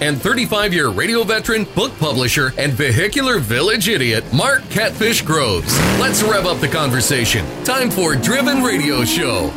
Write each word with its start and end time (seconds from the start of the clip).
and 0.00 0.20
35 0.20 0.72
year 0.72 0.88
radio 0.88 1.22
veteran, 1.24 1.64
book 1.74 1.96
publisher, 1.98 2.52
and 2.58 2.72
vehicular 2.72 3.38
village 3.38 3.88
idiot, 3.88 4.24
Mark 4.32 4.68
Catfish 4.70 5.22
Groves. 5.22 5.78
Let's 6.00 6.22
rev 6.22 6.46
up 6.46 6.60
the 6.60 6.68
conversation. 6.68 7.44
Time 7.64 7.90
for 7.90 8.16
Driven 8.16 8.62
Radio 8.62 9.04
Show. 9.04 9.48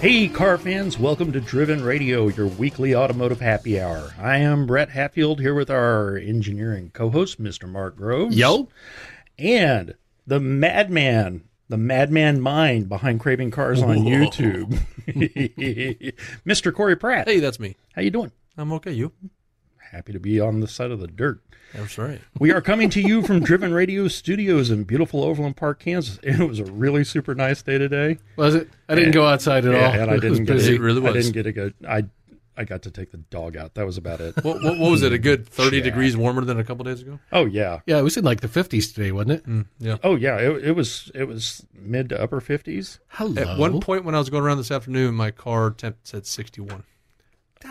Hey, 0.00 0.26
car 0.28 0.58
fans, 0.58 0.98
welcome 0.98 1.30
to 1.32 1.40
Driven 1.40 1.84
Radio, 1.84 2.26
your 2.26 2.48
weekly 2.48 2.92
automotive 2.92 3.40
happy 3.40 3.80
hour. 3.80 4.12
I 4.18 4.38
am 4.38 4.66
Brett 4.66 4.90
Hatfield 4.90 5.38
here 5.38 5.54
with 5.54 5.70
our 5.70 6.16
engineering 6.16 6.90
co 6.92 7.08
host, 7.08 7.40
Mr. 7.40 7.68
Mark 7.68 7.94
Groves. 7.96 8.36
Yo. 8.36 8.68
And 9.38 9.94
the 10.26 10.40
madman, 10.40 11.44
the 11.68 11.76
madman 11.76 12.40
mind 12.40 12.88
behind 12.88 13.20
Craving 13.20 13.52
Cars 13.52 13.80
on 13.80 14.04
Whoa. 14.04 14.10
YouTube, 14.10 14.78
Mr. 16.46 16.74
Corey 16.74 16.96
Pratt. 16.96 17.28
Hey, 17.28 17.38
that's 17.38 17.60
me. 17.60 17.76
How 17.94 18.02
you 18.02 18.10
doing? 18.10 18.32
I'm 18.56 18.72
okay. 18.72 18.92
You? 18.92 19.12
Happy 19.92 20.12
to 20.12 20.18
be 20.18 20.40
on 20.40 20.60
the 20.60 20.66
side 20.68 20.90
of 20.90 20.98
the 21.00 21.06
dirt. 21.06 21.40
That's 21.74 21.96
right. 21.98 22.20
We 22.40 22.50
are 22.50 22.60
coming 22.60 22.90
to 22.90 23.00
you 23.00 23.22
from 23.22 23.40
Driven 23.40 23.72
Radio 23.72 24.08
Studios 24.08 24.70
in 24.70 24.84
beautiful 24.84 25.22
Overland 25.22 25.56
Park, 25.56 25.80
Kansas. 25.80 26.18
It 26.22 26.38
was 26.40 26.58
a 26.58 26.64
really 26.64 27.04
super 27.04 27.34
nice 27.34 27.62
day 27.62 27.78
today. 27.78 28.18
Was 28.36 28.54
it? 28.54 28.68
I 28.88 28.94
didn't 28.94 29.06
And- 29.08 29.14
go 29.14 29.26
outside 29.26 29.64
at 29.66 29.72
Yeah, 29.72 29.86
all. 29.86 29.92
and 29.92 30.10
I 30.10 30.14
It 30.14 30.22
was 30.24 30.38
didn't 30.38 30.44
get 30.46 30.52
busy. 30.54 30.74
It 30.76 30.80
really 30.80 31.06
I 31.06 31.12
didn't 31.12 31.32
get 31.32 31.46
a 31.46 31.52
good. 31.52 31.74
I 31.88 32.04
I 32.54 32.64
got 32.64 32.82
to 32.82 32.90
take 32.90 33.10
the 33.12 33.16
dog 33.16 33.56
out. 33.56 33.74
That 33.74 33.86
was 33.86 33.96
about 33.96 34.20
it. 34.20 34.34
What, 34.44 34.62
what, 34.62 34.78
what 34.78 34.90
was 34.90 35.02
it? 35.02 35.12
A 35.14 35.18
good 35.18 35.46
30 35.48 35.78
Yeah. 35.78 35.82
degrees 35.84 36.16
warmer 36.18 36.44
than 36.44 36.58
a 36.58 36.64
couple 36.64 36.84
days 36.84 37.00
ago? 37.00 37.18
Oh 37.32 37.46
yeah. 37.46 37.80
Yeah, 37.86 37.98
it 37.98 38.02
was 38.02 38.16
in 38.18 38.24
like 38.24 38.40
the 38.40 38.48
50s 38.48 38.92
today, 38.94 39.10
wasn't 39.12 39.32
it? 39.32 39.46
Mm, 39.46 39.66
yeah. 39.78 39.96
Oh 40.04 40.16
yeah. 40.16 40.36
It, 40.38 40.64
it 40.68 40.72
was 40.72 41.10
it 41.14 41.24
was 41.24 41.64
mid 41.74 42.08
to 42.10 42.20
upper 42.22 42.40
fifties. 42.40 42.98
Hello. 43.08 43.40
At 43.42 43.58
one 43.58 43.80
point 43.80 44.04
when 44.04 44.14
I 44.14 44.18
was 44.18 44.28
going 44.30 44.42
around 44.44 44.58
this 44.58 44.70
afternoon, 44.70 45.14
my 45.14 45.30
car 45.30 45.70
temp 45.70 45.96
said 46.04 46.26
61. 46.26 46.82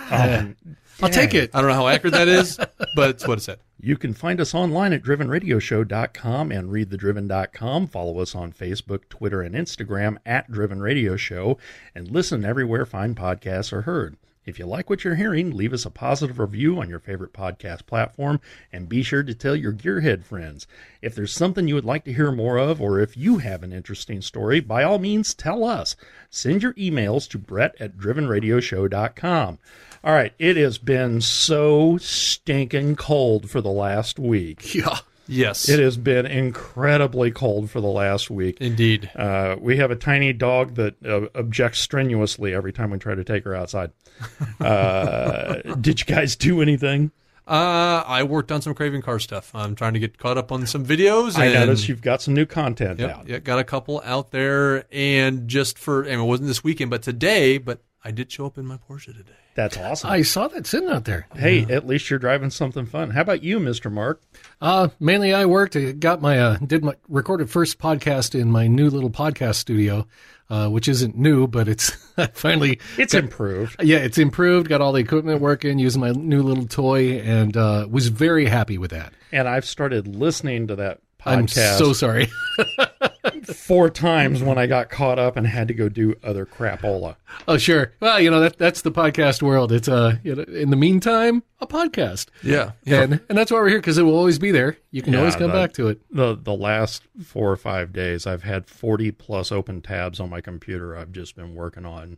Um, 0.09 0.55
I'll 1.01 1.09
take 1.09 1.33
it. 1.33 1.51
I 1.53 1.61
don't 1.61 1.69
know 1.69 1.75
how 1.75 1.87
accurate 1.87 2.13
that 2.13 2.27
is, 2.27 2.57
but 2.95 3.09
it's 3.09 3.27
what 3.27 3.37
it 3.37 3.41
said. 3.41 3.59
You 3.79 3.97
can 3.97 4.13
find 4.13 4.39
us 4.39 4.53
online 4.53 4.93
at 4.93 5.01
drivenradioshow.com 5.01 6.51
and 6.51 6.69
readthedriven.com. 6.69 7.87
Follow 7.87 8.19
us 8.19 8.35
on 8.35 8.53
Facebook, 8.53 9.09
Twitter, 9.09 9.41
and 9.41 9.55
Instagram 9.55 10.17
at 10.25 10.51
Driven 10.51 10.81
Radio 10.81 11.15
Show 11.17 11.57
and 11.95 12.07
listen 12.07 12.45
everywhere 12.45 12.85
fine 12.85 13.15
podcasts 13.15 13.73
are 13.73 13.81
heard. 13.81 14.17
If 14.43 14.57
you 14.57 14.65
like 14.65 14.89
what 14.89 15.03
you're 15.03 15.15
hearing, 15.15 15.51
leave 15.51 15.71
us 15.71 15.85
a 15.85 15.91
positive 15.91 16.39
review 16.39 16.79
on 16.79 16.89
your 16.89 16.99
favorite 16.99 17.31
podcast 17.31 17.85
platform 17.85 18.41
and 18.73 18.89
be 18.89 19.03
sure 19.03 19.21
to 19.21 19.35
tell 19.35 19.55
your 19.55 19.71
gearhead 19.71 20.23
friends. 20.25 20.65
If 20.99 21.13
there's 21.13 21.31
something 21.31 21.67
you 21.67 21.75
would 21.75 21.85
like 21.85 22.05
to 22.05 22.13
hear 22.13 22.31
more 22.31 22.57
of, 22.57 22.81
or 22.81 22.99
if 22.99 23.15
you 23.15 23.37
have 23.37 23.61
an 23.61 23.71
interesting 23.71 24.19
story, 24.19 24.59
by 24.59 24.81
all 24.83 24.97
means 24.97 25.35
tell 25.35 25.63
us. 25.63 25.95
Send 26.31 26.63
your 26.63 26.73
emails 26.73 27.29
to 27.29 27.37
brett 27.37 27.75
at 27.79 27.97
drivenradioshow.com. 27.97 29.59
All 30.03 30.13
right, 30.13 30.33
it 30.39 30.57
has 30.57 30.77
been 30.79 31.21
so 31.21 31.97
stinking 31.99 32.95
cold 32.95 33.49
for 33.49 33.61
the 33.61 33.71
last 33.71 34.17
week. 34.19 34.73
Yeah. 34.75 34.97
Yes. 35.27 35.69
It 35.69 35.79
has 35.79 35.95
been 35.95 36.25
incredibly 36.25 37.31
cold 37.31 37.69
for 37.69 37.79
the 37.79 37.87
last 37.87 38.29
week. 38.29 38.59
Indeed. 38.59 39.09
Uh, 39.15 39.55
we 39.57 39.77
have 39.77 39.89
a 39.89 39.95
tiny 39.95 40.33
dog 40.33 40.75
that 40.75 40.95
uh, 41.05 41.27
objects 41.39 41.79
strenuously 41.79 42.53
every 42.53 42.73
time 42.73 42.89
we 42.91 42.97
try 42.97 43.15
to 43.15 43.23
take 43.23 43.43
her 43.45 43.55
outside. 43.55 43.91
Uh, 44.59 45.61
did 45.79 45.99
you 46.01 46.05
guys 46.05 46.35
do 46.35 46.61
anything? 46.61 47.11
Uh, 47.47 48.03
I 48.05 48.23
worked 48.23 48.51
on 48.51 48.61
some 48.61 48.73
Craving 48.73 49.01
Car 49.01 49.19
stuff. 49.19 49.53
I'm 49.55 49.75
trying 49.75 49.93
to 49.93 49.99
get 49.99 50.17
caught 50.17 50.37
up 50.37 50.51
on 50.51 50.65
some 50.67 50.85
videos. 50.85 51.37
I 51.37 51.45
and- 51.45 51.53
noticed 51.55 51.87
you've 51.89 52.01
got 52.01 52.21
some 52.21 52.33
new 52.33 52.45
content 52.45 52.99
Yep, 52.99 53.09
out. 53.09 53.27
yeah, 53.29 53.39
got 53.39 53.59
a 53.59 53.63
couple 53.63 54.01
out 54.05 54.31
there, 54.31 54.85
and 54.91 55.47
just 55.47 55.79
for, 55.79 56.01
and 56.03 56.19
it 56.21 56.23
wasn't 56.23 56.47
this 56.47 56.63
weekend, 56.63 56.91
but 56.91 57.01
today, 57.03 57.57
but 57.57 57.81
I 58.03 58.11
did 58.11 58.31
show 58.31 58.45
up 58.47 58.57
in 58.57 58.65
my 58.65 58.77
Porsche 58.77 59.15
today. 59.15 59.31
That's 59.53 59.77
awesome. 59.77 60.09
I 60.09 60.21
saw 60.23 60.47
that 60.47 60.65
sitting 60.65 60.89
out 60.89 61.05
there. 61.05 61.27
hey, 61.35 61.61
at 61.69 61.85
least 61.85 62.09
you're 62.09 62.17
driving 62.19 62.49
something 62.49 62.85
fun. 62.85 63.11
How 63.11 63.21
about 63.21 63.43
you, 63.43 63.59
Mr. 63.59 63.91
Mark? 63.91 64.21
Uh, 64.59 64.87
mainly 64.99 65.33
I 65.33 65.45
worked, 65.45 65.75
I 65.75 65.91
got 65.91 66.21
my, 66.21 66.39
uh, 66.39 66.57
did 66.57 66.83
my, 66.83 66.95
recorded 67.09 67.49
first 67.49 67.77
podcast 67.77 68.33
in 68.39 68.49
my 68.49 68.67
new 68.67 68.89
little 68.89 69.09
podcast 69.11 69.55
studio, 69.55 70.07
uh, 70.49 70.69
which 70.69 70.87
isn't 70.87 71.15
new, 71.17 71.47
but 71.47 71.67
it's 71.67 71.91
I 72.17 72.27
finally, 72.27 72.79
It's 72.97 73.13
improved. 73.13 73.75
yeah, 73.83 73.97
it's 73.97 74.17
improved, 74.17 74.67
got 74.69 74.81
all 74.81 74.93
the 74.93 75.01
equipment 75.01 75.41
working, 75.41 75.77
using 75.77 76.01
my 76.01 76.11
new 76.11 76.41
little 76.41 76.65
toy, 76.65 77.19
and, 77.19 77.55
uh, 77.55 77.87
was 77.89 78.07
very 78.07 78.45
happy 78.47 78.77
with 78.77 78.91
that. 78.91 79.13
And 79.31 79.47
I've 79.47 79.65
started 79.65 80.07
listening 80.15 80.67
to 80.67 80.75
that 80.77 81.01
I'm 81.25 81.47
so 81.47 81.93
sorry. 81.93 82.29
four 83.53 83.89
times 83.89 84.41
when 84.43 84.57
I 84.57 84.67
got 84.67 84.89
caught 84.89 85.19
up 85.19 85.35
and 85.35 85.45
had 85.45 85.67
to 85.67 85.73
go 85.73 85.89
do 85.89 86.15
other 86.23 86.45
crapola. 86.45 87.15
oh, 87.47 87.57
sure. 87.57 87.93
Well, 87.99 88.19
you 88.19 88.29
know, 88.31 88.39
that, 88.41 88.57
that's 88.57 88.81
the 88.81 88.91
podcast 88.91 89.41
world. 89.41 89.71
It's, 89.71 89.87
uh, 89.87 90.17
you 90.23 90.35
know, 90.35 90.43
in 90.43 90.69
the 90.69 90.75
meantime, 90.75 91.43
a 91.59 91.67
podcast. 91.67 92.27
Yeah. 92.43 92.71
And, 92.85 93.19
and 93.29 93.37
that's 93.37 93.51
why 93.51 93.59
we're 93.59 93.69
here 93.69 93.79
because 93.79 93.97
it 93.97 94.03
will 94.03 94.17
always 94.17 94.39
be 94.39 94.51
there. 94.51 94.77
You 94.91 95.01
can 95.01 95.13
Yeah, 95.13 95.19
always 95.19 95.35
come 95.35 95.51
the- 95.51 95.57
back 95.57 95.73
to 95.73 95.87
it. 95.89 96.01
the 96.11 96.35
the 96.35 96.53
last 96.55 97.03
four 97.23 97.51
or 97.51 97.55
five 97.57 97.93
days 97.93 98.25
i've 98.27 98.43
had 98.43 98.65
40 98.67 99.11
plus 99.11 99.51
open 99.51 99.81
tabs 99.81 100.19
on 100.19 100.29
my 100.29 100.41
computer 100.41 100.95
i've 100.97 101.11
just 101.11 101.35
been 101.35 101.55
working 101.55 101.85
on 101.85 102.17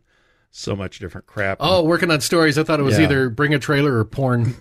so 0.50 0.74
much 0.74 0.98
different 0.98 1.26
crap 1.26 1.58
Oh, 1.60 1.82
working 1.82 2.10
on 2.10 2.20
stories. 2.20 2.58
I 2.58 2.62
thought 2.64 2.80
it 2.80 2.84
was 2.84 2.96
Yeah. 2.98 3.04
either 3.04 3.28
bring 3.28 3.54
a 3.54 3.58
trailer 3.58 3.96
or 3.98 4.04
porn. 4.04 4.54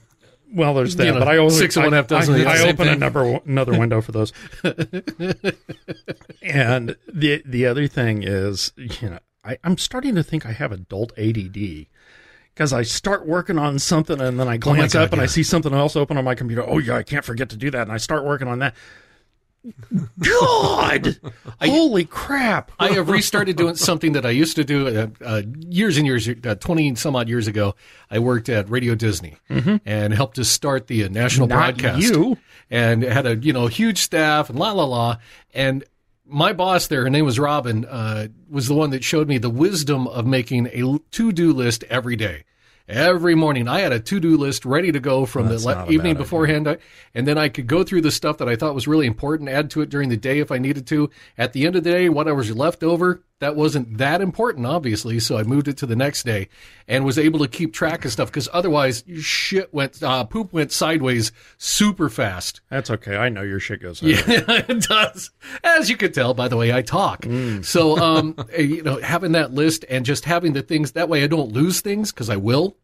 Well 0.54 0.74
there's 0.74 0.96
that 0.96 1.06
you 1.06 1.12
know, 1.12 1.20
but 1.20 1.28
i 1.28 1.38
always 1.38 1.58
six 1.58 1.76
I, 1.76 1.84
one, 1.84 1.94
half 1.94 2.08
dozen 2.08 2.46
I, 2.46 2.58
I 2.58 2.70
open 2.70 2.88
another 2.88 3.40
another 3.46 3.78
window 3.78 4.02
for 4.02 4.12
those 4.12 4.32
and 6.42 6.96
the 7.12 7.44
the 7.46 7.66
other 7.66 7.88
thing 7.88 8.24
is 8.24 8.72
you 8.78 9.10
know 9.10 9.20
I, 9.44 9.58
i'm 9.64 9.78
starting 9.78 10.16
to 10.16 10.24
think 10.24 10.46
i 10.46 10.52
have 10.52 10.72
adult 10.72 11.12
add 11.18 11.88
because 12.54 12.72
I 12.72 12.84
start 12.84 13.26
working 13.26 13.58
on 13.58 13.80
something 13.80 14.22
and 14.22 14.40
then 14.40 14.48
I 14.48 14.56
oh 14.56 14.60
glance 14.60 14.94
Oh 14.94 15.00
God, 15.00 15.06
up 15.06 15.14
and 15.14 15.22
I 15.22 15.26
see 15.26 15.44
something 15.44 15.74
else 15.74 15.96
open 15.96 16.18
on 16.18 16.24
my 16.24 16.36
computer. 16.36 16.64
Oh 16.64 16.78
yeah, 16.78 16.96
I 16.96 17.04
can't 17.04 17.26
forget 17.26 17.50
to 17.50 17.58
do 17.58 17.72
that, 17.72 17.82
and 17.82 17.92
I 17.92 17.98
start 17.98 18.26
working 18.26 18.48
on 18.48 18.60
that. 18.60 18.76
God, 20.20 21.20
holy 21.62 22.06
crap! 22.06 22.72
I 22.80 22.90
have 22.90 23.10
restarted 23.10 23.56
doing 23.56 23.76
something 23.76 24.14
that 24.14 24.26
I 24.26 24.32
used 24.32 24.56
to 24.58 24.64
do 24.64 24.88
uh, 24.88 25.08
uh, 25.24 25.42
years 25.70 25.98
and 25.98 26.06
years, 26.06 26.28
uh, 26.28 26.56
20 26.56 26.88
and 26.90 27.00
some 27.00 27.16
odd 27.16 27.30
years 27.30 27.48
ago. 27.48 27.76
I 28.12 28.20
worked 28.20 28.50
at 28.50 28.70
Radio 28.70 28.96
Disney 28.96 29.38
and 29.50 30.14
helped 30.14 30.36
to 30.36 30.44
start 30.46 30.88
the 30.88 31.04
uh, 31.06 31.10
national 31.10 31.48
Mm-hmm. 31.48 31.60
Not 31.60 31.78
broadcast. 31.78 32.02
you. 32.02 32.38
And 32.70 33.04
had 33.04 33.26
a, 33.26 33.36
you 33.36 33.54
know, 33.54 33.68
huge 33.68 34.00
staff 34.00 34.50
and 34.50 34.58
la 34.58 34.72
la 34.72 34.86
la. 34.86 35.18
And 35.54 35.84
my 36.26 36.54
boss 36.54 36.88
there, 36.88 37.04
her 37.04 37.10
name 37.10 37.26
was 37.26 37.38
Robin, 37.38 37.86
uh, 37.86 38.28
was 38.50 38.68
the 38.68 38.74
one 38.74 38.90
that 38.92 39.04
showed 39.04 39.28
me 39.28 39.38
the 39.38 39.50
wisdom 39.50 40.08
of 40.08 40.26
making 40.26 40.68
a 40.68 40.98
to-do 41.12 41.54
list 41.54 41.84
every 41.86 42.16
day. 42.16 42.44
Every 42.88 43.34
morning, 43.34 43.70
I 43.70 43.80
had 43.80 43.94
a 43.94 44.00
to-do 44.00 44.36
list 44.36 44.66
ready 44.66 44.92
to 44.92 45.00
go 45.00 45.26
from 45.26 45.48
That's 45.48 45.64
the 45.64 45.70
le- 45.70 45.90
evening 45.90 46.18
beforehand, 46.18 46.68
I- 46.68 46.80
and 47.16 47.26
then 47.26 47.38
I 47.38 47.48
could 47.48 47.66
go 47.66 47.82
through 47.84 48.02
the 48.02 48.12
stuff 48.12 48.38
that 48.40 48.50
I 48.50 48.58
thought 48.58 48.76
was 48.76 48.90
really 48.90 49.08
important, 49.08 49.50
add 49.50 49.70
to 49.72 49.82
it 49.82 49.90
during 49.90 50.10
the 50.10 50.18
day 50.18 50.40
if 50.40 50.52
I 50.52 50.58
needed 50.58 50.86
to. 50.88 51.10
At 51.38 51.54
the 51.54 51.66
end 51.66 51.78
of 51.78 51.86
the 51.86 51.92
day, 51.92 52.10
whatever 52.10 52.38
was 52.38 52.54
left 52.54 52.84
over, 52.84 53.24
that 53.40 53.56
wasn't 53.56 53.98
that 53.98 54.22
important, 54.22 54.66
obviously. 54.66 55.20
So 55.20 55.38
I 55.38 55.44
moved 55.44 55.68
it 55.68 55.78
to 55.78 55.86
the 55.86 55.96
next 55.96 56.24
day 56.24 56.48
and 56.88 57.04
was 57.04 57.18
able 57.18 57.40
to 57.40 57.48
keep 57.48 57.74
track 57.74 58.06
of 58.06 58.12
stuff 58.12 58.30
because 58.30 58.48
otherwise, 58.54 59.04
shit 59.20 59.74
went, 59.74 60.02
uh, 60.02 60.24
poop 60.24 60.54
went 60.54 60.72
sideways 60.72 61.32
super 61.58 62.10
fast. 62.10 62.62
That's 62.70 62.90
okay. 62.90 63.18
I 63.18 63.30
know 63.30 63.42
your 63.42 63.60
shit 63.60 63.82
goes. 63.82 64.02
Yeah, 64.14 64.18
it 64.48 64.84
does. 64.88 65.32
As 65.64 65.90
you 65.90 65.98
could 65.98 66.14
tell 66.14 66.34
by 66.34 66.48
the 66.48 66.58
way 66.58 66.72
I 66.72 66.82
talk. 66.82 67.26
So, 67.64 67.98
um, 67.98 68.36
eh, 68.54 68.62
you 68.62 68.84
know, 68.84 69.00
having 69.02 69.34
that 69.34 69.54
list 69.54 69.86
and 69.90 70.06
just 70.06 70.26
having 70.26 70.54
the 70.54 70.62
things 70.62 70.94
that 70.94 71.10
way 71.10 71.24
I 71.24 71.28
don't 71.28 71.52
lose 71.52 71.82
things 71.82 72.12
because 72.12 72.30
I 72.30 72.38
will. 72.38 72.78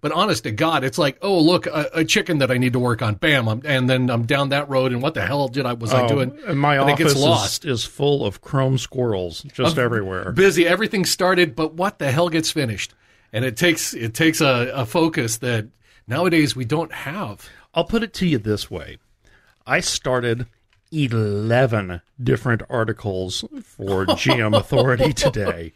But 0.00 0.12
honest 0.12 0.44
to 0.44 0.50
God, 0.50 0.84
it's 0.84 0.98
like, 0.98 1.18
oh, 1.22 1.38
look, 1.38 1.66
a, 1.66 1.90
a 1.94 2.04
chicken 2.04 2.38
that 2.38 2.50
I 2.50 2.58
need 2.58 2.72
to 2.72 2.78
work 2.78 3.02
on. 3.02 3.14
Bam. 3.14 3.48
I'm, 3.48 3.62
and 3.64 3.88
then 3.88 4.10
I'm 4.10 4.24
down 4.24 4.50
that 4.50 4.68
road. 4.68 4.92
And 4.92 5.02
what 5.02 5.14
the 5.14 5.22
hell 5.22 5.48
did 5.48 5.66
I, 5.66 5.74
was 5.74 5.92
I 5.92 6.04
oh, 6.04 6.08
doing? 6.08 6.38
and 6.46 6.58
my 6.58 6.76
and 6.76 6.88
it 6.88 6.92
office 6.92 7.12
gets 7.12 7.20
lost. 7.20 7.64
Is, 7.64 7.80
is 7.80 7.84
full 7.84 8.24
of 8.24 8.40
chrome 8.40 8.78
squirrels 8.78 9.42
just 9.52 9.78
everywhere. 9.78 10.32
Busy. 10.32 10.66
Everything 10.66 11.04
started, 11.04 11.54
but 11.54 11.74
what 11.74 11.98
the 11.98 12.10
hell 12.10 12.28
gets 12.28 12.50
finished? 12.50 12.94
And 13.32 13.44
it 13.44 13.56
takes, 13.56 13.94
it 13.94 14.14
takes 14.14 14.40
a, 14.40 14.70
a 14.74 14.86
focus 14.86 15.38
that 15.38 15.68
nowadays 16.06 16.56
we 16.56 16.64
don't 16.64 16.92
have. 16.92 17.48
I'll 17.74 17.84
put 17.84 18.02
it 18.02 18.12
to 18.14 18.26
you 18.26 18.38
this 18.38 18.70
way: 18.70 18.98
I 19.66 19.80
started 19.80 20.46
eleven 20.92 22.00
different 22.22 22.62
articles 22.70 23.44
for 23.62 24.06
GM 24.06 24.56
Authority 24.56 25.12
today. 25.14 25.72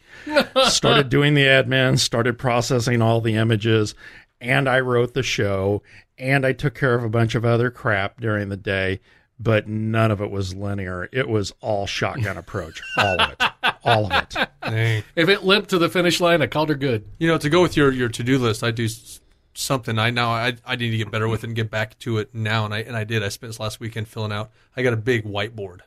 started 0.67 1.09
doing 1.09 1.35
the 1.35 1.45
admin, 1.45 1.99
started 1.99 2.39
processing 2.39 3.01
all 3.03 3.21
the 3.21 3.35
images, 3.37 3.95
and 4.41 4.69
I 4.69 4.81
wrote 4.81 5.15
the 5.15 5.23
show, 5.23 5.83
and 6.19 6.45
I 6.47 6.53
took 6.53 6.75
care 6.75 6.95
of 6.95 7.05
a 7.05 7.09
bunch 7.09 7.35
of 7.35 7.45
other 7.45 7.71
crap 7.71 8.21
during 8.21 8.49
the 8.49 8.57
day. 8.57 9.01
but 9.41 9.67
none 9.69 10.13
of 10.13 10.21
it 10.21 10.31
was 10.31 10.55
linear. 10.55 11.09
It 11.13 11.29
was 11.29 11.53
all 11.61 11.87
shotgun 11.89 12.37
approach, 12.37 12.81
all 12.97 13.21
of 13.21 13.31
it, 13.33 13.43
all 13.83 14.07
of 14.07 14.13
it. 14.13 15.05
If 15.17 15.29
it 15.29 15.43
limped 15.43 15.71
to 15.71 15.79
the 15.79 15.89
finish 15.89 16.21
line, 16.21 16.41
I 16.41 16.47
called 16.47 16.69
her 16.69 16.77
good. 16.77 17.05
You 17.19 17.27
know, 17.27 17.39
to 17.39 17.51
go 17.51 17.61
with 17.61 17.77
your, 17.77 17.91
your 17.91 18.09
to 18.11 18.23
do 18.23 18.39
list, 18.39 18.63
I 18.63 18.71
do 18.71 18.85
s- 18.85 19.19
something. 19.55 19.99
I 19.99 20.11
now 20.11 20.31
I, 20.31 20.55
I 20.65 20.77
need 20.77 20.91
to 20.91 20.97
get 20.97 21.11
better 21.11 21.29
with 21.29 21.45
it 21.45 21.49
and 21.49 21.57
get 21.57 21.71
back 21.71 21.99
to 22.01 22.19
it 22.19 22.35
now, 22.35 22.65
and 22.65 22.75
I 22.75 22.79
and 22.81 22.97
I 22.97 23.05
did. 23.05 23.23
I 23.23 23.29
spent 23.29 23.51
this 23.51 23.61
last 23.61 23.81
weekend 23.81 24.09
filling 24.09 24.33
out. 24.33 24.51
I 24.77 24.83
got 24.83 24.93
a 24.93 24.97
big 24.99 25.25
whiteboard. 25.25 25.81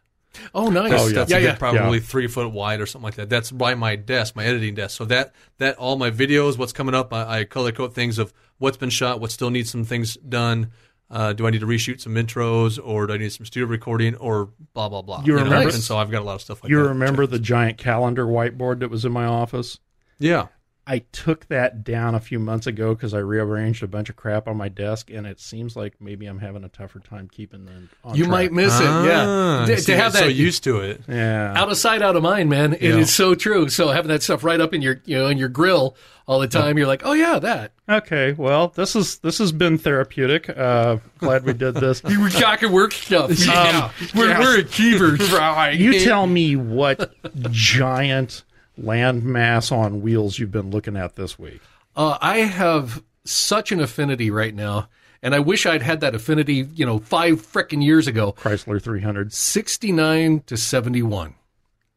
Oh, 0.54 0.69
nice. 0.69 0.92
Oh, 0.94 1.08
yeah. 1.08 1.14
That's 1.14 1.31
yeah, 1.31 1.38
a 1.38 1.40
good, 1.42 1.46
yeah. 1.48 1.56
probably 1.56 1.98
Yeah. 1.98 2.04
three 2.04 2.28
foot 2.28 2.52
wide 2.52 2.80
or 2.80 2.86
something 2.86 3.06
like 3.06 3.16
that. 3.16 3.28
That's 3.30 3.50
by 3.52 3.74
my 3.74 3.96
desk, 3.96 4.36
my 4.36 4.46
editing 4.46 4.75
desk. 4.75 4.96
So 4.98 5.06
that 5.06 5.34
that 5.58 5.78
all 5.78 5.96
my 5.98 6.12
videos, 6.12 6.58
what's 6.58 6.74
coming 6.74 6.94
up, 6.94 7.12
I, 7.12 7.40
I 7.40 7.44
color 7.46 7.72
code 7.72 7.96
things 7.96 8.19
of 8.19 8.34
what's 8.60 8.78
been 8.78 8.90
shot, 8.92 9.19
what 9.19 9.31
still 9.31 9.50
needs 9.50 9.72
some 9.72 9.84
things 9.84 10.16
done. 10.18 10.72
Uh, 11.10 11.31
do 11.31 11.48
I 11.48 11.52
need 11.52 11.62
to 11.62 11.66
reshoot 11.66 12.02
some 12.02 12.16
intros, 12.16 12.78
or 12.84 13.08
do 13.08 13.14
I 13.14 13.18
need 13.18 13.31
some 13.31 13.46
studio 13.46 13.68
recording, 13.68 14.16
or 14.16 14.50
blah 14.74 14.90
blah 14.90 15.02
blah? 15.02 15.24
You 15.25 15.36
know? 15.38 15.44
remember- 15.44 15.69
And 15.69 15.81
so 15.81 15.98
I've 15.98 16.12
got 16.12 16.22
a 16.22 16.25
lot 16.25 16.36
of 16.36 16.42
stuff 16.42 16.62
like 16.62 16.69
You 16.69 16.75
that. 16.78 16.84
You 16.84 16.90
remember 16.90 17.25
the 17.25 17.40
giant 17.40 17.78
calendar 17.78 18.25
whiteboard 18.25 18.81
that 18.81 18.90
was 18.92 19.06
in 19.06 19.14
my 19.14 19.25
office? 19.25 19.80
Yeah. 20.19 20.48
I 20.89 21.00
took 21.12 21.48
that 21.48 21.84
down 21.84 22.16
a 22.16 22.19
few 22.19 22.39
months 22.39 22.66
ago 22.66 22.95
because 22.95 23.13
I 23.13 23.18
rearranged 23.19 23.84
a 23.84 23.88
bunch 23.88 24.10
of 24.10 24.16
crap 24.16 24.48
on 24.48 24.56
my 24.56 24.69
desk, 24.69 25.10
and 25.12 25.28
it 25.28 25.39
seems 25.39 25.75
like 25.75 25.95
maybe 26.00 26.25
I'm 26.28 26.39
having 26.39 26.63
a 26.63 26.69
tougher 26.69 27.00
time 27.00 27.28
keeping 27.30 27.66
them. 27.66 27.89
On 28.06 28.16
You 28.16 28.24
track. 28.24 28.31
might 28.31 28.51
miss 28.54 28.80
it. 28.80 28.84
Yeah. 28.86 29.25
Ah, 29.28 29.66
To, 29.66 29.78
see, 29.78 29.92
to 29.92 29.98
have 29.98 30.13
that 30.13 30.19
so 30.19 30.25
that 30.28 30.34
used 30.34 30.63
to 30.63 30.78
it. 30.80 31.01
Yeah. 31.07 31.54
out 31.56 31.69
of 31.69 31.78
sight, 31.78 32.01
out 32.01 32.16
of 32.16 32.24
mind, 32.24 32.50
man. 32.50 32.74
It 32.74 32.81
is 32.84 32.95
Yeah. 32.98 33.04
so 33.06 33.36
true. 33.36 33.68
So 33.69 33.89
having 33.89 34.10
that 34.10 34.24
stuff 34.24 34.44
right 34.44 34.62
up 34.62 34.74
in 34.74 34.81
your, 34.81 35.01
you 35.06 35.18
know, 35.18 35.28
in 35.28 35.38
your 35.38 35.50
grill 35.50 35.95
all 36.25 36.39
the 36.39 36.48
time, 36.48 36.78
you're 36.78 36.88
like, 36.88 37.01
oh 37.06 37.13
yeah, 37.13 37.38
that. 37.40 37.72
Okay. 37.90 38.33
Well, 38.33 38.69
this 38.69 38.95
is 38.95 39.18
this 39.19 39.38
has 39.40 39.51
been 39.51 39.78
therapeutic. 39.78 40.50
Uh, 40.50 40.98
glad 41.19 41.44
we 41.45 41.54
did 41.54 41.75
this. 41.75 42.01
You 42.10 42.22
were 42.22 42.30
talking 42.30 42.72
work 42.72 42.92
stuff. 42.94 43.31
Yeah. 43.45 43.92
We're, 44.16 44.30
Yeah. 44.30 44.40
we're 44.40 44.60
achievers. 44.60 45.31
right. 45.31 45.72
You 45.78 46.00
tell 46.00 46.28
me 46.28 46.56
what 46.56 47.13
giant 47.51 48.44
landmass 48.82 49.72
on 49.72 50.02
wheels 50.02 50.40
you've 50.40 50.52
been 50.52 50.70
looking 50.72 50.96
at 50.98 51.16
this 51.16 51.38
week. 51.38 51.62
Uh, 51.96 52.18
I 52.22 52.40
have 52.40 53.04
such 53.26 53.72
an 53.72 53.80
affinity 53.80 54.30
right 54.32 54.54
now, 54.54 54.88
and 55.22 55.34
I 55.34 55.40
wish 55.40 55.66
I'd 55.66 55.82
had 55.82 56.02
that 56.02 56.14
affinity, 56.16 56.68
you 56.76 56.86
know, 56.86 57.00
five 57.00 57.42
frickin' 57.42 57.84
years 57.84 58.08
ago. 58.08 58.34
Chrysler 58.34 58.82
300s. 58.82 59.34
69 59.34 60.44
to 60.46 60.58
71. 60.58 61.34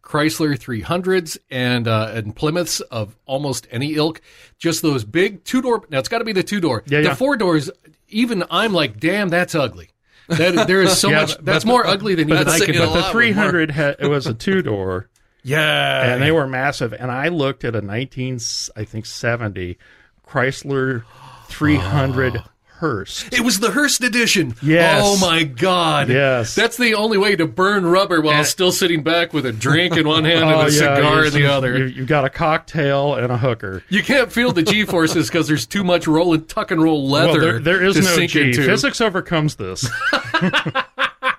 Chrysler 0.03 0.59
300s 0.59 1.39
and 1.51 1.87
uh, 1.87 2.11
and 2.15 2.35
Plymouths 2.35 2.81
of 2.81 3.17
almost 3.27 3.69
any 3.71 3.95
ilk. 3.95 4.21
Just 4.59 4.83
those 4.83 5.05
big 5.05 5.45
two 5.45 5.63
door. 5.63 5.85
Now 5.89 6.01
it's 6.01 6.09
got 6.09 6.19
to 6.19 6.25
be 6.25 6.33
the 6.33 6.43
two 6.43 6.61
door. 6.61 6.83
Yeah, 6.87 7.01
the 7.03 7.09
yeah. 7.09 7.15
four 7.15 7.37
doors. 7.37 7.71
Even 8.09 8.43
I'm 8.51 8.73
like, 8.73 8.99
damn, 8.99 9.29
that's 9.29 9.55
ugly. 9.55 9.91
That 10.27 10.67
there 10.67 10.83
is 10.83 10.99
so 10.99 11.09
Yeah, 11.11 11.21
much. 11.21 11.39
That's 11.39 11.65
but- 11.65 11.71
more 11.71 11.87
ugly 11.87 12.17
than 12.17 12.29
even 12.29 12.45
that's 12.45 12.61
I 12.61 12.67
can. 12.67 12.77
But 12.79 12.93
the 12.95 13.03
300 13.13 13.71
had, 13.71 13.97
it 14.01 14.09
was 14.09 14.27
a 14.27 14.35
two 14.35 14.63
door, 14.63 15.10
Yeah, 15.43 16.13
and 16.13 16.23
they 16.23 16.33
were 16.33 16.47
massive. 16.47 16.93
And 16.93 17.11
I 17.11 17.29
looked 17.29 17.65
at 17.65 17.75
a 17.75 17.81
19, 17.81 18.39
I 18.77 18.85
think 18.85 19.07
70 19.07 19.79
Chrysler 20.27 21.05
300 21.49 22.43
Hurst. 22.65 23.35
It 23.35 23.41
was 23.41 23.61
the 23.61 23.71
Hurst 23.73 24.03
edition. 24.03 24.55
Yes. 24.63 25.03
Oh 25.05 25.19
my 25.21 25.43
God. 25.45 26.09
Yes. 26.09 26.55
That's 26.55 26.79
the 26.79 26.95
only 26.95 27.19
way 27.19 27.37
to 27.37 27.47
burn 27.47 27.85
rubber 27.85 28.23
while 28.23 28.37
And- 28.39 28.47
still 28.47 28.73
sitting 28.73 29.03
back 29.03 29.35
with 29.35 29.45
a 29.45 29.53
drink 29.53 29.99
in 29.99 30.09
one 30.09 30.25
hand 30.27 30.45
and 30.45 30.51
Oh, 30.55 30.61
a 30.63 30.71
cigar 30.71 31.27
in 31.27 31.33
the 31.35 31.45
other. 31.45 31.77
You, 31.77 31.85
you 31.85 32.07
got 32.07 32.25
a 32.25 32.31
cocktail 32.31 33.17
and 33.17 33.31
a 33.31 33.37
hooker. 33.37 33.83
You 33.91 34.03
can't 34.03 34.33
feel 34.33 34.53
the 34.53 34.63
G 34.63 34.87
forces 34.87 35.29
because 35.29 35.47
there's 35.47 35.67
too 35.67 35.85
much 35.85 36.07
roll 36.07 36.33
and 36.33 36.49
tuck 36.49 36.71
and 36.71 36.83
roll 36.83 37.07
leather. 37.07 37.33
Well, 37.33 37.41
there, 37.41 37.59
there 37.61 37.85
is 37.85 37.97
no 38.03 38.27
G. 38.27 38.41
into. 38.49 38.65
Physics 38.65 39.03
overcomes 39.03 39.57
this. 39.57 39.87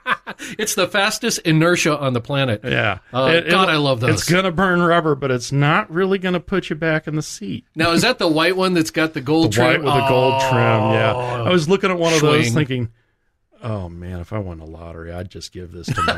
It's 0.58 0.74
the 0.76 0.88
fastest 0.88 1.40
inertia 1.40 1.98
on 1.98 2.14
the 2.14 2.22
planet. 2.22 2.62
Yeah. 2.64 3.00
Uh, 3.14 3.42
God, 3.42 3.70
I 3.70 3.76
love 3.78 4.00
those. 4.00 4.10
It's 4.22 4.30
going 4.30 4.44
to 4.46 4.52
burn 4.52 4.82
rubber, 4.82 5.14
but 5.14 5.30
it's 5.30 5.52
not 5.52 5.92
really 5.92 6.18
going 6.18 6.34
to 6.34 6.40
put 6.40 6.70
you 6.70 6.76
back 6.76 7.08
in 7.08 7.16
the 7.16 7.22
seat. 7.22 7.66
Now, 7.76 7.92
is 7.92 8.02
that 8.02 8.18
the 8.18 8.28
white 8.28 8.58
one 8.58 8.74
that's 8.74 8.90
got 8.92 9.14
the 9.14 9.22
gold 9.22 9.52
The 9.52 9.56
trim? 9.58 9.68
white 9.68 9.84
with 9.84 9.94
the 9.94 10.08
gold 10.10 10.42
trim. 10.42 10.52
Yeah. 10.54 11.14
I 11.46 11.50
was 11.52 11.70
looking 11.70 11.92
at 11.92 11.98
one 12.00 12.14
of 12.14 12.22
those 12.22 12.50
thinking, 12.52 12.90
oh 13.64 13.90
man, 13.90 14.20
if 14.20 14.34
I 14.34 14.40
won 14.40 14.58
the 14.60 14.66
lottery, 14.66 15.12
I'd 15.12 15.30
just 15.30 15.52
give 15.52 15.72
this 15.72 15.88
to 15.88 16.02
Mark. 16.02 16.18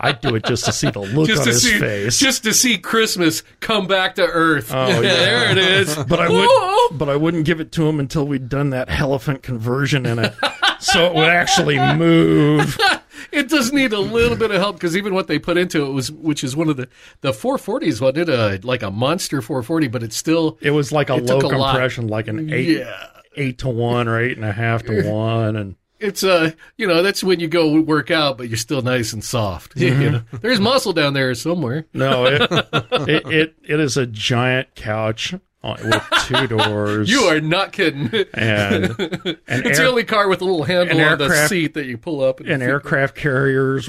I'd 0.00 0.18
do 0.20 0.34
it 0.34 0.44
just 0.44 0.64
to 0.66 0.72
see 0.72 0.90
the 0.90 1.00
look 1.00 1.26
just 1.28 1.40
on 1.40 1.46
to 1.46 1.50
his 1.52 1.62
see, 1.62 1.78
face. 1.78 2.18
just 2.18 2.44
to 2.44 2.52
see 2.52 2.78
Christmas 2.78 3.42
come 3.60 3.86
back 3.86 4.14
to 4.16 4.22
Earth. 4.26 4.70
Oh, 4.72 4.86
yeah. 4.88 5.00
there 5.00 5.50
it 5.52 5.58
is. 5.58 5.96
but 6.04 6.20
I 6.20 6.28
Whoa. 6.28 6.88
would, 6.90 6.98
but 6.98 7.08
I 7.08 7.16
wouldn't 7.16 7.44
give 7.46 7.60
it 7.60 7.72
to 7.72 7.88
him 7.88 7.98
until 8.00 8.26
we'd 8.26 8.48
done 8.48 8.70
that 8.70 8.88
elephant 9.00 9.42
conversion 9.42 10.04
in 10.06 10.18
it, 10.18 10.34
so 10.80 11.06
it 11.06 11.14
would 11.14 11.28
actually 11.28 11.78
move. 11.96 12.78
It 13.32 13.48
does 13.48 13.72
need 13.72 13.92
a 13.92 13.98
little 13.98 14.36
bit 14.36 14.50
of 14.50 14.58
help 14.58 14.76
because 14.76 14.96
even 14.96 15.12
what 15.12 15.26
they 15.26 15.38
put 15.38 15.56
into 15.56 15.84
it 15.84 15.90
was, 15.90 16.12
which 16.12 16.44
is 16.44 16.54
one 16.54 16.68
of 16.68 16.76
the 16.76 16.88
the 17.22 17.32
440s, 17.32 18.00
wasn't 18.00 18.18
it? 18.18 18.28
A, 18.28 18.60
like 18.64 18.82
a 18.82 18.90
monster 18.90 19.42
440, 19.42 19.88
but 19.88 20.02
it's 20.02 20.16
still 20.16 20.58
It 20.60 20.70
was 20.70 20.92
like 20.92 21.10
a 21.10 21.14
It 21.16 21.24
low 21.24 21.40
took 21.40 21.52
a 21.52 21.56
lot. 21.56 21.72
compression, 21.72 22.06
like 22.08 22.28
an 22.28 22.52
eight, 22.52 22.78
yeah. 22.78 23.06
eight 23.36 23.58
to 23.58 23.68
one 23.68 24.06
or 24.06 24.20
eight 24.20 24.36
and 24.36 24.44
a 24.44 24.52
half 24.52 24.84
to 24.84 25.10
one, 25.10 25.56
and 25.56 25.76
It's 25.98 26.22
uh, 26.22 26.52
you 26.76 26.86
know, 26.86 27.02
that's 27.02 27.24
when 27.24 27.40
you 27.40 27.48
go 27.48 27.80
work 27.80 28.10
out, 28.10 28.36
but 28.38 28.48
you're 28.48 28.56
still 28.56 28.82
nice 28.82 29.12
and 29.12 29.22
soft. 29.24 29.74
You 29.76 30.10
know? 30.10 30.22
There's 30.40 30.60
muscle 30.60 30.92
down 30.92 31.14
there 31.14 31.34
somewhere. 31.34 31.86
no, 31.94 32.26
it 32.26 32.42
it, 33.08 33.26
it, 33.26 33.54
it 33.66 33.80
is 33.80 33.96
a 33.96 34.06
giant 34.06 34.74
couch 34.74 35.34
with 35.62 36.02
two 36.26 36.46
doors. 36.56 37.10
You 37.10 37.22
are 37.22 37.40
not 37.40 37.72
kidding. 37.72 38.06
and 38.34 38.84
an 38.84 39.38
It's 39.48 39.78
air- 39.78 39.84
the 39.86 39.86
only 39.88 40.04
car 40.04 40.28
with 40.28 40.40
a 40.40 40.44
little 40.44 40.62
handle 40.64 40.96
an 40.98 41.04
on 41.12 41.18
the 41.18 41.46
seat 41.48 41.74
that 41.74 41.86
you 41.86 41.98
pull 41.98 42.22
up. 42.22 42.38
and 42.40 42.62
aircraft 42.62 43.16
carriers 43.16 43.86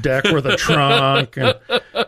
deck 0.00 0.24
with 0.24 0.44
a 0.46 0.56
trunk 0.56 1.36
and 1.38 1.54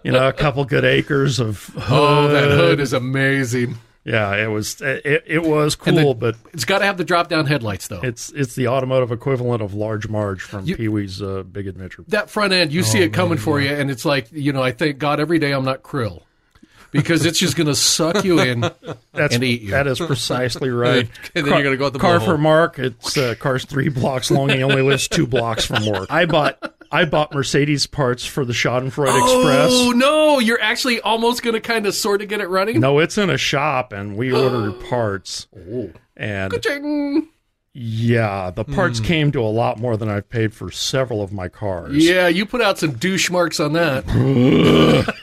you 0.04 0.12
know 0.12 0.28
a 0.28 0.32
couple 0.34 0.64
good 0.66 0.84
acres 0.84 1.38
of 1.40 1.64
hood. 1.66 1.82
Oh, 1.88 2.28
that 2.28 2.50
hood 2.50 2.80
is 2.80 2.92
amazing. 2.92 3.76
Yeah 4.04 4.34
it 4.36 4.46
was 4.46 4.80
it, 4.80 5.24
it 5.26 5.42
was 5.42 5.76
cool 5.76 6.14
the- 6.14 6.32
but 6.32 6.36
It's 6.52 6.64
got 6.64 6.78
to 6.78 6.84
have 6.86 6.96
the 6.96 7.04
drop 7.04 7.28
down 7.28 7.46
headlights 7.46 7.88
though. 7.88 8.00
it's 8.02 8.30
it's 8.30 8.54
the 8.54 8.68
automotive 8.68 9.12
equivalent 9.12 9.62
of 9.62 9.74
large 9.74 10.08
marge 10.08 10.40
from 10.42 10.64
You- 10.66 10.76
pee-wee's 10.76 11.20
uh, 11.20 11.42
big 11.42 11.66
adventure 11.66 12.04
that 12.08 12.30
front 12.30 12.52
end, 12.52 12.72
you 12.72 12.80
Oh, 12.80 12.84
see 12.84 13.02
it 13.02 13.12
coming 13.12 13.38
for 13.38 13.60
you, 13.60 13.68
and 13.70 13.90
it's 13.90 14.04
like 14.04 14.28
you 14.32 14.52
know, 14.52 14.62
I 14.62 14.72
thank 14.72 14.98
God 14.98 15.20
every 15.20 15.38
day 15.38 15.52
I'm 15.52 15.64
not 15.64 15.82
krill. 15.82 16.22
Because 16.92 17.24
it's 17.24 17.38
just 17.38 17.54
going 17.56 17.68
to 17.68 17.76
suck 17.76 18.24
you 18.24 18.40
in. 18.40 18.62
that's 19.12 19.36
and 19.36 19.44
eat 19.44 19.60
you. 19.62 19.70
that 19.70 19.86
is 19.86 20.00
precisely 20.00 20.70
right 20.70 21.08
And 21.36 21.46
then 21.46 21.54
you're 21.54 21.62
gonna 21.62 21.76
go 21.76 21.86
out 21.86 21.92
the 21.92 22.00
car 22.00 22.18
for 22.18 22.36
mark 22.36 22.80
it's 22.80 23.16
uh, 23.16 23.36
car's 23.38 23.64
three 23.64 23.88
blocks 23.90 24.28
long 24.28 24.50
and 24.50 24.58
he 24.58 24.64
only 24.64 24.82
lives 24.82 25.06
two 25.06 25.26
blocks 25.28 25.64
from 25.64 25.86
work 25.86 26.10
i 26.10 26.24
bought 26.26 26.74
i 26.92 27.04
bought 27.04 27.32
mercedes 27.34 27.86
parts 27.86 28.24
for 28.26 28.44
the 28.44 28.52
schadenfreude 28.52 29.16
express 29.16 29.70
Oh 29.72 29.92
no, 29.94 30.38
you're 30.38 30.60
actually 30.60 31.00
almost 31.00 31.42
going 31.42 31.54
to 31.54 31.60
kind 31.60 31.86
of 31.86 31.94
sort 31.94 32.22
of 32.22 32.28
get 32.28 32.40
it 32.40 32.48
running. 32.48 32.80
no 32.80 32.98
it's 32.98 33.16
in 33.18 33.30
a 33.30 33.38
shop 33.38 33.92
and 33.92 34.16
we 34.16 34.32
ordered 34.42 34.80
parts 34.88 35.46
Oh. 35.56 35.90
and 36.16 36.52
Ching. 36.62 37.28
Yeah, 37.72 38.50
the 38.50 38.64
parts 38.64 38.98
Hmm. 38.98 39.04
came 39.04 39.32
to 39.32 39.40
a 39.40 39.46
lot 39.46 39.78
more 39.78 39.96
than 39.96 40.08
I've 40.08 40.28
paid 40.28 40.52
for 40.52 40.72
several 40.72 41.22
of 41.22 41.32
my 41.32 41.46
cars. 41.48 41.94
Yeah, 41.96 42.26
you 42.26 42.44
put 42.44 42.60
out 42.60 42.78
some 42.78 42.94
douche 42.94 43.30
marks 43.30 43.60
on 43.60 43.74
that. 43.74 44.04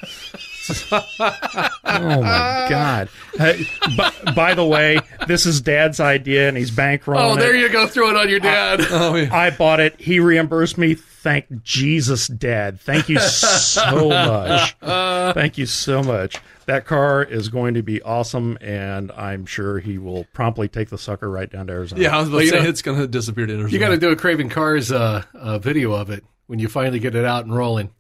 Oh 0.89 2.21
my 2.21 2.67
god. 2.69 3.09
Hey, 3.38 3.65
by, 3.95 4.12
by 4.36 4.53
the 4.53 4.65
way, 4.65 5.00
this 5.27 5.45
is 5.45 5.62
Dad's 5.62 6.00
idea, 6.00 6.47
and 6.50 6.57
he's 6.57 6.71
bankrolling 6.71 7.33
Oh, 7.33 7.36
there 7.38 7.55
it. 7.55 7.59
you 7.62 7.69
go. 7.69 7.88
Throw 7.88 8.09
it 8.09 8.17
on 8.17 8.29
your 8.29 8.39
dad. 8.39 8.81
Oh, 8.89 9.15
yeah. 9.15 9.33
I 9.36 9.50
bought 9.50 9.79
it. 9.79 10.00
He 10.00 10.19
reimbursed 10.19 10.77
me. 10.77 10.97
Thank 11.27 11.62
Jesus, 11.62 12.27
Dad. 12.29 12.79
Thank 12.79 13.10
you 13.10 13.19
so 13.19 14.07
much. 14.10 14.77
Thank 14.79 15.57
you 15.57 15.65
so 15.65 16.01
much. 16.01 16.38
That 16.67 16.86
car 16.86 17.22
is 17.22 17.50
going 17.50 17.74
to 17.74 17.84
be 17.84 18.01
awesome, 18.01 18.57
and 18.62 19.12
I'm 19.12 19.46
sure 19.46 19.79
he 19.79 19.98
will 19.98 20.25
promptly 20.31 20.69
take 20.69 20.88
the 20.89 20.98
sucker 20.98 21.29
right 21.29 21.50
down 21.51 21.67
to 21.67 21.74
Arizona. 21.74 22.01
Yeah, 22.01 22.15
I 22.15 22.19
was 22.22 22.29
about 22.29 22.38
to 22.39 22.43
you 22.46 22.50
say 22.51 22.60
know- 22.63 22.69
it's 22.69 22.81
going 22.81 23.00
to 23.00 23.07
disappear 23.07 23.46
to 23.46 23.51
Arizona. 23.51 23.74
You 23.74 23.79
got 23.79 23.89
to 23.89 23.98
do 23.98 24.10
a 24.10 24.15
Craving 24.15 24.48
Cars 24.48 24.89
uh, 24.89 25.24
uh, 25.34 25.60
video 25.60 25.91
of 25.91 26.10
it 26.10 26.24
when 26.46 26.60
you 26.60 26.69
finally 26.69 27.00
get 27.00 27.13
it 27.13 27.25
out 27.25 27.43
and 27.43 27.53
rolling. 27.53 27.91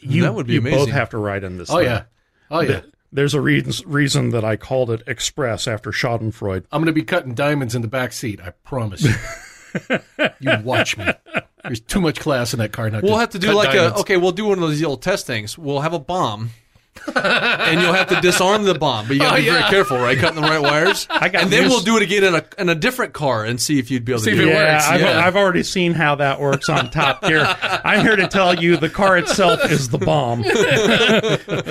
you, 0.00 0.22
That 0.22 0.34
would 0.34 0.48
be 0.48 0.54
you 0.54 0.60
both 0.60 0.90
have 0.90 1.10
to 1.10 1.18
ride 1.18 1.44
in 1.44 1.58
this. 1.58 1.70
Oh 1.70 1.76
thing. 1.76 1.84
yeah, 1.84 2.02
oh 2.50 2.60
yeah. 2.62 2.80
There's 3.12 3.34
a 3.34 3.40
reason, 3.40 3.88
reason 3.88 4.30
that 4.30 4.44
I 4.44 4.56
called 4.56 4.90
it 4.90 5.02
Express 5.06 5.68
after 5.68 5.92
Schadenfreude. 5.92 6.64
I'm 6.72 6.80
going 6.80 6.86
to 6.86 6.92
be 6.92 7.04
cutting 7.04 7.34
diamonds 7.34 7.76
in 7.76 7.82
the 7.82 7.88
back 7.88 8.12
seat. 8.12 8.40
I 8.40 8.50
promise 8.64 9.02
you. 9.04 9.14
you 10.40 10.58
watch 10.64 10.96
me. 10.96 11.06
There's 11.64 11.80
too 11.80 12.00
much 12.00 12.18
class 12.20 12.52
in 12.52 12.58
that 12.58 12.72
car. 12.72 12.90
Not 12.90 13.02
We'll 13.02 13.12
to 13.14 13.18
have 13.20 13.30
to 13.30 13.38
do 13.38 13.52
like 13.52 13.70
diamonds. 13.72 13.98
a 13.98 14.00
okay. 14.02 14.16
We'll 14.16 14.32
do 14.32 14.46
one 14.46 14.54
of 14.62 14.68
those 14.68 14.82
old 14.82 15.02
test 15.02 15.26
things. 15.26 15.56
We'll 15.56 15.80
have 15.80 15.92
a 15.92 15.98
bomb, 16.00 16.50
and 17.16 17.80
you'll 17.80 17.92
have 17.92 18.08
to 18.08 18.20
disarm 18.20 18.64
the 18.64 18.74
bomb. 18.74 19.06
But 19.06 19.14
you 19.14 19.20
got 19.20 19.30
to 19.30 19.36
Oh, 19.36 19.40
be 19.40 19.44
yeah. 19.46 19.58
very 19.58 19.70
careful, 19.70 19.96
right? 19.98 20.18
Cutting 20.18 20.40
the 20.42 20.46
right 20.48 20.60
wires. 20.60 21.06
I 21.10 21.28
got 21.28 21.42
and 21.44 21.52
then 21.52 21.68
we'll 21.68 21.80
do 21.80 21.96
it 21.96 22.02
again 22.02 22.24
in 22.24 22.34
a 22.34 22.44
in 22.58 22.68
a 22.68 22.74
different 22.74 23.12
car 23.12 23.44
and 23.44 23.60
see 23.60 23.78
if 23.78 23.90
you'd 23.92 24.04
be 24.04 24.10
able 24.12 24.18
to 24.20 24.24
See 24.24 24.30
if 24.32 24.36
do 24.38 24.42
it 24.42 24.48
it. 24.48 24.54
yeah, 24.54 24.74
works, 24.74 24.86
I've, 24.88 25.00
yeah. 25.00 25.24
I've 25.26 25.36
already 25.36 25.62
seen 25.62 25.92
how 25.94 26.16
that 26.16 26.40
works 26.40 26.68
on 26.68 26.90
Top 26.90 27.22
Gear. 27.22 27.44
I'm 27.62 28.04
here 28.04 28.16
to 28.16 28.26
tell 28.28 28.60
you 28.60 28.76
the 28.76 28.90
car 28.90 29.16
itself 29.18 29.70
is 29.70 29.88
the 29.88 29.98
bomb. 29.98 30.42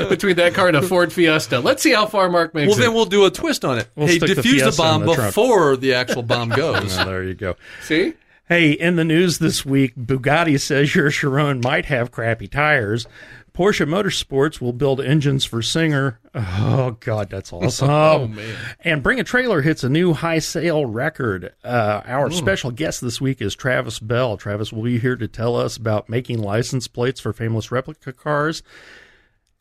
between 0.10 0.36
that 0.38 0.54
car 0.54 0.68
and 0.70 0.78
a 0.78 0.82
Ford 0.82 1.12
Fiesta. 1.12 1.60
Let's 1.60 1.84
see 1.84 1.92
how 1.92 2.06
far 2.06 2.30
Mark 2.30 2.54
makes 2.54 2.70
Well, 2.70 2.78
it. 2.78 2.82
then 2.82 2.94
we'll 2.94 3.06
do 3.06 3.26
a 3.26 3.32
twist 3.32 3.66
on 3.66 3.78
it. 3.80 3.90
We'll 3.96 4.08
hey, 4.08 4.18
stick 4.20 4.36
the 4.36 4.42
defuse 4.42 4.72
the, 4.72 4.76
bomb 4.78 5.06
the 5.06 5.16
before 5.16 5.76
the 5.78 5.94
actual 5.96 6.24
bomb 6.24 6.50
goes. 6.50 6.98
Oh, 6.98 7.06
there 7.06 7.24
you 7.24 7.34
go. 7.34 7.56
see. 7.84 8.14
Hey, 8.52 8.72
in 8.72 8.98
the 8.98 9.06
news 9.06 9.38
this 9.38 9.66
week, 9.66 9.96
Bugatti 9.96 10.60
says 10.60 10.94
your 10.94 11.10
Chiron 11.10 11.62
might 11.64 11.86
have 11.86 12.12
crappy 12.12 12.50
tires. 12.50 13.08
Porsche 13.54 13.88
Motorsports 13.88 14.60
will 14.60 14.74
build 14.74 15.00
engines 15.00 15.46
for 15.46 15.62
Singer. 15.62 16.20
Oh 16.36 16.98
God, 17.00 17.30
that's 17.30 17.54
awesome! 17.54 17.90
Oh, 17.90 18.28
man. 18.28 18.58
And 18.82 19.02
Bring 19.02 19.22
a 19.22 19.24
Trailer 19.24 19.62
hits 19.62 19.86
a 19.86 19.90
new 19.90 20.12
high 20.12 20.40
sale 20.40 20.86
record. 20.86 21.54
Uh, 21.64 22.02
our 22.04 22.30
special 22.30 22.72
guest 22.72 23.00
this 23.00 23.22
week 23.22 23.42
is 23.42 23.56
Travis 23.56 24.00
Bell. 24.00 24.36
Travis 24.36 24.74
will 24.74 24.84
be 24.84 25.00
here 25.00 25.16
to 25.16 25.30
tell 25.30 25.56
us 25.56 25.78
about 25.78 26.10
making 26.10 26.42
license 26.42 26.90
plates 26.90 27.22
for 27.22 27.32
famous 27.32 27.72
replica 27.72 28.12
cars, 28.12 28.64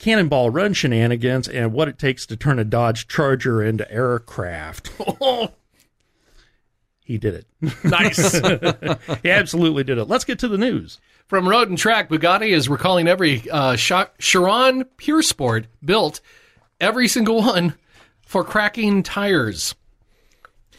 Cannonball 0.00 0.50
Run 0.50 0.72
shenanigans, 0.72 1.46
and 1.46 1.72
what 1.72 1.86
it 1.86 1.96
takes 1.96 2.26
to 2.26 2.36
turn 2.36 2.58
a 2.58 2.64
Dodge 2.64 3.06
Charger 3.06 3.62
into 3.62 3.88
aircraft. 3.88 4.90
he 7.10 7.18
did 7.18 7.34
it. 7.34 7.46
Nice. 7.84 8.40
He 9.22 9.30
absolutely 9.30 9.82
did 9.84 9.98
it. 9.98 10.04
Let's 10.04 10.24
get 10.24 10.38
to 10.40 10.48
the 10.48 10.56
news. 10.58 11.00
From 11.26 11.48
Road 11.48 11.68
and 11.68 11.76
Track, 11.78 12.08
Bugatti 12.08 12.50
is 12.50 12.68
recalling 12.68 13.08
every 13.08 13.48
uh, 13.50 13.76
Cha- 13.76 14.10
Chiron 14.18 14.84
Pure 14.96 15.22
Sport 15.22 15.66
built, 15.84 16.20
every 16.80 17.08
single 17.08 17.42
one, 17.42 17.74
for 18.26 18.44
cracking 18.44 19.02
tires. 19.02 19.74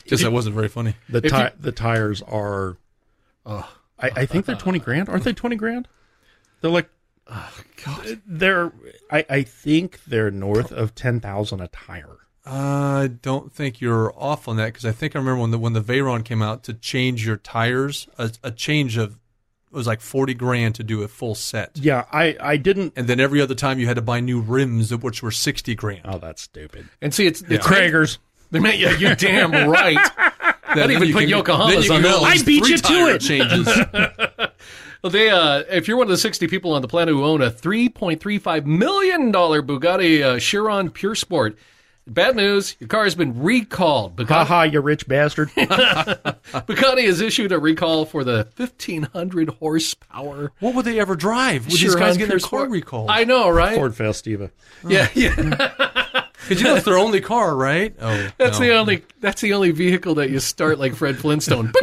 Just 0.06 0.24
that 0.24 0.32
wasn't 0.32 0.56
very 0.56 0.68
funny. 0.68 0.96
The 1.10 1.22
ti- 1.22 1.36
you- 1.36 1.50
the 1.60 1.72
tires 1.72 2.22
are. 2.22 2.78
I, 3.46 3.64
I 4.00 4.26
think 4.26 4.46
they're 4.46 4.56
twenty 4.56 4.80
grand. 4.80 5.10
Aren't 5.10 5.24
they 5.26 5.34
twenty 5.34 5.56
grand? 5.58 5.88
They're 6.62 6.72
like. 6.72 6.90
God. 7.86 8.22
They're. 8.26 8.72
I, 9.10 9.26
I 9.30 9.44
think 9.44 10.04
they're 10.06 10.32
north 10.32 10.72
of 10.72 10.96
ten 10.96 11.20
thousand 11.20 11.62
a 11.62 11.68
tire. 11.68 12.18
I 12.46 13.10
don't 13.22 13.52
think 13.54 13.82
you're 13.82 14.12
off 14.18 14.48
on 14.48 14.58
that 14.58 14.68
because 14.68 14.86
I 14.86 14.92
think 14.92 15.16
I 15.16 15.20
remember 15.20 15.42
when 15.42 15.52
the 15.52 15.60
when 15.60 15.74
the 15.74 15.82
Veyron 15.82 16.24
came 16.26 16.42
out 16.42 16.64
to 16.64 16.74
change 16.74 17.26
your 17.26 17.38
tires, 17.38 18.08
a, 18.18 18.32
a 18.44 18.52
change 18.52 18.98
of 18.98 19.12
it 19.72 19.76
was 19.76 19.86
like 19.88 20.02
forty 20.02 20.34
grand 20.34 20.76
to 20.76 20.84
do 20.84 21.04
a 21.04 21.08
full 21.08 21.36
set, 21.36 21.72
Yeah, 21.76 22.06
I 22.12 22.36
I 22.40 22.58
didn't. 22.58 22.94
and 22.96 23.08
then 23.08 23.20
every 23.20 23.40
other 23.42 23.56
time 23.56 23.78
you 23.80 23.86
had 23.88 23.96
to 23.98 24.02
buy 24.02 24.20
new 24.22 24.42
rims, 24.42 24.94
which 24.96 25.22
were 25.22 25.32
sixty 25.32 25.76
grand. 25.76 26.02
Oh, 26.06 26.18
that's 26.18 26.42
stupid. 26.42 26.88
And 27.02 27.14
see, 27.14 27.28
it's, 27.28 27.42
it's 27.44 27.66
Cragars. 27.66 28.18
They 28.50 28.60
meant, 28.60 28.80
yeah, 28.80 28.98
you're 28.98 29.16
damn 29.16 29.52
right. 29.70 29.98
Then 30.76 30.92
even 30.92 31.08
you 31.08 31.14
put 31.14 31.22
can 31.22 31.30
Yokohamas 31.30 31.90
on 31.90 32.02
can 32.02 32.04
those. 32.04 32.24
I 32.24 32.44
beat 32.44 32.68
you 32.68 32.78
to 32.78 32.94
it. 33.14 33.20
Changes. 33.22 33.68
Well, 35.04 35.10
they, 35.10 35.32
uh, 35.32 35.64
if 35.68 35.88
you're 35.88 35.98
one 35.98 36.06
of 36.06 36.12
the 36.12 36.18
60 36.18 36.46
people 36.46 36.74
on 36.74 36.84
the 36.84 36.88
planet 36.88 37.12
who 37.16 37.24
own 37.26 37.42
a 37.42 37.50
3.35 37.50 38.66
million 38.68 39.32
dollar 39.32 39.64
Bugatti 39.64 40.22
uh, 40.22 40.38
Chiron 40.40 40.92
Pure 40.92 41.16
Sport, 41.16 41.58
bad 42.08 42.36
news: 42.36 42.76
your 42.80 42.88
car 42.88 43.04
has 43.04 43.16
been 43.16 43.42
recalled. 43.42 44.20
Ha 44.20 44.24
Bugatti, 44.24 44.46
ha, 44.48 44.64
you 44.64 44.82
rich 44.82 45.08
bastard. 45.08 45.50
Bugatti 45.56 47.06
has 47.06 47.22
issued 47.22 47.52
a 47.52 47.60
recall 47.60 48.06
for 48.06 48.24
the 48.24 48.48
1500 48.58 49.50
horsepower. 49.50 50.52
what 50.60 50.76
would 50.76 50.86
they 50.86 51.00
ever 51.00 51.16
drive? 51.16 51.66
Would 51.68 51.80
these 51.80 51.96
guys 51.96 52.18
get 52.18 52.30
their 52.30 52.40
car 52.40 52.62
Sport. 52.62 52.70
recalled? 52.70 53.10
I 53.10 53.24
know, 53.24 53.50
right? 53.50 53.76
Ford 53.76 53.94
Festiva. 53.94 54.52
Yeah, 54.88 55.08
yeah. 55.14 56.18
Because 56.48 56.62
you 56.62 56.68
know 56.68 56.76
it's 56.76 56.86
their 56.86 56.98
only 56.98 57.22
car, 57.22 57.56
right? 57.56 57.96
Oh, 58.02 58.30
That's 58.38 58.60
no. 58.60 58.66
the 58.66 58.74
only. 58.76 59.04
That's 59.20 59.42
the 59.42 59.54
only 59.54 59.72
vehicle 59.72 60.16
that 60.16 60.32
you 60.32 60.40
start 60.40 60.80
like 60.80 60.96
Fred 60.96 61.18
Flintstone. 61.18 61.72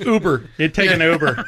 Uber. 0.00 0.50
You'd 0.58 0.74
take 0.74 0.90
an 0.90 1.00
Uber. 1.00 1.44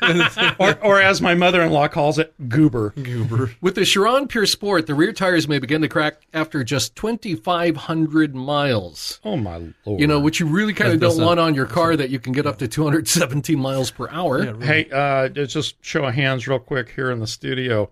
or, 0.60 0.78
or 0.84 1.00
as 1.02 1.20
my 1.20 1.34
mother 1.34 1.60
in 1.62 1.72
law 1.72 1.88
calls 1.88 2.18
it, 2.20 2.32
goober. 2.48 2.90
Goober. 2.90 3.50
With 3.60 3.74
the 3.74 3.84
Chiron 3.84 4.28
Pure 4.28 4.46
Sport, 4.46 4.86
the 4.86 4.94
rear 4.94 5.12
tires 5.12 5.48
may 5.48 5.58
begin 5.58 5.82
to 5.82 5.88
crack 5.88 6.22
after 6.32 6.62
just 6.62 6.94
2,500 6.96 8.34
miles. 8.36 9.20
Oh, 9.24 9.36
my 9.36 9.72
lord. 9.84 10.00
You 10.00 10.06
know, 10.06 10.20
which 10.20 10.38
you 10.38 10.46
really 10.46 10.72
kind 10.72 10.92
of 10.92 11.00
That's 11.00 11.14
don't 11.14 11.20
not- 11.22 11.26
want 11.26 11.40
on 11.40 11.54
your 11.54 11.66
car 11.66 11.96
that 11.96 12.10
you 12.10 12.20
can 12.20 12.32
get 12.32 12.46
up 12.46 12.58
to 12.58 12.68
217 12.68 13.58
miles 13.58 13.90
per 13.90 14.08
hour. 14.10 14.44
Yeah, 14.44 14.50
really. 14.50 14.66
Hey, 14.66 14.90
uh, 14.90 15.28
let's 15.34 15.52
just 15.52 15.84
show 15.84 16.04
of 16.04 16.14
hands 16.14 16.46
real 16.46 16.60
quick 16.60 16.90
here 16.94 17.10
in 17.10 17.18
the 17.18 17.26
studio. 17.26 17.90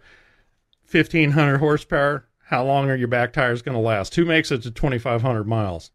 1500 0.91 1.59
horsepower. 1.59 2.25
How 2.47 2.65
long 2.65 2.91
are 2.91 2.97
your 2.97 3.09
back 3.09 3.33
tires 3.33 3.63
going 3.63 3.75
to 3.75 3.81
last? 3.81 4.15
Who 4.15 4.25
makes 4.25 4.51
it 4.53 4.63
to 4.63 4.71
2500 4.71 5.47
miles? 5.47 5.91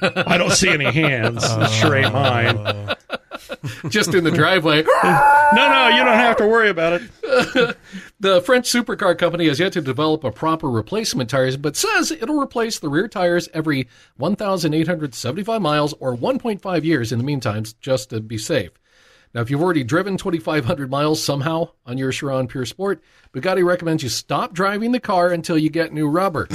I 0.00 0.38
don't 0.38 0.52
see 0.52 0.70
any 0.70 0.90
hands. 0.90 1.44
It 1.48 1.70
sure 1.70 1.94
ain't 1.96 2.12
mine. 2.12 2.56
Oh. 2.58 2.94
Just 3.88 4.14
in 4.14 4.24
the 4.24 4.30
driveway. 4.30 4.82
No, 4.82 5.68
no, 5.68 5.88
you 5.88 6.04
don't 6.04 6.16
have 6.16 6.36
to 6.38 6.46
worry 6.46 6.70
about 6.70 7.00
it. 7.00 7.76
The 8.20 8.40
French 8.40 8.72
supercar 8.72 9.18
company 9.18 9.48
has 9.48 9.60
yet 9.60 9.74
to 9.74 9.82
develop 9.82 10.24
a 10.24 10.30
proper 10.30 10.70
replacement 10.70 11.28
tires, 11.28 11.58
but 11.58 11.76
says 11.76 12.10
it'll 12.10 12.40
replace 12.40 12.78
the 12.78 12.88
rear 12.88 13.06
tires 13.06 13.50
every 13.52 13.86
1,875 14.16 15.60
miles 15.60 15.92
or 16.00 16.16
1.5 16.16 16.84
years 16.84 17.12
in 17.12 17.18
the 17.18 17.24
meantime, 17.24 17.64
just 17.82 18.08
to 18.10 18.20
be 18.20 18.38
safe. 18.38 18.70
Now, 19.34 19.40
if 19.40 19.50
you've 19.50 19.60
already 19.62 19.82
driven 19.82 20.16
2,500 20.16 20.88
miles 20.90 21.22
somehow 21.22 21.70
on 21.84 21.98
your 21.98 22.12
Chiron 22.12 22.46
Pure 22.46 22.66
Sport, 22.66 23.02
Bugatti 23.34 23.64
recommends 23.64 24.02
you 24.02 24.08
stop 24.08 24.52
driving 24.54 24.92
the 24.92 25.00
car 25.00 25.30
until 25.30 25.58
you 25.58 25.70
get 25.70 25.92
new 25.92 26.08
rubber. 26.08 26.46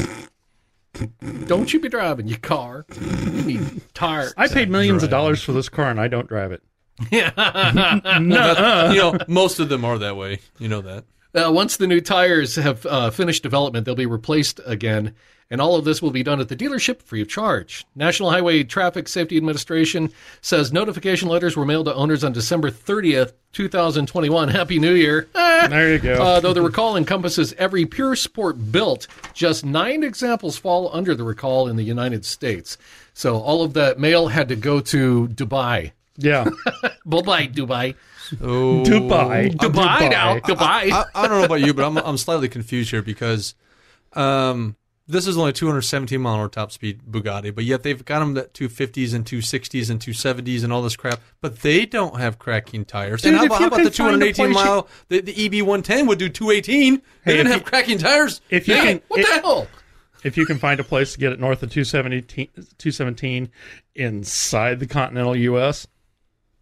Don't 1.45 1.71
you 1.73 1.79
be 1.79 1.89
driving 1.89 2.27
your 2.27 2.39
car. 2.39 2.85
You 2.99 3.41
need 3.43 3.81
tires. 3.93 4.33
I 4.37 4.47
paid 4.47 4.69
millions 4.69 5.03
of 5.03 5.09
dollars 5.09 5.43
for 5.43 5.51
this 5.51 5.69
car 5.69 5.89
and 5.89 5.99
I 5.99 6.07
don't 6.07 6.27
drive 6.27 6.51
it. 6.51 6.63
That- 7.11 8.91
you 8.93 8.99
know, 9.01 9.17
most 9.27 9.59
of 9.59 9.69
them 9.69 9.85
are 9.85 9.97
that 9.99 10.15
way. 10.17 10.39
You 10.57 10.67
know 10.69 10.81
that. 10.81 11.05
Uh, 11.33 11.51
once 11.51 11.77
the 11.77 11.85
new 11.87 12.01
tires 12.01 12.55
have 12.55 12.85
uh, 12.85 13.11
finished 13.11 13.43
development, 13.43 13.85
they'll 13.85 13.93
be 13.95 14.05
replaced 14.07 14.59
again, 14.65 15.13
and 15.51 15.59
all 15.59 15.75
of 15.75 15.83
this 15.85 16.01
will 16.01 16.11
be 16.11 16.21
done 16.23 16.39
at 16.39 16.47
the 16.49 16.55
dealership 16.55 17.01
free 17.01 17.21
of 17.21 17.27
charge. 17.27 17.85
National 17.95 18.29
Highway 18.29 18.63
Traffic 18.63 19.07
Safety 19.07 19.35
Administration 19.37 20.11
says 20.41 20.71
notification 20.71 21.27
letters 21.27 21.55
were 21.57 21.65
mailed 21.65 21.85
to 21.87 21.95
owners 21.95 22.23
on 22.23 22.33
December 22.33 22.69
30th, 22.69 23.33
2021. 23.53 24.49
Happy 24.49 24.79
New 24.79 24.93
Year. 24.93 25.27
There 25.59 25.91
you 25.91 25.99
go. 25.99 26.13
Uh, 26.13 26.39
though 26.39 26.53
the 26.53 26.61
recall 26.61 26.95
encompasses 26.95 27.53
every 27.57 27.85
Pure 27.85 28.15
Sport 28.15 28.71
built, 28.71 29.07
just 29.33 29.65
nine 29.65 30.03
examples 30.03 30.57
fall 30.57 30.89
under 30.93 31.13
the 31.13 31.25
recall 31.25 31.67
in 31.67 31.75
the 31.75 31.83
United 31.83 32.23
States. 32.23 32.77
So 33.13 33.37
all 33.39 33.61
of 33.61 33.73
that 33.73 33.99
mail 33.99 34.29
had 34.29 34.47
to 34.47 34.55
go 34.55 34.79
to 34.79 35.27
Dubai. 35.27 35.91
yeah. 36.15 36.45
Bye-bye, 37.05 37.47
Dubai. 37.47 37.95
Oh, 38.41 38.83
Dubai. 38.85 39.51
Dubai 39.53 40.09
now. 40.09 40.39
Dubai. 40.39 40.91
I, 40.93 41.03
I 41.13 41.27
don't 41.27 41.39
know 41.39 41.45
about 41.45 41.59
you, 41.59 41.73
but 41.73 41.83
I'm 41.83 41.97
I'm 41.97 42.17
slightly 42.17 42.47
confused 42.47 42.91
here 42.91 43.01
because 43.01 43.53
um, 44.13 44.77
this 45.09 45.27
is 45.27 45.37
only 45.37 45.51
217 45.51 46.21
mile 46.21 46.35
an 46.35 46.39
hour 46.41 46.47
top 46.49 46.71
speed 46.71 47.01
Bugatti, 47.09 47.53
but 47.53 47.63
yet 47.65 47.83
they've 47.83 48.03
got 48.05 48.19
them 48.19 48.37
at 48.37 48.53
250s 48.53 49.13
and 49.13 49.25
260s 49.25 49.89
and 49.89 49.99
270s 49.99 50.63
and 50.63 50.71
all 50.71 50.81
this 50.81 50.95
crap, 50.95 51.19
but 51.41 51.59
they 51.61 51.85
don't 51.85 52.17
have 52.19 52.37
cracking 52.39 52.85
tires. 52.85 53.23
Dude, 53.23 53.29
and 53.33 53.39
how 53.39 53.45
about, 53.47 53.59
how 53.59 53.67
about 53.67 53.83
the 53.83 53.89
218 53.89 54.33
place 54.53 54.55
mile? 54.55 54.87
The, 55.09 55.21
the 55.21 55.45
EB 55.45 55.65
110 55.65 56.05
would 56.07 56.19
do 56.19 56.29
218. 56.29 56.95
They 56.95 57.01
Hey, 57.23 57.37
didn't 57.37 57.51
have 57.51 57.61
you- 57.61 57.65
cracking 57.65 57.97
tires. 57.97 58.39
If 58.49 58.67
you 58.67 58.75
Dang 58.75 58.85
can, 58.99 59.01
what 59.07 59.19
it- 59.19 59.25
the 59.27 59.33
hell? 59.41 59.67
if 60.23 60.37
you 60.37 60.45
can 60.45 60.59
find 60.59 60.79
a 60.79 60.83
place 60.83 61.13
to 61.13 61.19
get 61.19 61.31
it 61.33 61.39
north 61.39 61.63
of 61.63 61.71
217, 61.71 62.47
217 62.77 63.49
inside 63.95 64.79
the 64.79 64.87
continental 64.87 65.35
U.S., 65.35 65.87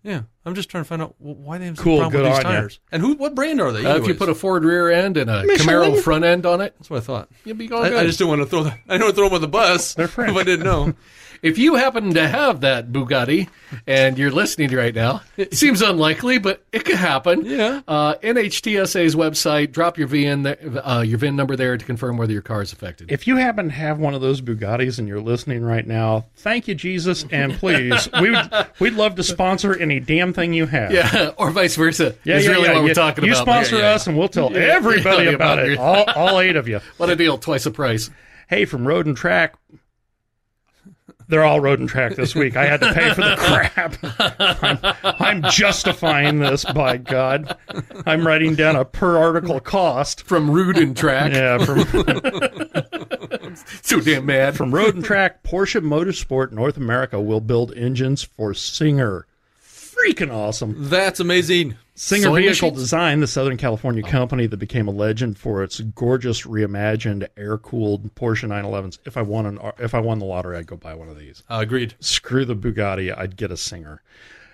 Yeah, 0.07 0.21
I'm 0.45 0.55
just 0.55 0.69
trying 0.69 0.85
to 0.85 0.87
find 0.87 1.01
out 1.01 1.15
why 1.19 1.57
they 1.57 1.65
have 1.65 1.75
some 1.75 1.83
Cool, 1.83 1.99
problem 1.99 2.23
with 2.23 2.31
these 2.31 2.39
on 2.45 2.51
ya. 2.53 2.57
tires. 2.59 2.79
And 2.93 3.01
who? 3.01 3.15
What 3.15 3.35
brand 3.35 3.59
are 3.59 3.73
they? 3.73 3.85
Uh, 3.85 3.97
if 3.97 4.07
you 4.07 4.15
put 4.15 4.29
a 4.29 4.33
Ford 4.35 4.63
rear 4.63 4.89
end 4.89 5.17
and 5.17 5.29
a 5.29 5.43
Michelin. 5.43 5.67
Camaro 5.67 6.01
front 6.01 6.23
end 6.23 6.45
on 6.45 6.61
it, 6.61 6.73
that's 6.77 6.89
what 6.89 6.97
I 6.97 7.01
thought. 7.01 7.29
you'll 7.43 7.57
be 7.57 7.67
going 7.67 7.83
I, 7.83 7.89
good. 7.89 7.99
I 7.99 8.05
just 8.05 8.17
didn't 8.17 8.29
want 8.29 8.41
to 8.43 8.45
throw. 8.47 8.63
The, 8.63 8.71
I 8.87 8.97
don't 8.97 9.01
want 9.01 9.09
to 9.09 9.15
throw 9.15 9.25
them 9.25 9.35
on 9.35 9.41
the 9.41 9.49
bus. 9.49 9.95
They're 9.95 10.05
if 10.17 10.17
I 10.17 10.43
didn't 10.43 10.63
know. 10.63 10.93
If 11.41 11.57
you 11.57 11.75
happen 11.75 12.13
to 12.13 12.27
have 12.27 12.61
that 12.61 12.91
Bugatti 12.91 13.47
and 13.85 14.17
you're 14.17 14.31
listening 14.31 14.71
right 14.71 14.93
now, 14.93 15.21
it 15.37 15.53
seems 15.57 15.81
unlikely, 15.81 16.37
but 16.39 16.63
it 16.71 16.85
could 16.85 16.95
happen. 16.95 17.45
Yeah. 17.45 17.81
Uh, 17.87 18.15
NHTSA's 18.15 19.15
website, 19.15 19.71
drop 19.71 19.97
your 19.97 20.07
VIN, 20.07 20.45
uh, 20.47 21.03
your 21.05 21.17
VIN 21.17 21.35
number 21.35 21.55
there 21.55 21.77
to 21.77 21.85
confirm 21.85 22.17
whether 22.17 22.33
your 22.33 22.41
car 22.41 22.61
is 22.61 22.73
affected. 22.73 23.11
if 23.11 23.27
you 23.27 23.37
happen 23.37 23.65
to 23.69 23.73
have 23.73 23.99
one 23.99 24.13
of 24.13 24.21
those 24.21 24.41
Bugattis 24.41 24.99
and 24.99 25.07
you're 25.07 25.21
listening 25.21 25.63
right 25.63 25.85
now, 25.85 26.25
thank 26.37 26.67
you, 26.67 26.75
Jesus, 26.75 27.25
and 27.31 27.53
please, 27.53 28.09
we 28.21 28.31
would, 28.31 28.49
we'd 28.79 28.93
love 28.93 29.15
to 29.15 29.23
sponsor 29.23 29.75
any 29.77 29.99
damn 29.99 30.33
thing 30.33 30.53
you 30.53 30.65
have. 30.65 30.91
yeah, 30.91 31.31
or 31.37 31.51
vice 31.51 31.75
versa. 31.75 32.15
Yeah, 32.23 32.37
is 32.37 32.45
yeah, 32.45 32.51
really 32.51 32.63
yeah. 32.67 32.73
what 32.73 32.79
you, 32.81 32.85
we're 32.87 32.93
talking 32.93 33.23
you 33.25 33.31
about. 33.31 33.41
sponsor 33.43 33.77
Yeah, 33.77 33.93
us, 33.95 34.07
and 34.07 34.17
we'll 34.17 34.27
tell 34.29 34.55
everybody 34.55 35.27
about 35.27 35.59
about 35.59 35.59
it. 35.59 35.71
it. 35.73 35.77
All, 35.79 36.05
all 36.15 36.39
eight 36.39 36.55
of 36.55 36.67
you. 36.67 36.79
What 36.97 37.09
a 37.09 37.15
deal! 37.15 37.37
Twice 37.37 37.63
the 37.65 37.71
price. 37.71 38.09
Hey, 38.49 38.65
from 38.65 38.87
Road 38.87 39.05
and 39.05 39.15
Track. 39.15 39.55
They're 41.29 41.43
all 41.43 41.59
Road 41.59 41.79
and 41.79 41.89
Track 41.89 42.15
this 42.15 42.33
week. 42.35 42.55
I 42.55 42.65
had 42.65 42.79
to 42.79 42.93
pay 42.93 43.13
for 43.13 43.21
the 43.21 43.35
crap. 43.37 44.63
I'm, 44.63 45.41
I'm 45.43 45.51
justifying 45.51 46.39
this, 46.39 46.63
by 46.63 46.97
God. 46.97 47.57
I'm 48.05 48.25
writing 48.25 48.55
down 48.55 48.77
a 48.77 48.85
per 48.85 49.17
article 49.17 49.59
cost. 49.59 50.23
From 50.23 50.49
Rude 50.49 50.77
and 50.77 50.95
Track. 50.95 51.33
Yeah, 51.33 51.57
from 51.65 51.79
So 53.81 53.99
damn 53.99 54.25
mad. 54.25 54.55
from 54.55 54.73
Road 54.73 54.95
and 54.95 55.03
Track, 55.03 55.43
Porsche 55.43 55.81
Motorsport 55.81 56.51
North 56.53 56.77
America 56.77 57.19
will 57.19 57.41
build 57.41 57.73
engines 57.75 58.23
for 58.23 58.53
Singer. 58.53 59.26
Freaking 60.07 60.33
awesome. 60.33 60.75
That's 60.89 61.19
amazing. 61.19 61.75
Singer 61.95 62.23
Sewing 62.23 62.43
Vehicle 62.43 62.69
machines? 62.69 62.83
Design, 62.83 63.19
the 63.21 63.27
Southern 63.27 63.57
California 63.57 64.03
company 64.03 64.45
that 64.45 64.57
became 64.57 64.87
a 64.87 64.91
legend 64.91 65.37
for 65.37 65.63
its 65.63 65.79
gorgeous 65.79 66.43
reimagined 66.43 67.27
air-cooled 67.35 68.13
Porsche 68.15 68.47
911s. 68.47 68.99
If 69.05 69.17
I 69.17 69.23
won 69.23 69.45
an 69.47 69.59
if 69.79 69.95
I 69.95 69.99
won 69.99 70.19
the 70.19 70.25
lottery, 70.25 70.57
I'd 70.57 70.67
go 70.67 70.77
buy 70.77 70.93
one 70.93 71.09
of 71.09 71.17
these. 71.17 71.41
Uh, 71.49 71.59
agreed. 71.61 71.95
Screw 71.99 72.45
the 72.45 72.55
Bugatti, 72.55 73.15
I'd 73.17 73.35
get 73.35 73.51
a 73.51 73.57
Singer. 73.57 74.01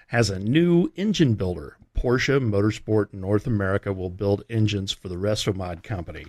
has 0.08 0.30
a 0.30 0.40
new 0.40 0.92
engine 0.96 1.34
builder. 1.34 1.78
Porsche 1.98 2.40
Motorsport 2.40 3.14
North 3.14 3.46
America 3.46 3.94
will 3.94 4.10
build 4.10 4.44
engines 4.50 4.92
for 4.92 5.10
the 5.10 5.16
Restomod 5.16 5.84
company. 5.84 6.26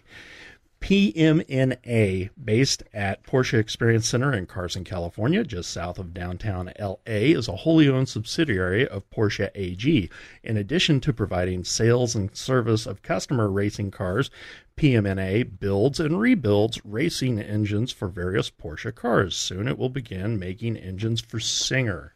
PMNA, 0.85 2.29
based 2.45 2.83
at 2.93 3.23
Porsche 3.23 3.59
Experience 3.59 4.07
Center 4.07 4.35
in 4.35 4.45
Carson, 4.45 4.85
California, 4.85 5.43
just 5.43 5.71
south 5.71 5.99
of 5.99 6.13
downtown 6.13 6.71
LA, 6.79 6.97
is 7.07 7.49
a 7.49 7.57
wholly 7.57 7.89
owned 7.89 8.11
subsidiary 8.11 8.87
of 8.87 9.09
Porsche 9.09 9.49
AG. 9.55 10.11
In 10.43 10.59
addition 10.59 11.01
to 11.01 11.15
providing 11.15 11.65
sales 11.65 12.15
and 12.15 12.37
service 12.37 12.85
of 12.85 13.01
customer 13.01 13.49
racing 13.49 13.93
cars, 13.93 14.31
PMNA 14.77 15.59
builds 15.59 16.01
and 16.01 16.21
rebuilds 16.21 16.85
racing 16.85 17.41
engines 17.41 17.91
for 17.91 18.09
various 18.09 18.51
Porsche 18.51 18.95
cars. 18.95 19.35
Soon 19.35 19.67
it 19.67 19.79
will 19.79 19.89
begin 19.89 20.39
making 20.39 20.77
engines 20.77 21.23
for 21.23 21.41
Singer. 21.41 22.14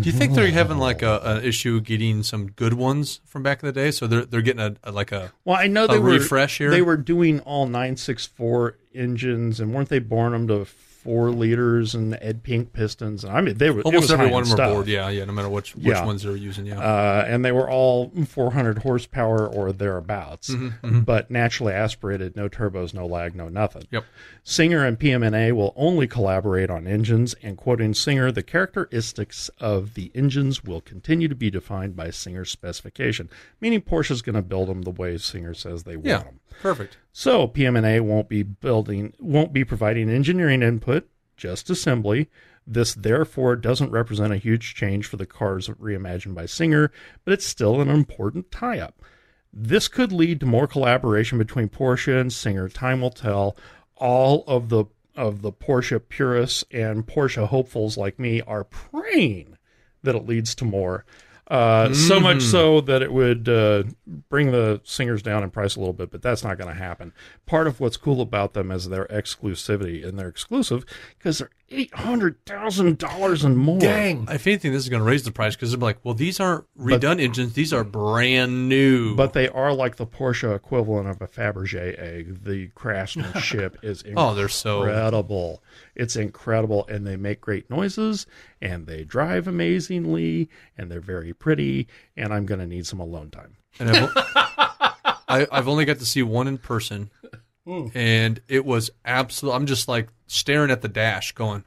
Do 0.00 0.08
you 0.08 0.12
think 0.12 0.34
they're 0.34 0.50
having 0.50 0.78
like 0.78 1.02
a, 1.02 1.20
an 1.22 1.44
issue 1.44 1.80
getting 1.80 2.22
some 2.22 2.50
good 2.50 2.72
ones 2.72 3.20
from 3.26 3.42
back 3.42 3.62
in 3.62 3.66
the 3.66 3.72
day? 3.72 3.90
So 3.90 4.06
they're 4.06 4.24
they're 4.24 4.42
getting 4.42 4.60
a, 4.62 4.74
a 4.84 4.90
like 4.90 5.12
a 5.12 5.32
Well, 5.44 5.56
I 5.56 5.66
know 5.66 5.86
they 5.86 5.96
a 5.96 6.00
were 6.00 6.10
refresh 6.10 6.58
here? 6.58 6.70
They 6.70 6.82
were 6.82 6.96
doing 6.96 7.40
all 7.40 7.66
964 7.66 8.78
engines, 8.94 9.60
and 9.60 9.74
weren't 9.74 9.90
they 9.90 9.98
boring 9.98 10.32
them 10.32 10.48
to 10.48 10.66
four 11.02 11.30
liters 11.30 11.94
and 11.94 12.16
Ed 12.20 12.42
Pink 12.42 12.72
pistons? 12.72 13.24
I 13.24 13.40
mean, 13.40 13.56
they 13.58 13.70
were 13.70 13.82
almost 13.82 14.10
every 14.10 14.30
one 14.30 14.42
of 14.42 14.48
them 14.48 14.60
are 14.60 14.72
board. 14.74 14.86
Yeah, 14.88 15.08
yeah. 15.08 15.24
No 15.24 15.32
matter 15.32 15.48
which 15.48 15.74
which 15.74 15.84
Yeah. 15.86 16.04
ones 16.04 16.22
they 16.22 16.30
were 16.30 16.36
using. 16.36 16.66
Yeah. 16.66 16.78
Uh, 16.80 17.24
and 17.26 17.44
they 17.44 17.52
were 17.52 17.68
all 17.68 18.10
400 18.26 18.78
horsepower 18.78 19.46
or 19.46 19.72
thereabouts, 19.72 20.50
Mm-hmm, 20.50 21.00
but 21.00 21.30
naturally 21.30 21.72
aspirated, 21.72 22.36
no 22.36 22.48
turbos, 22.48 22.94
no 22.94 23.06
lag, 23.06 23.34
no 23.34 23.48
nothing. 23.48 23.84
Yep. 23.90 24.04
Singer 24.44 24.84
and 24.84 24.98
PMNA 24.98 25.52
will 25.52 25.72
only 25.76 26.06
collaborate 26.06 26.70
on 26.70 26.86
engines, 26.86 27.34
and 27.42 27.56
quoting 27.56 27.94
Singer, 27.94 28.32
the 28.32 28.42
characteristics 28.42 29.50
of 29.60 29.94
the 29.94 30.10
engines 30.14 30.64
will 30.64 30.80
continue 30.80 31.28
to 31.28 31.34
be 31.34 31.50
defined 31.50 31.94
by 31.96 32.10
Singer's 32.10 32.50
specification, 32.50 33.28
meaning 33.60 33.80
Porsche's 33.80 34.22
going 34.22 34.34
to 34.34 34.42
build 34.42 34.68
them 34.68 34.82
the 34.82 34.90
way 34.90 35.16
Singer 35.18 35.54
says 35.54 35.84
they 35.84 35.96
yeah. 36.02 36.16
want 36.16 36.24
them. 36.26 36.40
Perfect. 36.60 36.96
So 37.12 37.46
PMNA 37.46 38.00
won't 38.00 38.28
be 38.28 38.42
building, 38.42 39.12
won't 39.18 39.52
be 39.52 39.64
providing 39.64 40.08
engineering 40.08 40.62
input, 40.62 41.08
just 41.36 41.68
assembly. 41.68 42.30
This 42.66 42.94
therefore 42.94 43.56
doesn't 43.56 43.90
represent 43.90 44.32
a 44.32 44.38
huge 44.38 44.74
change 44.74 45.06
for 45.06 45.16
the 45.16 45.26
cars 45.26 45.68
reimagined 45.68 46.34
by 46.34 46.46
Singer, 46.46 46.90
but 47.24 47.34
it's 47.34 47.46
still 47.46 47.80
an 47.80 47.88
important 47.88 48.50
tie-up. 48.50 49.02
This 49.52 49.88
could 49.88 50.12
lead 50.12 50.40
to 50.40 50.46
more 50.46 50.66
collaboration 50.66 51.36
between 51.36 51.68
Porsche 51.68 52.18
and 52.18 52.32
Singer. 52.32 52.68
Time 52.68 53.02
will 53.02 53.10
tell. 53.10 53.56
All 53.96 54.44
of 54.46 54.70
the 54.70 54.86
of 55.14 55.42
the 55.42 55.52
Porsche 55.52 56.00
purists 56.08 56.64
and 56.70 57.06
Porsche 57.06 57.46
hopefuls 57.46 57.98
like 57.98 58.18
me 58.18 58.40
are 58.40 58.64
praying 58.64 59.58
that 60.02 60.14
it 60.14 60.26
leads 60.26 60.54
to 60.54 60.64
more. 60.64 61.04
Uh, 61.48 61.92
So 61.92 62.20
much 62.20 62.42
so 62.42 62.80
that 62.82 63.02
it 63.02 63.12
would 63.12 63.48
uh, 63.48 63.82
bring 64.28 64.52
the 64.52 64.80
singers 64.84 65.22
down 65.22 65.42
in 65.42 65.50
price 65.50 65.76
a 65.76 65.80
little 65.80 65.92
bit, 65.92 66.10
but 66.10 66.22
that's 66.22 66.44
not 66.44 66.56
going 66.56 66.68
to 66.72 66.78
happen. 66.80 67.12
Part 67.46 67.66
of 67.66 67.80
what's 67.80 67.96
cool 67.96 68.20
about 68.20 68.54
them 68.54 68.70
is 68.70 68.88
their 68.88 69.06
exclusivity, 69.06 70.06
and 70.06 70.18
they're 70.18 70.28
exclusive 70.28 70.84
because 71.18 71.38
they're 71.38 71.50
eight 71.72 71.94
hundred 71.94 72.44
thousand 72.46 72.98
dollars 72.98 73.44
and 73.44 73.56
more. 73.56 73.78
Dang. 73.78 74.26
If 74.30 74.46
anything, 74.46 74.72
this 74.72 74.82
is 74.82 74.88
going 74.88 75.00
to 75.02 75.08
raise 75.08 75.22
the 75.24 75.32
price 75.32 75.54
because 75.56 75.70
they're 75.72 75.80
like, 75.80 75.98
well, 76.04 76.14
these 76.14 76.38
aren't 76.40 76.64
redone 76.78 77.20
engines; 77.20 77.54
these 77.54 77.72
are 77.72 77.82
brand 77.84 78.68
new. 78.68 79.16
But 79.16 79.32
they 79.32 79.48
are 79.48 79.72
like 79.72 79.96
the 79.96 80.06
Porsche 80.06 80.54
equivalent 80.54 81.08
of 81.08 81.20
a 81.22 81.26
Fabergé 81.26 81.98
egg. 81.98 82.44
The 82.44 82.68
craftsmanship 82.74 83.78
is 83.82 84.04
Oh, 84.16 84.34
they're 84.34 84.48
so- 84.48 84.82
incredible. 84.82 85.62
It's 85.94 86.16
incredible, 86.16 86.86
and 86.88 87.06
they 87.06 87.16
make 87.16 87.40
great 87.40 87.68
noises, 87.68 88.26
and 88.60 88.86
they 88.86 89.04
drive 89.04 89.46
amazingly, 89.46 90.48
and 90.78 90.90
they're 90.90 91.00
very 91.00 91.32
pretty. 91.34 91.86
And 92.16 92.32
I'm 92.32 92.46
going 92.46 92.60
to 92.60 92.66
need 92.66 92.86
some 92.86 93.00
alone 93.00 93.30
time. 93.30 93.56
and 93.78 93.90
I've, 93.90 94.12
I, 95.28 95.46
I've 95.50 95.68
only 95.68 95.84
got 95.84 95.98
to 95.98 96.04
see 96.06 96.22
one 96.22 96.46
in 96.46 96.58
person, 96.58 97.10
Hmm. 97.66 97.86
and 97.94 98.40
it 98.48 98.64
was 98.64 98.90
absolute. 99.04 99.52
I'm 99.52 99.66
just 99.66 99.86
like 99.88 100.08
staring 100.26 100.70
at 100.70 100.82
the 100.82 100.88
dash, 100.88 101.32
going, 101.32 101.64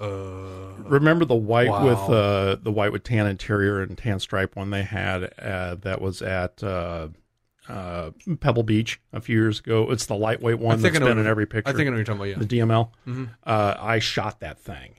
uh, 0.00 0.74
Remember 0.78 1.24
the 1.24 1.34
white 1.34 1.70
Wow. 1.70 1.84
with 1.86 2.10
uh, 2.10 2.56
the 2.62 2.70
white 2.72 2.92
with 2.92 3.04
tan 3.04 3.26
interior 3.26 3.80
and 3.80 3.96
tan 3.96 4.18
stripe 4.20 4.54
one 4.56 4.70
they 4.70 4.82
had 4.82 5.32
uh, 5.38 5.76
that 5.76 6.00
was 6.02 6.20
at 6.20 6.62
uh, 6.62 7.08
uh, 7.68 8.10
Pebble 8.40 8.64
Beach 8.64 9.00
a 9.12 9.20
few 9.20 9.36
years 9.40 9.60
ago. 9.60 9.90
It's 9.90 10.06
the 10.06 10.14
lightweight 10.16 10.58
one 10.58 10.80
that's 10.82 10.98
been 10.98 11.18
in 11.18 11.26
every 11.26 11.46
picture. 11.46 11.70
I 11.70 11.72
think 11.72 11.82
I 11.82 11.84
know 11.84 11.90
what 11.92 11.96
you're 11.98 12.04
talking 12.04 12.20
about. 12.32 12.42
Yeah, 12.42 12.46
the 12.46 12.58
DML. 12.58 12.90
Mm-hmm. 13.06 13.24
Uh, 13.44 13.74
I 13.78 13.98
shot 14.00 14.40
that 14.40 14.58
thing 14.58 14.96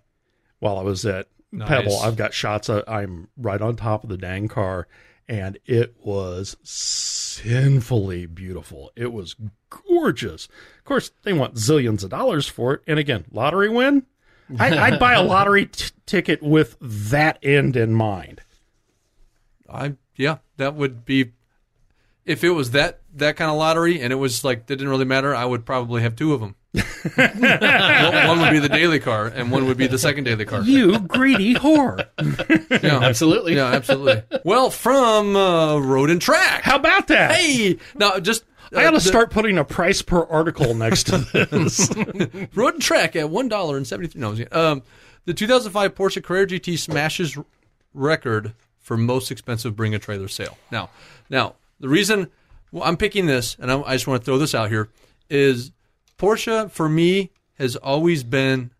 while 0.59 0.77
I 0.79 0.81
was 0.81 1.05
at 1.05 1.27
Nice. 1.51 1.69
Pebble. 1.69 1.99
I've 1.99 2.17
got 2.17 2.33
shots. 2.33 2.67
Of, 2.67 2.83
I'm 2.87 3.27
right 3.37 3.61
on 3.61 3.75
top 3.77 4.03
of 4.03 4.09
the 4.09 4.17
dang 4.17 4.47
car, 4.49 4.87
and 5.27 5.57
it 5.65 5.95
was 6.03 6.55
sinfully 6.63 8.25
beautiful. 8.25 8.91
It 8.95 9.11
was 9.11 9.35
gorgeous. 9.69 10.47
Of 10.77 10.83
course, 10.83 11.11
they 11.23 11.33
want 11.33 11.55
zillions 11.55 12.03
of 12.03 12.09
dollars 12.09 12.47
for 12.47 12.73
it. 12.73 12.81
And 12.87 12.99
again, 12.99 13.25
lottery 13.31 13.69
win. 13.69 14.05
I, 14.59 14.77
I'd 14.77 14.99
buy 14.99 15.13
a 15.13 15.23
lottery 15.23 15.65
t- 15.65 15.91
ticket 16.05 16.43
with 16.43 16.77
that 16.81 17.39
end 17.41 17.75
in 17.75 17.93
mind. 17.93 18.41
I 19.67 19.95
yeah, 20.15 20.37
that 20.57 20.75
would 20.75 21.05
be. 21.05 21.31
If 22.25 22.43
it 22.43 22.49
was 22.49 22.71
that 22.71 23.01
that 23.15 23.35
kind 23.35 23.51
of 23.51 23.57
lottery 23.57 24.01
and 24.01 24.11
it 24.11 24.15
was 24.15 24.43
like 24.43 24.65
that 24.65 24.75
didn't 24.77 24.89
really 24.89 25.05
matter, 25.05 25.35
I 25.35 25.45
would 25.45 25.65
probably 25.65 26.01
have 26.01 26.15
two 26.15 26.33
of 26.33 26.41
them. 26.41 26.55
one, 26.73 28.27
one 28.27 28.39
would 28.41 28.51
be 28.51 28.59
the 28.59 28.69
daily 28.69 28.99
car, 28.99 29.27
and 29.27 29.49
one 29.51 29.65
would 29.67 29.77
be 29.77 29.87
the 29.87 29.97
second 29.97 30.25
daily 30.25 30.43
car. 30.43 30.61
You 30.61 30.99
greedy 30.99 31.53
whore. 31.55 32.05
Yeah, 32.83 32.99
Absolutely. 32.99 33.55
yeah, 33.55 33.67
absolutely. 33.67 34.23
Well, 34.43 34.69
from 34.69 35.35
uh, 35.35 35.79
Road 35.79 36.09
and 36.09 36.21
Track. 36.21 36.63
How 36.63 36.75
about 36.75 37.07
that? 37.07 37.31
Hey, 37.35 37.77
now 37.95 38.19
just 38.19 38.43
I 38.71 38.83
got 38.83 38.93
uh, 38.93 38.99
to 38.99 38.99
start 38.99 39.31
putting 39.31 39.57
a 39.57 39.63
price 39.63 40.01
per 40.01 40.23
article 40.23 40.73
next 40.73 41.05
to 41.07 41.17
this. 41.17 41.89
Road 42.55 42.73
and 42.75 42.83
Track 42.83 43.15
at 43.15 43.29
one 43.29 43.47
dollar 43.47 43.77
and 43.77 43.87
seventy 43.87 44.09
three. 44.09 44.21
No, 44.21 44.35
um, 44.51 44.83
the 45.25 45.33
2005 45.33 45.95
Porsche 45.95 46.23
Carrera 46.23 46.47
GT 46.47 46.77
smashes 46.77 47.37
record 47.93 48.53
for 48.79 48.97
most 48.97 49.31
expensive 49.31 49.75
bring 49.75 49.95
a 49.95 49.99
trailer 49.99 50.27
sale. 50.27 50.57
Now, 50.71 50.89
now 51.29 51.55
the 51.79 51.89
reason 51.89 52.29
I'm 52.81 52.97
picking 52.97 53.25
this, 53.25 53.55
and 53.59 53.71
I, 53.71 53.81
I 53.81 53.93
just 53.93 54.07
want 54.07 54.21
to 54.21 54.25
throw 54.25 54.37
this 54.37 54.53
out 54.55 54.69
here, 54.69 54.89
is 55.29 55.71
Porsche 56.17 56.69
for 56.71 56.87
me 56.89 57.31
has 57.57 57.75
always 57.75 58.23
been, 58.23 58.71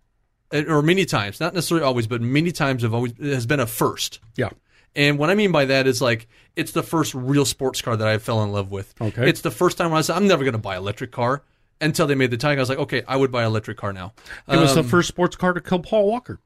or 0.51 0.81
many 0.81 1.05
times, 1.05 1.39
not 1.39 1.53
necessarily 1.53 1.85
always, 1.85 2.07
but 2.07 2.21
many 2.21 2.51
times 2.51 2.83
have 2.83 2.93
always 2.93 3.13
has 3.21 3.45
been 3.45 3.59
a 3.59 3.67
first. 3.67 4.19
yeah. 4.35 4.49
And 4.97 5.19
what 5.19 5.29
I 5.29 5.35
mean 5.35 5.51
by 5.51 5.65
that 5.65 5.87
is 5.87 6.01
like 6.01 6.25
it's 6.55 6.71
the 6.71 6.81
first 6.81 7.13
real 7.13 7.43
sports 7.43 7.81
car 7.81 7.97
that 7.97 8.07
I 8.07 8.17
fell 8.17 8.41
in 8.43 8.53
love 8.53 8.71
with. 8.71 8.93
Okay. 9.01 9.27
It's 9.29 9.41
the 9.41 9.51
first 9.51 9.77
time 9.77 9.93
I 9.93 9.99
said 9.99 10.15
I'm 10.15 10.25
never 10.25 10.45
going 10.45 10.53
to 10.53 10.57
buy 10.57 10.75
an 10.75 10.81
electric 10.83 11.11
car 11.11 11.43
until 11.81 12.07
they 12.07 12.15
made 12.15 12.31
the 12.31 12.37
Taycan. 12.37 12.55
I 12.55 12.59
was 12.61 12.69
like, 12.69 12.77
okay, 12.77 13.03
I 13.05 13.17
would 13.17 13.29
buy 13.29 13.41
an 13.41 13.47
electric 13.47 13.75
car 13.75 13.91
now. 13.91 14.13
It 14.47 14.55
was 14.55 14.73
the 14.73 14.79
Um, 14.79 14.87
first 14.87 15.09
sports 15.09 15.35
car 15.35 15.51
to 15.51 15.59
kill 15.59 15.79
Paul 15.79 16.07
Walker. 16.09 16.39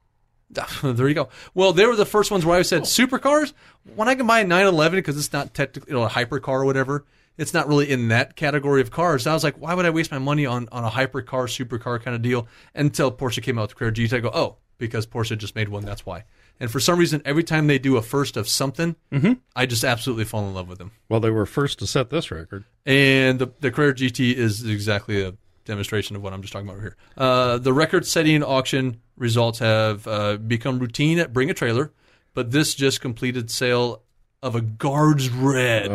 there 0.83 1.07
you 1.07 1.13
go. 1.13 1.29
Well, 1.53 1.73
they 1.73 1.85
were 1.85 1.95
the 1.95 2.05
first 2.05 2.31
ones 2.31 2.45
where 2.45 2.57
I 2.57 2.63
said 2.63 2.81
oh. 2.81 2.85
supercars. 2.85 3.53
When 3.95 4.07
I 4.07 4.15
can 4.15 4.27
buy 4.27 4.39
a 4.39 4.43
911 4.43 4.97
because 4.97 5.17
it's 5.17 5.33
not 5.33 5.53
technically 5.53 5.91
you 5.91 5.97
know, 5.97 6.05
a 6.05 6.09
hypercar 6.09 6.47
or 6.47 6.65
whatever, 6.65 7.05
it's 7.38 7.53
not 7.53 7.67
really 7.67 7.89
in 7.89 8.09
that 8.09 8.35
category 8.35 8.81
of 8.81 8.91
cars. 8.91 9.25
I 9.25 9.33
was 9.33 9.43
like, 9.43 9.57
why 9.57 9.73
would 9.73 9.85
I 9.85 9.89
waste 9.89 10.12
my 10.12 10.19
money 10.19 10.45
on 10.45 10.67
on 10.71 10.83
a 10.83 10.89
hypercar, 10.89 11.45
supercar 11.47 12.01
kind 12.01 12.15
of 12.15 12.21
deal? 12.21 12.47
Until 12.75 13.12
Porsche 13.12 13.41
came 13.41 13.57
out 13.57 13.63
with 13.63 13.69
the 13.71 13.75
Carrera 13.75 13.93
GT, 13.93 14.13
I 14.13 14.19
go, 14.19 14.31
oh, 14.33 14.57
because 14.77 15.07
Porsche 15.07 15.38
just 15.38 15.55
made 15.55 15.69
one, 15.69 15.85
that's 15.85 16.05
why. 16.05 16.25
And 16.59 16.69
for 16.69 16.79
some 16.79 16.99
reason, 16.99 17.21
every 17.23 17.43
time 17.43 17.67
they 17.67 17.79
do 17.79 17.95
a 17.95 18.01
first 18.01 18.35
of 18.35 18.49
something, 18.49 18.95
mm-hmm. 19.12 19.33
I 19.55 19.65
just 19.65 19.83
absolutely 19.85 20.25
fall 20.25 20.47
in 20.47 20.53
love 20.53 20.67
with 20.67 20.77
them. 20.77 20.91
Well, 21.07 21.21
they 21.21 21.29
were 21.29 21.45
first 21.45 21.79
to 21.79 21.88
set 21.88 22.09
this 22.09 22.31
record. 22.31 22.65
And 22.85 23.39
the, 23.39 23.51
the 23.62 23.71
Carrera 23.71 23.93
GT 23.93 24.33
is 24.33 24.65
exactly 24.65 25.21
a 25.21 25.33
demonstration 25.69 26.15
of 26.15 26.21
what 26.21 26.34
I'm 26.34 26.41
just 26.41 26.51
talking 26.51 26.67
about 26.67 26.82
here. 26.82 26.97
Uh, 27.17 27.58
the 27.58 27.71
record 27.71 28.05
setting 28.05 28.43
auction 28.43 28.99
results 29.15 29.60
have 29.60 30.08
uh, 30.08 30.38
become 30.38 30.79
routine 30.79 31.19
at 31.19 31.32
Bring 31.32 31.49
a 31.49 31.53
Trailer, 31.53 31.93
but 32.34 32.51
this 32.51 32.75
just 32.75 32.99
completed 32.99 33.49
sale 33.49 34.03
of 34.41 34.55
a 34.55 34.62
Guards 34.62 35.29
Red. 35.29 35.91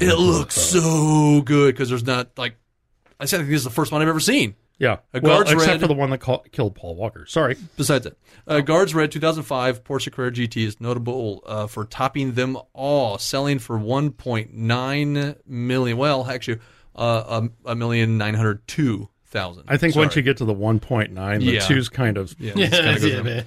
it 0.00 0.18
looks 0.18 0.54
so 0.54 1.40
good 1.44 1.74
because 1.74 1.88
there's 1.88 2.06
not, 2.06 2.36
like, 2.36 2.56
I 3.18 3.24
said, 3.24 3.38
I 3.38 3.42
think 3.42 3.50
this 3.50 3.60
is 3.60 3.64
the 3.64 3.70
first 3.70 3.92
one 3.92 4.02
I've 4.02 4.08
ever 4.08 4.20
seen. 4.20 4.54
Yeah. 4.78 4.98
A 5.14 5.20
well, 5.20 5.36
Guards 5.36 5.52
except 5.52 5.70
Red- 5.70 5.80
for 5.80 5.86
the 5.86 5.94
one 5.94 6.10
that 6.10 6.50
killed 6.52 6.74
Paul 6.74 6.96
Walker. 6.96 7.24
Sorry. 7.26 7.56
Besides 7.76 8.04
that, 8.04 8.16
uh, 8.46 8.60
Guards 8.60 8.94
Red 8.94 9.10
2005 9.10 9.84
Porsche 9.84 10.12
Carrera 10.12 10.32
GT 10.32 10.66
is 10.66 10.80
notable 10.80 11.42
uh, 11.46 11.66
for 11.66 11.86
topping 11.86 12.32
them 12.32 12.58
all, 12.74 13.16
selling 13.16 13.58
for 13.58 13.78
1.9 13.78 15.36
million. 15.46 15.96
Well, 15.96 16.26
actually, 16.28 16.60
uh, 16.96 17.42
a, 17.66 17.70
a 17.72 17.74
million 17.76 18.18
nine 18.18 18.34
hundred 18.34 18.66
two 18.66 19.08
thousand. 19.26 19.64
I 19.68 19.76
think 19.76 19.92
Sorry. 19.94 20.06
once 20.06 20.16
you 20.16 20.22
get 20.22 20.36
to 20.38 20.44
the 20.44 20.54
1.9, 20.54 21.38
the 21.40 21.44
Yeah. 21.44 21.60
two's 21.60 21.88
kind 21.88 22.16
of. 22.16 22.34
yeah, 22.38 22.52
it's 22.56 22.76
kinda 22.76 23.00
goes 23.00 23.04
Yeah, 23.12 23.22
man. 23.22 23.44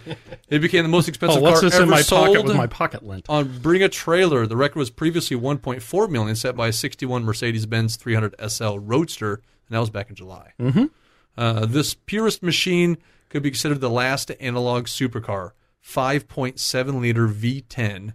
it 0.50 0.60
became 0.60 0.84
the 0.84 0.90
most 0.90 1.08
expensive 1.08 1.40
Oh, 1.40 1.42
what's 1.42 1.62
car 1.62 1.70
this 1.70 1.76
ever 1.76 1.84
in 1.86 1.90
my 1.90 2.02
sold 2.02 2.28
pocket 2.28 2.44
with 2.46 2.56
my 2.56 2.68
pocket 2.68 3.04
lint? 3.04 3.26
on 3.30 3.60
Bring 3.60 3.82
a 3.82 3.90
Trailer. 3.90 4.46
The 4.46 4.58
record 4.58 4.78
was 4.78 4.90
previously 4.90 5.38
1.4 5.38 6.10
million, 6.10 6.36
set 6.36 6.56
by 6.56 6.68
a 6.68 6.74
61 6.74 7.24
Mercedes-Benz 7.24 7.96
300 7.96 8.36
SL 8.50 8.78
Roadster, 8.78 9.36
and 9.36 9.42
that 9.76 9.80
was 9.80 9.90
back 9.90 10.10
in 10.10 10.16
July. 10.16 10.52
Mm-hmm. 10.60 10.86
Uh, 11.38 11.66
this 11.66 11.94
purist 11.96 12.44
machine 12.44 12.98
could 13.30 13.42
be 13.42 13.50
considered 13.50 13.80
the 13.82 13.90
last 13.90 14.32
analog 14.42 14.86
supercar. 14.86 15.52
5.7 15.84 17.00
liter 17.02 17.28
V10, 17.28 18.14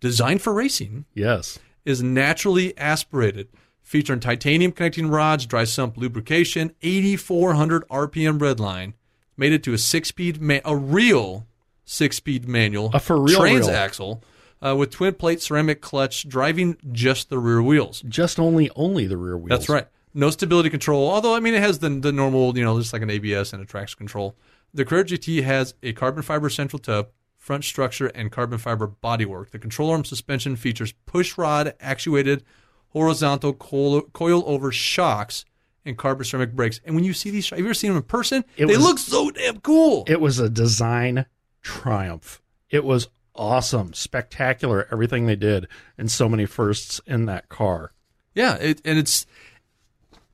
designed 0.00 0.40
for 0.42 0.52
racing, 0.54 1.04
Yes. 1.14 1.58
is 1.84 2.02
naturally 2.02 2.76
aspirated, 2.78 3.48
featuring 3.88 4.20
titanium 4.20 4.70
connecting 4.70 5.08
rods, 5.08 5.46
dry 5.46 5.64
sump 5.64 5.96
lubrication, 5.96 6.74
8,400 6.82 7.88
RPM 7.88 8.38
redline, 8.38 8.92
made 9.34 9.54
it 9.54 9.62
to 9.62 9.72
a 9.72 9.78
six-speed, 9.78 10.42
ma- 10.42 10.60
a 10.66 10.76
real 10.76 11.46
six-speed 11.86 12.46
manual, 12.46 12.90
A 12.92 13.00
for 13.00 13.18
real 13.18 13.40
transaxle, 13.40 14.20
uh, 14.60 14.76
with 14.76 14.90
twin 14.90 15.14
plate 15.14 15.40
ceramic 15.40 15.80
clutch, 15.80 16.28
driving 16.28 16.76
just 16.92 17.30
the 17.30 17.38
rear 17.38 17.62
wheels. 17.62 18.02
Just 18.06 18.38
only 18.38 18.68
only 18.76 19.06
the 19.06 19.16
rear 19.16 19.38
wheels. 19.38 19.48
That's 19.48 19.70
right. 19.70 19.86
No 20.12 20.28
stability 20.28 20.68
control, 20.68 21.10
although 21.10 21.34
I 21.34 21.40
mean 21.40 21.54
it 21.54 21.62
has 21.62 21.78
the 21.78 21.88
the 21.88 22.12
normal, 22.12 22.58
you 22.58 22.64
know, 22.64 22.78
just 22.78 22.92
like 22.92 23.00
an 23.00 23.08
ABS 23.08 23.54
and 23.54 23.62
a 23.62 23.64
traction 23.64 23.96
control. 23.96 24.36
The 24.74 24.84
Carrera 24.84 25.06
GT 25.06 25.44
has 25.44 25.72
a 25.82 25.94
carbon 25.94 26.22
fiber 26.22 26.50
central 26.50 26.78
tub, 26.78 27.08
front 27.38 27.64
structure, 27.64 28.08
and 28.08 28.30
carbon 28.30 28.58
fiber 28.58 28.86
bodywork. 28.86 29.48
The 29.50 29.58
control 29.58 29.90
arm 29.90 30.04
suspension 30.04 30.56
features 30.56 30.92
push 31.06 31.38
rod 31.38 31.74
actuated 31.80 32.44
horizontal 32.90 33.52
coil, 33.52 34.02
coil 34.02 34.42
over 34.46 34.70
shocks 34.72 35.44
and 35.84 35.96
carbon 35.96 36.24
ceramic 36.24 36.54
brakes. 36.54 36.80
And 36.84 36.94
when 36.94 37.04
you 37.04 37.12
see 37.12 37.30
these, 37.30 37.48
have 37.50 37.58
you 37.58 37.64
ever 37.64 37.74
seen 37.74 37.90
them 37.90 37.96
in 37.98 38.02
person? 38.02 38.44
It 38.56 38.66
they 38.66 38.76
was- 38.76 38.84
look 38.84 38.98
so 38.98 39.30
damn 39.30 39.60
cool. 39.60 40.04
It 40.06 40.20
was 40.20 40.38
a 40.38 40.48
design 40.48 41.26
triumph. 41.62 42.40
It 42.70 42.84
was 42.84 43.08
awesome, 43.34 43.92
spectacular, 43.94 44.88
everything 44.90 45.26
they 45.26 45.36
did, 45.36 45.68
and 45.96 46.10
so 46.10 46.28
many 46.28 46.44
firsts 46.46 47.00
in 47.06 47.26
that 47.26 47.48
car. 47.48 47.92
Yeah, 48.34 48.54
it, 48.56 48.80
and 48.84 48.98
it's 48.98 49.26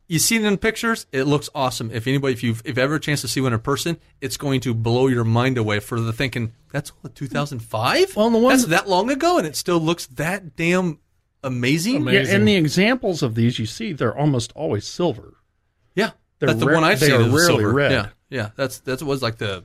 you 0.07 0.19
see 0.19 0.37
it 0.37 0.45
in 0.45 0.59
pictures. 0.59 1.07
It 1.13 1.25
looks 1.25 1.49
awesome. 1.55 1.91
If 1.91 2.07
anybody, 2.07 2.33
if 2.35 2.43
you've 2.43 2.61
if 2.65 2.77
ever 2.77 2.97
a 2.97 3.01
chance 3.01 3.21
to 3.23 3.29
see 3.29 3.41
one 3.41 3.53
in 3.53 3.61
person, 3.61 3.99
it's 4.21 4.37
going 4.37 4.61
to 4.61 4.75
blow 4.75 5.07
your 5.07 5.25
mind 5.25 5.57
away 5.59 5.81
for 5.81 6.01
the 6.01 6.13
thinking 6.13 6.53
that's 6.73 6.91
what 7.03 7.15
2005. 7.15 8.17
Well, 8.17 8.31
the 8.31 8.39
ones- 8.39 8.67
that's 8.67 8.83
that 8.85 8.89
long 8.91 9.11
ago, 9.11 9.39
and 9.39 9.47
it 9.47 9.57
still 9.57 9.79
looks 9.79 10.07
that 10.07 10.57
damn 10.57 10.99
amazing. 11.45 11.97
Amazing. 11.97 12.27
Yeah, 12.27 12.35
and 12.37 12.49
the 12.49 12.57
examples 12.57 13.23
of 13.23 13.35
these 13.35 13.59
you 13.59 13.67
see, 13.67 13.93
they're 13.93 14.17
almost 14.17 14.53
always 14.57 14.87
silver. 14.87 15.37
Yeah, 15.95 16.11
They're 16.39 16.49
that's 16.49 16.59
the 16.61 16.67
rare- 16.67 16.75
one 16.75 16.85
I've 16.85 16.99
they 17.01 17.07
seen. 17.11 17.17
are 17.17 17.21
is 17.23 17.29
rarely 17.29 17.47
silver. 17.63 17.73
red. 17.73 17.93
Yeah, 17.93 18.09
yeah. 18.31 18.51
That's 18.57 18.81
that 18.81 19.03
was 19.03 19.23
like 19.23 19.39
the 19.39 19.65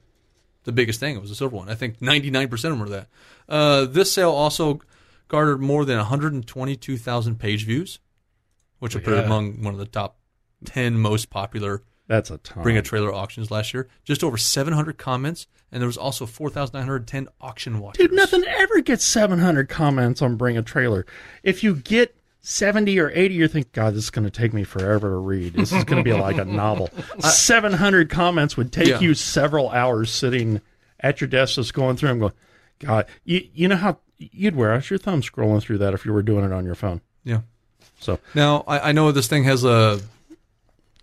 the 0.65 0.72
biggest 0.72 1.00
thing. 1.00 1.15
It 1.15 1.22
was 1.22 1.32
a 1.32 1.36
silver 1.36 1.56
one. 1.56 1.70
I 1.70 1.76
think 1.76 2.02
99 2.02 2.48
percent 2.50 2.74
of 2.74 2.80
them 2.80 2.88
were 2.88 2.96
that. 2.96 3.08
Uh, 3.48 3.86
this 3.86 4.12
sale 4.12 4.32
also 4.32 4.82
garnered 5.28 5.62
more 5.62 5.86
than 5.86 5.98
122,000 5.98 7.39
page 7.39 7.65
views, 7.65 8.00
which 8.80 8.94
will 8.96 9.02
put 9.02 9.13
it 9.13 9.18
Yeah. 9.18 9.24
among 9.24 9.63
one 9.63 9.74
of 9.74 9.80
the 9.80 9.86
top 9.86 10.18
10 10.65 10.98
most 10.98 11.30
popular 11.30 11.84
That's 12.10 12.30
a 12.32 12.38
ton. 12.39 12.63
bring 12.63 12.76
a 12.76 12.82
trailer 12.82 13.13
auctions 13.13 13.50
last 13.52 13.74
year. 13.74 13.88
Just 14.04 14.24
over 14.24 14.36
700 14.36 14.98
comments, 14.98 15.48
and 15.72 15.80
there 15.82 15.88
was 15.88 15.95
also 15.98 16.26
4,910 16.26 17.30
auction 17.39 17.80
watchers. 17.80 18.08
Dude, 18.08 18.15
nothing 18.15 18.43
ever 18.45 18.82
gets 18.82 19.06
700 19.06 19.69
comments 19.69 20.22
on 20.22 20.36
Bring 20.36 20.58
a 20.58 20.62
Trailer. 20.63 21.06
If 21.43 21.63
you 21.63 21.76
get 21.76 22.15
70 22.41 23.00
or 23.00 23.12
80, 23.13 23.36
you 23.36 23.48
think, 23.48 23.72
God, 23.74 23.93
this 23.93 24.06
is 24.06 24.10
going 24.10 24.26
to 24.26 24.32
take 24.32 24.54
me 24.54 24.63
forever 24.63 25.10
to 25.12 25.15
read. 25.17 25.54
This 25.54 25.72
is 25.72 25.84
going 25.84 26.04
to 26.04 26.10
be 26.10 26.13
like 26.17 26.38
a 26.38 26.45
novel. 26.45 26.89
700 27.19 28.10
comments 28.10 28.58
would 28.58 28.72
take 28.72 28.88
Yeah. 28.88 29.00
you 29.00 29.13
several 29.13 29.69
hours 29.69 30.10
sitting 30.12 30.62
at 31.00 31.22
your 31.22 31.28
desk 31.28 31.56
just 31.56 31.74
going 31.74 31.95
through 31.95 32.10
them 32.10 32.19
going, 32.19 32.34
God, 32.80 33.06
you, 33.24 33.48
you 33.54 33.67
know 33.67 33.76
how 33.76 34.00
you'd 34.17 34.56
wear 34.56 34.74
out 34.74 34.89
your 34.89 34.98
thumb 35.00 35.22
scrolling 35.22 35.62
through 35.62 35.78
that 35.80 35.93
if 35.93 36.06
you 36.06 36.13
were 36.13 36.24
doing 36.24 36.43
it 36.45 36.52
on 36.52 36.65
your 36.65 36.76
phone. 36.76 37.02
Yeah. 37.24 37.41
So, 38.00 38.19
Now 38.34 38.63
I, 38.67 38.89
I 38.89 38.91
know 38.93 39.12
this 39.12 39.28
thing 39.28 39.43
has 39.43 39.63
a 39.63 40.00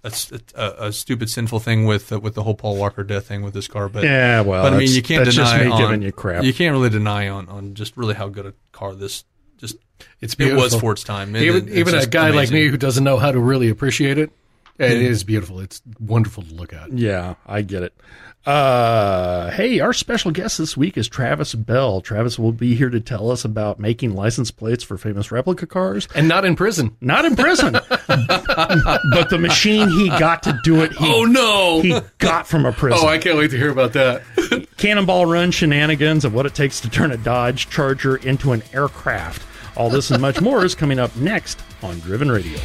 a, 0.06 0.40
a- 0.54 0.86
a 0.88 0.92
stupid 0.92 1.28
sinful 1.30 1.60
thing 1.60 1.84
with 1.84 2.12
uh, 2.12 2.20
with 2.20 2.34
the 2.34 2.42
whole 2.42 2.54
Paul 2.54 2.76
Walker 2.76 3.02
death 3.04 3.26
thing 3.26 3.42
with 3.42 3.54
this 3.54 3.66
car, 3.68 3.88
but 3.88 4.04
yeah, 4.04 4.40
well, 4.40 4.62
but 4.64 4.72
I 4.72 4.78
mean 4.78 4.90
you 4.90 5.02
can't 5.02 5.24
that's 5.24 5.36
deny 5.36 5.58
just 5.58 5.64
me 5.66 5.70
on, 5.72 5.80
giving 5.80 6.02
you 6.02 6.12
crap. 6.12 6.44
You 6.44 6.54
can't 6.54 6.72
really 6.72 6.90
deny 6.90 7.28
on 7.28 7.48
on 7.48 7.74
just 7.74 7.96
really 7.96 8.14
how 8.14 8.28
good 8.28 8.46
a 8.46 8.54
car 8.72 8.94
this 8.94 9.24
just 9.58 9.76
It's 10.20 10.34
it 10.38 10.54
was 10.54 10.74
for 10.78 10.92
its 10.92 11.02
time. 11.04 11.34
And 11.34 11.44
even 11.44 11.68
it- 11.68 11.74
even 11.78 11.94
a 11.94 12.06
guy 12.06 12.30
like 12.30 12.50
me 12.50 12.68
who 12.68 12.76
doesn't 12.76 13.02
know 13.04 13.16
how 13.18 13.32
to 13.32 13.38
really 13.40 13.68
appreciate 13.68 14.18
it, 14.18 14.30
it 14.78 14.92
is 15.02 15.24
beautiful. 15.24 15.60
It's 15.60 15.82
wonderful 15.98 16.42
to 16.44 16.54
look 16.54 16.72
at. 16.72 16.92
Yeah, 16.92 17.34
I 17.46 17.62
get 17.62 17.82
it. 17.82 17.94
Uh, 18.46 19.50
hey, 19.50 19.80
our 19.80 19.92
special 19.92 20.30
guest 20.30 20.56
this 20.58 20.76
week 20.76 20.96
is 20.96 21.08
Travis 21.08 21.52
Bell. 21.56 22.00
Travis 22.00 22.38
will 22.38 22.52
be 22.52 22.76
here 22.76 22.88
to 22.90 23.00
tell 23.00 23.32
us 23.32 23.44
about 23.44 23.80
making 23.80 24.14
license 24.14 24.52
plates 24.52 24.84
for 24.84 24.96
famous 24.96 25.32
replica 25.32 25.66
cars. 25.66 26.06
And 26.14 26.28
not 26.28 26.44
in 26.44 26.54
prison. 26.54 26.96
Not 27.00 27.24
in 27.24 27.34
prison, 27.34 27.72
but 28.06 29.30
the 29.30 29.38
machine 29.40 29.88
he 29.88 30.08
got 30.10 30.44
to 30.44 30.56
do 30.62 30.82
it, 30.82 30.92
he, 30.92 31.12
Oh 31.12 31.24
no! 31.24 31.80
he 31.80 31.98
got 32.18 32.46
from 32.46 32.66
a 32.66 32.72
prison. 32.72 33.00
Oh, 33.02 33.08
I 33.08 33.18
can't 33.18 33.36
wait 33.36 33.50
to 33.50 33.56
hear 33.56 33.70
about 33.70 33.94
that. 33.94 34.22
Cannonball 34.76 35.26
Run 35.26 35.50
shenanigans 35.50 36.24
of 36.24 36.32
what 36.32 36.46
it 36.46 36.54
takes 36.54 36.80
to 36.82 36.88
turn 36.88 37.10
a 37.10 37.16
Dodge 37.16 37.68
Charger 37.68 38.16
into 38.16 38.52
an 38.52 38.62
aircraft. 38.72 39.42
All 39.76 39.90
this 39.90 40.12
and 40.12 40.22
much 40.22 40.40
more 40.40 40.64
is 40.64 40.76
coming 40.76 41.00
up 41.00 41.14
next 41.16 41.60
on 41.82 41.98
Driven 41.98 42.30
Radio. 42.30 42.60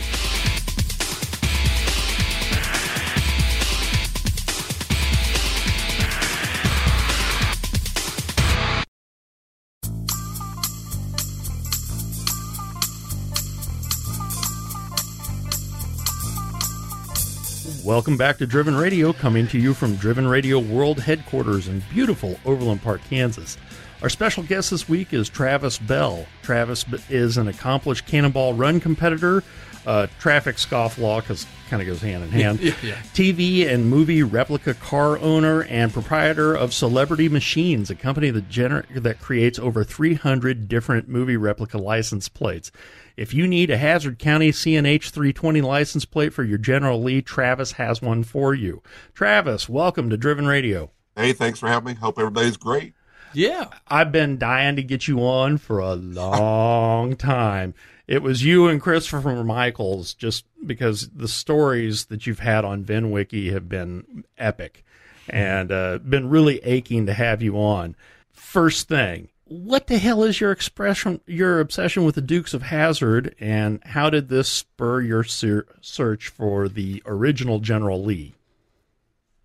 Welcome 17.92 18.16
back 18.16 18.38
to 18.38 18.48
Driven 18.48 18.74
Radio, 18.78 19.12
coming 19.12 19.48
to 19.48 19.60
you 19.60 19.74
from 19.74 19.98
Driven 19.98 20.26
Radio 20.26 20.60
World 20.60 21.02
Headquarters 21.02 21.68
in 21.68 21.84
beautiful 21.92 22.40
Overland 22.46 22.82
Park, 22.82 23.02
Kansas. 23.10 23.58
Our 24.02 24.08
special 24.08 24.44
guest 24.44 24.72
this 24.72 24.88
week 24.88 25.12
is 25.14 25.28
Travis 25.28 25.78
Bell. 25.78 26.26
Travis 26.42 26.86
is 27.10 27.36
an 27.36 27.50
accomplished 27.50 28.06
cannonball 28.06 28.54
run 28.54 28.80
competitor, 28.80 29.44
uh, 29.86 30.08
traffic 30.22 30.56
scofflaw, 30.56 31.20
because 31.20 31.46
kind 31.70 31.82
of 31.82 31.88
goes 31.88 32.02
hand 32.02 32.24
in 32.24 32.30
hand, 32.30 32.60
Yeah, 32.62 32.76
yeah. 32.82 33.02
TV 33.14 33.68
and 33.68 33.90
movie 33.90 34.24
replica 34.24 34.74
car 34.74 35.18
owner, 35.20 35.64
and 35.64 35.92
proprietor 35.92 36.56
of 36.56 36.74
Celebrity 36.74 37.28
Machines, 37.28 37.90
a 37.90 37.96
company 37.96 38.30
that, 38.30 38.48
gener- 38.48 38.86
that 39.04 39.20
creates 39.20 39.60
over 39.60 39.84
300 39.84 40.70
different 40.70 41.10
movie 41.10 41.36
replica 41.36 41.78
license 41.78 42.30
plates. 42.30 42.72
If 43.18 43.34
you 43.34 43.48
need 43.48 43.70
a 43.70 43.78
Hazzard 43.78 44.20
County 44.20 44.52
CNH 44.52 45.10
320 45.10 45.62
license 45.62 46.06
plate 46.06 46.34
for 46.34 46.44
your 46.44 46.58
General 46.58 47.02
Lee, 47.02 47.22
Travis 47.22 47.74
has 47.74 48.02
one 48.02 48.24
for 48.24 48.54
you. 48.54 48.82
Travis, 49.14 49.68
welcome 49.68 50.10
to 50.10 50.18
Driven 50.18 50.48
Radio. 50.48 50.92
Hey, 51.16 51.34
thanks 51.34 51.60
for 51.60 51.68
having 51.68 51.94
me. 51.94 52.00
Hope 52.00 52.18
everybody's 52.18 52.58
great. 52.58 52.94
yeah, 53.34 53.68
I've 53.88 54.12
been 54.12 54.38
dying 54.38 54.76
to 54.78 54.84
get 54.84 55.08
you 55.08 55.20
on 55.20 55.58
for 55.58 55.80
a 55.80 55.94
long 55.96 57.16
time. 57.18 57.74
It 58.08 58.22
was 58.22 58.44
you 58.44 58.68
and 58.68 58.82
Christopher 58.82 59.44
Michaels, 59.44 60.14
just 60.14 60.46
because 60.66 61.10
the 61.10 61.28
stories 61.28 62.06
that 62.06 62.28
you've 62.28 62.40
had 62.40 62.66
on 62.66 62.84
VinWiki 62.84 63.52
have 63.54 63.70
been 63.70 64.26
epic 64.38 64.84
and 65.30 65.72
uh, 65.72 66.00
been 66.00 66.30
really 66.30 66.60
aching 66.64 67.06
to 67.06 67.14
have 67.14 67.42
you 67.42 67.58
on. 67.58 67.96
First 68.32 68.90
thing, 68.90 69.30
what 69.52 69.88
the 69.88 69.98
hell 69.98 70.24
is 70.24 70.40
your 70.40 70.52
expression, 70.52 71.20
your 71.28 71.60
obsession 71.60 72.06
with 72.06 72.16
the 72.16 72.22
Dukes 72.22 72.54
of 72.54 72.62
Hazzard, 72.64 73.36
and 73.40 73.84
how 73.84 74.10
did 74.10 74.30
this 74.30 74.48
spur 74.48 75.02
your 75.02 75.24
ser- 75.26 75.68
search 75.82 76.30
for 76.30 76.70
the 76.70 77.04
original 77.06 77.60
General 77.60 78.02
Lee? 78.04 78.34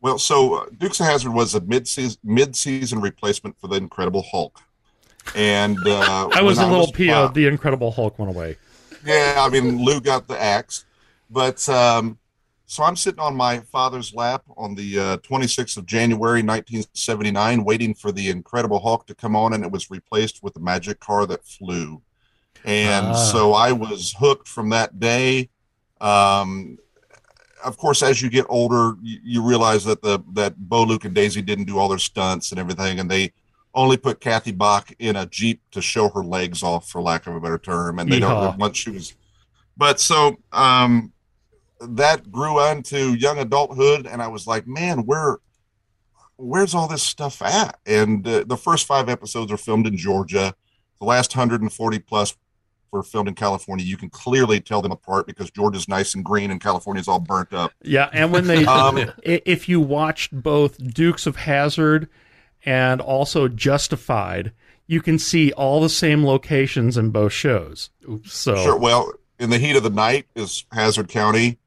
Well, 0.00 0.18
so 0.18 0.54
uh, 0.54 0.66
Dukes 0.78 1.00
of 1.00 1.06
Hazzard 1.06 1.32
was 1.34 1.54
a 1.54 1.60
mid-season 1.60 2.18
mid-season 2.22 3.00
replacement 3.00 3.58
for 3.58 3.66
the 3.66 3.76
Incredible 3.76 4.22
Hulk, 4.22 4.60
and 5.34 5.76
uh, 5.86 6.28
I 6.32 6.42
was 6.42 6.58
a 6.58 6.66
little 6.66 6.92
PO. 6.92 7.12
uh, 7.12 7.28
The 7.28 7.46
Incredible 7.46 7.90
Hulk 7.90 8.16
went 8.18 8.30
away. 8.34 8.56
yeah, 9.04 9.34
I 9.38 9.48
mean 9.48 9.84
Lou 9.84 10.00
got 10.00 10.28
the 10.28 10.40
axe, 10.40 10.84
but 11.30 11.68
um, 11.68 12.18
so 12.66 12.82
I'm 12.82 12.96
sitting 12.96 13.20
on 13.20 13.34
my 13.36 13.60
father's 13.72 14.12
lap 14.14 14.42
on 14.56 14.74
the 14.74 14.98
uh, 14.98 15.16
26th 15.18 15.76
of 15.76 15.86
January 15.86 16.42
1979, 16.42 17.64
waiting 17.64 17.94
for 17.94 18.10
the 18.12 18.28
Incredible 18.28 18.80
Hulk 18.80 19.06
to 19.06 19.14
come 19.14 19.36
on, 19.36 19.52
and 19.52 19.64
it 19.64 19.70
was 19.70 19.90
replaced 19.90 20.42
with 20.42 20.54
the 20.54 20.60
Magic 20.60 20.98
Car 21.00 21.26
that 21.26 21.44
flew, 21.44 22.02
and 22.64 23.06
Ah. 23.08 23.12
so 23.14 23.52
I 23.54 23.72
was 23.72 24.14
hooked 24.18 24.48
from 24.48 24.70
that 24.70 24.98
day. 24.98 25.48
Um, 26.00 26.78
of 27.64 27.78
course, 27.78 28.02
as 28.02 28.20
you 28.20 28.28
get 28.30 28.46
older, 28.48 28.96
you, 29.02 29.18
you 29.24 29.42
realize 29.42 29.84
that 29.84 30.02
the 30.02 30.20
that 30.34 30.56
Bo, 30.58 30.82
Luke, 30.84 31.04
and 31.04 31.14
Daisy 31.14 31.42
didn't 31.42 31.64
do 31.64 31.78
all 31.78 31.88
their 31.88 31.98
stunts 31.98 32.50
and 32.50 32.58
everything, 32.60 32.98
and 33.00 33.10
they 33.10 33.32
only 33.74 33.96
put 33.96 34.20
Kathy 34.20 34.52
Bach 34.52 34.90
in 34.98 35.16
a 35.16 35.26
jeep 35.26 35.60
to 35.70 35.80
show 35.82 36.08
her 36.10 36.22
legs 36.24 36.62
off, 36.62 36.88
for 36.88 37.00
lack 37.02 37.26
of 37.26 37.34
a 37.36 37.40
better 37.40 37.58
term. 37.58 37.98
And 37.98 38.10
they 38.10 38.16
Yeehaw. 38.20 38.20
don't 38.50 38.58
once 38.58 38.76
she 38.76 38.90
was, 38.90 39.14
but 39.76 40.00
so 40.00 40.36
um, 40.52 41.12
that 41.80 42.30
grew 42.30 42.64
into 42.68 43.14
young 43.14 43.38
adulthood, 43.38 44.06
and 44.06 44.22
I 44.22 44.28
was 44.28 44.46
like, 44.46 44.66
man, 44.66 45.06
where 45.06 45.38
where's 46.36 46.74
all 46.74 46.88
this 46.88 47.02
stuff 47.02 47.42
at? 47.42 47.78
And 47.86 48.26
uh, 48.26 48.44
the 48.46 48.56
first 48.56 48.86
five 48.86 49.08
episodes 49.08 49.50
are 49.50 49.56
filmed 49.56 49.86
in 49.86 49.96
Georgia. 49.96 50.54
The 50.98 51.06
last 51.06 51.34
140 51.34 51.98
plus 52.00 52.36
were 52.90 53.02
filmed 53.02 53.28
in 53.28 53.34
California. 53.34 53.84
You 53.84 53.96
can 53.96 54.10
clearly 54.10 54.60
tell 54.60 54.82
them 54.82 54.92
apart 54.92 55.26
because 55.26 55.50
Georgia's 55.50 55.88
nice 55.88 56.14
and 56.14 56.24
green 56.24 56.50
and 56.50 56.60
California's 56.60 57.08
all 57.08 57.20
burnt 57.20 57.52
up. 57.52 57.72
Yeah, 57.82 58.08
and 58.12 58.32
when 58.32 58.46
they, 58.46 58.64
Um, 58.66 59.12
if 59.22 59.68
you 59.68 59.80
watched 59.80 60.30
both 60.32 60.78
Dukes 60.78 61.26
of 61.26 61.36
Hazzard 61.36 62.08
and 62.64 63.00
also 63.00 63.48
Justified, 63.48 64.52
you 64.86 65.00
can 65.00 65.18
see 65.18 65.52
all 65.52 65.80
the 65.80 65.88
same 65.88 66.24
locations 66.24 66.96
in 66.96 67.10
both 67.10 67.32
shows. 67.32 67.90
So 68.24 68.56
Sure. 68.56 68.78
Well, 68.78 69.12
in 69.38 69.50
the 69.50 69.58
heat 69.58 69.76
of 69.76 69.82
the 69.82 69.90
night 69.90 70.26
is 70.34 70.64
Hazzard 70.72 71.08
County. 71.08 71.58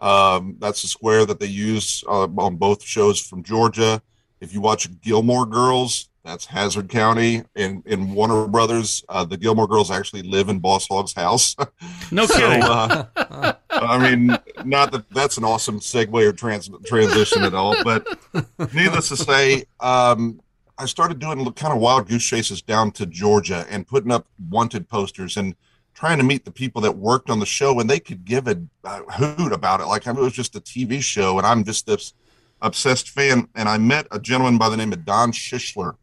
Um, 0.00 0.56
that's 0.58 0.82
the 0.82 0.88
square 0.88 1.24
that 1.26 1.40
they 1.40 1.46
use 1.46 2.04
uh, 2.08 2.28
on 2.38 2.56
both 2.56 2.82
shows 2.82 3.20
from 3.20 3.42
Georgia. 3.42 4.02
If 4.40 4.52
you 4.52 4.60
watch 4.60 4.88
Gilmore 5.00 5.46
Girls, 5.46 6.10
that's 6.26 6.44
Hazzard 6.44 6.88
County. 6.88 7.44
In 7.54 7.82
in 7.86 8.12
Warner 8.12 8.46
Brothers, 8.48 9.04
uh, 9.08 9.24
the 9.24 9.36
Gilmore 9.36 9.68
Girls 9.68 9.90
actually 9.90 10.22
live 10.22 10.48
in 10.48 10.58
Boss 10.58 10.86
Hogg's 10.88 11.14
house. 11.14 11.54
no 12.10 12.26
so, 12.26 12.36
kidding. 12.36 12.62
uh, 12.62 13.54
I 13.70 13.98
mean, 13.98 14.36
not 14.64 14.92
that 14.92 15.08
that's 15.10 15.38
an 15.38 15.44
awesome 15.44 15.80
segue 15.80 16.12
or 16.12 16.32
trans- 16.32 16.70
transition 16.84 17.44
at 17.44 17.54
all, 17.54 17.76
but 17.84 18.06
needless 18.74 19.08
to 19.08 19.16
say, 19.16 19.64
um, 19.80 20.40
I 20.78 20.86
started 20.86 21.18
doing 21.18 21.44
kind 21.52 21.72
of 21.72 21.80
wild 21.80 22.08
goose 22.08 22.24
chases 22.24 22.60
down 22.60 22.90
to 22.92 23.06
Georgia 23.06 23.64
and 23.70 23.86
putting 23.86 24.12
up 24.12 24.26
wanted 24.50 24.88
posters 24.88 25.36
and 25.36 25.54
trying 25.96 26.18
to 26.18 26.24
meet 26.24 26.44
the 26.44 26.50
people 26.50 26.82
that 26.82 26.92
worked 26.92 27.30
on 27.30 27.40
the 27.40 27.46
show 27.46 27.80
and 27.80 27.88
they 27.88 27.98
could 27.98 28.24
give 28.24 28.46
a, 28.46 28.60
a 28.84 29.12
hoot 29.12 29.50
about 29.50 29.80
it. 29.80 29.86
Like 29.86 30.06
I 30.06 30.12
mean, 30.12 30.20
it 30.20 30.24
was 30.24 30.34
just 30.34 30.54
a 30.54 30.60
TV 30.60 31.02
show 31.02 31.38
and 31.38 31.46
I'm 31.46 31.64
just 31.64 31.86
this 31.86 32.12
obsessed 32.60 33.08
fan. 33.08 33.48
And 33.54 33.66
I 33.68 33.78
met 33.78 34.06
a 34.10 34.20
gentleman 34.20 34.58
by 34.58 34.68
the 34.68 34.76
name 34.76 34.92
of 34.92 35.06
Don 35.06 35.32
Shishler 35.32 35.96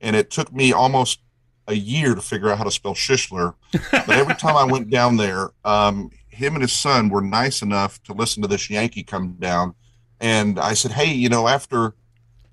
and 0.00 0.16
it 0.16 0.30
took 0.30 0.52
me 0.52 0.72
almost 0.72 1.20
a 1.68 1.74
year 1.74 2.14
to 2.14 2.22
figure 2.22 2.48
out 2.48 2.58
how 2.58 2.64
to 2.64 2.70
spell 2.70 2.94
Shishler. 2.94 3.54
But 3.72 4.10
every 4.10 4.34
time 4.38 4.56
I 4.56 4.64
went 4.64 4.88
down 4.88 5.18
there, 5.18 5.50
um, 5.64 6.10
him 6.28 6.54
and 6.54 6.62
his 6.62 6.72
son 6.72 7.10
were 7.10 7.20
nice 7.20 7.60
enough 7.60 8.02
to 8.04 8.14
listen 8.14 8.40
to 8.42 8.48
this 8.48 8.70
Yankee 8.70 9.02
come 9.02 9.32
down. 9.38 9.74
And 10.18 10.58
I 10.58 10.72
said, 10.72 10.92
Hey, 10.92 11.12
you 11.12 11.28
know, 11.28 11.46
after 11.46 11.94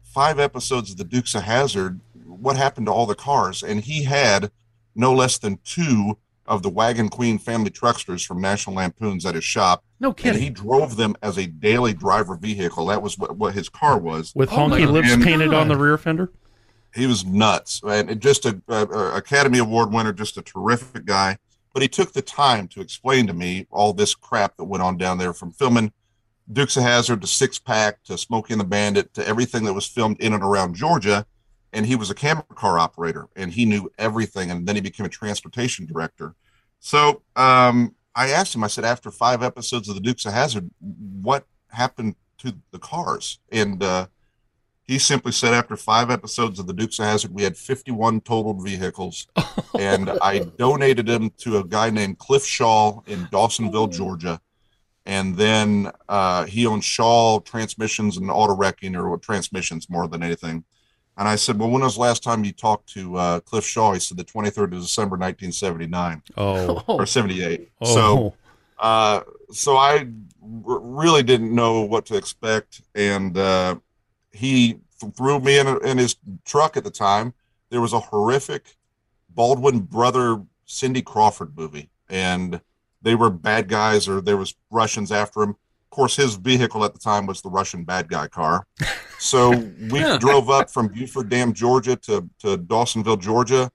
five 0.03 0.37
episodes 0.37 0.91
of 0.91 0.97
the 0.97 1.05
Dukes 1.05 1.33
of 1.33 1.43
Hazzard, 1.43 2.01
what 2.25 2.57
happened 2.57 2.87
to 2.87 2.91
all 2.91 3.05
the 3.05 3.15
cars? 3.15 3.63
And 3.63 3.81
he 3.81 4.03
had 4.03 4.51
no 4.95 5.13
less 5.13 5.37
than 5.37 5.59
two 5.63 6.17
of 6.45 6.61
the 6.61 6.69
Wagon 6.69 7.09
Queen 7.09 7.37
family 7.39 7.69
trucksters 7.69 8.25
from 8.25 8.41
National 8.41 8.75
Lampoons 8.75 9.25
at 9.25 9.35
his 9.35 9.43
shop. 9.45 9.83
no 9.99 10.09
And 10.09 10.17
kidding. 10.17 10.41
he 10.41 10.49
drove 10.49 10.97
them 10.97 11.15
as 11.21 11.37
a 11.37 11.47
daily 11.47 11.93
driver 11.93 12.35
vehicle. 12.35 12.87
That 12.87 13.01
was 13.01 13.17
what, 13.17 13.37
what 13.37 13.53
his 13.53 13.69
car 13.69 13.97
was. 13.97 14.33
With 14.35 14.51
Oh 14.51 14.67
my 14.67 14.79
honky 14.81 14.91
lips 14.91 15.15
God. 15.15 15.23
painted 15.23 15.53
on 15.53 15.67
the 15.69 15.77
rear 15.77 15.97
fender. 15.97 16.31
He 16.93 17.07
was 17.07 17.25
nuts, 17.25 17.81
and 17.83 18.21
just 18.21 18.45
a, 18.45 18.61
a, 18.67 18.85
a 18.85 19.15
Academy 19.15 19.57
Award 19.57 19.91
winner, 19.91 20.13
just 20.13 20.37
a 20.37 20.41
terrific 20.43 21.05
guy. 21.05 21.37
But 21.73 21.81
he 21.81 21.87
took 21.87 22.13
the 22.13 22.21
time 22.21 22.67
to 22.67 22.81
explain 22.81 23.25
to 23.25 23.33
me 23.33 23.65
all 23.71 23.93
this 23.93 24.13
crap 24.13 24.57
that 24.57 24.65
went 24.65 24.83
on 24.83 24.97
down 24.97 25.17
there, 25.17 25.33
from 25.33 25.51
filming 25.53 25.91
Dukes 26.51 26.77
of 26.77 26.83
Hazzard 26.83 27.21
to 27.21 27.27
Six 27.27 27.57
Pack 27.57 28.03
to 28.03 28.15
Smokey 28.17 28.53
and 28.53 28.59
the 28.59 28.65
Bandit 28.65 29.11
to 29.15 29.27
everything 29.27 29.63
that 29.63 29.73
was 29.73 29.87
filmed 29.87 30.19
in 30.19 30.33
and 30.33 30.43
around 30.43 30.75
Georgia. 30.75 31.25
And 31.73 31.85
he 31.85 31.95
was 31.95 32.09
a 32.09 32.15
camera 32.15 32.45
car 32.55 32.77
operator, 32.77 33.27
and 33.35 33.51
he 33.51 33.65
knew 33.65 33.91
everything. 33.97 34.51
And 34.51 34.67
then 34.67 34.75
he 34.75 34.81
became 34.81 35.05
a 35.05 35.09
transportation 35.09 35.85
director. 35.85 36.35
So 36.79 37.23
um, 37.35 37.95
I 38.15 38.29
asked 38.29 38.55
him. 38.55 38.63
I 38.63 38.67
said, 38.67 38.85
after 38.85 39.09
five 39.09 39.41
episodes 39.41 39.89
of 39.89 39.95
the 39.95 40.01
Dukes 40.01 40.25
of 40.25 40.33
Hazzard, 40.33 40.69
what 40.79 41.45
happened 41.69 42.15
to 42.39 42.53
the 42.71 42.79
cars? 42.79 43.39
And 43.51 43.81
uh, 43.81 44.07
he 44.83 44.99
simply 44.99 45.31
said 45.31 45.53
after 45.53 45.75
five 45.75 46.11
episodes 46.11 46.59
of 46.59 46.67
the 46.67 46.73
Dukes 46.73 46.99
of 46.99 47.05
Hazzard, 47.05 47.33
we 47.33 47.43
had 47.43 47.57
51 47.57 48.21
totaled 48.21 48.63
vehicles, 48.63 49.27
and 49.79 50.09
I 50.21 50.39
donated 50.39 51.07
them 51.07 51.31
to 51.39 51.57
a 51.57 51.63
guy 51.63 51.89
named 51.89 52.19
Cliff 52.19 52.45
Shaw 52.45 53.01
in 53.07 53.25
Dawsonville, 53.27 53.91
Georgia. 53.91 54.41
And 55.05 55.35
then 55.35 55.91
uh, 56.07 56.45
he 56.45 56.65
owns 56.65 56.85
Shaw 56.85 57.39
Transmissions 57.39 58.17
and 58.17 58.29
Auto 58.29 58.55
Wrecking, 58.55 58.95
or 58.95 59.17
transmissions 59.17 59.89
more 59.89 60.07
than 60.07 60.21
anything. 60.23 60.63
And 61.17 61.27
I 61.27 61.35
said, 61.35 61.59
Well, 61.59 61.69
when 61.69 61.81
was 61.83 61.95
the 61.95 62.01
last 62.01 62.23
time 62.23 62.43
you 62.43 62.51
talked 62.51 62.89
to 62.93 63.15
uh, 63.17 63.39
Cliff 63.41 63.65
Shaw? 63.65 63.93
He 63.93 63.99
said, 63.99 64.17
The 64.17 64.23
23rd 64.23 64.63
of 64.75 64.81
December, 64.81 65.15
1979 65.17 66.21
Oh. 66.37 66.83
or 66.87 67.05
78. 67.05 67.69
oh. 67.81 67.93
So 67.93 68.33
uh, 68.79 69.21
so 69.51 69.77
I 69.77 69.99
r- 70.65 70.79
really 70.79 71.23
didn't 71.23 71.53
know 71.53 71.81
what 71.81 72.05
to 72.07 72.17
expect, 72.17 72.81
and 72.95 73.37
uh, 73.37 73.75
he 74.31 74.79
th- 74.99 75.13
threw 75.15 75.39
me 75.39 75.57
in, 75.59 75.67
in 75.85 75.97
his 75.99 76.15
truck 76.43 76.75
at 76.75 76.83
the 76.83 76.91
time. 76.91 77.33
There 77.69 77.79
was 77.81 77.93
a 77.93 77.99
horrific 77.99 78.75
Baldwin 79.29 79.81
brother 79.81 80.41
Cindy 80.65 81.01
Crawford 81.01 81.55
movie, 81.57 81.89
and 82.09 82.59
they 83.01 83.15
were 83.15 83.29
bad 83.29 83.69
guys, 83.69 84.07
or 84.09 84.19
there 84.19 84.37
was 84.37 84.55
Russians 84.71 85.11
after 85.11 85.43
him. 85.43 85.55
Of 85.93 85.97
course, 85.97 86.15
his 86.15 86.37
vehicle 86.37 86.83
at 86.83 86.93
the 86.93 86.99
time 86.99 87.27
was 87.27 87.43
the 87.43 87.51
Russian 87.51 87.83
bad 87.83 88.07
guy 88.07 88.27
car. 88.27 88.65
So 89.19 89.51
we 89.91 90.17
drove 90.17 90.49
up 90.49 90.71
from 90.71 90.87
Buford 90.87 91.29
Dam, 91.29 91.53
Georgia, 91.53 91.95
to 91.97 92.27
to 92.39 92.57
Dawsonville, 92.57 93.21
Georgia, 93.21 93.71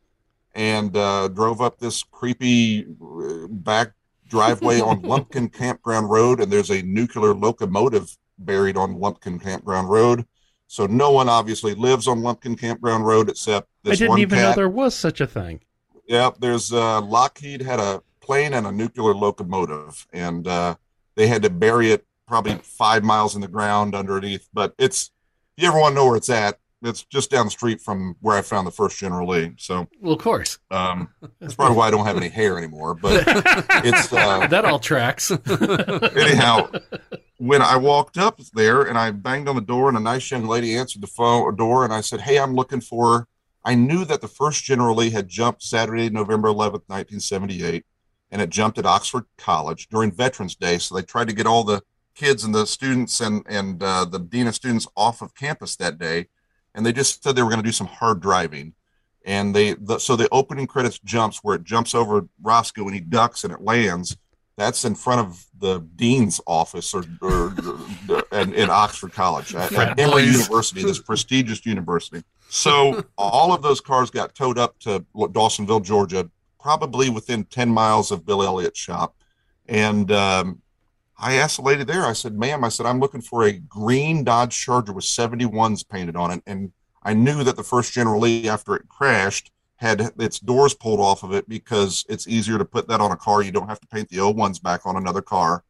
and 0.53 0.97
uh, 0.97 1.29
drove 1.29 1.61
up 1.61 1.79
this 1.79 2.03
creepy 2.03 2.87
uh, 3.01 3.47
back 3.47 3.93
driveway 4.27 4.81
on 4.91 5.01
Lumpkin 5.03 5.49
Campground 5.49 6.11
Road, 6.11 6.41
and 6.41 6.51
there's 6.51 6.73
a 6.73 6.83
nuclear 6.83 7.33
locomotive 7.35 8.11
buried 8.37 8.77
on 8.77 8.99
Lumpkin 8.99 9.39
Campground 9.39 9.89
Road. 9.89 10.27
So 10.67 10.87
no 10.87 11.13
one 11.13 11.29
obviously 11.29 11.75
lives 11.75 12.09
on 12.09 12.25
Lumpkin 12.25 12.57
Campground 12.57 13.07
Road 13.07 13.31
except 13.31 13.69
this 13.85 13.93
I 13.93 13.95
didn't 13.95 14.11
one 14.11 14.19
even 14.19 14.41
know 14.41 14.55
there 14.57 14.69
was 14.69 14.97
such 14.97 15.21
a 15.21 15.27
thing. 15.29 15.61
Yep, 16.09 16.39
there's 16.41 16.73
uh, 16.73 17.01
Lockheed 17.01 17.63
had 17.63 17.79
a 17.79 18.03
plane 18.21 18.55
and 18.55 18.67
a 18.67 18.73
nuclear 18.73 19.15
locomotive, 19.15 20.05
and 20.13 20.49
uh, 20.49 20.75
they 21.15 21.29
had 21.29 21.43
to 21.43 21.51
bury 21.51 21.93
it 21.93 22.05
probably 22.29 22.55
five 22.63 23.03
miles 23.03 23.35
in 23.35 23.41
the 23.41 23.49
ground 23.49 23.95
underneath. 23.95 24.49
But 24.53 24.75
it's 24.79 25.11
if 25.57 25.63
you 25.65 25.69
ever 25.69 25.79
want 25.81 25.93
to 25.93 25.97
know 25.97 26.07
where 26.07 26.17
it's 26.17 26.31
at, 26.31 26.59
it's 26.83 27.03
just 27.03 27.31
down 27.31 27.47
the 27.47 27.51
street 27.51 27.81
from 27.81 28.15
where 28.21 28.37
I 28.37 28.43
found 28.43 28.65
the 28.67 28.71
first 28.71 28.99
General 28.99 29.27
Lee. 29.29 29.53
So 29.57 29.89
Well, 30.01 30.13
of 30.13 30.21
course. 30.21 30.59
um, 30.71 31.09
that's 31.41 31.55
probably 31.55 31.77
why 31.77 31.89
I 31.89 31.91
don't 31.91 32.07
have 32.07 32.17
any 32.17 32.29
hair 32.29 32.57
anymore. 32.57 32.95
But 32.95 33.25
it's 33.85 34.13
uh, 34.13 34.47
That 34.47 34.65
all 34.65 34.79
tracks. 34.79 35.31
anyhow, 36.17 36.71
when 37.39 37.63
I 37.63 37.77
walked 37.77 38.17
up 38.19 38.39
there 38.55 38.83
and 38.83 38.97
I 38.97 39.11
banged 39.11 39.49
on 39.49 39.57
the 39.57 39.61
door, 39.61 39.89
and 39.89 39.97
a 39.97 40.01
nice 40.01 40.31
young 40.31 40.47
lady 40.47 40.77
answered 40.77 41.03
the 41.03 41.07
phone 41.09 41.57
door, 41.57 41.83
and 41.85 41.93
I 41.93 42.01
said, 42.01 42.21
"Hey, 42.21 42.39
I'm 42.39 42.55
looking 42.55 42.81
for." 42.81 43.27
I 43.65 43.75
knew 43.75 44.05
that 44.05 44.21
the 44.21 44.29
first 44.29 44.65
General 44.65 44.95
Lee 44.95 45.11
had 45.11 45.29
jumped 45.29 45.63
Saturday, 45.63 46.09
November 46.11 46.49
11th, 46.49 46.85
1978, 46.87 47.85
and 48.31 48.41
it 48.41 48.51
jumped 48.51 48.79
at 48.79 48.87
Oxford 48.87 49.25
College 49.37 49.89
during 49.89 50.13
Veterans 50.13 50.55
Day. 50.55 50.79
So 50.79 50.95
they 50.95 51.03
tried 51.03 51.27
to 51.29 51.35
get 51.35 51.47
all 51.47 51.65
the 51.65 51.83
kids 52.19 52.45
and 52.45 52.55
the 52.55 52.67
students 52.67 53.21
and 53.21 53.45
and 53.49 53.83
uh, 53.83 54.05
the 54.05 54.19
dean 54.19 54.47
of 54.47 54.55
students 54.55 54.87
off 54.97 55.23
of 55.23 55.35
campus 55.35 55.77
that 55.77 55.99
day, 55.99 56.27
and 56.75 56.85
they 56.85 56.93
just 56.93 57.23
said 57.23 57.37
they 57.37 57.43
were 57.43 57.51
going 57.51 57.63
to 57.63 57.69
do 57.69 57.73
some 57.73 57.87
hard 57.87 58.21
driving. 58.21 58.75
And 59.25 59.55
they 59.55 59.75
the, 59.75 59.99
so 59.99 60.17
the 60.17 60.29
opening 60.33 60.67
credits 60.67 60.99
jumps 60.99 61.39
where 61.43 61.57
it 61.57 61.65
jumps 61.65 61.95
over 61.95 62.29
Roscoe 62.43 62.85
and 62.85 62.95
he 62.95 63.01
ducks 63.01 63.45
and 63.45 63.53
it 63.53 63.61
lands 63.61 64.17
that's 64.59 64.85
in 64.85 64.97
front 64.97 65.21
of 65.21 65.47
the 65.57 65.79
dean's 65.95 66.41
office 66.45 66.93
or, 66.93 67.05
or, 67.23 67.55
or 68.09 68.25
in, 68.33 68.53
in 68.55 68.69
Oxford 68.69 69.13
College 69.13 69.55
at, 69.55 69.73
at 69.73 69.99
Emory. 69.99 70.25
University, 70.25 70.83
this 70.83 71.01
prestigious 71.01 71.65
university. 71.65 72.25
So 72.51 73.05
all 73.17 73.53
of 73.53 73.63
those 73.63 73.81
cars 73.81 74.11
got 74.11 74.35
towed 74.35 74.59
up 74.59 74.77
to 74.81 75.07
Dawsonville, 75.15 75.85
Georgia, 75.85 76.29
probably 76.61 77.09
within 77.09 77.45
10 77.45 77.69
miles 77.69 78.11
of 78.11 78.27
Bill 78.27 78.43
Elliott's 78.43 78.81
shop. 78.81 79.15
And 79.69 80.11
um, 80.11 80.61
I 81.19 81.35
asked 81.35 81.57
the 81.57 81.63
lady 81.63 81.83
there, 81.83 82.07
I 82.07 82.13
said, 82.13 82.39
ma'am, 82.39 82.63
I 82.63 82.69
said, 82.69 82.87
I'm 82.87 83.01
looking 83.01 83.21
for 83.21 83.43
a 83.43 83.53
green 83.53 84.23
Dodge 84.23 84.57
Charger 84.57 84.93
with 84.93 85.05
71s 85.05 85.89
painted 85.89 86.15
on 86.15 86.31
it. 86.31 86.43
And 86.47 86.73
I 87.03 87.15
knew 87.15 87.43
that 87.43 87.57
the 87.57 87.65
first 87.65 87.93
General 87.93 88.21
Lee, 88.21 88.49
after 88.49 88.77
it 88.77 88.89
crashed, 88.89 89.51
had 89.77 90.13
its 90.19 90.39
doors 90.39 90.75
pulled 90.75 91.01
off 91.01 91.23
of 91.23 91.33
it 91.33 91.49
because 91.49 92.05
it's 92.09 92.29
easier 92.29 92.59
to 92.59 92.65
put 92.65 92.89
that 92.89 93.01
on 93.01 93.13
a 93.13 93.17
car. 93.17 93.43
You 93.43 93.53
don't 93.53 93.69
have 93.69 93.81
to 93.81 93.87
paint 93.89 94.09
the 94.09 94.21
old 94.21 94.37
ones 94.37 94.59
back 94.59 94.87
on 94.87 94.97
another 94.97 95.23
car. 95.23 95.65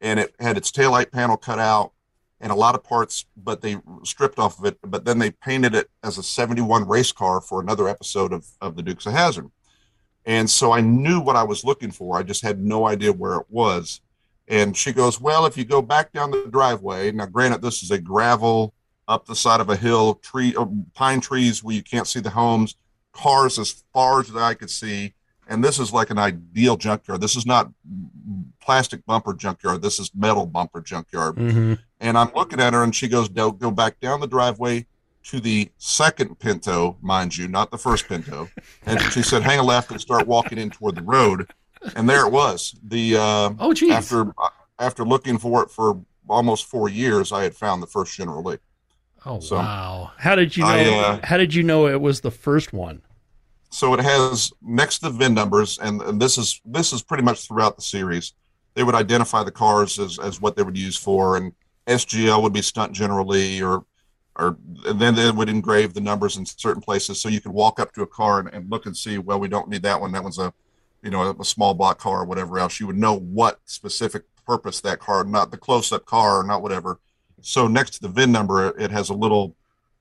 And 0.00 0.20
it 0.20 0.34
had 0.40 0.56
its 0.56 0.70
taillight 0.70 1.12
panel 1.12 1.36
cut 1.36 1.58
out 1.58 1.92
and 2.40 2.52
a 2.52 2.54
lot 2.54 2.74
of 2.74 2.84
parts, 2.84 3.26
but 3.36 3.62
they 3.62 3.78
stripped 4.02 4.38
off 4.38 4.58
of 4.58 4.66
it. 4.66 4.78
But 4.82 5.04
then 5.04 5.18
they 5.18 5.30
painted 5.30 5.74
it 5.74 5.90
as 6.02 6.18
a 6.18 6.22
71 6.22 6.86
race 6.86 7.12
car 7.12 7.40
for 7.40 7.60
another 7.60 7.88
episode 7.88 8.32
of, 8.32 8.46
of 8.60 8.76
the 8.76 8.82
Dukes 8.82 9.06
of 9.06 9.12
Hazzard. 9.12 9.50
And 10.26 10.48
so 10.48 10.72
I 10.72 10.80
knew 10.80 11.20
what 11.20 11.36
I 11.36 11.42
was 11.42 11.64
looking 11.64 11.90
for. 11.90 12.18
I 12.18 12.22
just 12.22 12.42
had 12.42 12.60
no 12.60 12.86
idea 12.86 13.12
where 13.12 13.36
it 13.36 13.46
was. 13.48 14.00
And 14.48 14.76
she 14.76 14.92
goes, 14.92 15.20
Well, 15.20 15.46
if 15.46 15.56
you 15.56 15.64
go 15.64 15.80
back 15.82 16.12
down 16.12 16.30
the 16.30 16.46
driveway, 16.50 17.10
now 17.12 17.26
granted, 17.26 17.62
this 17.62 17.82
is 17.82 17.90
a 17.90 17.98
gravel 17.98 18.74
up 19.08 19.26
the 19.26 19.34
side 19.34 19.60
of 19.60 19.68
a 19.68 19.76
hill, 19.76 20.14
tree, 20.16 20.54
uh, 20.56 20.66
pine 20.94 21.20
trees 21.20 21.62
where 21.62 21.74
you 21.74 21.82
can't 21.82 22.06
see 22.06 22.20
the 22.20 22.30
homes, 22.30 22.76
cars 23.12 23.58
as 23.58 23.84
far 23.92 24.20
as 24.20 24.34
I 24.34 24.54
could 24.54 24.70
see. 24.70 25.14
And 25.46 25.62
this 25.62 25.78
is 25.78 25.92
like 25.92 26.08
an 26.10 26.18
ideal 26.18 26.76
junkyard. 26.76 27.20
This 27.20 27.36
is 27.36 27.44
not 27.44 27.70
plastic 28.60 29.04
bumper 29.04 29.34
junkyard. 29.34 29.82
This 29.82 29.98
is 29.98 30.10
metal 30.14 30.46
bumper 30.46 30.80
junkyard. 30.80 31.36
hmm 31.36 31.74
And 32.00 32.16
I'm 32.16 32.32
looking 32.34 32.60
at 32.60 32.72
her, 32.72 32.82
and 32.82 32.94
she 32.94 33.08
goes, 33.08 33.28
"Go 33.28 33.50
go 33.50 33.70
back 33.70 34.00
down 34.00 34.20
the 34.20 34.26
driveway 34.26 34.86
to 35.24 35.40
the 35.40 35.70
second 35.78 36.38
Pinto, 36.38 36.96
mind 37.02 37.36
you, 37.36 37.46
not 37.46 37.70
the 37.70 37.78
first 37.78 38.08
Pinto." 38.08 38.48
And 38.86 39.00
she 39.12 39.22
said, 39.22 39.42
"Hang 39.42 39.58
a 39.58 39.62
left 39.62 39.90
and 39.90 40.00
start 40.00 40.26
walking 40.26 40.58
in 40.58 40.70
toward 40.70 40.94
the 40.94 41.02
road." 41.02 41.50
And 41.96 42.08
there 42.08 42.26
it 42.26 42.32
was. 42.32 42.74
The 42.82 43.16
uh, 43.16 43.50
Oh, 43.58 43.72
geez. 43.74 43.90
after 43.92 44.32
after 44.78 45.04
looking 45.04 45.38
for 45.38 45.62
it 45.62 45.70
for 45.70 46.00
almost 46.28 46.66
four 46.66 46.88
years, 46.88 47.32
I 47.32 47.42
had 47.42 47.54
found 47.54 47.82
the 47.82 47.86
first 47.86 48.14
General 48.16 48.42
Lee. 48.42 48.56
Oh 49.26 49.40
So- 49.40 49.56
wow! 49.56 50.12
How 50.18 50.34
did 50.34 50.56
you 50.56 50.64
know? 50.64 50.68
I, 50.70 50.84
uh, 50.98 51.20
how 51.22 51.36
did 51.36 51.54
you 51.54 51.62
know 51.62 51.86
it 51.86 52.00
was 52.00 52.20
the 52.20 52.30
first 52.30 52.72
one? 52.72 53.02
so 53.70 53.92
it 53.92 53.98
has 53.98 54.52
next 54.62 55.00
to 55.00 55.06
the 55.10 55.18
VIN 55.18 55.34
numbers, 55.34 55.78
and, 55.80 56.00
and 56.02 56.22
this 56.22 56.38
is 56.38 56.60
this 56.64 56.92
is 56.92 57.02
pretty 57.02 57.24
much 57.24 57.46
throughout 57.48 57.74
the 57.76 57.82
series. 57.82 58.32
They 58.74 58.84
would 58.84 58.94
identify 58.94 59.42
the 59.42 59.50
cars 59.50 59.98
as, 59.98 60.18
as 60.20 60.40
what 60.40 60.54
they 60.56 60.62
would 60.62 60.78
use 60.78 60.96
for, 60.96 61.36
and 61.36 61.52
SGL 61.88 62.40
would 62.42 62.52
be 62.52 62.62
stunt 62.62 62.92
General 62.92 63.26
Lee, 63.26 63.62
or 63.62 63.84
or 64.36 64.56
and 64.86 65.00
then 65.00 65.14
they 65.16 65.30
would 65.30 65.48
engrave 65.48 65.92
the 65.94 66.00
numbers 66.00 66.36
in 66.36 66.46
certain 66.46 66.82
places, 66.82 67.20
so 67.20 67.28
you 67.28 67.40
could 67.40 67.52
walk 67.52 67.80
up 67.80 67.92
to 67.94 68.02
a 68.02 68.06
car 68.06 68.38
and, 68.40 68.48
and 68.54 68.70
look 68.70 68.86
and 68.86 68.96
see. 68.96 69.18
Well, 69.18 69.40
we 69.40 69.48
don't 69.48 69.68
need 69.68 69.82
that 69.82 70.00
one. 70.00 70.12
That 70.12 70.22
one's 70.22 70.38
a 70.38 70.52
you 71.04 71.10
know 71.10 71.22
a, 71.22 71.34
a 71.40 71.44
small 71.44 71.74
block 71.74 71.98
car 71.98 72.22
or 72.22 72.24
whatever 72.24 72.58
else. 72.58 72.80
You 72.80 72.86
would 72.88 72.96
know 72.96 73.16
what 73.16 73.60
specific 73.66 74.24
purpose 74.46 74.80
that 74.80 74.98
car, 74.98 75.24
not 75.24 75.50
the 75.50 75.56
close 75.56 75.92
up 75.92 76.04
car, 76.06 76.42
not 76.42 76.62
whatever. 76.62 76.98
So 77.40 77.68
next 77.68 77.90
to 77.90 78.00
the 78.02 78.08
VIN 78.08 78.32
number, 78.32 78.76
it 78.78 78.90
has 78.90 79.10
a 79.10 79.14
little 79.14 79.54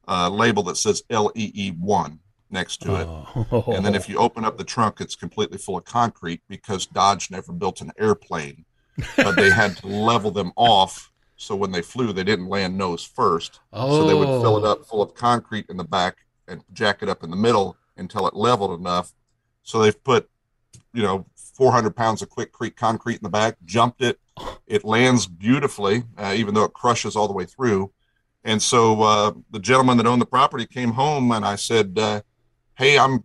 uh, 0.08 0.30
label 0.30 0.64
that 0.64 0.78
says 0.78 1.04
LEE 1.10 1.76
one 1.80 2.20
next 2.50 2.78
to 2.84 2.96
it. 2.96 3.08
Oh. 3.08 3.74
And 3.76 3.86
then 3.86 3.96
if 3.96 4.08
you 4.08 4.18
open 4.18 4.46
up 4.46 4.58
the 4.58 4.64
trunk, 4.64 5.02
it's 5.02 5.16
completely 5.16 5.58
full 5.58 5.78
of 5.78 5.86
concrete 5.86 6.42
because 6.48 6.86
Dodge 6.86 7.32
never 7.32 7.52
built 7.52 7.82
an 7.82 7.92
airplane, 7.98 8.66
but 9.18 9.36
they 9.36 9.50
had 9.50 9.76
to 9.78 9.88
level 9.88 10.32
them 10.32 10.54
off. 10.56 11.12
So 11.36 11.56
when 11.56 11.72
they 11.72 11.82
flew, 11.82 12.14
they 12.14 12.24
didn't 12.24 12.48
land 12.48 12.78
nose 12.78 13.04
first. 13.04 13.60
Oh, 13.74 13.98
So 13.98 14.08
they 14.08 14.14
would 14.14 14.42
fill 14.42 14.58
it 14.58 14.64
up 14.64 14.86
full 14.86 15.02
of 15.02 15.14
concrete 15.16 15.66
in 15.70 15.78
the 15.78 15.84
back 15.84 16.18
and 16.48 16.64
jack 16.72 17.02
it 17.02 17.10
up 17.10 17.24
in 17.24 17.32
the 17.32 17.36
middle 17.36 17.76
until 17.98 18.28
it 18.28 18.36
leveled 18.36 18.80
enough. 18.80 19.14
So 19.64 19.82
they've 19.82 20.04
put, 20.04 20.30
you 20.94 21.04
know, 21.04 21.26
400 21.36 21.96
pounds 21.96 22.22
of 22.22 22.30
Quikrete 22.30 22.76
concrete 22.76 23.16
in 23.16 23.24
the 23.24 23.30
back, 23.30 23.58
jumped 23.66 24.02
it. 24.02 24.20
It 24.68 24.84
lands 24.84 25.28
beautifully, 25.28 26.04
uh, 26.18 26.34
even 26.36 26.54
though 26.54 26.64
it 26.64 26.74
crushes 26.74 27.16
all 27.16 27.28
the 27.28 27.34
way 27.34 27.46
through. 27.46 27.92
And 28.44 28.62
so 28.62 29.02
uh, 29.02 29.32
the 29.52 29.60
gentleman 29.60 29.98
that 29.98 30.08
owned 30.08 30.22
the 30.22 30.26
property 30.26 30.66
came 30.66 30.92
home, 30.92 31.32
and 31.32 31.46
I 31.46 31.56
said, 31.56 31.98
uh, 31.98 32.22
"Hey, 32.76 32.98
I'm 32.98 33.24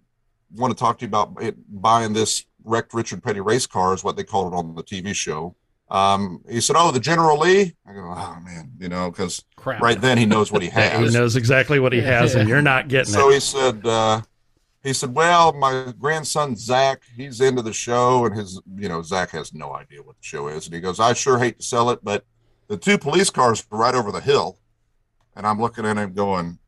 want 0.55 0.77
to 0.77 0.79
talk 0.79 0.99
to 0.99 1.05
you 1.05 1.09
about 1.09 1.43
it, 1.43 1.57
buying 1.69 2.13
this 2.13 2.45
wrecked 2.65 2.95
Richard 2.95 3.23
Petty 3.23 3.41
race 3.41 3.67
car, 3.67 3.95
is 3.95 4.05
what 4.05 4.17
they 4.17 4.25
called 4.25 4.53
it 4.53 4.57
on 4.57 4.75
the 4.75 4.85
TV 4.85 5.15
show." 5.15 5.57
Um, 5.91 6.45
he 6.49 6.61
said, 6.61 6.77
"Oh, 6.79 6.93
the 6.93 7.01
General 7.01 7.39
Lee." 7.39 7.75
I 7.87 7.93
go, 7.95 8.15
"Oh 8.17 8.39
man, 8.45 8.71
you 8.79 8.89
know, 8.89 9.11
because 9.11 9.43
right 9.65 10.01
then 10.01 10.19
he 10.19 10.27
knows 10.27 10.53
what 10.53 10.63
he 10.63 10.69
has. 10.73 11.13
he 11.13 11.19
knows 11.19 11.35
exactly 11.35 11.81
what 11.81 11.93
he 11.93 12.01
has, 12.01 12.37
and 12.37 12.49
you're 12.49 12.63
not 12.63 12.87
getting 12.87 13.13
so 13.13 13.31
it. 13.31 13.35
he 13.35 13.41
said, 13.41 13.85
uh, 13.87 14.21
he 14.89 14.95
said, 14.95 15.15
well, 15.15 15.53
my 15.53 15.93
grandson 15.99 16.57
Zach, 16.57 17.03
he's 17.17 17.41
into 17.41 17.63
the 17.63 17.73
show, 17.73 18.25
and 18.27 18.35
his, 18.35 18.61
you 18.77 18.89
know, 18.89 19.03
Zach 19.03 19.31
has 19.31 19.55
no 19.55 19.75
idea 19.75 20.03
what 20.03 20.17
the 20.17 20.27
show 20.27 20.49
is, 20.49 20.67
and 20.67 20.75
he 20.75 20.81
goes, 20.81 20.99
I 20.99 21.13
sure 21.13 21.39
hate 21.39 21.59
to 21.59 21.65
sell 21.65 21.91
it, 21.91 22.01
but 22.03 22.25
the 22.69 22.77
two 22.77 22.99
police 22.99 23.31
cars 23.31 23.65
were 23.71 23.79
right 23.79 23.95
over 23.95 24.11
the 24.11 24.21
hill, 24.21 24.59
and 25.37 25.47
I'm 25.47 25.61
looking 25.61 25.85
at 25.87 25.97
him 25.97 26.13
going, 26.15 26.59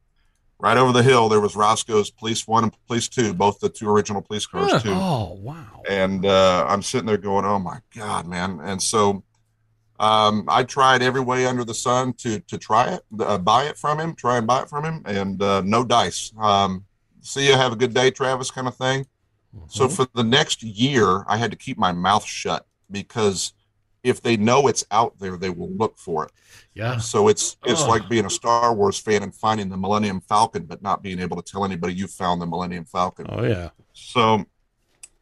right 0.58 0.76
over 0.76 0.92
the 0.92 1.02
hill, 1.02 1.28
there 1.28 1.40
was 1.40 1.56
Roscoe's 1.56 2.10
Police 2.10 2.46
One 2.46 2.64
and 2.64 2.76
Police 2.86 3.08
Two, 3.08 3.34
both 3.34 3.58
the 3.60 3.68
two 3.68 3.88
original 3.88 4.22
police 4.22 4.46
cars 4.46 4.72
Huh. 4.72 4.78
too 4.80 4.92
Oh 4.94 5.38
wow! 5.40 5.82
and 5.88 6.24
uh, 6.26 6.66
I'm 6.68 6.82
sitting 6.82 7.06
there 7.06 7.16
going, 7.16 7.44
"Oh 7.44 7.58
my 7.58 7.78
god, 7.96 8.26
man!" 8.26 8.60
And 8.62 8.82
so 8.82 9.24
um, 9.98 10.44
I 10.48 10.64
tried 10.64 11.02
every 11.02 11.20
way 11.20 11.46
under 11.46 11.64
the 11.64 11.74
sun 11.74 12.12
to 12.14 12.40
to 12.40 12.58
try 12.58 12.94
it, 12.94 13.02
uh, 13.20 13.38
buy 13.38 13.64
it 13.64 13.76
from 13.78 13.98
him, 14.00 14.14
try 14.14 14.38
and 14.38 14.46
buy 14.46 14.62
it 14.62 14.68
from 14.68 14.84
him, 14.84 15.02
and 15.06 15.42
uh, 15.42 15.62
no 15.64 15.84
dice. 15.84 16.32
Um, 16.38 16.84
see 17.22 17.46
you, 17.48 17.54
have 17.54 17.72
a 17.72 17.76
good 17.76 17.94
day, 17.94 18.10
Travis, 18.10 18.50
kind 18.50 18.68
of 18.68 18.76
thing. 18.76 19.06
So 19.66 19.88
for 19.88 20.06
the 20.14 20.22
next 20.22 20.62
year, 20.62 21.24
I 21.28 21.36
had 21.36 21.50
to 21.50 21.56
keep 21.56 21.76
my 21.76 21.90
mouth 21.92 22.24
shut 22.24 22.66
because 22.90 23.52
if 24.04 24.22
they 24.22 24.36
know 24.36 24.68
it's 24.68 24.84
out 24.92 25.18
there, 25.18 25.36
they 25.36 25.50
will 25.50 25.70
look 25.72 25.98
for 25.98 26.24
it. 26.24 26.32
yeah, 26.74 26.98
So 26.98 27.26
it's 27.28 27.56
it's 27.66 27.82
Oh. 27.82 27.88
like 27.88 28.08
being 28.08 28.26
a 28.26 28.30
Star 28.30 28.72
Wars 28.72 28.98
fan 28.98 29.22
and 29.24 29.34
finding 29.34 29.68
the 29.68 29.76
Millennium 29.76 30.20
Falcon, 30.20 30.64
but 30.66 30.82
not 30.82 31.02
being 31.02 31.18
able 31.18 31.36
to 31.40 31.52
tell 31.52 31.64
anybody 31.64 31.94
you 31.94 32.06
found 32.06 32.40
the 32.40 32.46
Millennium 32.46 32.84
Falcon. 32.84 33.26
Oh 33.28 33.44
yeah. 33.44 33.70
So, 33.92 34.46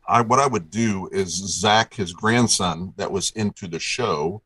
I 0.07 0.21
what 0.21 0.41
I 0.41 0.47
would 0.47 0.71
do 0.71 1.09
is 1.11 1.31
Zach, 1.35 1.95
his 1.95 2.13
grandson, 2.13 2.93
that 2.99 3.11
was 3.11 3.31
into 3.33 3.67
the 3.67 3.79
show. 3.81 4.43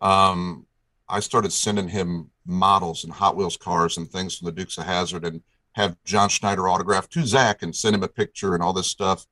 Um, 0.00 0.66
I 1.08 1.20
started 1.20 1.52
sending 1.52 1.88
him 1.88 2.30
models 2.46 3.04
and 3.04 3.12
Hot 3.12 3.36
Wheels 3.36 3.56
cars 3.58 3.96
and 3.98 4.08
things 4.10 4.36
from 4.38 4.46
the 4.46 4.52
Dukes 4.52 4.78
of 4.78 4.84
Hazzard, 4.86 5.24
and 5.24 5.42
have 5.72 5.96
John 6.04 6.28
Schneider 6.28 6.68
autograph 6.68 7.08
to 7.10 7.26
Zach 7.26 7.62
and 7.62 7.74
send 7.74 7.94
him 7.94 8.02
a 8.02 8.08
picture 8.08 8.54
and 8.54 8.62
all 8.62 8.72
this 8.72 8.88
stuff. 8.88 9.26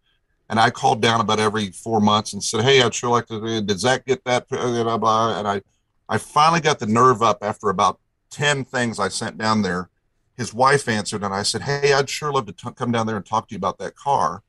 And 0.49 0.61
I 0.61 0.71
called 0.71 1.03
down 1.03 1.21
about 1.21 1.41
every 1.41 1.73
four 1.73 2.01
months 2.01 2.33
and 2.33 2.43
said, 2.43 2.63
"Hey, 2.63 2.81
I'd 2.81 2.95
sure 2.95 3.11
like 3.11 3.27
to. 3.27 3.61
Did 3.61 3.81
Zach 3.81 4.07
get 4.07 4.25
that?" 4.25 4.47
And 4.51 5.49
I, 5.49 5.63
I 6.09 6.19
finally 6.19 6.61
got 6.61 6.79
the 6.79 6.87
nerve 6.87 7.21
up 7.21 7.39
after 7.43 7.69
about 7.69 7.99
ten 8.31 8.65
things 8.65 9.01
I 9.01 9.09
sent 9.09 9.39
down 9.39 9.63
there. 9.63 9.91
His 10.37 10.55
wife 10.55 10.87
answered, 10.89 11.25
and 11.25 11.35
I 11.35 11.43
said, 11.43 11.63
"Hey, 11.63 11.93
I'd 11.93 12.09
sure 12.09 12.33
love 12.33 12.47
to 12.47 12.53
t- 12.53 12.71
come 12.77 12.93
down 12.93 13.07
there 13.07 13.17
and 13.17 13.27
talk 13.27 13.49
to 13.49 13.55
you 13.55 13.59
about 13.59 13.79
that 13.79 13.97
car." 13.97 14.43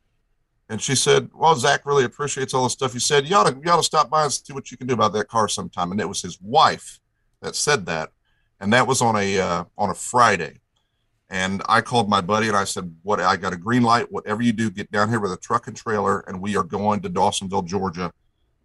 And 0.70 0.82
she 0.82 0.96
said, 0.96 1.32
"Well, 1.34 1.56
Zach 1.56 1.86
really 1.86 2.04
appreciates 2.04 2.54
all 2.54 2.66
the 2.66 2.70
stuff 2.70 2.94
you 2.94 3.00
said. 3.00 3.28
You 3.28 3.36
ought 3.36 3.48
to, 3.48 3.60
you 3.64 3.72
ought 3.72 3.78
to 3.78 3.84
stop 3.84 4.10
by 4.10 4.24
and 4.24 4.34
see 4.34 4.54
what 4.54 4.70
you 4.70 4.78
can 4.78 4.86
do 4.86 4.94
about 4.94 5.14
that 5.14 5.30
car 5.30 5.48
sometime." 5.48 5.92
And 5.92 6.00
it 6.00 6.10
was 6.10 6.22
his 6.22 6.40
wife 6.42 7.00
that 7.42 7.56
said 7.56 7.86
that, 7.88 8.12
and 8.60 8.72
that 8.74 8.86
was 8.86 9.02
on 9.02 9.16
a 9.16 9.40
uh, 9.40 9.64
on 9.78 9.90
a 9.90 9.96
Friday. 9.96 10.60
And 11.30 11.62
I 11.68 11.82
called 11.82 12.10
my 12.10 12.22
buddy 12.22 12.48
and 12.48 12.56
I 12.56 12.64
said, 12.64 12.96
"What? 13.04 13.20
I 13.20 13.36
got 13.36 13.54
a 13.54 13.58
green 13.58 13.84
light. 13.84 14.12
Whatever 14.12 14.42
you 14.42 14.54
do, 14.54 14.70
get 14.70 14.92
down 14.92 15.10
here 15.10 15.20
with 15.20 15.34
a 15.34 15.38
truck 15.38 15.68
and 15.68 15.76
trailer, 15.76 16.22
and 16.22 16.42
we 16.42 16.56
are 16.56 16.64
going 16.64 17.02
to 17.02 17.10
Dawsonville, 17.10 17.66
Georgia." 17.66 18.12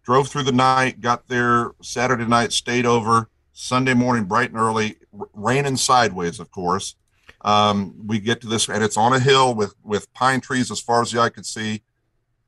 Drove 0.03 0.27
through 0.27 0.43
the 0.43 0.51
night, 0.51 0.99
got 0.99 1.27
there 1.27 1.71
Saturday 1.81 2.25
night, 2.25 2.51
stayed 2.51 2.85
over. 2.85 3.29
Sunday 3.53 3.93
morning, 3.93 4.25
bright 4.25 4.49
and 4.49 4.59
early, 4.59 4.97
raining 5.33 5.77
sideways, 5.77 6.39
of 6.39 6.49
course. 6.51 6.95
Um, 7.41 7.95
we 8.07 8.19
get 8.19 8.41
to 8.41 8.47
this, 8.47 8.67
and 8.67 8.83
it's 8.83 8.97
on 8.97 9.13
a 9.13 9.19
hill 9.19 9.53
with 9.53 9.75
with 9.83 10.11
pine 10.13 10.41
trees 10.41 10.71
as 10.71 10.79
far 10.79 11.01
as 11.01 11.11
the 11.11 11.21
eye 11.21 11.29
could 11.29 11.45
see. 11.45 11.83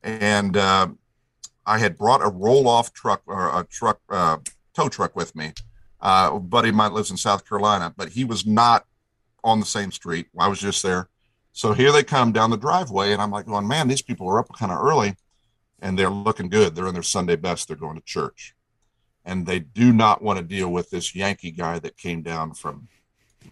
And 0.02 0.58
uh, 0.58 0.88
I 1.66 1.78
had 1.78 1.98
brought 1.98 2.22
a 2.22 2.30
roll 2.30 2.68
off 2.68 2.92
truck 2.94 3.22
or 3.28 3.48
a 3.60 3.64
truck 3.66 4.00
uh, 4.10 4.38
tow 4.74 4.90
truck 4.90 5.16
with 5.16 5.36
me. 5.36 5.54
Uh, 6.02 6.32
a 6.34 6.40
buddy 6.40 6.70
of 6.70 6.76
mine 6.76 6.94
lives 6.94 7.12
in 7.12 7.18
South 7.18 7.48
Carolina, 7.48 7.94
but 7.96 8.10
he 8.10 8.24
was 8.24 8.46
not 8.46 8.86
on 9.46 9.60
the 9.60 9.66
same 9.66 9.92
street. 9.92 10.28
I 10.38 10.50
was 10.50 10.60
just 10.60 10.84
there. 10.84 11.10
So 11.54 11.72
here 11.72 11.94
they 11.94 12.04
come 12.04 12.34
down 12.34 12.50
the 12.50 12.58
driveway, 12.58 13.14
and 13.14 13.22
I'm 13.22 13.32
like, 13.32 13.46
going, 13.46 13.68
man, 13.68 13.88
these 13.88 14.02
people 14.02 14.28
are 14.28 14.40
up 14.40 14.50
kind 14.58 14.74
of 14.74 14.84
early, 14.84 15.16
and 15.80 15.98
they're 15.98 16.10
looking 16.10 16.50
good. 16.50 16.76
They're 16.76 16.88
in 16.88 16.94
their 16.94 17.04
Sunday 17.04 17.38
best. 17.38 17.68
They're 17.68 17.78
going 17.78 17.96
to 17.96 18.04
church, 18.04 18.56
and 19.24 19.46
they 19.46 19.60
do 19.60 19.94
not 19.94 20.22
want 20.22 20.38
to 20.38 20.44
deal 20.44 20.70
with 20.70 20.90
this 20.90 21.16
Yankee 21.16 21.52
guy 21.52 21.80
that 21.80 21.96
came 21.96 22.22
down 22.24 22.56
from 22.56 22.90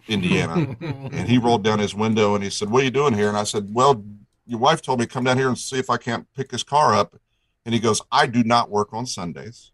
Indiana. 0.06 0.76
and 0.80 1.28
he 1.28 1.38
rolled 1.38 1.64
down 1.64 1.78
his 1.78 1.94
window 1.94 2.34
and 2.34 2.44
he 2.44 2.50
said, 2.50 2.68
"What 2.68 2.82
are 2.82 2.84
you 2.84 2.90
doing 2.90 3.14
here?" 3.14 3.28
And 3.28 3.38
I 3.38 3.44
said, 3.44 3.72
"Well, 3.72 4.04
your 4.46 4.58
wife 4.58 4.82
told 4.82 4.98
me 4.98 5.06
to 5.06 5.12
come 5.12 5.24
down 5.24 5.38
here 5.38 5.48
and 5.48 5.56
see 5.56 5.78
if 5.78 5.88
I 5.88 5.96
can't 5.96 6.26
pick 6.36 6.50
his 6.50 6.62
car 6.62 6.94
up." 6.94 7.16
And 7.64 7.72
he 7.72 7.80
goes, 7.80 8.02
"I 8.12 8.26
do 8.26 8.44
not 8.44 8.70
work 8.70 8.92
on 8.92 9.06
Sundays." 9.06 9.72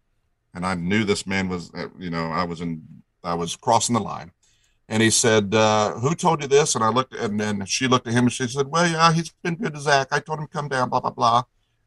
And 0.53 0.65
I 0.65 0.75
knew 0.75 1.03
this 1.03 1.25
man 1.25 1.49
was, 1.49 1.71
uh, 1.73 1.87
you 1.97 2.09
know, 2.09 2.27
I 2.27 2.43
was 2.43 2.61
in, 2.61 2.85
I 3.23 3.33
was 3.33 3.55
crossing 3.55 3.93
the 3.93 4.01
line. 4.01 4.31
And 4.91 5.01
he 5.01 5.09
said, 5.09 5.55
uh, 5.55 5.93
"Who 5.99 6.13
told 6.13 6.41
you 6.41 6.49
this?" 6.49 6.75
And 6.75 6.83
I 6.83 6.89
looked, 6.89 7.15
and 7.15 7.39
then 7.39 7.65
she 7.65 7.87
looked 7.87 8.07
at 8.07 8.13
him 8.13 8.25
and 8.25 8.33
she 8.33 8.45
said, 8.45 8.67
"Well, 8.67 8.85
yeah, 8.85 9.13
he's 9.13 9.29
been 9.41 9.55
good 9.55 9.73
to 9.73 9.79
Zach. 9.79 10.09
I 10.11 10.19
told 10.19 10.39
him 10.39 10.47
to 10.47 10.51
come 10.51 10.67
down, 10.67 10.89
blah 10.89 10.99
blah 10.99 11.11
blah." 11.11 11.43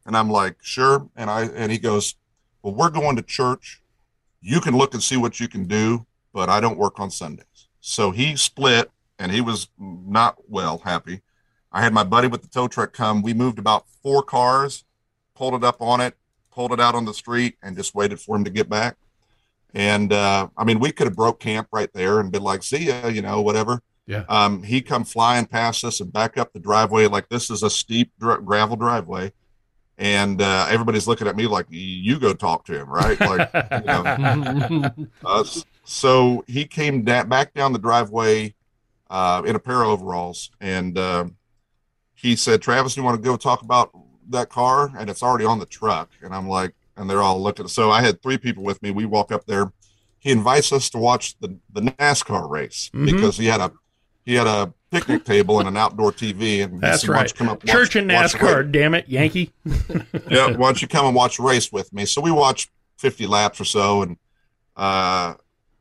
And 0.07 0.17
I'm 0.17 0.31
like, 0.31 0.57
"Sure." 0.63 1.11
And 1.15 1.29
I 1.29 1.43
and 1.43 1.71
he 1.71 1.77
goes, 1.77 2.15
"Well, 2.63 2.75
we're 2.75 2.89
going 2.89 3.17
to 3.17 3.23
church. 3.23 3.83
You 4.41 4.59
can 4.59 4.75
look 4.75 4.95
and 4.95 5.03
see 5.03 5.19
what 5.19 5.39
you 5.39 5.49
can 5.49 5.67
do, 5.67 6.07
but 6.33 6.49
I 6.49 6.61
don't 6.61 6.79
work 6.79 6.99
on 6.99 7.11
Sundays." 7.11 7.69
So 7.79 8.11
he 8.11 8.37
split, 8.37 8.91
and 9.19 9.31
he 9.31 9.43
was 9.43 9.69
not 9.79 10.37
well 10.49 10.79
happy. 10.79 11.21
I 11.71 11.83
had 11.83 11.93
my 11.93 12.05
buddy 12.05 12.29
with 12.29 12.41
the 12.41 12.49
tow 12.49 12.69
truck 12.69 12.95
come. 12.95 13.21
We 13.21 13.35
moved 13.35 13.59
about 13.59 13.85
four 14.03 14.23
cars, 14.23 14.85
pulled 15.35 15.53
it 15.53 15.63
up 15.63 15.83
on 15.83 16.01
it, 16.01 16.17
pulled 16.51 16.73
it 16.73 16.81
out 16.81 16.95
on 16.95 17.05
the 17.05 17.13
street, 17.13 17.59
and 17.63 17.77
just 17.77 17.95
waited 17.95 18.19
for 18.19 18.35
him 18.35 18.45
to 18.45 18.51
get 18.51 18.71
back. 18.71 18.97
And 19.75 20.13
uh, 20.13 20.49
I 20.57 20.65
mean, 20.65 20.79
we 20.79 20.93
could 20.93 21.09
have 21.09 21.17
broke 21.17 21.41
camp 21.41 21.69
right 21.73 21.93
there 21.93 22.21
and 22.21 22.31
been 22.31 22.45
like, 22.45 22.63
"See 22.63 22.85
ya," 22.85 23.09
you 23.09 23.23
know, 23.23 23.43
whatever. 23.43 23.83
Yeah. 24.07 24.25
Um, 24.29 24.63
he 24.63 24.81
come 24.81 25.05
flying 25.05 25.47
past 25.47 25.85
us 25.85 26.01
and 26.01 26.13
back 26.13 26.39
up 26.39 26.53
the 26.53 26.61
driveway 26.61 27.07
like 27.07 27.29
this 27.29 27.51
is 27.51 27.63
a 27.63 27.71
steep 27.71 28.13
dr- 28.21 28.45
gravel 28.45 28.77
driveway, 28.77 29.33
and 29.99 30.41
uh, 30.41 30.67
everybody's 30.71 31.09
looking 31.09 31.27
at 31.27 31.35
me 31.35 31.49
like, 31.49 31.67
"You 31.71 32.21
go 32.21 32.35
talk 32.35 32.65
to 32.67 32.79
him, 32.79 32.89
right?" 32.89 33.19
Like, 33.21 33.51
you 33.55 33.87
know. 33.87 34.91
Uh, 35.25 35.45
so 35.85 36.45
he 36.47 36.65
came 36.65 37.03
da- 37.03 37.25
back 37.25 37.53
down 37.55 37.73
the 37.73 37.79
driveway 37.79 38.55
uh, 39.11 39.43
in 39.45 39.57
a 39.57 39.59
pair 39.59 39.83
of 39.83 39.89
overalls, 39.89 40.51
and 40.61 40.97
uh, 40.97 41.25
he 42.15 42.37
said, 42.37 42.63
"Travis, 42.63 42.97
you 42.97 43.03
want 43.03 43.21
to 43.21 43.23
go 43.23 43.37
talk 43.37 43.63
about 43.63 43.91
that 44.31 44.51
car?" 44.51 44.93
And 44.97 45.11
it's 45.11 45.23
already 45.23 45.45
on 45.45 45.59
the 45.59 45.67
truck, 45.67 46.11
and 46.23 46.35
I'm 46.35 46.49
like, 46.49 46.75
and 46.97 47.09
they're 47.09 47.23
all 47.23 47.41
looking. 47.43 47.69
So 47.69 47.91
I 47.91 48.03
had 48.03 48.23
three 48.23 48.39
people 48.39 48.63
with 48.63 48.83
me. 48.83 48.91
We 48.91 49.05
walk 49.07 49.33
up 49.33 49.47
there. 49.47 49.73
He 50.19 50.31
invites 50.31 50.73
us 50.73 50.89
to 50.91 50.99
watch 50.99 51.39
the 51.41 51.57
the 51.73 51.83
NASCAR 51.83 52.49
race 52.49 52.91
Mhm. 52.95 53.07
because 53.07 53.37
he 53.37 53.47
had 53.47 53.61
a 53.61 53.73
he 54.25 54.35
had 54.35 54.47
a 54.47 54.73
picnic 54.91 55.25
table 55.25 55.59
and 55.59 55.69
an 55.69 55.77
outdoor 55.77 56.11
TV, 56.13 56.63
and 56.63 56.81
That's 56.81 57.03
said, 57.03 57.11
"Why 57.11 57.17
right. 57.17 57.35
come 57.35 57.49
up 57.51 57.61
and 57.61 57.71
Church 57.71 57.95
watch- 57.95 57.97
and 57.97 58.11
NASCAR, 58.11 58.71
damn 58.73 58.95
it, 58.95 59.07
Yankee. 59.09 59.53
yeah, 60.31 60.47
why 60.57 60.69
don't 60.69 60.81
you 60.81 60.89
come 60.89 61.05
and 61.07 61.15
watch 61.15 61.39
race 61.39 61.71
with 61.71 61.93
me? 61.93 62.07
So 62.07 62.21
we 62.23 62.31
watched 62.31 62.71
50 62.99 63.27
laps 63.27 63.61
or 63.61 63.65
so, 63.65 64.03
and 64.03 64.17
uh, 64.77 65.35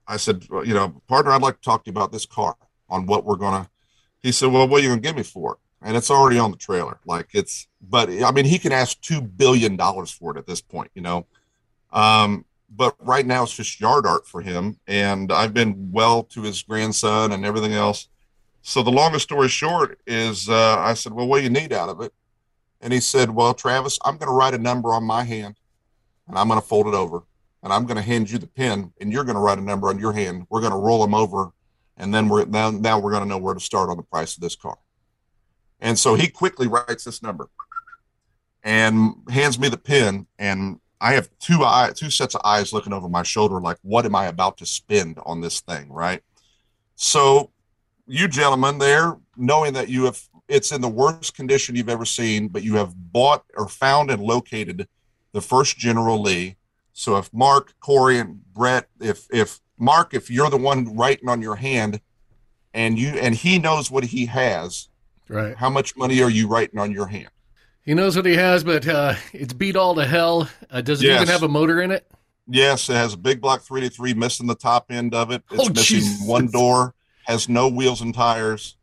I 0.07 0.17
said, 0.17 0.45
well, 0.49 0.65
you 0.65 0.73
know, 0.73 1.01
partner, 1.07 1.31
I'd 1.31 1.41
like 1.41 1.55
to 1.55 1.61
talk 1.61 1.85
to 1.85 1.89
you 1.89 1.93
about 1.93 2.11
this 2.11 2.25
car 2.25 2.55
on 2.89 3.05
what 3.05 3.23
we're 3.23 3.37
gonna. 3.37 3.69
He 4.21 4.31
said, 4.33 4.51
"Well, 4.51 4.67
what 4.67 4.81
are 4.81 4.83
you 4.83 4.89
gonna 4.89 5.01
give 5.01 5.15
me 5.15 5.23
for 5.23 5.53
it?" 5.53 5.59
And 5.83 5.97
it's 5.97 6.09
already 6.09 6.39
on 6.39 6.51
the 6.51 6.57
trailer. 6.57 6.99
Like 7.05 7.29
it's, 7.33 7.67
but 7.81 8.09
I 8.09 8.31
mean, 8.31 8.45
he 8.45 8.57
can 8.57 8.71
ask 8.71 8.99
two 9.01 9.21
billion 9.21 9.75
dollars 9.75 10.11
for 10.11 10.31
it 10.31 10.37
at 10.37 10.47
this 10.47 10.61
point, 10.61 10.91
you 10.95 11.01
know. 11.01 11.25
Um, 11.91 12.45
but 12.75 12.95
right 12.99 13.25
now 13.25 13.43
it's 13.43 13.55
just 13.55 13.79
yard 13.79 14.05
art 14.07 14.25
for 14.25 14.41
him, 14.41 14.79
and 14.87 15.31
I've 15.31 15.53
been 15.53 15.91
well 15.91 16.23
to 16.23 16.41
his 16.41 16.63
grandson 16.63 17.31
and 17.31 17.45
everything 17.45 17.73
else. 17.73 18.07
So 18.61 18.81
the 18.81 18.91
longest 18.91 19.23
story 19.23 19.49
short 19.49 19.99
is, 20.07 20.49
uh, 20.49 20.79
I 20.79 20.95
said, 20.95 21.13
"Well, 21.13 21.27
what 21.27 21.37
do 21.37 21.43
you 21.43 21.49
need 21.49 21.71
out 21.71 21.89
of 21.89 22.01
it?" 22.01 22.13
And 22.83 22.91
he 22.91 22.99
said, 22.99 23.29
Well, 23.29 23.53
Travis, 23.53 23.97
I'm 24.03 24.17
going 24.17 24.27
to 24.27 24.33
write 24.33 24.53
a 24.53 24.57
number 24.57 24.93
on 24.93 25.05
my 25.05 25.23
hand 25.23 25.55
and 26.27 26.37
I'm 26.37 26.49
going 26.49 26.59
to 26.59 26.67
fold 26.67 26.85
it 26.85 26.93
over 26.93 27.23
and 27.63 27.71
I'm 27.71 27.85
going 27.85 27.95
to 27.95 28.03
hand 28.03 28.29
you 28.29 28.37
the 28.37 28.45
pen 28.45 28.91
and 28.99 29.11
you're 29.11 29.23
going 29.23 29.37
to 29.37 29.41
write 29.41 29.57
a 29.57 29.61
number 29.61 29.87
on 29.87 29.99
your 29.99 30.11
hand. 30.11 30.45
We're 30.49 30.59
going 30.59 30.73
to 30.73 30.77
roll 30.77 31.01
them 31.01 31.15
over. 31.15 31.51
And 31.95 32.13
then 32.13 32.27
we're 32.27 32.43
now, 32.45 32.71
now 32.71 32.99
we're 32.99 33.11
going 33.11 33.23
to 33.23 33.29
know 33.29 33.37
where 33.37 33.53
to 33.53 33.59
start 33.59 33.89
on 33.89 33.95
the 33.95 34.03
price 34.03 34.35
of 34.35 34.41
this 34.41 34.55
car. 34.55 34.77
And 35.83 35.99
so 35.99 36.15
he 36.15 36.29
quickly 36.29 36.67
writes 36.67 37.03
this 37.03 37.21
number 37.21 37.49
and 38.63 39.15
hands 39.29 39.59
me 39.59 39.67
the 39.67 39.77
pen. 39.77 40.25
And 40.39 40.79
I 41.01 41.13
have 41.13 41.29
two 41.39 41.63
eye, 41.63 41.91
two 41.93 42.09
sets 42.09 42.33
of 42.33 42.41
eyes 42.45 42.71
looking 42.71 42.93
over 42.93 43.09
my 43.09 43.21
shoulder, 43.21 43.59
like, 43.59 43.77
what 43.81 44.05
am 44.05 44.15
I 44.15 44.25
about 44.25 44.57
to 44.59 44.65
spend 44.65 45.19
on 45.25 45.41
this 45.41 45.59
thing? 45.59 45.91
Right. 45.91 46.23
So 46.95 47.51
you 48.07 48.29
gentlemen 48.29 48.77
there, 48.77 49.17
knowing 49.37 49.73
that 49.73 49.89
you 49.89 50.05
have 50.05 50.21
it's 50.47 50.71
in 50.71 50.81
the 50.81 50.89
worst 50.89 51.35
condition 51.35 51.75
you've 51.75 51.89
ever 51.89 52.05
seen, 52.05 52.47
but 52.47 52.63
you 52.63 52.75
have 52.75 52.93
bought 52.95 53.43
or 53.55 53.67
found 53.67 54.09
and 54.09 54.21
located 54.21 54.87
the 55.31 55.41
first 55.41 55.77
General 55.77 56.21
Lee. 56.21 56.55
So 56.93 57.17
if 57.17 57.33
Mark, 57.33 57.73
Corey, 57.79 58.19
and 58.19 58.41
Brett, 58.53 58.87
if 59.01 59.27
if 59.31 59.59
Mark, 59.77 60.13
if 60.13 60.31
you're 60.31 60.49
the 60.49 60.57
one 60.57 60.95
writing 60.95 61.27
on 61.27 61.41
your 61.41 61.55
hand, 61.55 61.99
and 62.73 62.97
you 62.97 63.09
and 63.09 63.35
he 63.35 63.59
knows 63.59 63.91
what 63.91 64.05
he 64.05 64.27
has, 64.27 64.89
right? 65.33 65.55
How 65.55 65.69
much 65.69 65.95
money 65.95 66.21
are 66.21 66.29
you 66.29 66.47
writing 66.47 66.79
on 66.79 66.91
your 66.91 67.07
hand? 67.07 67.29
He 67.83 67.93
knows 67.93 68.15
what 68.15 68.25
he 68.25 68.35
has, 68.35 68.63
but 68.63 68.87
uh, 68.87 69.15
it's 69.33 69.53
beat 69.53 69.75
all 69.75 69.95
to 69.95 70.05
hell. 70.05 70.49
Uh, 70.71 70.81
does 70.81 71.01
it 71.01 71.07
yes. 71.07 71.21
even 71.21 71.27
have 71.27 71.43
a 71.43 71.49
motor 71.49 71.81
in 71.81 71.91
it? 71.91 72.09
Yes, 72.47 72.89
it 72.89 72.93
has 72.93 73.13
a 73.13 73.17
big 73.17 73.41
block 73.41 73.61
383 73.61 74.13
missing 74.13 74.47
the 74.47 74.55
top 74.55 74.85
end 74.89 75.13
of 75.13 75.31
it. 75.31 75.43
It's 75.51 75.67
oh, 75.67 75.69
missing 75.69 75.99
Jesus. 75.99 76.27
one 76.27 76.47
door, 76.47 76.93
has 77.25 77.47
no 77.47 77.67
wheels 77.67 78.01
and 78.01 78.13
tires, 78.13 78.77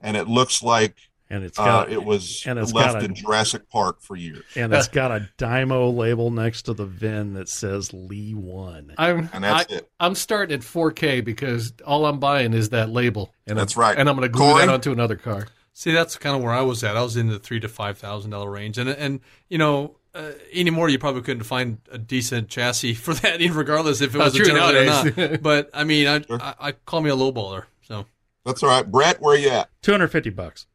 and 0.00 0.16
it 0.16 0.28
looks 0.28 0.62
like 0.62 0.96
and 1.28 1.42
it's 1.42 1.58
got 1.58 1.88
uh, 1.88 1.92
it 1.92 2.04
was 2.04 2.44
and 2.46 2.58
it's 2.58 2.72
left 2.72 2.94
got 2.94 3.02
a, 3.02 3.04
in 3.04 3.14
Jurassic 3.14 3.68
Park 3.68 4.00
for 4.00 4.14
years. 4.14 4.44
And 4.54 4.72
it's 4.72 4.88
got 4.88 5.10
a 5.10 5.28
Dymo 5.38 5.94
label 5.94 6.30
next 6.30 6.62
to 6.62 6.74
the 6.74 6.86
VIN 6.86 7.34
that 7.34 7.48
says 7.48 7.92
Lee 7.92 8.34
One. 8.34 8.94
I'm 8.96 9.28
and 9.32 9.42
that's 9.42 9.72
I, 9.72 9.76
it. 9.76 9.90
I'm 9.98 10.14
starting 10.14 10.54
at 10.54 10.60
4K 10.60 11.24
because 11.24 11.72
all 11.84 12.06
I'm 12.06 12.20
buying 12.20 12.52
is 12.52 12.68
that 12.70 12.90
label. 12.90 13.34
And 13.46 13.58
that's 13.58 13.76
I'm, 13.76 13.80
right. 13.80 13.98
And 13.98 14.08
I'm 14.08 14.16
going 14.16 14.28
to 14.28 14.32
glue 14.32 14.52
Corey? 14.52 14.66
that 14.66 14.72
onto 14.72 14.92
another 14.92 15.16
car. 15.16 15.48
See, 15.78 15.92
that's 15.92 16.16
kind 16.16 16.34
of 16.34 16.42
where 16.42 16.54
I 16.54 16.62
was 16.62 16.82
at. 16.84 16.96
I 16.96 17.02
was 17.02 17.18
in 17.18 17.28
the 17.28 17.38
three 17.38 17.60
to 17.60 17.68
five 17.68 17.98
thousand 17.98 18.30
dollar 18.30 18.50
range, 18.50 18.78
and 18.78 18.88
and 18.88 19.20
you 19.50 19.58
know. 19.58 19.96
Uh, 20.14 20.32
anymore, 20.50 20.88
you 20.88 20.98
probably 20.98 21.20
couldn't 21.20 21.42
find 21.42 21.76
a 21.90 21.98
decent 21.98 22.48
chassis 22.48 22.94
for 22.94 23.12
that, 23.12 23.42
even 23.42 23.54
regardless 23.54 24.00
if 24.00 24.14
it 24.14 24.18
was 24.18 24.34
a 24.34 24.42
general 24.42 24.74
or 24.74 24.86
not. 24.86 25.42
but 25.42 25.68
I 25.74 25.84
mean, 25.84 26.06
I, 26.06 26.22
sure. 26.22 26.40
I, 26.40 26.54
I 26.58 26.72
call 26.72 27.02
me 27.02 27.10
a 27.10 27.14
lowballer. 27.14 27.64
So 27.82 28.06
that's 28.42 28.62
all 28.62 28.70
right, 28.70 28.90
Brett. 28.90 29.20
Where 29.20 29.34
are 29.34 29.38
you 29.38 29.50
at? 29.50 29.68
Two 29.82 29.92
hundred 29.92 30.08
fifty 30.08 30.30
bucks 30.30 30.66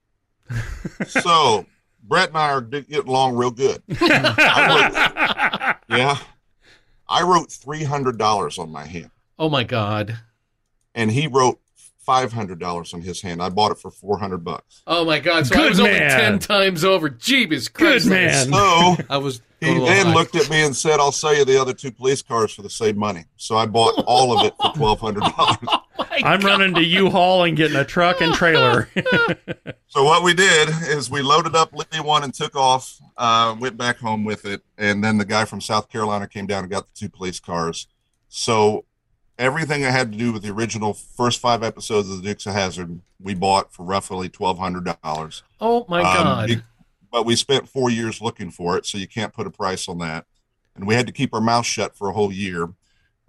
so 1.08 1.66
Brett 2.04 2.30
and 2.30 2.38
I 2.38 2.52
are 2.52 2.62
getting 2.62 2.96
along 3.08 3.36
real 3.36 3.50
good. 3.50 3.82
I 4.00 5.78
wrote, 5.90 5.98
yeah, 5.98 6.20
I 7.10 7.24
wrote 7.24 7.52
three 7.52 7.84
hundred 7.84 8.20
dollars 8.20 8.60
on 8.60 8.72
my 8.72 8.86
hand. 8.86 9.10
Oh 9.40 9.50
my 9.50 9.64
god! 9.64 10.20
And 10.94 11.10
he 11.10 11.26
wrote 11.26 11.60
five 12.12 12.34
hundred 12.34 12.60
dollars 12.60 12.94
on 12.94 13.02
his 13.02 13.22
hand. 13.22 13.42
I 13.42 13.48
bought 13.48 13.72
it 13.72 13.78
for 13.78 13.90
four 13.90 14.18
hundred 14.18 14.44
bucks. 14.44 14.82
Oh 14.86 15.06
my 15.06 15.20
god! 15.20 15.48
So 15.48 15.56
Good 15.56 15.66
I 15.66 15.70
was 15.70 15.78
man. 15.80 15.88
only 15.88 16.00
ten 16.00 16.40
times 16.40 16.84
over. 16.84 17.10
Jeebus 17.10 17.72
Christ! 17.72 18.06
Good 18.06 18.12
man. 18.12 18.52
So 18.52 18.98
I 19.10 19.18
was. 19.18 19.42
He 19.62 19.68
then 19.68 20.08
high. 20.08 20.14
looked 20.14 20.36
at 20.36 20.50
me 20.50 20.62
and 20.66 20.76
said, 20.76 21.00
"I'll 21.00 21.14
sell 21.14 21.34
you 21.34 21.46
the 21.46 21.62
other 21.62 21.74
two 21.74 21.92
police 21.92 22.22
cars 22.22 22.52
for 22.52 22.64
the 22.64 22.70
same 22.70 22.98
money." 22.98 23.26
So 23.38 23.56
I 23.56 23.66
bought 23.66 24.04
all 24.08 24.38
of 24.38 24.46
it 24.46 24.54
for 24.62 24.72
twelve 24.76 25.00
hundred 25.00 25.22
dollars. 25.22 25.58
Oh 25.64 26.06
I'm 26.12 26.42
god. 26.42 26.44
running 26.44 26.74
to 26.74 26.84
U-Haul 26.84 27.46
and 27.46 27.56
getting 27.56 27.78
a 27.78 27.86
truck 27.86 28.20
and 28.22 28.34
trailer. 28.34 28.90
so 29.88 30.04
what 30.04 30.24
we 30.24 30.34
did 30.34 30.68
is 30.88 31.10
we 31.10 31.22
loaded 31.22 31.56
up 31.56 31.72
Lee 31.74 32.00
one 32.02 32.24
and 32.24 32.34
took 32.34 32.56
off. 32.56 33.00
Uh, 33.16 33.56
went 33.58 33.78
back 33.78 34.00
home 34.00 34.26
with 34.26 34.46
it, 34.46 34.64
and 34.78 35.02
then 35.04 35.18
the 35.18 35.26
guy 35.26 35.46
from 35.46 35.62
South 35.62 35.90
Carolina 35.90 36.28
came 36.28 36.48
down 36.48 36.64
and 36.64 36.72
got 36.72 36.88
the 36.88 37.00
two 37.00 37.10
police 37.10 37.40
cars. 37.40 37.88
So 38.28 38.86
everything 39.38 39.82
that 39.82 39.92
had 39.92 40.12
to 40.12 40.18
do 40.18 40.32
with 40.32 40.44
the 40.44 40.52
original 40.52 40.94
first 40.94 41.40
five 41.40 41.64
episodes 41.64 42.10
of 42.10 42.18
the 42.18 42.24
Dukes 42.24 42.46
of 42.46 42.54
Hazzard, 42.54 43.00
we 43.20 43.34
bought 43.34 43.74
for 43.74 43.84
roughly 43.84 44.30
twelve 44.30 44.60
hundred 44.60 44.90
dollars. 45.04 45.44
Oh 45.60 45.86
my 45.88 46.02
um, 46.02 46.16
god! 46.16 46.64
but 47.12 47.26
we 47.26 47.36
spent 47.36 47.68
four 47.68 47.90
years 47.90 48.22
looking 48.22 48.52
for 48.52 48.78
it, 48.78 48.86
so 48.86 48.98
you 48.98 49.08
can't 49.08 49.34
put 49.34 49.48
a 49.48 49.52
price 49.52 49.88
on 49.88 49.98
that. 50.00 50.26
And 50.76 50.88
we 50.88 50.96
had 50.96 51.08
to 51.08 51.14
keep 51.14 51.34
our 51.34 51.42
mouth 51.42 51.66
shut 51.66 51.96
for 51.96 52.10
a 52.10 52.14
whole 52.14 52.32
year. 52.32 52.70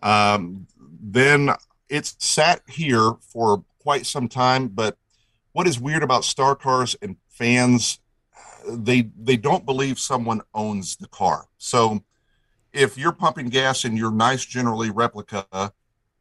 Um, 0.02 0.66
then 1.00 1.50
it's 1.88 2.16
sat 2.18 2.62
here 2.68 3.12
for 3.20 3.64
quite 3.80 4.06
some 4.06 4.28
time. 4.28 4.68
But 4.68 4.96
what 5.52 5.66
is 5.66 5.80
weird 5.80 6.02
about 6.02 6.24
Star 6.24 6.54
Cars 6.54 6.96
and 7.02 7.16
fans, 7.28 7.98
they 8.68 9.10
they 9.18 9.36
don't 9.36 9.66
believe 9.66 9.98
someone 9.98 10.42
owns 10.54 10.96
the 10.96 11.08
car. 11.08 11.48
So 11.58 12.04
if 12.72 12.96
you're 12.96 13.12
pumping 13.12 13.48
gas 13.48 13.84
in 13.84 13.96
your 13.96 14.12
nice 14.12 14.44
General 14.44 14.78
Lee 14.78 14.90
replica 14.90 15.72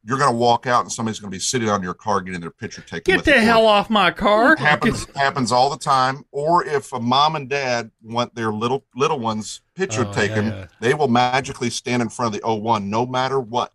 you're 0.04 0.18
going 0.18 0.32
to 0.32 0.38
walk 0.38 0.66
out 0.66 0.82
and 0.82 0.92
somebody's 0.92 1.20
going 1.20 1.30
to 1.30 1.36
be 1.36 1.40
sitting 1.40 1.70
on 1.70 1.84
your 1.84 1.94
car 1.94 2.22
getting 2.22 2.42
their 2.42 2.50
picture 2.50 2.82
taken. 2.82 3.16
Get 3.16 3.26
the 3.26 3.40
hell 3.40 3.68
off 3.68 3.90
my 3.90 4.10
car! 4.12 4.56
happens 4.56 5.06
happens 5.16 5.52
all 5.52 5.70
the 5.70 5.78
time. 5.78 6.26
Or 6.32 6.66
if 6.66 6.92
a 6.92 7.00
mom 7.00 7.36
and 7.36 7.48
dad 7.48 7.92
want 8.02 8.34
their 8.34 8.52
little 8.52 8.86
little 8.96 9.20
ones 9.20 9.62
picture 9.76 10.06
oh, 10.06 10.14
taken, 10.14 10.46
yeah, 10.46 10.56
yeah. 10.56 10.68
they 10.80 10.94
will 10.94 11.08
magically 11.08 11.70
stand 11.70 12.02
in 12.02 12.10
front 12.10 12.34
of 12.34 12.42
the 12.42 12.48
O1 12.48 12.86
no 12.86 13.06
matter 13.06 13.40
what. 13.40 13.74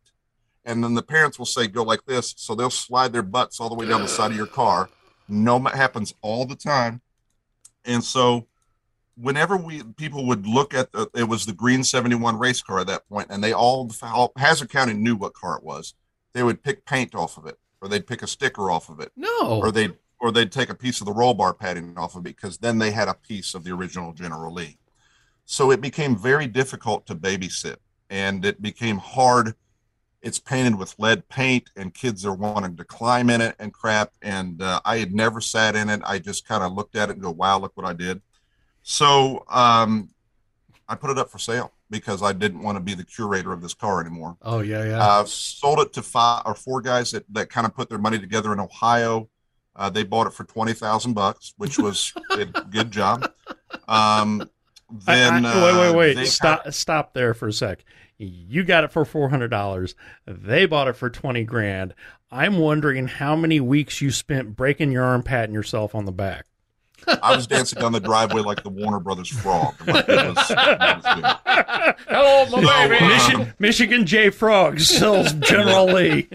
And 0.64 0.83
then 0.83 0.95
the 0.95 1.03
parents 1.03 1.39
will 1.39 1.47
say, 1.47 1.68
"Go 1.68 1.85
like 1.85 2.05
this," 2.07 2.35
so 2.37 2.57
they'll 2.57 2.70
slide 2.70 3.12
their 3.12 3.22
butts 3.22 3.61
all 3.61 3.68
the 3.68 3.77
way 3.77 3.87
down 3.87 4.03
the 4.03 4.09
side 4.09 4.33
of 4.33 4.37
your 4.37 4.47
car. 4.47 4.91
No, 5.29 5.64
it 5.64 5.74
happens 5.74 6.12
all 6.22 6.45
the 6.45 6.57
time. 6.57 7.03
And 7.85 8.03
so, 8.03 8.49
whenever 9.16 9.57
we 9.57 9.85
people 9.97 10.27
would 10.27 10.45
look 10.45 10.74
at 10.74 10.91
the, 10.91 11.09
it 11.14 11.29
was 11.29 11.47
the 11.47 11.53
green 11.53 11.85
71 11.85 12.37
race 12.37 12.62
car 12.62 12.81
at 12.81 12.89
that 12.89 13.09
point, 13.09 13.29
and 13.31 13.45
they 13.45 13.53
all 13.53 13.93
Hazzard 14.37 14.70
County 14.70 14.95
knew 14.95 15.14
what 15.14 15.33
car 15.33 15.57
it 15.57 15.62
was 15.62 15.95
they 16.37 16.43
would 16.43 16.62
pick 16.62 16.84
paint 16.84 17.14
off 17.14 17.39
of 17.39 17.47
it, 17.47 17.59
or 17.80 17.89
they'd 17.89 18.07
pick 18.07 18.22
a 18.22 18.26
sticker 18.26 18.70
off 18.70 18.91
of 18.91 19.01
it. 19.01 19.11
No. 19.16 19.59
Or 19.59 19.72
they'd 19.72 19.95
or 20.20 20.30
they'd 20.30 20.53
take 20.53 20.68
a 20.68 20.74
piece 20.74 21.01
of 21.01 21.07
the 21.07 21.12
roll 21.12 21.32
bar 21.32 21.55
padding 21.55 21.97
off 21.97 22.14
of 22.14 22.20
it 22.20 22.37
because 22.37 22.59
then 22.59 22.78
they 22.78 22.91
had 22.91 23.09
a 23.09 23.14
piece 23.14 23.55
of 23.55 23.64
the 23.64 23.72
original 23.72 24.12
General 24.12 24.53
Lee. 24.53 24.76
So 25.47 25.70
it 25.70 25.80
became 25.80 26.14
very 26.14 26.47
difficult 26.47 27.07
to 27.07 27.14
babysit, 27.14 27.76
and 28.11 28.45
it 28.45 28.61
became 28.61 28.99
hard. 28.99 29.55
It's 30.20 30.39
painted 30.39 30.76
with 30.76 30.95
lead 30.99 31.26
paint, 31.30 31.70
and 31.74 31.95
kids 31.95 32.26
are 32.26 32.34
wanting 32.34 32.76
to 32.76 32.84
climb 32.84 33.30
in 33.30 33.41
it 33.41 33.57
and 33.59 33.72
crap. 33.72 34.12
And 34.20 34.61
uh, 34.61 34.80
I 34.84 34.99
had 34.99 35.14
never 35.14 35.41
sat 35.41 35.74
in 35.74 35.89
it. 35.89 36.03
I 36.05 36.18
just 36.18 36.47
kind 36.47 36.62
of 36.62 36.72
looked 36.74 36.97
at 36.97 37.09
it 37.09 37.12
and 37.12 37.22
go, 37.22 37.30
"Wow, 37.30 37.61
look 37.61 37.74
what 37.76 37.87
I 37.87 37.95
did." 37.95 38.20
So 38.82 39.45
um, 39.49 40.11
I 40.87 40.97
put 40.97 41.09
it 41.09 41.18
up 41.18 41.30
for 41.30 41.39
sale 41.39 41.72
because 41.91 42.22
I 42.22 42.32
didn't 42.32 42.62
want 42.62 42.76
to 42.76 42.80
be 42.80 42.95
the 42.95 43.05
curator 43.05 43.53
of 43.53 43.62
this 43.62 43.74
car 43.74 44.01
anymore. 44.01 44.37
Oh 44.43 44.61
yeah, 44.61 44.84
yeah. 44.84 44.99
Uh, 44.99 45.24
sold 45.24 45.80
it 45.80 45.93
to 45.95 46.03
five 46.03 46.43
or 46.47 46.55
four 46.55 46.80
guys 46.80 47.12
that, 47.12 47.24
that 47.32 47.51
kind 47.51 47.66
of 47.66 47.74
put 47.74 47.89
their 47.89 47.99
money 47.99 48.18
together 48.18 48.53
in 48.53 48.61
Ohio. 48.61 49.28
Uh, 49.74 49.91
they 49.91 50.03
bought 50.03 50.26
it 50.26 50.32
for 50.32 50.45
twenty 50.45 50.72
thousand 50.72 51.14
bucks, 51.14 51.55
which 51.57 51.78
was 51.78 52.12
a 52.32 52.45
good 52.70 52.91
job. 52.91 53.30
Um, 53.89 54.49
then 54.91 55.45
I, 55.45 55.53
I, 55.53 55.64
wait, 55.64 55.97
wait, 55.97 56.16
wait, 56.16 56.26
stop, 56.28 56.59
kind 56.61 56.68
of, 56.68 56.74
stop 56.74 57.12
there 57.14 57.34
for 57.34 57.49
a 57.49 57.53
sec. 57.53 57.84
You 58.18 58.64
got 58.64 58.84
it 58.84 58.93
for 58.93 59.05
four 59.05 59.28
hundred 59.28 59.49
dollars. 59.49 59.95
They 60.26 60.66
bought 60.66 60.89
it 60.89 60.97
for 60.97 61.11
twenty 61.11 61.45
grand. 61.45 61.95
I'm 62.30 62.59
wondering 62.59 63.07
how 63.07 63.37
many 63.37 63.61
weeks 63.61 64.01
you 64.01 64.11
spent 64.11 64.57
breaking 64.57 64.91
your 64.91 65.05
arm, 65.05 65.22
patting 65.22 65.55
yourself 65.55 65.95
on 65.95 66.07
the 66.07 66.12
back. 66.12 66.47
I 67.22 67.36
was 67.36 67.47
dancing 67.47 67.80
down 67.80 67.92
the 67.92 68.01
driveway 68.01 68.42
like 68.42 68.62
the 68.62 68.70
Warner 68.70 69.01
Brothers 69.01 69.28
frog. 69.28 69.74
Like 69.86 70.09
was, 70.09 70.36
Hello, 72.09 72.47
my 72.47 72.62
so, 72.62 72.88
baby. 72.88 73.05
Uh, 73.05 73.09
Michigan, 73.09 73.55
Michigan 73.59 74.07
J 74.07 74.30
Frog 74.30 74.80
sells 74.80 75.32
General 75.34 75.86
Lee. 75.86 76.28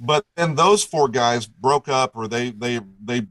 but 0.00 0.24
then 0.36 0.54
those 0.54 0.84
four 0.84 1.08
guys 1.08 1.46
broke 1.46 1.88
up, 1.88 2.16
or 2.16 2.28
they 2.28 2.50
they 2.50 2.80
they 3.02 3.26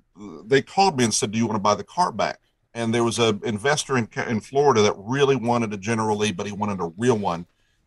they 0.45 0.61
called 0.61 0.97
me 0.97 1.05
and 1.05 1.13
said, 1.13 1.31
"Do 1.31 1.37
you 1.37 1.45
want 1.45 1.55
to 1.55 1.61
buy 1.61 1.75
the 1.75 1.83
car 1.83 2.11
back?" 2.11 2.39
And 2.73 2.93
there 2.93 3.03
was 3.03 3.19
an 3.19 3.41
investor 3.43 3.97
in 3.97 4.09
in 4.27 4.41
Florida 4.41 4.81
that 4.81 4.93
really 4.97 5.35
wanted 5.35 5.73
a 5.73 5.77
General 5.77 6.17
Lee, 6.17 6.31
but 6.31 6.45
he 6.45 6.51
wanted 6.51 6.81
a 6.81 6.91
real 6.97 7.17
one. 7.17 7.45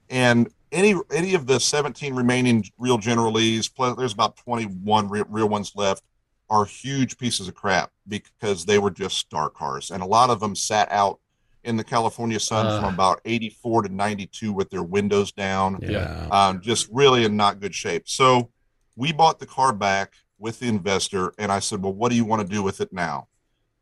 And 0.09 0.51
any 0.73 0.95
any 1.13 1.35
of 1.35 1.47
the 1.47 1.61
17 1.61 2.15
remaining 2.15 2.65
real 2.79 2.99
General 2.99 3.33
Lees, 3.33 3.69
plus 3.69 3.97
there's 3.97 4.13
about 4.13 4.37
21 4.37 5.09
real, 5.09 5.25
real 5.29 5.49
ones 5.49 5.73
left 5.75 6.03
are 6.51 6.65
huge 6.65 7.19
pieces 7.19 7.49
of 7.49 7.55
crap 7.55 7.91
because 8.07 8.65
they 8.65 8.79
were 8.79 8.91
just 8.91 9.19
star 9.19 9.51
cars. 9.51 9.91
And 9.91 10.03
a 10.03 10.07
lot 10.07 10.31
of 10.31 10.41
them 10.41 10.55
sat 10.55 10.91
out 10.91 11.21
in 11.65 11.77
the 11.77 11.85
California 11.85 12.41
sun 12.41 12.67
uh, 12.67 12.81
from 12.81 12.95
about 12.95 13.21
84 13.25 13.83
to 13.83 13.89
92 13.95 14.53
with 14.53 14.71
their 14.71 14.83
windows 14.83 15.33
down. 15.33 15.79
Yeah. 15.83 16.29
Um, 16.31 16.61
just 16.61 16.89
really 16.91 17.25
in 17.25 17.37
not 17.37 17.61
good 17.61 17.75
shape. 17.75 18.09
So 18.09 18.51
we 18.97 19.13
bought 19.13 19.39
the 19.39 19.47
car 19.47 19.73
back 19.73 20.15
with 20.39 20.61
the 20.61 20.69
investor, 20.69 21.33
and 21.39 21.51
I 21.51 21.59
said, 21.59 21.83
"Well, 21.83 21.93
what 21.93 22.11
do 22.11 22.17
you 22.17 22.25
want 22.25 22.43
to 22.43 22.49
do 22.49 22.63
with 22.63 22.81
it 22.81 22.93
now?" 22.93 23.29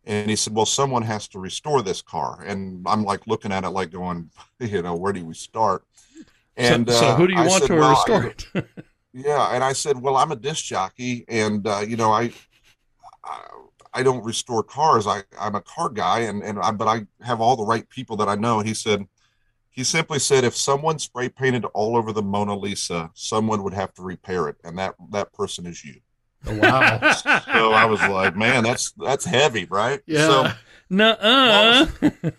And 0.04 0.28
he 0.28 0.36
said, 0.36 0.54
"Well, 0.54 0.66
someone 0.66 1.02
has 1.02 1.28
to 1.28 1.38
restore 1.38 1.82
this 1.82 2.02
car." 2.02 2.42
And 2.42 2.86
I'm 2.86 3.04
like 3.04 3.26
looking 3.26 3.52
at 3.52 3.64
it, 3.64 3.70
like 3.70 3.90
going, 3.90 4.30
you 4.60 4.82
know, 4.82 4.94
where 4.94 5.12
do 5.12 5.24
we 5.24 5.34
start? 5.34 5.84
And 6.56 6.88
so, 6.88 6.96
so 6.96 7.06
uh, 7.08 7.16
who 7.16 7.26
do 7.26 7.34
you 7.34 7.40
I 7.40 7.46
want 7.46 7.62
said, 7.62 7.68
to 7.68 7.74
well, 7.76 7.90
restore 7.90 8.24
it? 8.54 8.66
yeah, 9.12 9.54
and 9.54 9.62
I 9.62 9.72
said, 9.72 10.00
"Well, 10.00 10.16
I'm 10.16 10.32
a 10.32 10.36
disc 10.36 10.64
jockey, 10.64 11.24
and 11.28 11.66
uh, 11.66 11.80
you 11.86 11.96
know, 11.96 12.12
I, 12.12 12.32
I 13.26 13.40
I 13.96 14.02
don't 14.02 14.22
restore 14.22 14.62
cars. 14.62 15.06
I, 15.06 15.22
I'm 15.40 15.54
a 15.54 15.60
car 15.62 15.88
guy, 15.88 16.20
and 16.20 16.42
and 16.42 16.58
I, 16.58 16.70
but 16.70 16.86
I 16.86 17.06
have 17.24 17.40
all 17.40 17.56
the 17.56 17.64
right 17.64 17.88
people 17.88 18.16
that 18.18 18.28
I 18.28 18.34
know. 18.34 18.58
And 18.58 18.68
he 18.68 18.74
said, 18.74 19.06
he 19.70 19.84
simply 19.84 20.18
said, 20.18 20.44
if 20.44 20.56
someone 20.56 20.98
spray 20.98 21.28
painted 21.28 21.64
all 21.66 21.96
over 21.96 22.12
the 22.12 22.22
Mona 22.22 22.56
Lisa, 22.56 23.10
someone 23.14 23.62
would 23.62 23.74
have 23.74 23.92
to 23.94 24.02
repair 24.02 24.48
it, 24.48 24.56
and 24.64 24.78
that 24.78 24.94
that 25.12 25.32
person 25.32 25.66
is 25.66 25.84
you. 25.84 26.00
Oh, 26.46 26.56
wow. 26.58 27.12
so 27.12 27.72
I 27.72 27.84
was 27.86 28.00
like, 28.00 28.36
man, 28.36 28.64
that's 28.64 28.92
that's 28.92 29.24
heavy, 29.24 29.66
right? 29.66 30.00
Yeah. 30.06 30.26
So, 30.26 30.52
Nuh-uh. 30.90 31.86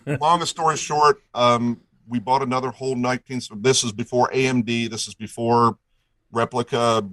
long, 0.06 0.18
long 0.20 0.46
story 0.46 0.76
short, 0.76 1.22
um, 1.34 1.80
we 2.06 2.18
bought 2.18 2.42
another 2.42 2.70
whole 2.70 2.96
19. 2.96 3.42
This 3.56 3.84
is 3.84 3.92
before 3.92 4.30
AMD. 4.30 4.90
This 4.90 5.08
is 5.08 5.14
before 5.14 5.76
replica, 6.32 7.06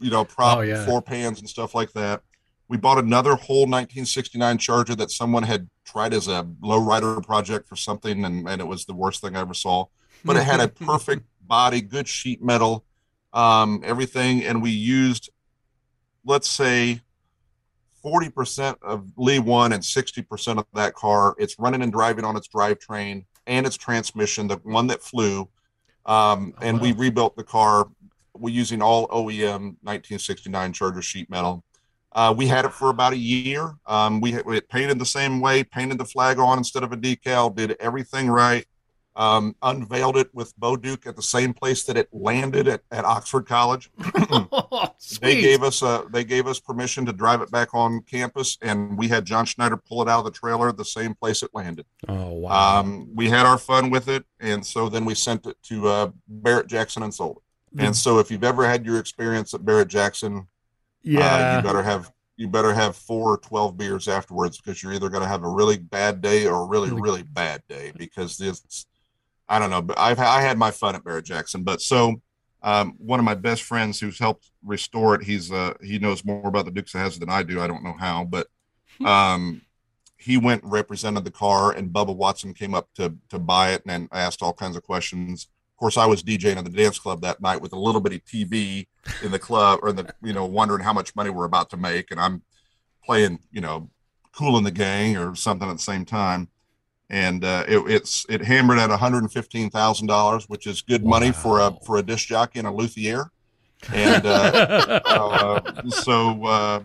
you 0.00 0.10
know, 0.10 0.24
prop 0.24 0.58
oh, 0.58 0.60
yeah. 0.62 0.84
floor 0.84 1.02
pans 1.02 1.40
and 1.40 1.48
stuff 1.48 1.74
like 1.74 1.92
that. 1.92 2.22
We 2.68 2.76
bought 2.76 2.98
another 2.98 3.34
whole 3.34 3.62
1969 3.62 4.58
Charger 4.58 4.94
that 4.96 5.10
someone 5.10 5.42
had 5.42 5.68
tried 5.84 6.12
as 6.12 6.28
a 6.28 6.46
lowrider 6.62 7.24
project 7.24 7.66
for 7.66 7.76
something, 7.76 8.24
and, 8.24 8.48
and 8.48 8.60
it 8.60 8.66
was 8.66 8.84
the 8.84 8.94
worst 8.94 9.22
thing 9.22 9.36
I 9.36 9.40
ever 9.40 9.54
saw. 9.54 9.86
But 10.24 10.36
it 10.36 10.44
had 10.44 10.60
a 10.60 10.68
perfect 10.84 11.24
body, 11.40 11.80
good 11.80 12.06
sheet 12.06 12.42
metal, 12.42 12.84
um, 13.32 13.82
everything. 13.84 14.44
And 14.44 14.62
we 14.62 14.70
used, 14.70 15.30
let's 16.24 16.48
say, 16.48 17.00
40% 18.04 18.76
of 18.82 19.10
Lee 19.16 19.38
1 19.38 19.72
and 19.72 19.82
60% 19.82 20.58
of 20.58 20.66
that 20.74 20.94
car. 20.94 21.34
It's 21.38 21.58
running 21.58 21.82
and 21.82 21.92
driving 21.92 22.24
on 22.24 22.36
its 22.36 22.48
drivetrain 22.48 23.24
and 23.46 23.66
its 23.66 23.76
transmission, 23.76 24.46
the 24.46 24.56
one 24.58 24.86
that 24.88 25.02
flew. 25.02 25.48
Um, 26.06 26.54
and 26.60 26.76
oh, 26.76 26.82
wow. 26.82 26.82
we 26.82 26.92
rebuilt 26.92 27.36
the 27.36 27.44
car. 27.44 27.88
We're 28.34 28.54
using 28.54 28.82
all 28.82 29.08
OEM 29.08 29.76
1969 29.82 30.72
Charger 30.72 31.02
sheet 31.02 31.28
metal. 31.28 31.64
Uh, 32.12 32.34
we 32.36 32.46
had 32.46 32.64
it 32.64 32.72
for 32.72 32.90
about 32.90 33.12
a 33.12 33.18
year. 33.18 33.74
Um, 33.86 34.20
we, 34.20 34.40
we 34.42 34.60
painted 34.60 34.98
the 34.98 35.06
same 35.06 35.40
way, 35.40 35.62
painted 35.62 35.98
the 35.98 36.04
flag 36.04 36.38
on 36.38 36.58
instead 36.58 36.82
of 36.82 36.92
a 36.92 36.96
decal, 36.96 37.54
did 37.54 37.76
everything 37.80 38.28
right. 38.28 38.66
Um, 39.14 39.56
unveiled 39.62 40.16
it 40.16 40.32
with 40.32 40.56
Bo 40.56 40.76
Duke 40.76 41.04
at 41.04 41.16
the 41.16 41.22
same 41.22 41.52
place 41.52 41.82
that 41.84 41.96
it 41.96 42.08
landed 42.12 42.68
at, 42.68 42.82
at 42.92 43.04
Oxford 43.04 43.46
College. 43.46 43.90
oh, 44.30 44.94
they 45.20 45.40
gave 45.40 45.64
us 45.64 45.82
a, 45.82 46.04
they 46.12 46.22
gave 46.22 46.46
us 46.46 46.60
permission 46.60 47.04
to 47.04 47.12
drive 47.12 47.40
it 47.42 47.50
back 47.50 47.74
on 47.74 48.00
campus, 48.02 48.58
and 48.62 48.96
we 48.96 49.08
had 49.08 49.24
John 49.24 49.44
Schneider 49.44 49.76
pull 49.76 50.02
it 50.02 50.08
out 50.08 50.20
of 50.20 50.24
the 50.24 50.30
trailer 50.30 50.70
the 50.70 50.84
same 50.84 51.14
place 51.14 51.42
it 51.42 51.50
landed. 51.52 51.84
Oh 52.06 52.30
wow! 52.30 52.78
Um, 52.78 53.08
we 53.12 53.28
had 53.28 53.44
our 53.44 53.58
fun 53.58 53.90
with 53.90 54.08
it, 54.08 54.24
and 54.38 54.64
so 54.64 54.88
then 54.88 55.04
we 55.04 55.16
sent 55.16 55.46
it 55.46 55.56
to 55.64 55.88
uh, 55.88 56.10
Barrett 56.28 56.68
Jackson 56.68 57.02
and 57.02 57.12
sold 57.12 57.38
it. 57.38 57.76
Mm. 57.76 57.86
And 57.88 57.96
so, 57.96 58.20
if 58.20 58.30
you've 58.30 58.44
ever 58.44 58.68
had 58.68 58.86
your 58.86 59.00
experience 59.00 59.52
at 59.52 59.64
Barrett 59.64 59.88
Jackson, 59.88 60.46
yeah, 61.02 61.54
uh, 61.54 61.56
you 61.56 61.62
better 61.62 61.82
have 61.82 62.10
you 62.38 62.46
better 62.46 62.72
have 62.72 62.96
four 62.96 63.34
or 63.34 63.38
12 63.38 63.76
beers 63.76 64.08
afterwards 64.08 64.58
because 64.58 64.82
you're 64.82 64.92
either 64.92 65.08
going 65.08 65.22
to 65.22 65.28
have 65.28 65.42
a 65.42 65.48
really 65.48 65.76
bad 65.76 66.22
day 66.22 66.46
or 66.46 66.62
a 66.62 66.66
really 66.66 66.90
really 66.90 67.22
bad 67.22 67.62
day 67.68 67.92
because 67.96 68.38
this 68.38 68.86
i 69.48 69.58
don't 69.58 69.70
know 69.70 69.82
but 69.82 69.98
i've 69.98 70.18
i 70.18 70.40
had 70.40 70.56
my 70.56 70.70
fun 70.70 70.94
at 70.94 71.04
barrett 71.04 71.24
jackson 71.24 71.62
but 71.62 71.82
so 71.82 72.20
um, 72.60 72.94
one 72.98 73.20
of 73.20 73.24
my 73.24 73.36
best 73.36 73.62
friends 73.62 74.00
who's 74.00 74.18
helped 74.18 74.50
restore 74.64 75.14
it 75.14 75.22
he's 75.22 75.52
uh 75.52 75.74
he 75.82 75.98
knows 75.98 76.24
more 76.24 76.48
about 76.48 76.64
the 76.64 76.70
dukes 76.70 76.94
of 76.94 77.00
hazzard 77.00 77.20
than 77.20 77.30
i 77.30 77.42
do 77.42 77.60
i 77.60 77.66
don't 77.66 77.84
know 77.84 77.94
how 77.98 78.24
but 78.24 78.46
hmm. 78.98 79.06
um 79.06 79.62
he 80.16 80.36
went 80.36 80.64
and 80.64 80.72
represented 80.72 81.24
the 81.24 81.30
car 81.30 81.72
and 81.72 81.90
bubba 81.90 82.14
watson 82.14 82.54
came 82.54 82.74
up 82.74 82.88
to 82.94 83.14
to 83.28 83.38
buy 83.38 83.70
it 83.70 83.82
and 83.86 84.08
asked 84.12 84.42
all 84.42 84.52
kinds 84.52 84.76
of 84.76 84.82
questions 84.82 85.48
of 85.78 85.80
course, 85.80 85.96
I 85.96 86.06
was 86.06 86.24
DJing 86.24 86.56
at 86.56 86.64
the 86.64 86.70
dance 86.70 86.98
club 86.98 87.20
that 87.20 87.40
night 87.40 87.62
with 87.62 87.72
a 87.72 87.78
little 87.78 88.00
bitty 88.00 88.18
TV 88.18 88.88
in 89.22 89.30
the 89.30 89.38
club, 89.38 89.80
or 89.82 89.90
in 89.90 89.96
the 89.96 90.14
you 90.22 90.32
know, 90.32 90.44
wondering 90.44 90.82
how 90.82 90.92
much 90.92 91.14
money 91.16 91.30
we're 91.30 91.44
about 91.44 91.70
to 91.70 91.76
make, 91.76 92.10
and 92.10 92.20
I'm 92.20 92.42
playing, 93.04 93.40
you 93.50 93.60
know, 93.60 93.90
Kool 94.32 94.56
and 94.56 94.66
the 94.66 94.70
Gang 94.70 95.16
or 95.16 95.34
something 95.34 95.68
at 95.68 95.76
the 95.76 95.82
same 95.82 96.04
time, 96.04 96.48
and 97.10 97.44
uh, 97.44 97.64
it, 97.68 97.78
it's 97.90 98.26
it 98.28 98.42
hammered 98.42 98.78
at 98.78 98.90
one 98.90 98.98
hundred 98.98 99.22
and 99.22 99.32
fifteen 99.32 99.70
thousand 99.70 100.06
dollars, 100.06 100.48
which 100.48 100.66
is 100.66 100.82
good 100.82 101.02
wow. 101.02 101.10
money 101.10 101.32
for 101.32 101.60
a 101.60 101.72
for 101.84 101.98
a 101.98 102.02
disc 102.02 102.28
jockey 102.28 102.58
and 102.58 102.68
a 102.68 102.72
luthier, 102.72 103.30
and 103.92 104.26
uh, 104.26 105.00
uh, 105.04 105.88
so. 105.88 106.44
Uh, 106.44 106.80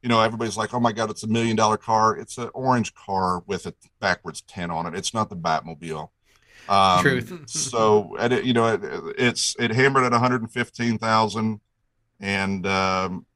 you 0.00 0.08
know, 0.08 0.20
everybody's 0.20 0.56
like, 0.56 0.72
"Oh 0.72 0.78
my 0.78 0.92
God, 0.92 1.10
it's 1.10 1.24
a 1.24 1.26
million 1.26 1.56
dollar 1.56 1.76
car." 1.76 2.16
It's 2.16 2.38
an 2.38 2.50
orange 2.54 2.94
car 2.94 3.42
with 3.48 3.66
a 3.66 3.74
backwards 4.00 4.42
ten 4.42 4.70
on 4.70 4.86
it. 4.86 4.94
It's 4.94 5.12
not 5.12 5.28
the 5.28 5.36
Batmobile. 5.36 6.10
Um, 6.68 7.02
Truth. 7.02 7.48
so, 7.48 8.16
it, 8.18 8.44
you 8.44 8.52
know, 8.52 8.74
it, 8.74 8.80
it's 9.18 9.56
it 9.58 9.70
hammered 9.70 10.04
at 10.04 10.12
115,000, 10.12 11.60
and 12.20 12.66
um, 12.66 13.26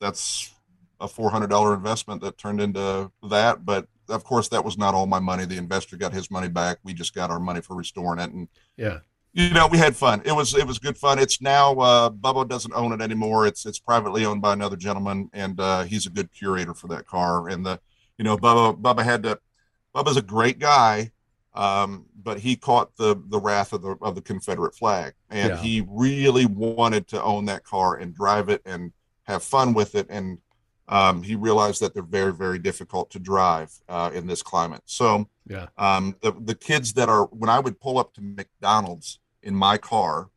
that's 0.00 0.52
a 1.00 1.06
$400 1.06 1.74
investment 1.74 2.20
that 2.22 2.38
turned 2.38 2.60
into 2.60 3.10
that. 3.28 3.64
But 3.64 3.86
of 4.08 4.24
course, 4.24 4.48
that 4.48 4.64
was 4.64 4.76
not 4.76 4.94
all 4.94 5.06
my 5.06 5.20
money. 5.20 5.44
The 5.44 5.56
investor 5.56 5.96
got 5.96 6.12
his 6.12 6.30
money 6.30 6.48
back. 6.48 6.78
We 6.82 6.92
just 6.92 7.14
got 7.14 7.30
our 7.30 7.40
money 7.40 7.60
for 7.60 7.76
restoring 7.76 8.20
it, 8.20 8.32
and 8.32 8.48
yeah, 8.76 8.98
you 9.32 9.50
know, 9.50 9.68
we 9.68 9.78
had 9.78 9.96
fun. 9.96 10.22
It 10.24 10.32
was 10.32 10.54
it 10.54 10.66
was 10.66 10.78
good 10.78 10.96
fun. 10.96 11.18
It's 11.18 11.40
now 11.40 11.74
uh, 11.74 12.10
Bubba 12.10 12.48
doesn't 12.48 12.74
own 12.74 12.92
it 12.92 13.00
anymore. 13.00 13.46
It's 13.46 13.64
it's 13.64 13.78
privately 13.78 14.24
owned 14.24 14.42
by 14.42 14.52
another 14.52 14.76
gentleman, 14.76 15.30
and 15.32 15.58
uh, 15.60 15.84
he's 15.84 16.06
a 16.06 16.10
good 16.10 16.32
curator 16.32 16.74
for 16.74 16.88
that 16.88 17.06
car. 17.06 17.48
And 17.48 17.64
the 17.64 17.80
you 18.18 18.24
know, 18.24 18.36
Bubba 18.36 18.80
Bubba 18.80 19.04
had 19.04 19.22
to. 19.24 19.38
Bubba's 19.94 20.16
a 20.16 20.22
great 20.22 20.60
guy, 20.60 21.10
um, 21.54 22.06
but 22.22 22.38
he 22.38 22.56
caught 22.56 22.96
the 22.96 23.20
the 23.28 23.40
wrath 23.40 23.72
of 23.72 23.82
the 23.82 23.96
of 24.00 24.14
the 24.14 24.22
Confederate 24.22 24.74
flag, 24.74 25.14
and 25.30 25.50
yeah. 25.50 25.56
he 25.56 25.84
really 25.88 26.46
wanted 26.46 27.08
to 27.08 27.22
own 27.22 27.46
that 27.46 27.64
car 27.64 27.96
and 27.96 28.14
drive 28.14 28.48
it 28.48 28.62
and 28.64 28.92
have 29.24 29.42
fun 29.42 29.74
with 29.74 29.94
it. 29.94 30.06
And 30.10 30.38
um, 30.88 31.22
he 31.22 31.34
realized 31.34 31.80
that 31.82 31.92
they're 31.94 32.02
very 32.02 32.32
very 32.32 32.58
difficult 32.58 33.10
to 33.10 33.18
drive 33.18 33.72
uh, 33.88 34.10
in 34.14 34.26
this 34.26 34.42
climate. 34.42 34.82
So 34.86 35.28
yeah, 35.46 35.66
um, 35.76 36.16
the 36.22 36.32
the 36.32 36.54
kids 36.54 36.92
that 36.94 37.08
are 37.08 37.24
when 37.26 37.50
I 37.50 37.58
would 37.58 37.80
pull 37.80 37.98
up 37.98 38.14
to 38.14 38.20
McDonald's 38.20 39.18
in 39.42 39.54
my 39.54 39.76
car, 39.76 40.30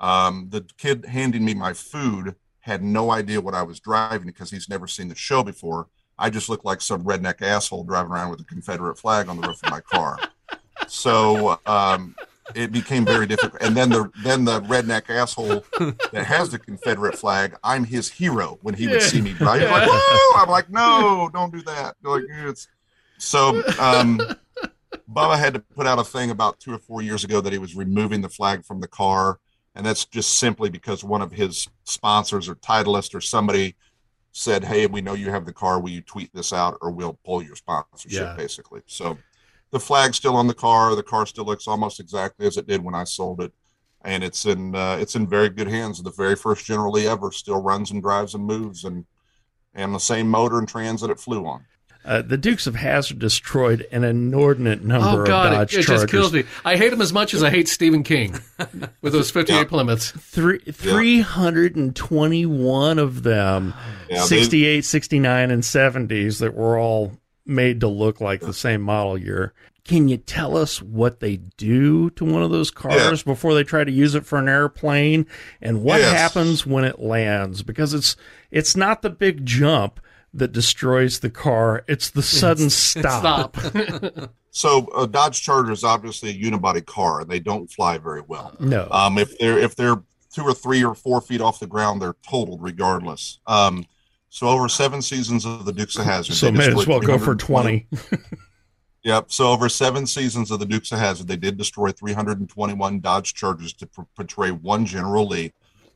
um, 0.00 0.48
the 0.50 0.66
kid 0.78 1.04
handing 1.06 1.44
me 1.44 1.54
my 1.54 1.74
food 1.74 2.34
had 2.60 2.82
no 2.82 3.12
idea 3.12 3.40
what 3.40 3.54
I 3.54 3.62
was 3.62 3.78
driving 3.78 4.26
because 4.26 4.50
he's 4.50 4.68
never 4.68 4.88
seen 4.88 5.06
the 5.06 5.14
show 5.14 5.44
before. 5.44 5.86
I 6.18 6.30
just 6.30 6.48
looked 6.48 6.64
like 6.64 6.80
some 6.80 7.04
redneck 7.04 7.42
asshole 7.42 7.84
driving 7.84 8.12
around 8.12 8.30
with 8.30 8.40
a 8.40 8.44
Confederate 8.44 8.98
flag 8.98 9.28
on 9.28 9.40
the 9.40 9.46
roof 9.46 9.62
of 9.62 9.70
my 9.70 9.80
car 9.80 10.18
so 10.88 11.58
um, 11.66 12.14
it 12.54 12.72
became 12.72 13.04
very 13.04 13.26
difficult. 13.26 13.60
And 13.62 13.76
then 13.76 13.88
the 13.90 14.10
then 14.22 14.44
the 14.44 14.60
redneck 14.62 15.10
asshole 15.10 15.64
that 16.12 16.26
has 16.26 16.50
the 16.50 16.58
Confederate 16.58 17.16
flag, 17.16 17.56
I'm 17.64 17.84
his 17.84 18.08
hero 18.08 18.58
when 18.62 18.74
he 18.74 18.86
would 18.86 19.02
see 19.02 19.20
me 19.20 19.32
drive. 19.32 19.62
He's 19.62 19.70
like, 19.70 19.88
Whoa! 19.90 20.42
I'm 20.42 20.48
like, 20.48 20.70
no, 20.70 21.30
don't 21.32 21.52
do 21.52 21.62
that. 21.62 21.96
Like, 22.02 22.24
it's 22.28 22.68
so. 23.18 23.62
Um, 23.78 24.20
Bubba 25.12 25.38
had 25.38 25.54
to 25.54 25.60
put 25.60 25.86
out 25.86 25.98
a 25.98 26.04
thing 26.04 26.30
about 26.30 26.58
two 26.58 26.74
or 26.74 26.78
four 26.78 27.00
years 27.00 27.22
ago 27.22 27.40
that 27.40 27.52
he 27.52 27.58
was 27.58 27.76
removing 27.76 28.20
the 28.20 28.28
flag 28.28 28.64
from 28.64 28.80
the 28.80 28.88
car, 28.88 29.38
and 29.74 29.86
that's 29.86 30.04
just 30.04 30.38
simply 30.38 30.68
because 30.68 31.04
one 31.04 31.22
of 31.22 31.32
his 31.32 31.68
sponsors 31.84 32.48
or 32.48 32.56
Titleist 32.56 33.14
or 33.14 33.20
somebody 33.20 33.76
said, 34.36 34.64
"Hey, 34.64 34.86
we 34.86 35.00
know 35.00 35.14
you 35.14 35.30
have 35.30 35.46
the 35.46 35.52
car. 35.52 35.80
Will 35.80 35.90
you 35.90 36.02
tweet 36.02 36.30
this 36.34 36.52
out, 36.52 36.76
or 36.82 36.90
we'll 36.90 37.18
pull 37.24 37.42
your 37.42 37.56
sponsorship?" 37.56 38.12
Yeah. 38.12 38.36
Basically, 38.36 38.82
so 38.86 39.16
the 39.70 39.80
flag's 39.80 40.18
still 40.18 40.36
on 40.36 40.46
the 40.46 40.54
car. 40.54 40.94
The 40.94 41.02
car 41.02 41.24
still 41.24 41.46
looks 41.46 41.66
almost 41.66 42.00
exactly 42.00 42.46
as 42.46 42.58
it 42.58 42.66
did 42.66 42.84
when 42.84 42.94
I 42.94 43.04
sold 43.04 43.40
it, 43.40 43.52
and 44.02 44.22
it's 44.22 44.44
in 44.44 44.74
uh, 44.74 44.98
it's 45.00 45.16
in 45.16 45.26
very 45.26 45.48
good 45.48 45.68
hands. 45.68 46.02
The 46.02 46.10
very 46.10 46.36
first 46.36 46.66
General 46.66 46.92
Lee 46.92 47.08
ever 47.08 47.32
still 47.32 47.62
runs 47.62 47.90
and 47.90 48.02
drives 48.02 48.34
and 48.34 48.44
moves, 48.44 48.84
and 48.84 49.06
and 49.74 49.94
the 49.94 49.98
same 49.98 50.28
motor 50.28 50.58
and 50.58 50.68
trans 50.68 51.00
that 51.00 51.10
it 51.10 51.18
flew 51.18 51.46
on. 51.46 51.64
Uh, 52.06 52.22
the 52.22 52.38
Dukes 52.38 52.66
of 52.68 52.76
Hazzard 52.76 53.18
destroyed 53.18 53.84
an 53.90 54.04
inordinate 54.04 54.84
number 54.84 55.24
oh, 55.24 55.26
God, 55.26 55.48
of 55.48 55.54
Dodge 55.58 55.74
it, 55.74 55.80
it 55.80 55.86
Chargers. 55.86 56.02
just 56.02 56.12
kills 56.12 56.32
me. 56.32 56.44
I 56.64 56.76
hate 56.76 56.92
him 56.92 57.00
as 57.00 57.12
much 57.12 57.34
as 57.34 57.42
I 57.42 57.50
hate 57.50 57.66
Stephen 57.66 58.04
King 58.04 58.38
with 59.02 59.12
those 59.12 59.32
58 59.32 59.56
yeah. 59.56 59.64
Plymouths. 59.64 60.12
Three, 60.12 60.60
321 60.60 63.00
of 63.00 63.24
them, 63.24 63.74
yeah, 64.08 64.22
68, 64.22 64.84
69, 64.84 65.50
and 65.50 65.64
70s 65.64 66.38
that 66.38 66.54
were 66.54 66.78
all 66.78 67.14
made 67.44 67.80
to 67.80 67.88
look 67.88 68.20
like 68.20 68.40
the 68.40 68.54
same 68.54 68.82
model 68.82 69.18
year. 69.18 69.52
Can 69.84 70.08
you 70.08 70.16
tell 70.16 70.56
us 70.56 70.80
what 70.82 71.18
they 71.20 71.38
do 71.56 72.10
to 72.10 72.24
one 72.24 72.42
of 72.42 72.50
those 72.50 72.70
cars 72.70 73.20
yeah. 73.20 73.32
before 73.32 73.54
they 73.54 73.64
try 73.64 73.84
to 73.84 73.92
use 73.92 74.16
it 74.16 74.26
for 74.26 74.38
an 74.38 74.48
airplane 74.48 75.26
and 75.60 75.82
what 75.82 76.00
yes. 76.00 76.12
happens 76.12 76.66
when 76.66 76.84
it 76.84 76.98
lands? 76.98 77.62
Because 77.62 77.94
it's 77.94 78.16
it's 78.50 78.76
not 78.76 79.02
the 79.02 79.10
big 79.10 79.46
jump 79.46 80.00
that 80.38 80.52
destroys 80.52 81.20
the 81.20 81.30
car, 81.30 81.84
it's 81.88 82.10
the 82.10 82.22
sudden 82.22 82.70
stop. 82.70 83.56
stop. 83.56 84.30
so 84.50 84.86
a 84.96 85.06
Dodge 85.06 85.42
Charger 85.42 85.72
is 85.72 85.84
obviously 85.84 86.30
a 86.30 86.34
unibody 86.34 86.84
car 86.84 87.20
and 87.20 87.30
they 87.30 87.40
don't 87.40 87.70
fly 87.70 87.98
very 87.98 88.22
well. 88.22 88.54
No. 88.60 88.88
Um, 88.90 89.18
if 89.18 89.38
they're 89.38 89.58
if 89.58 89.74
they're 89.76 90.02
two 90.32 90.42
or 90.42 90.54
three 90.54 90.84
or 90.84 90.94
four 90.94 91.20
feet 91.20 91.40
off 91.40 91.58
the 91.60 91.66
ground, 91.66 92.00
they're 92.02 92.16
totaled 92.28 92.62
regardless. 92.62 93.38
Um, 93.46 93.86
So 94.28 94.48
over 94.48 94.68
seven 94.68 95.00
seasons 95.00 95.46
of 95.46 95.64
the 95.64 95.72
Dukes 95.72 95.96
of 95.96 96.04
Hazzard, 96.04 96.36
So 96.36 96.46
they 96.46 96.52
may 96.52 96.66
as 96.68 96.86
well 96.86 97.00
go 97.00 97.18
for 97.18 97.34
20. 97.34 97.86
Yep. 99.04 99.30
So 99.30 99.52
over 99.52 99.68
seven 99.68 100.04
seasons 100.04 100.50
of 100.50 100.58
the 100.58 100.66
Dukes 100.66 100.90
of 100.90 100.98
Hazzard, 100.98 101.28
they 101.28 101.36
did 101.36 101.56
destroy 101.56 101.92
321 101.92 102.98
Dodge 103.00 103.34
Chargers 103.34 103.72
to 103.74 103.86
p- 103.86 104.02
portray 104.16 104.50
one 104.50 104.84
General 104.84 105.28
Lee. 105.28 105.52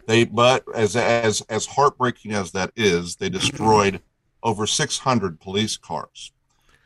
They, 0.07 0.25
but 0.25 0.65
as 0.75 0.95
as 0.97 1.41
as 1.51 1.67
heartbreaking 1.67 2.33
as 2.33 2.53
that 2.53 2.71
is, 2.77 3.17
they 3.17 3.29
destroyed 3.29 4.01
over 4.43 4.67
600 4.67 5.41
police 5.41 5.77
cars, 5.77 6.33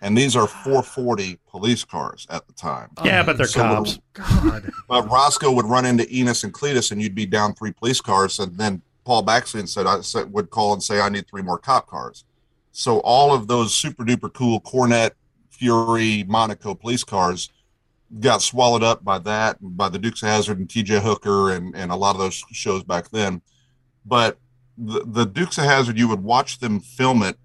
and 0.01 0.17
these 0.17 0.37
are 0.37 0.47
440 0.47 1.39
police 1.49 1.85
cars 1.85 2.27
at 2.31 2.47
the 2.47 2.53
time. 2.53 2.91
Yeah, 3.05 3.23
but 3.23 3.37
they're 3.37 3.47
So 3.47 3.61
cops. 3.61 3.99
God. 4.13 4.71
But 4.89 5.09
Roscoe 5.11 5.53
would 5.53 5.67
run 5.67 5.87
into 5.87 6.07
Enos 6.15 6.45
and 6.45 6.53
Cletus, 6.53 6.93
and 6.93 7.01
you'd 7.01 7.15
be 7.15 7.27
down 7.27 7.55
three 7.55 7.73
police 7.73 8.01
cars, 8.01 8.39
and 8.39 8.57
then 8.59 8.83
Paul 9.05 9.25
Baxley 9.25 9.61
and 9.61 9.69
said, 9.69 9.87
I 9.87 10.01
said, 10.01 10.33
would 10.33 10.51
call 10.51 10.73
and 10.73 10.83
say, 10.83 11.01
I 11.01 11.09
need 11.09 11.29
three 11.29 11.43
more 11.43 11.59
cop 11.59 11.87
cars. 11.87 12.25
So 12.73 12.99
all 13.01 13.33
of 13.33 13.47
those 13.47 13.75
super 13.75 14.05
duper 14.05 14.33
cool 14.33 14.61
Coronet, 14.61 15.15
Fury, 15.51 16.25
Monaco 16.27 16.75
police 16.75 17.05
cars 17.05 17.51
got 18.21 18.43
swallowed 18.43 18.83
up 18.83 19.05
by 19.05 19.19
that, 19.21 19.57
by 19.61 19.89
the 19.89 19.99
Dukes 19.99 20.23
of 20.23 20.29
Hazzard 20.29 20.59
and 20.59 20.69
TJ 20.69 21.01
Hooker, 21.01 21.53
and 21.53 21.75
and 21.77 21.93
a 21.93 21.97
lot 21.97 22.17
of 22.17 22.21
those 22.21 22.45
shows 22.51 22.83
back 22.83 23.11
then. 23.11 23.43
But 24.05 24.39
the, 24.77 25.05
the 25.07 25.25
Dukes 25.25 25.59
of 25.59 25.65
Hazzard, 25.65 25.99
you 25.99 26.09
would 26.09 26.23
watch 26.23 26.59
them 26.59 26.81
film 26.81 27.23
it, 27.23 27.39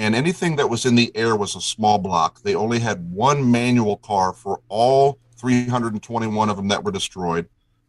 and 0.00 0.14
anything 0.14 0.56
that 0.56 0.70
was 0.70 0.86
in 0.86 0.94
the 0.94 1.14
air 1.14 1.36
was 1.36 1.54
a 1.54 1.60
small 1.60 1.98
block. 1.98 2.40
They 2.40 2.54
only 2.54 2.78
had 2.78 3.12
one 3.12 3.50
manual 3.50 3.98
car 3.98 4.32
for 4.32 4.62
all 4.70 5.18
321 5.36 6.48
of 6.48 6.56
them 6.56 6.68
that 6.68 6.82
were 6.82 6.90
destroyed. 6.90 7.46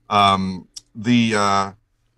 Um, 0.09 0.67
the 0.93 1.33
uh, 1.35 1.71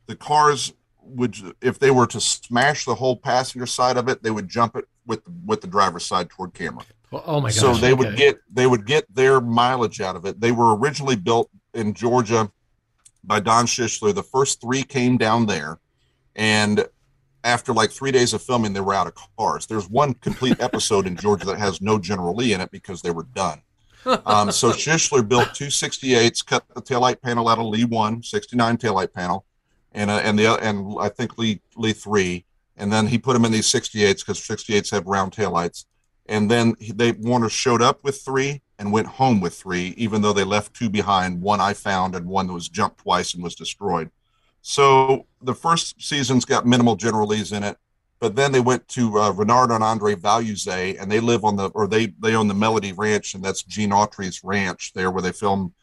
the 0.08 0.16
cars 0.16 0.74
would, 1.04 1.36
if 1.62 1.78
they 1.78 1.92
were 1.92 2.08
to 2.08 2.20
smash 2.20 2.86
the 2.86 2.96
whole 2.96 3.16
passenger 3.16 3.68
side 3.68 3.98
of 3.98 4.10
it, 4.10 4.24
they 4.24 4.32
would 4.32 4.50
jump 4.50 4.76
it 4.76 4.86
with 5.06 5.22
with 5.46 5.62
the 5.62 5.68
driver's 5.68 6.06
side 6.06 6.28
toward 6.28 6.56
camera 6.56 6.84
Well, 7.12 7.24
oh 7.28 7.40
my 7.40 7.50
gosh. 7.50 7.60
so 7.60 7.76
they 7.76 7.94
would 7.94 8.16
get 8.18 8.40
they 8.52 8.66
would 8.66 8.88
get 8.88 9.06
their 9.14 9.40
mileage 9.40 10.02
out 10.02 10.16
of 10.16 10.26
it. 10.26 10.42
They 10.42 10.52
were 10.52 10.76
originally 10.76 11.18
built 11.18 11.52
in 11.76 11.94
Georgia 11.94 12.52
by 13.24 13.42
Don 13.42 13.68
Schisler. 13.68 14.16
The 14.16 14.24
first 14.24 14.60
three 14.60 14.82
came 14.82 15.18
down 15.18 15.46
there, 15.46 15.78
and 16.36 16.88
after 17.44 17.74
like 17.74 17.92
three 17.92 18.12
days 18.12 18.34
of 18.34 18.42
filming, 18.42 18.74
they 18.74 18.82
were 18.82 18.94
out 18.94 19.08
of 19.08 19.14
cars. 19.38 19.66
There's 19.66 19.90
one 19.90 20.14
complete 20.16 20.58
episode 20.60 21.08
in 21.08 21.16
Georgia 21.16 21.46
that 21.48 21.60
has 21.60 21.82
no 21.82 22.00
General 22.00 22.36
Lee 22.36 22.54
in 22.54 22.62
it 22.62 22.72
because 22.72 23.02
they 23.02 23.12
were 23.12 23.28
done. 23.36 23.62
Um, 24.06 24.52
so 24.52 24.70
Schisler 24.72 25.28
built 25.28 25.54
two 25.54 25.68
68s, 25.68 26.46
cut 26.46 26.64
the 26.74 26.82
taillight 26.82 27.22
panel 27.22 27.48
out 27.48 27.60
of 27.60 27.66
Lee 27.66 27.86
one, 27.86 28.24
69 28.24 28.78
taillight 28.78 29.14
panel, 29.14 29.46
and 29.92 30.10
uh, 30.10 30.22
and 30.24 30.38
the 30.38 30.48
and 30.62 30.96
I 31.00 31.10
think 31.10 31.38
Lee 31.38 31.62
Lee 31.76 31.94
three, 31.94 32.46
and 32.78 32.92
then 32.92 33.08
he 33.08 33.18
put 33.18 33.34
them 33.34 33.46
in 33.46 33.52
these 33.52 33.68
68s 33.68 34.20
because 34.20 34.40
68s 34.40 34.92
have 34.92 35.06
round 35.06 35.32
taillights 35.32 35.86
and 36.26 36.50
then 36.50 36.76
he- 36.80 36.92
they 36.92 37.12
Warner 37.12 37.50
showed 37.50 37.82
up 37.82 38.04
with 38.04 38.22
three 38.22 38.62
and 38.80 38.92
went 38.92 39.08
home 39.08 39.40
with 39.42 39.56
three, 39.56 39.94
even 39.98 40.22
though 40.22 40.34
they 40.34 40.44
left 40.44 40.74
two 40.74 40.90
behind. 40.90 41.42
One 41.42 41.62
I 41.62 41.74
found, 41.74 42.16
and 42.16 42.26
one 42.26 42.48
that 42.48 42.54
was 42.54 42.70
jumped 42.70 43.00
twice 43.00 43.34
and 43.34 43.44
was 43.44 43.56
destroyed. 43.56 44.10
So 44.64 45.28
the 45.42 45.54
first 45.54 46.02
season's 46.02 46.46
got 46.46 46.66
minimal 46.66 46.96
General 46.96 47.28
Lees 47.28 47.52
in 47.52 47.64
it, 47.64 47.78
but 48.22 48.38
then 48.38 48.54
they 48.54 48.62
went 48.62 48.88
to 48.88 49.20
uh, 49.20 49.32
Renaud 49.32 49.76
and 49.76 49.84
Andre 49.84 50.16
Veluzat, 50.16 51.02
and 51.02 51.12
they 51.12 51.20
live 51.20 51.44
on 51.44 51.58
the 51.58 51.70
or 51.72 51.86
they 51.86 52.08
they 52.20 52.34
own 52.34 52.48
the 52.48 52.54
Melody 52.54 52.94
Ranch, 52.94 53.36
and 53.36 53.44
that's 53.44 53.62
Gene 53.62 53.92
Autry's 53.92 54.42
ranch 54.42 54.94
there, 54.96 55.12
where 55.12 55.22
they 55.22 55.34
film 55.34 55.74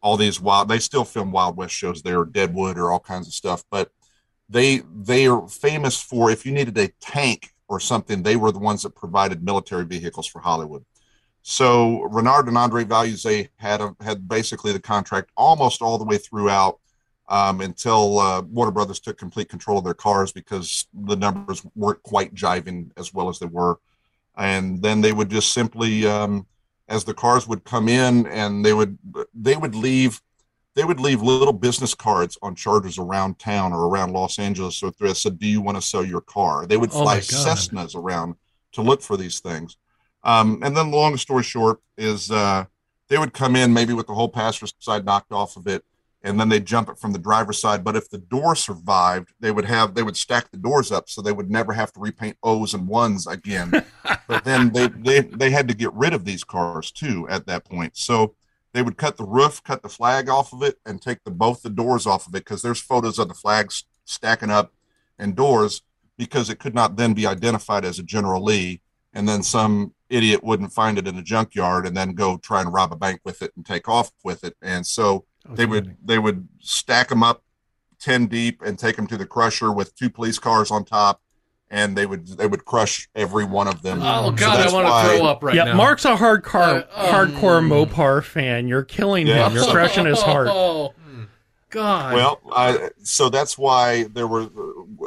all 0.00 0.16
these 0.16 0.40
wild. 0.40 0.68
They 0.68 0.78
still 0.78 1.04
film 1.04 1.30
Wild 1.30 1.58
West 1.58 1.74
shows 1.74 2.02
there, 2.02 2.24
Deadwood, 2.24 2.78
or 2.78 2.90
all 2.90 3.00
kinds 3.00 3.28
of 3.28 3.34
stuff, 3.34 3.64
but 3.70 3.90
they 4.48 4.80
they 4.94 5.26
are 5.26 5.46
famous 5.46 6.00
for 6.00 6.30
if 6.30 6.46
you 6.46 6.52
needed 6.52 6.78
a 6.78 6.88
tank 7.00 7.52
or 7.68 7.80
something, 7.80 8.22
they 8.22 8.36
were 8.36 8.50
the 8.50 8.58
ones 8.58 8.84
that 8.84 8.94
provided 8.94 9.44
military 9.44 9.84
vehicles 9.84 10.26
for 10.26 10.40
Hollywood. 10.40 10.86
So 11.42 12.04
Renaud 12.04 12.48
and 12.48 12.56
Andre 12.56 12.84
Veluzat 12.84 13.50
had 13.56 13.82
a, 13.82 13.94
had 14.00 14.26
basically 14.26 14.72
the 14.72 14.80
contract 14.80 15.32
almost 15.36 15.82
all 15.82 15.98
the 15.98 16.04
way 16.04 16.16
throughout 16.16 16.80
um, 17.28 17.60
until 17.60 18.18
uh, 18.18 18.42
Warner 18.42 18.72
Brothers 18.72 19.00
took 19.00 19.18
complete 19.18 19.48
control 19.48 19.78
of 19.78 19.84
their 19.84 19.94
cars 19.94 20.32
because 20.32 20.86
the 20.94 21.16
numbers 21.16 21.64
weren't 21.74 22.02
quite 22.02 22.34
jiving 22.34 22.90
as 22.96 23.12
well 23.12 23.28
as 23.28 23.38
they 23.38 23.46
were, 23.46 23.78
and 24.36 24.80
then 24.82 25.00
they 25.00 25.12
would 25.12 25.30
just 25.30 25.52
simply, 25.52 26.06
um, 26.06 26.46
as 26.88 27.04
the 27.04 27.14
cars 27.14 27.48
would 27.48 27.64
come 27.64 27.88
in, 27.88 28.26
and 28.28 28.64
they 28.64 28.72
would 28.72 28.98
they 29.34 29.56
would 29.56 29.74
leave 29.74 30.20
they 30.76 30.84
would 30.84 31.00
leave 31.00 31.22
little 31.22 31.54
business 31.54 31.94
cards 31.94 32.36
on 32.42 32.54
chargers 32.54 32.98
around 32.98 33.38
town 33.38 33.72
or 33.72 33.88
around 33.88 34.12
Los 34.12 34.38
Angeles. 34.38 34.76
So 34.76 34.92
they 35.00 35.14
said, 35.14 35.38
"Do 35.38 35.46
you 35.48 35.60
want 35.60 35.76
to 35.78 35.82
sell 35.82 36.04
your 36.04 36.20
car?" 36.20 36.66
They 36.66 36.76
would 36.76 36.90
Oh 36.92 37.02
fly 37.02 37.16
God. 37.16 37.24
Cessnas 37.24 37.96
around 37.96 38.36
to 38.72 38.82
look 38.82 39.02
for 39.02 39.16
these 39.16 39.40
things. 39.40 39.76
Um, 40.22 40.60
and 40.62 40.76
then, 40.76 40.90
the 40.90 40.96
long 40.96 41.16
story 41.16 41.44
short, 41.44 41.80
is 41.96 42.30
uh, 42.30 42.66
they 43.08 43.16
would 43.16 43.32
come 43.32 43.56
in 43.56 43.72
maybe 43.72 43.94
with 43.94 44.06
the 44.06 44.14
whole 44.14 44.28
passenger 44.28 44.72
side 44.78 45.04
knocked 45.04 45.32
off 45.32 45.56
of 45.56 45.66
it, 45.66 45.84
and 46.26 46.40
then 46.40 46.48
they'd 46.48 46.66
jump 46.66 46.88
it 46.88 46.98
from 46.98 47.12
the 47.12 47.20
driver's 47.20 47.60
side. 47.60 47.84
But 47.84 47.94
if 47.94 48.10
the 48.10 48.18
door 48.18 48.56
survived, 48.56 49.32
they 49.38 49.52
would 49.52 49.64
have 49.64 49.94
they 49.94 50.02
would 50.02 50.16
stack 50.16 50.50
the 50.50 50.56
doors 50.56 50.90
up 50.90 51.08
so 51.08 51.22
they 51.22 51.32
would 51.32 51.50
never 51.50 51.72
have 51.72 51.92
to 51.92 52.00
repaint 52.00 52.36
O's 52.42 52.74
and 52.74 52.88
ones 52.88 53.28
again. 53.28 53.70
but 54.26 54.44
then 54.44 54.72
they 54.72 54.88
they 54.88 55.20
they 55.20 55.50
had 55.50 55.68
to 55.68 55.74
get 55.74 55.92
rid 55.94 56.12
of 56.12 56.24
these 56.24 56.42
cars 56.42 56.90
too 56.90 57.28
at 57.30 57.46
that 57.46 57.64
point. 57.64 57.96
So 57.96 58.34
they 58.72 58.82
would 58.82 58.96
cut 58.96 59.16
the 59.16 59.24
roof, 59.24 59.62
cut 59.62 59.82
the 59.82 59.88
flag 59.88 60.28
off 60.28 60.52
of 60.52 60.62
it, 60.64 60.78
and 60.84 61.00
take 61.00 61.22
the 61.22 61.30
both 61.30 61.62
the 61.62 61.70
doors 61.70 62.06
off 62.06 62.26
of 62.26 62.34
it 62.34 62.44
because 62.44 62.60
there's 62.60 62.80
photos 62.80 63.20
of 63.20 63.28
the 63.28 63.34
flags 63.34 63.84
stacking 64.04 64.50
up 64.50 64.74
and 65.18 65.36
doors 65.36 65.82
because 66.18 66.50
it 66.50 66.58
could 66.58 66.74
not 66.74 66.96
then 66.96 67.14
be 67.14 67.26
identified 67.26 67.84
as 67.84 68.00
a 68.00 68.02
General 68.02 68.42
Lee, 68.42 68.80
and 69.14 69.28
then 69.28 69.44
some 69.44 69.94
idiot 70.08 70.42
wouldn't 70.42 70.72
find 70.72 70.98
it 70.98 71.06
in 71.06 71.18
a 71.18 71.22
junkyard 71.22 71.86
and 71.86 71.96
then 71.96 72.14
go 72.14 72.36
try 72.36 72.60
and 72.60 72.72
rob 72.72 72.92
a 72.92 72.96
bank 72.96 73.20
with 73.24 73.42
it 73.42 73.52
and 73.56 73.64
take 73.64 73.88
off 73.88 74.10
with 74.24 74.44
it. 74.44 74.56
And 74.62 74.86
so 74.86 75.24
they 75.52 75.66
would 75.66 75.96
they 76.04 76.18
would 76.18 76.48
stack 76.60 77.08
them 77.08 77.22
up 77.22 77.42
ten 77.98 78.26
deep 78.26 78.62
and 78.62 78.78
take 78.78 78.96
them 78.96 79.06
to 79.08 79.16
the 79.16 79.26
crusher 79.26 79.72
with 79.72 79.94
two 79.96 80.10
police 80.10 80.38
cars 80.38 80.70
on 80.70 80.84
top, 80.84 81.20
and 81.70 81.96
they 81.96 82.06
would 82.06 82.26
they 82.28 82.46
would 82.46 82.64
crush 82.64 83.08
every 83.14 83.44
one 83.44 83.68
of 83.68 83.82
them. 83.82 84.00
Oh 84.02 84.26
So 84.26 84.30
God, 84.32 84.54
I 84.54 84.56
that's 84.62 84.72
want 84.72 84.86
to 84.86 85.16
throw 85.18 85.26
up 85.26 85.42
right 85.42 85.54
yeah, 85.54 85.64
now. 85.64 85.74
Mark's 85.76 86.04
a 86.04 86.14
hardcore 86.16 86.86
Uh, 86.94 87.06
hardcore 87.12 87.58
um, 87.58 87.68
Mopar 87.70 88.22
fan. 88.24 88.68
You're 88.68 88.84
killing 88.84 89.26
Yeah. 89.26 89.48
him. 89.48 89.54
You're 89.56 89.66
crushing 89.66 90.06
his 90.06 90.20
heart. 90.22 90.48
Oh, 90.50 90.94
God. 91.70 92.14
Well, 92.14 92.40
I, 92.52 92.90
so 93.02 93.28
that's 93.28 93.58
why 93.58 94.04
there 94.04 94.26
were 94.28 94.48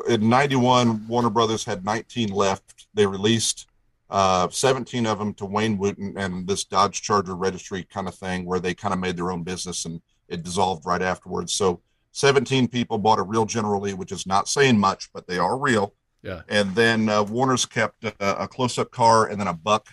in 0.08 0.28
'91. 0.30 1.08
Warner 1.08 1.30
Brothers 1.30 1.64
had 1.66 1.86
19 1.86 2.30
left. 2.30 2.88
They 2.94 3.06
released 3.08 3.68
uh, 4.10 4.50
17 4.50 5.06
of 5.06 5.20
them 5.20 5.34
to 5.36 5.46
Wayne 5.46 5.78
Wooten 5.78 6.18
and 6.18 6.48
this 6.48 6.64
Dodge 6.64 7.02
Charger 7.02 7.36
registry 7.36 7.84
kind 7.84 8.08
of 8.08 8.16
thing, 8.16 8.46
where 8.46 8.60
they 8.60 8.74
kind 8.74 8.94
of 8.94 9.00
made 9.00 9.16
their 9.16 9.32
own 9.32 9.44
business 9.44 9.86
and 9.86 10.02
it 10.30 10.44
dissolved 10.44 10.86
right 10.86 11.02
afterwards. 11.02 11.54
So 11.54 11.82
17 12.12 12.68
people 12.68 12.98
bought 12.98 13.20
a 13.20 13.24
real 13.24 13.46
General 13.46 13.82
Lee, 13.82 13.94
which 13.94 14.12
is 14.12 14.26
not 14.26 14.48
saying 14.48 14.80
much, 14.80 15.12
but 15.14 15.28
they 15.28 15.38
are 15.38 15.58
real. 15.58 15.94
Yeah. 16.22 16.42
And 16.50 16.76
then 16.76 17.10
uh, 17.10 17.24
Warner's 17.24 17.66
kept 17.66 18.04
a, 18.04 18.44
a 18.44 18.48
close-up 18.48 18.92
car 18.92 19.28
and 19.28 19.40
then 19.40 19.48
a 19.48 19.54
buck, 19.54 19.88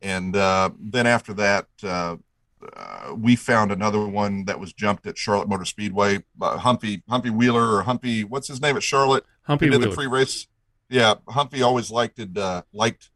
and 0.00 0.36
uh, 0.36 0.70
then 0.78 1.06
after 1.06 1.32
that. 1.34 1.66
Uh, 1.82 2.16
uh, 2.76 3.12
we 3.16 3.34
found 3.34 3.72
another 3.72 4.06
one 4.06 4.44
that 4.44 4.58
was 4.60 4.72
jumped 4.72 5.06
at 5.08 5.18
Charlotte 5.18 5.48
Motor 5.48 5.64
Speedway. 5.64 6.22
Uh, 6.40 6.56
Humpy 6.58 7.02
Humpy 7.08 7.30
Wheeler 7.30 7.74
or 7.74 7.82
Humpy, 7.82 8.22
what's 8.22 8.46
his 8.46 8.60
name 8.60 8.76
at 8.76 8.84
Charlotte? 8.84 9.24
Humpy 9.42 9.66
did 9.66 9.80
Wheeler. 9.80 9.90
the 9.90 9.96
pre-race. 9.96 10.46
Yeah, 10.88 11.14
Humpy 11.28 11.62
always 11.62 11.90
liked 11.90 12.18
it. 12.18 12.36
Uh, 12.36 12.62
liked 12.72 13.10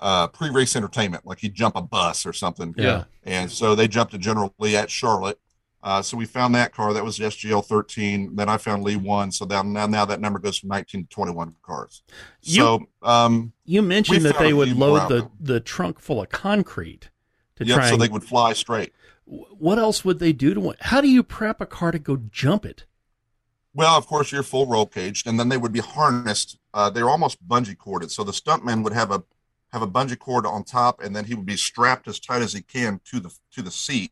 uh, 0.00 0.26
pre-race 0.28 0.76
entertainment, 0.76 1.26
like 1.26 1.38
he'd 1.38 1.54
jump 1.54 1.76
a 1.76 1.82
bus 1.82 2.26
or 2.26 2.32
something. 2.32 2.74
Yeah. 2.76 3.04
And 3.24 3.50
so 3.50 3.74
they 3.74 3.86
jumped 3.88 4.14
a 4.14 4.18
General 4.18 4.54
Lee 4.58 4.76
at 4.76 4.90
Charlotte. 4.90 5.38
Uh, 5.82 6.02
so 6.02 6.16
we 6.16 6.26
found 6.26 6.54
that 6.54 6.74
car. 6.74 6.92
That 6.92 7.04
was 7.04 7.16
the 7.16 7.24
SGL 7.24 7.64
13. 7.64 8.36
Then 8.36 8.48
I 8.48 8.58
found 8.58 8.82
Lee 8.84 8.96
one. 8.96 9.32
So 9.32 9.46
now, 9.46 9.62
now, 9.62 9.86
now 9.86 10.04
that 10.04 10.20
number 10.20 10.38
goes 10.38 10.58
from 10.58 10.68
19 10.68 11.04
to 11.04 11.08
21 11.08 11.54
cars. 11.62 12.02
You- 12.42 12.54
So 12.54 12.86
um, 13.02 13.52
You 13.64 13.82
mentioned 13.82 14.24
that 14.26 14.38
they 14.38 14.52
would 14.52 14.76
load 14.76 15.08
the, 15.08 15.30
the 15.40 15.60
trunk 15.60 15.98
full 15.98 16.20
of 16.22 16.28
concrete 16.28 17.08
to 17.56 17.64
yeah, 17.64 17.76
try 17.76 17.88
so 17.88 17.94
and 17.94 18.02
they 18.02 18.08
would 18.08 18.24
fly 18.24 18.52
straight. 18.52 18.92
what 19.24 19.78
else 19.78 20.04
would 20.04 20.18
they 20.18 20.32
do 20.32 20.54
to 20.54 20.70
it? 20.70 20.78
How 20.80 21.00
do 21.00 21.08
you 21.08 21.22
prep 21.22 21.60
a 21.60 21.66
car 21.66 21.92
to 21.92 21.98
go 21.98 22.16
jump 22.30 22.66
it? 22.66 22.84
Well, 23.72 23.96
of 23.96 24.06
course, 24.06 24.32
you're 24.32 24.42
full 24.42 24.66
roll 24.66 24.86
caged, 24.86 25.28
and 25.28 25.38
then 25.38 25.48
they 25.48 25.56
would 25.56 25.72
be 25.72 25.78
harnessed. 25.80 26.58
Uh, 26.74 26.90
they're 26.90 27.08
almost 27.08 27.46
bungee 27.46 27.78
corded. 27.78 28.10
So 28.10 28.24
the 28.24 28.32
stuntman 28.32 28.82
would 28.82 28.92
have 28.92 29.12
a 29.12 29.22
have 29.72 29.82
a 29.82 29.86
bungee 29.86 30.18
cord 30.18 30.44
on 30.44 30.64
top, 30.64 31.00
and 31.00 31.14
then 31.14 31.24
he 31.26 31.34
would 31.34 31.46
be 31.46 31.56
strapped 31.56 32.08
as 32.08 32.18
tight 32.18 32.42
as 32.42 32.52
he 32.52 32.62
can 32.62 33.00
to 33.04 33.20
the 33.20 33.30
to 33.52 33.62
the 33.62 33.70
seat. 33.70 34.10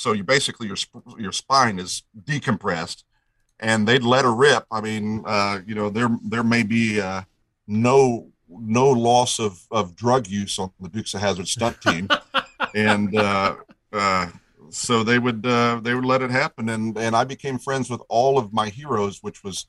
So 0.00 0.12
you 0.12 0.24
basically 0.24 0.66
your 0.66 0.78
your 1.18 1.30
spine 1.30 1.78
is 1.78 2.04
decompressed, 2.18 3.04
and 3.58 3.86
they'd 3.86 4.02
let 4.02 4.24
her 4.24 4.34
rip. 4.34 4.64
I 4.70 4.80
mean, 4.80 5.22
uh, 5.26 5.60
you 5.66 5.74
know, 5.74 5.90
there 5.90 6.08
there 6.24 6.42
may 6.42 6.62
be 6.62 6.98
uh, 6.98 7.20
no 7.66 8.28
no 8.48 8.88
loss 8.88 9.38
of 9.38 9.60
of 9.70 9.94
drug 9.94 10.26
use 10.26 10.58
on 10.58 10.70
the 10.80 10.88
Dukes 10.88 11.12
of 11.12 11.20
Hazzard 11.20 11.48
stunt 11.48 11.82
team, 11.82 12.08
and 12.74 13.14
uh, 13.14 13.56
uh, 13.92 14.28
so 14.70 15.04
they 15.04 15.18
would 15.18 15.44
uh, 15.44 15.80
they 15.84 15.94
would 15.94 16.06
let 16.06 16.22
it 16.22 16.30
happen, 16.30 16.70
and 16.70 16.96
and 16.96 17.14
I 17.14 17.24
became 17.24 17.58
friends 17.58 17.90
with 17.90 18.00
all 18.08 18.38
of 18.38 18.54
my 18.54 18.70
heroes, 18.70 19.18
which 19.20 19.44
was 19.44 19.66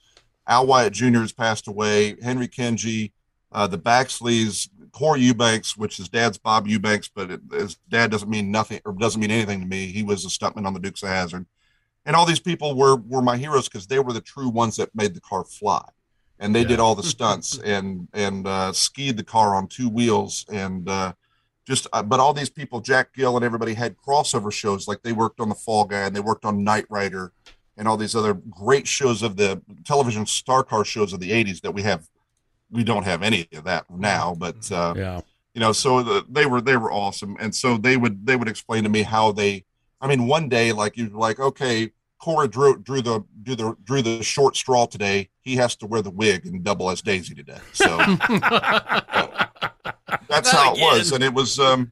Al 0.48 0.66
Wyatt 0.66 0.94
Jr. 0.94 1.20
has 1.20 1.34
passed 1.34 1.68
away. 1.68 2.16
Henry 2.24 2.48
Kingi, 2.48 3.12
uh, 3.52 3.68
the 3.68 3.78
Baxleys, 3.78 4.70
Cory 4.92 5.22
Eubanks, 5.22 5.78
which 5.78 6.00
is 6.00 6.10
dad's 6.10 6.38
Bob 6.38 6.68
Eubanks, 6.68 7.10
but 7.14 7.32
it, 7.32 7.42
his 7.52 7.76
dad 7.90 8.12
doesn't 8.12 8.30
mean 8.30 8.52
nothing 8.52 8.82
or 8.86 8.94
doesn't 8.94 9.22
mean 9.22 9.32
anything 9.32 9.60
to 9.62 9.66
me. 9.66 9.88
He 9.88 10.04
was 10.04 10.26
a 10.26 10.30
stuntman 10.30 10.66
on 10.66 10.74
the 10.74 10.80
Dukes 10.80 11.04
of 11.04 11.10
Hazzard, 11.10 11.46
and 12.06 12.16
all 12.16 12.26
these 12.26 12.40
people 12.40 12.76
were 12.76 12.96
were 12.96 13.22
my 13.22 13.38
heroes 13.38 13.68
because 13.68 13.88
they 13.88 14.00
were 14.00 14.14
the 14.14 14.22
true 14.22 14.50
ones 14.50 14.78
that 14.78 14.94
made 14.96 15.14
the 15.14 15.22
car 15.22 15.44
fly, 15.44 15.84
and 16.40 16.54
they 16.54 16.62
yeah. 16.62 16.68
did 16.68 16.80
all 16.80 16.96
the 16.96 17.04
stunts 17.16 17.60
and 17.60 18.08
and 18.14 18.48
uh, 18.48 18.74
skied 18.74 19.18
the 19.18 19.24
car 19.24 19.56
on 19.56 19.68
two 19.68 19.90
wheels 19.90 20.46
and. 20.52 20.88
Uh, 20.90 21.14
just 21.64 21.86
uh, 21.94 22.02
but 22.02 22.20
all 22.20 22.34
these 22.34 22.50
people 22.50 22.82
jack 22.82 23.14
gill 23.14 23.36
and 23.36 23.46
everybody 23.46 23.76
had 23.76 23.96
crossover 23.96 24.52
shows 24.52 24.88
like 24.88 25.04
they 25.04 25.14
worked 25.14 25.40
on 25.40 25.48
the 25.48 25.54
fall 25.54 25.86
guy 25.86 26.02
and 26.02 26.16
they 26.16 26.20
worked 26.20 26.44
on 26.44 26.64
knight 26.64 26.86
rider 26.90 27.32
and 27.78 27.88
all 27.88 27.98
these 27.98 28.16
other 28.16 28.34
great 28.34 28.88
shows 28.88 29.22
of 29.22 29.38
the 29.38 29.62
television 29.86 30.26
star 30.26 30.64
car 30.64 30.84
shows 30.84 31.14
of 31.14 31.20
the 31.20 31.30
80s 31.30 31.62
that 31.62 31.72
we 31.72 31.84
have 31.84 32.08
we 32.72 32.84
don't 32.84 33.04
have 33.04 33.22
any 33.22 33.48
of 33.54 33.64
that 33.64 33.86
now 33.90 34.36
but 34.38 34.72
uh, 34.72 34.94
yeah 34.96 35.22
you 35.54 35.60
know 35.60 35.72
so 35.72 36.02
the, 36.02 36.26
they 36.30 36.46
were 36.46 36.62
they 36.62 36.78
were 36.78 36.92
awesome 36.92 37.36
and 37.40 37.54
so 37.54 37.78
they 37.78 37.98
would 37.98 38.26
they 38.26 38.36
would 38.36 38.48
explain 38.48 38.84
to 38.84 38.90
me 38.90 39.02
how 39.02 39.32
they 39.32 39.64
i 40.00 40.08
mean 40.08 40.28
one 40.28 40.48
day 40.48 40.72
like 40.72 40.98
you're 40.98 41.10
like 41.10 41.40
okay 41.40 41.92
Cory 42.22 42.48
drew 42.48 42.78
drew 42.78 43.02
the 43.02 43.24
drew 43.42 43.56
the 43.56 43.76
drew 43.84 44.02
the 44.02 44.24
short 44.24 44.56
straw 44.56 44.86
today. 44.86 45.30
He 45.42 45.56
has 45.56 45.76
to 45.78 45.88
wear 45.88 46.04
the 46.04 46.12
wig 46.12 46.46
and 46.46 46.64
double 46.64 46.90
as 46.92 47.02
Daisy 47.02 47.34
today. 47.34 47.58
So 47.74 47.98
uh, 48.00 48.18
that's 50.30 50.54
Not 50.54 50.56
how 50.56 50.74
again. 50.74 50.84
it 50.84 50.98
was, 50.98 51.12
and 51.12 51.24
it 51.24 51.34
was. 51.34 51.60
Um, 51.60 51.92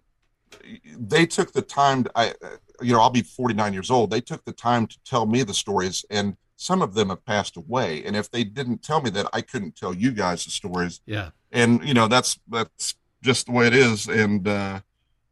they 0.99 1.25
took 1.25 1.51
the 1.51 1.63
time. 1.63 2.03
To, 2.03 2.11
I, 2.15 2.34
you 2.80 2.93
know, 2.93 3.01
I'll 3.01 3.09
be 3.09 3.23
49 3.23 3.73
years 3.73 3.89
old. 3.89 4.11
They 4.11 4.21
took 4.21 4.45
the 4.45 4.53
time 4.53 4.86
to 4.86 4.97
tell 5.03 5.25
me 5.25 5.41
the 5.41 5.53
stories, 5.53 6.05
and 6.11 6.38
some 6.60 6.82
of 6.82 6.93
them 6.93 7.10
have 7.10 7.26
passed 7.26 7.55
away. 7.55 8.03
And 8.03 8.16
if 8.16 8.30
they 8.30 8.43
didn't 8.43 8.84
tell 8.84 9.01
me 9.01 9.10
that, 9.12 9.28
I 9.32 9.41
couldn't 9.41 9.76
tell 9.76 9.93
you 9.93 10.12
guys 10.12 10.43
the 10.45 10.51
stories. 10.51 11.01
Yeah. 11.05 11.30
And 11.51 11.82
you 11.88 11.93
know, 11.93 12.07
that's 12.07 12.39
that's 12.49 12.95
just 13.22 13.45
the 13.45 13.51
way 13.51 13.68
it 13.68 13.74
is. 13.74 14.07
And 14.07 14.47
uh, 14.47 14.82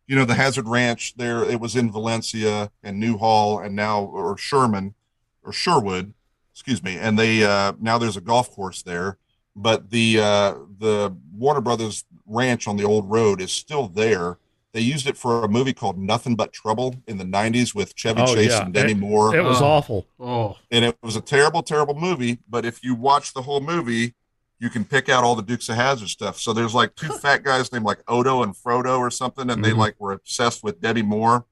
you 0.07 0.15
know, 0.15 0.25
the 0.25 0.35
Hazzard 0.35 0.67
Ranch 0.67 1.15
there, 1.17 1.43
it 1.43 1.59
was 1.59 1.75
in 1.75 1.91
Valencia 1.91 2.71
and 2.81 2.99
Newhall, 2.99 3.59
and 3.59 3.75
now 3.75 4.03
or 4.03 4.37
Sherman 4.37 4.95
or 5.43 5.51
Sherwood, 5.51 6.13
excuse 6.53 6.81
me. 6.81 6.97
And 6.97 7.19
they 7.19 7.43
uh, 7.43 7.73
now 7.79 7.97
there's 7.97 8.17
a 8.17 8.21
golf 8.21 8.51
course 8.51 8.81
there 8.81 9.17
but 9.57 9.89
the 9.89 10.19
uh, 10.19 10.53
the 10.77 11.17
Warner 11.33 11.61
Brothers 11.61 12.05
ranch 12.25 12.67
on 12.67 12.77
the 12.77 12.85
old 12.85 13.09
road 13.09 13.41
is 13.41 13.51
still 13.51 13.87
there. 13.87 14.37
They 14.73 14.81
used 14.81 15.07
it 15.07 15.17
for 15.17 15.43
a 15.43 15.47
movie 15.47 15.73
called 15.73 15.97
Nothing 15.97 16.35
But 16.35 16.53
Trouble 16.53 16.95
in 17.07 17.17
the 17.17 17.23
'90s 17.23 17.73
with 17.73 17.95
Chevy 17.95 18.21
oh, 18.21 18.33
Chase 18.35 18.51
yeah. 18.51 18.65
and 18.65 18.73
Demi 18.73 18.91
it, 18.91 18.97
Moore. 18.97 19.35
It 19.35 19.41
was 19.41 19.61
oh. 19.61 19.65
awful. 19.65 20.07
Oh, 20.19 20.57
and 20.71 20.85
it 20.85 20.97
was 21.01 21.15
a 21.15 21.21
terrible, 21.21 21.63
terrible 21.63 21.95
movie. 21.95 22.39
But 22.49 22.65
if 22.65 22.83
you 22.83 22.93
watch 22.93 23.33
the 23.33 23.41
whole 23.41 23.61
movie, 23.61 24.15
you 24.59 24.69
can 24.69 24.85
pick 24.85 25.09
out 25.09 25.23
all 25.23 25.35
the 25.35 25.43
Dukes 25.43 25.69
of 25.69 25.75
Hazzard 25.75 26.09
stuff. 26.09 26.39
So 26.39 26.53
there's 26.53 26.73
like 26.73 26.95
two 26.95 27.07
fat 27.19 27.43
guys 27.43 27.71
named 27.71 27.85
like 27.85 27.99
Odo 28.07 28.43
and 28.43 28.55
Frodo 28.55 28.99
or 28.99 29.11
something, 29.11 29.49
and 29.49 29.61
mm-hmm. 29.61 29.61
they 29.63 29.73
like 29.73 29.95
were 29.99 30.11
obsessed 30.11 30.63
with 30.63 30.81
Demi 30.81 31.01
Moore, 31.01 31.45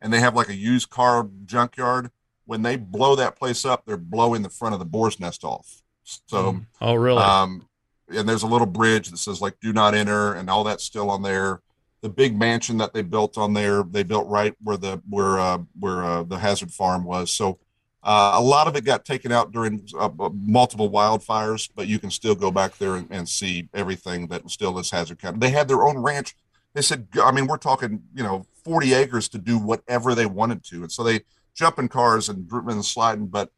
and 0.00 0.12
they 0.12 0.20
have 0.20 0.34
like 0.34 0.48
a 0.48 0.54
used 0.54 0.90
car 0.90 1.28
junkyard. 1.44 2.10
When 2.44 2.62
they 2.62 2.76
blow 2.76 3.16
that 3.16 3.36
place 3.36 3.64
up, 3.64 3.84
they're 3.86 3.96
blowing 3.96 4.42
the 4.42 4.50
front 4.50 4.72
of 4.72 4.78
the 4.78 4.86
boar's 4.86 5.18
nest 5.18 5.42
off. 5.42 5.82
So, 6.04 6.52
mm. 6.52 6.66
oh 6.80 6.94
really? 6.94 7.22
Um, 7.22 7.68
and 8.08 8.28
there's 8.28 8.44
a 8.44 8.48
little 8.48 8.66
bridge 8.66 9.10
that 9.10 9.18
says 9.18 9.40
like 9.40 9.58
"Do 9.60 9.72
not 9.72 9.94
enter" 9.94 10.34
and 10.34 10.48
all 10.48 10.64
that's 10.64 10.84
still 10.84 11.10
on 11.10 11.22
there. 11.22 11.60
The 12.06 12.12
big 12.12 12.38
mansion 12.38 12.78
that 12.78 12.94
they 12.94 13.02
built 13.02 13.36
on 13.36 13.52
there, 13.52 13.82
they 13.82 14.04
built 14.04 14.28
right 14.28 14.54
where 14.62 14.76
the 14.76 15.02
where 15.10 15.40
uh, 15.40 15.58
where 15.80 16.04
uh, 16.04 16.22
the 16.22 16.38
hazzard 16.38 16.70
Farm 16.70 17.02
was. 17.02 17.32
So 17.32 17.58
uh, 18.04 18.34
a 18.34 18.40
lot 18.40 18.68
of 18.68 18.76
it 18.76 18.84
got 18.84 19.04
taken 19.04 19.32
out 19.32 19.50
during 19.50 19.84
uh, 19.98 20.08
multiple 20.32 20.88
wildfires, 20.88 21.68
but 21.74 21.88
you 21.88 21.98
can 21.98 22.12
still 22.12 22.36
go 22.36 22.52
back 22.52 22.78
there 22.78 22.94
and, 22.94 23.08
and, 23.10 23.28
see 23.28 23.68
everything 23.74 24.28
that 24.28 24.48
still 24.48 24.78
is 24.78 24.92
Hazzard 24.92 25.18
County. 25.18 25.40
They 25.40 25.50
had 25.50 25.66
their 25.66 25.82
own 25.82 25.98
ranch. 25.98 26.36
They 26.74 26.82
said, 26.82 27.08
I 27.20 27.32
mean, 27.32 27.48
we're 27.48 27.56
talking, 27.56 28.04
you 28.14 28.22
know, 28.22 28.46
40 28.62 28.94
acres 28.94 29.28
to 29.30 29.38
do 29.38 29.58
whatever 29.58 30.14
they 30.14 30.26
wanted 30.26 30.62
to, 30.66 30.82
and 30.82 30.92
so 30.92 31.02
they 31.02 31.22
jump 31.54 31.80
in 31.80 31.88
cars 31.88 32.28
and 32.28 32.48
and 32.52 32.84
sliding. 32.84 33.26
But 33.26 33.50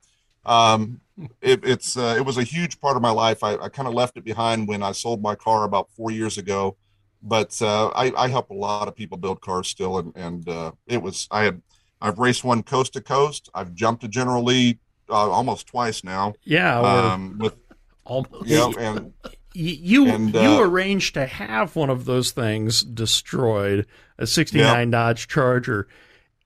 um, 0.46 1.02
it, 1.42 1.60
it's 1.64 1.98
uh, 1.98 2.14
it 2.16 2.24
was 2.24 2.38
a 2.38 2.42
huge 2.42 2.80
part 2.80 2.96
of 2.96 3.02
my 3.02 3.10
life. 3.10 3.44
I, 3.44 3.56
I 3.56 3.68
kind 3.68 3.86
of 3.86 3.92
left 3.92 4.16
it 4.16 4.24
behind 4.24 4.66
when 4.66 4.82
I 4.82 4.92
sold 4.92 5.20
my 5.20 5.34
car 5.34 5.64
about 5.64 5.90
four 5.90 6.10
years 6.10 6.38
ago, 6.38 6.78
but 7.22 7.60
uh, 7.62 7.88
I, 7.88 8.12
I 8.16 8.28
help 8.28 8.50
a 8.50 8.54
lot 8.54 8.88
of 8.88 8.96
people 8.96 9.18
build 9.18 9.40
cars 9.40 9.68
still, 9.68 9.98
and 9.98 10.12
and 10.16 10.48
uh, 10.48 10.72
it 10.86 11.02
was 11.02 11.28
I 11.30 11.44
had 11.44 11.62
I've 12.00 12.18
raced 12.18 12.44
one 12.44 12.62
coast 12.62 12.92
to 12.94 13.00
coast. 13.00 13.48
I've 13.54 13.74
jumped 13.74 14.04
a 14.04 14.08
General 14.08 14.44
Lee 14.44 14.78
uh, 15.08 15.30
almost 15.30 15.66
twice 15.66 16.04
now. 16.04 16.34
Yeah, 16.44 16.80
um, 16.80 17.38
with 17.38 17.56
almost. 18.04 18.46
Yeah, 18.46 18.70
and 18.78 19.12
you 19.52 20.08
and, 20.08 20.34
uh, 20.34 20.40
you 20.40 20.60
arranged 20.60 21.14
to 21.14 21.26
have 21.26 21.74
one 21.76 21.90
of 21.90 22.04
those 22.04 22.30
things 22.30 22.82
destroyed, 22.82 23.86
a 24.18 24.26
'69 24.26 24.90
Dodge 24.90 25.28
Charger, 25.28 25.88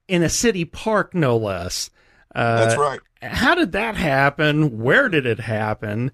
in 0.08 0.22
a 0.22 0.28
city 0.28 0.64
park, 0.64 1.14
no 1.14 1.36
less. 1.36 1.90
Uh, 2.34 2.64
That's 2.64 2.78
right. 2.78 3.00
How 3.20 3.54
did 3.54 3.72
that 3.72 3.96
happen? 3.96 4.80
Where 4.80 5.08
did 5.08 5.26
it 5.26 5.40
happen? 5.40 6.10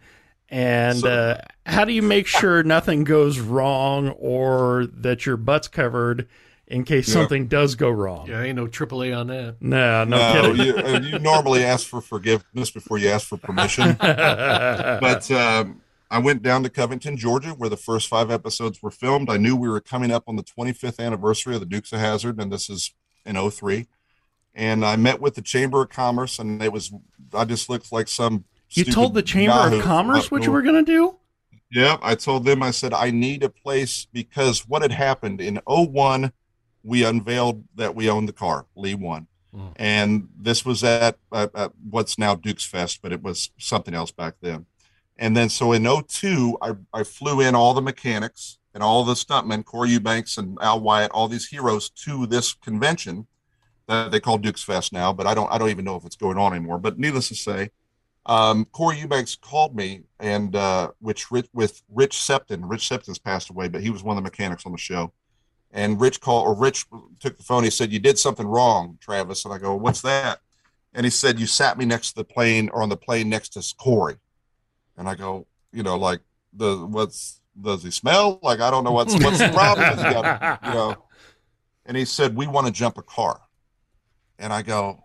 And 0.51 0.99
so, 0.99 1.09
uh, 1.09 1.41
how 1.67 1.85
do 1.85 1.93
you 1.93 2.03
make 2.03 2.27
sure 2.27 2.63
nothing 2.63 3.05
goes 3.05 3.39
wrong 3.39 4.11
or 4.11 4.87
that 4.87 5.27
your 5.27 5.37
butt's 5.37 5.69
covered 5.69 6.29
in 6.67 6.85
case 6.85 7.09
yeah. 7.09 7.15
something 7.15 7.49
does 7.49 7.75
go 7.75 7.91
wrong? 7.91 8.29
Yeah, 8.29 8.43
ain't 8.43 8.57
no 8.57 8.67
AAA 8.67 9.19
on 9.19 9.27
that. 9.27 9.57
No, 9.61 10.05
no, 10.05 10.17
no 10.17 10.55
kidding. 10.55 10.67
You, 10.67 10.77
uh, 10.77 11.01
you, 11.01 11.19
normally 11.19 11.65
ask 11.65 11.87
for 11.87 12.01
forgiveness 12.01 12.71
before 12.71 12.99
you 12.99 13.09
ask 13.09 13.27
for 13.27 13.37
permission. 13.37 13.95
but 14.01 15.31
um, 15.31 15.83
I 16.11 16.19
went 16.19 16.43
down 16.43 16.63
to 16.63 16.71
Covington, 16.71 17.19
Georgia, 17.19 17.51
where 17.51 17.69
the 17.69 17.77
first 17.77 18.09
five 18.09 18.31
episodes 18.31 18.83
were 18.83 18.91
filmed. 18.91 19.29
I 19.29 19.37
knew 19.37 19.55
we 19.55 19.69
were 19.69 19.83
coming 19.83 20.11
up 20.11 20.25
on 20.27 20.37
the 20.37 20.45
25th 20.45 20.99
anniversary 20.99 21.55
of 21.55 21.61
the 21.61 21.67
Dukes 21.67 21.93
of 21.93 22.01
Hazzard, 22.01 22.41
and 22.41 22.51
this 22.51 22.71
is 22.71 22.95
in 23.27 23.51
03 23.51 23.87
and 24.59 24.85
I 24.85 24.97
met 24.97 25.21
with 25.21 25.37
the 25.37 25.43
Chamber 25.43 25.83
of 25.83 25.89
Commerce, 25.89 26.39
and 26.41 26.61
it 26.63 26.73
was 26.73 26.93
I 27.33 27.45
just 27.45 27.71
looked 27.71 27.93
like 27.93 28.09
some. 28.09 28.45
You 28.71 28.85
told 28.85 29.15
the 29.15 29.23
Chamber 29.23 29.55
Yahoo 29.55 29.79
of 29.79 29.83
Commerce 29.83 30.31
what 30.31 30.45
you 30.45 30.53
were 30.53 30.63
going 30.63 30.85
to 30.85 30.93
do. 30.93 31.17
Yeah, 31.71 31.99
I 32.03 32.15
told 32.15 32.45
them 32.45 32.63
I 32.63 32.71
said 32.71 32.95
I 32.95 33.11
need 33.11 33.43
a 33.43 33.49
place 33.49 34.07
because 34.13 34.67
what 34.67 34.83
had 34.83 34.93
happened 34.93 35.41
in 35.41 35.61
01, 35.67 36.33
we 36.83 37.05
unveiled 37.05 37.65
that 37.75 37.95
we 37.95 38.09
owned 38.09 38.29
the 38.29 38.33
car, 38.33 38.67
Lee 38.75 38.95
one, 38.95 39.27
mm. 39.55 39.73
and 39.77 40.29
this 40.39 40.65
was 40.65 40.83
at, 40.83 41.19
at, 41.33 41.55
at, 41.55 41.73
what's 41.91 42.19
now 42.19 42.35
Dukes 42.35 42.65
Fest, 42.65 43.01
but 43.03 43.13
it 43.13 43.23
was 43.23 43.51
something 43.59 43.95
else 43.95 44.11
back 44.11 44.35
then. 44.41 44.65
And 45.19 45.37
then 45.37 45.51
so 45.51 45.73
in 45.73 45.85
02, 45.85 46.57
I, 46.63 46.73
I 46.95 47.03
flew 47.03 47.41
in 47.43 47.55
all 47.55 47.75
the 47.75 47.83
mechanics 47.83 48.59
and 48.73 48.83
all 48.83 49.05
the 49.05 49.15
stuntmen, 49.15 49.65
Corey 49.65 49.91
Eubanks 49.91 50.39
and 50.39 50.57
Al 50.63 50.81
Wyatt, 50.81 51.11
all 51.11 51.29
these 51.29 51.49
heroes 51.49 51.91
to 51.91 52.27
this 52.27 52.55
convention 52.55 53.27
that 53.89 54.11
they 54.11 54.21
call 54.21 54.39
Dukes 54.39 54.63
Fest 54.63 54.93
now, 54.93 55.13
but 55.13 55.27
I 55.27 55.35
don't 55.35 55.51
I 55.51 55.59
don't 55.59 55.71
even 55.71 55.85
know 55.85 55.97
if 55.97 56.05
it's 56.05 56.17
going 56.17 56.39
on 56.39 56.55
anymore. 56.55 56.79
But 56.79 56.99
needless 56.99 57.29
to 57.29 57.35
say, 57.35 57.71
um, 58.29 58.67
Cory 58.67 58.99
Eubanks 58.99 59.35
called 59.35 59.75
me 59.75 60.03
and 60.21 60.55
uh, 60.55 60.91
which 61.01 61.31
with 61.31 61.49
Rich 61.89 62.17
Septon. 62.17 62.61
Rich 62.63 62.89
Septon's 62.89 63.19
passed 63.19 63.51
away, 63.51 63.69
but 63.69 63.83
he 63.83 63.91
was 63.91 64.03
one 64.03 64.17
of 64.17 64.23
the 64.23 64.29
mechanics 64.29 64.67
on 64.67 64.73
the 64.73 64.79
show. 64.79 65.13
And 65.71 66.01
Rich 66.01 66.21
called 66.21 66.47
or 66.47 66.55
Rich 66.55 66.87
took 67.21 67.37
the 67.37 67.43
phone. 67.43 67.65
He 67.65 67.71
said, 67.71 67.93
"You 67.93 67.99
did 67.99 68.19
something 68.19 68.47
wrong, 68.47 68.99
Travis." 69.01 69.45
And 69.45 69.53
I 69.53 69.59
go, 69.59 69.75
"What's 69.75 70.03
that?" 70.03 70.41
And 70.95 71.05
he 71.05 71.11
said, 71.11 71.39
"You 71.41 71.47
sat 71.47 71.77
me 71.77 71.85
next 71.85 72.11
to 72.11 72.17
the 72.17 72.25
plane 72.25 72.71
or 72.71 72.83
on 72.83 72.89
the 72.89 72.97
plane 72.97 73.29
next 73.29 73.51
to 73.51 73.75
Cory." 73.77 74.17
And 74.97 75.09
I 75.09 75.15
go, 75.15 75.47
"You 75.73 75.83
know, 75.83 75.97
like 75.97 76.21
the 76.53 76.87
what's 76.87 77.41
does 77.61 77.83
he 77.83 77.91
smell? 77.91 78.39
Like 78.43 78.61
I 78.61 78.71
don't 78.71 78.85
know 78.85 78.93
what's 78.93 79.13
what's 79.23 79.39
the 79.39 79.51
problem. 79.51 79.97
Got, 79.97 80.65
you 80.65 80.73
know." 80.73 81.05
And 81.87 81.97
he 81.97 82.05
said, 82.05 82.37
"We 82.37 82.47
want 82.47 82.67
to 82.67 82.73
jump 82.73 82.99
a 82.99 83.03
car." 83.03 83.41
and 84.39 84.53
I 84.53 84.63
go, 84.63 85.03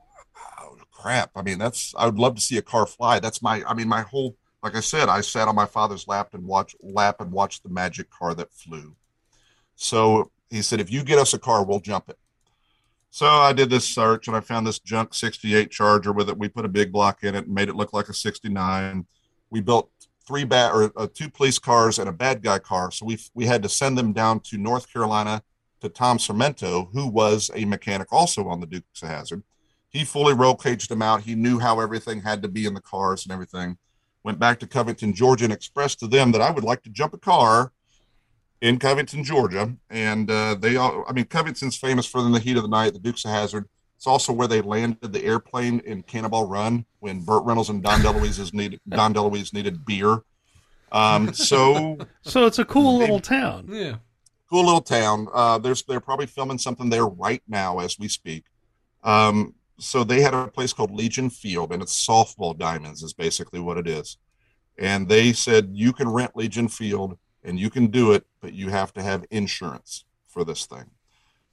crap. 1.03 1.31
I 1.35 1.41
mean, 1.41 1.57
that's 1.57 1.93
I 1.97 2.05
would 2.05 2.17
love 2.17 2.35
to 2.35 2.41
see 2.41 2.57
a 2.57 2.61
car 2.61 2.85
fly. 2.85 3.19
That's 3.19 3.41
my 3.41 3.61
I 3.67 3.73
mean, 3.73 3.89
my 3.89 4.01
whole 4.01 4.35
like 4.61 4.75
I 4.75 4.79
said, 4.79 5.09
I 5.09 5.19
sat 5.19 5.49
on 5.49 5.55
my 5.55 5.65
father's 5.65 6.07
lap 6.07 6.33
and 6.33 6.45
watch 6.45 6.75
lap 6.81 7.19
and 7.19 7.31
watched 7.31 7.63
the 7.63 7.69
magic 7.69 8.09
car 8.09 8.33
that 8.35 8.53
flew. 8.53 8.95
So 9.75 10.31
he 10.49 10.61
said, 10.61 10.79
if 10.79 10.89
you 10.89 11.03
get 11.03 11.19
us 11.19 11.33
a 11.33 11.39
car, 11.39 11.65
we'll 11.65 11.81
jump 11.81 12.09
it. 12.09 12.17
So 13.09 13.27
I 13.27 13.51
did 13.51 13.69
this 13.69 13.87
search 13.87 14.27
and 14.27 14.37
I 14.37 14.39
found 14.39 14.65
this 14.65 14.79
junk 14.79 15.13
68 15.13 15.69
Charger 15.69 16.13
with 16.13 16.29
it. 16.29 16.37
We 16.37 16.47
put 16.47 16.65
a 16.65 16.69
big 16.69 16.93
block 16.93 17.23
in 17.23 17.35
it 17.35 17.45
and 17.45 17.53
made 17.53 17.67
it 17.67 17.75
look 17.75 17.91
like 17.91 18.07
a 18.07 18.13
69. 18.13 19.05
We 19.49 19.59
built 19.59 19.91
three 20.25 20.45
bad 20.45 20.71
or 20.71 20.93
uh, 20.95 21.07
two 21.13 21.29
police 21.29 21.59
cars 21.59 21.99
and 21.99 22.07
a 22.07 22.13
bad 22.13 22.41
guy 22.41 22.59
car. 22.59 22.89
So 22.91 23.05
we 23.05 23.19
we 23.33 23.45
had 23.45 23.61
to 23.63 23.69
send 23.69 23.97
them 23.97 24.13
down 24.13 24.39
to 24.41 24.57
North 24.57 24.91
Carolina 24.91 25.43
to 25.81 25.89
Tom 25.89 26.17
Sarmento, 26.17 26.87
who 26.93 27.07
was 27.07 27.51
a 27.53 27.65
mechanic 27.65 28.13
also 28.13 28.47
on 28.47 28.61
the 28.61 28.65
Dukes 28.65 29.03
of 29.03 29.09
Hazzard. 29.09 29.43
He 29.93 30.03
fully 30.03 30.33
roll 30.33 30.55
caged 30.55 30.89
them 30.89 31.03
out. 31.03 31.21
He 31.21 31.35
knew 31.35 31.59
how 31.59 31.79
everything 31.79 32.21
had 32.21 32.41
to 32.41 32.47
be 32.49 32.65
in 32.65 32.73
the 32.73 32.81
cars 32.81 33.23
and 33.23 33.31
everything. 33.31 33.77
Went 34.23 34.39
back 34.39 34.59
to 34.59 34.67
Covington, 34.67 35.13
Georgia, 35.13 35.43
and 35.45 35.53
expressed 35.53 35.99
to 35.99 36.07
them 36.07 36.31
that 36.31 36.41
I 36.41 36.49
would 36.49 36.63
like 36.63 36.81
to 36.83 36.89
jump 36.89 37.13
a 37.13 37.17
car 37.17 37.71
in 38.59 38.79
Covington, 38.79 39.23
Georgia. 39.23 39.73
And 39.89 40.31
uh, 40.31 40.55
they 40.55 40.77
all, 40.77 41.05
I 41.07 41.13
mean, 41.13 41.25
Covington's 41.25 41.77
famous 41.77 42.07
for 42.07 42.21
in 42.21 42.31
the 42.31 42.39
heat 42.39 42.57
of 42.57 42.63
the 42.63 42.69
night, 42.69 42.93
the 42.93 42.99
Dukes 42.99 43.23
of 43.25 43.31
Hazzard. 43.31 43.67
It's 43.97 44.07
also 44.07 44.33
where 44.33 44.47
they 44.47 44.61
landed 44.61 45.13
the 45.13 45.23
airplane 45.23 45.79
in 45.81 46.03
Cannonball 46.03 46.47
Run 46.47 46.85
when 46.99 47.21
Burt 47.21 47.43
Reynolds 47.43 47.69
and 47.69 47.83
Dom 47.83 48.01
DeLuise 48.01 48.53
needed 48.53 48.81
Dom 48.89 49.13
DeLuise 49.13 49.53
needed 49.53 49.85
beer. 49.85 50.23
Um, 50.91 51.33
so 51.33 51.97
So 52.21 52.45
it's 52.45 52.59
a 52.59 52.65
cool 52.65 52.97
little 52.97 53.19
town. 53.19 53.67
Yeah. 53.69 53.95
cool 54.49 54.65
little 54.65 54.81
town. 54.81 55.27
Uh, 55.33 55.57
there's 55.57 55.83
they're 55.83 55.99
probably 55.99 56.25
filming 56.25 56.57
something 56.57 56.89
there 56.89 57.05
right 57.05 57.43
now 57.47 57.79
as 57.79 57.99
we 57.99 58.07
speak. 58.07 58.45
Um, 59.03 59.53
so 59.79 60.03
they 60.03 60.21
had 60.21 60.33
a 60.33 60.47
place 60.47 60.73
called 60.73 60.91
Legion 60.91 61.29
Field, 61.29 61.71
and 61.71 61.81
it's 61.81 62.05
softball 62.05 62.57
diamonds 62.57 63.03
is 63.03 63.13
basically 63.13 63.59
what 63.59 63.77
it 63.77 63.87
is. 63.87 64.17
And 64.77 65.07
they 65.07 65.33
said 65.33 65.69
you 65.73 65.93
can 65.93 66.09
rent 66.09 66.35
Legion 66.35 66.67
Field 66.67 67.17
and 67.43 67.59
you 67.59 67.69
can 67.69 67.87
do 67.87 68.13
it, 68.13 68.25
but 68.41 68.53
you 68.53 68.69
have 68.69 68.93
to 68.93 69.03
have 69.03 69.25
insurance 69.29 70.05
for 70.27 70.43
this 70.43 70.65
thing. 70.65 70.85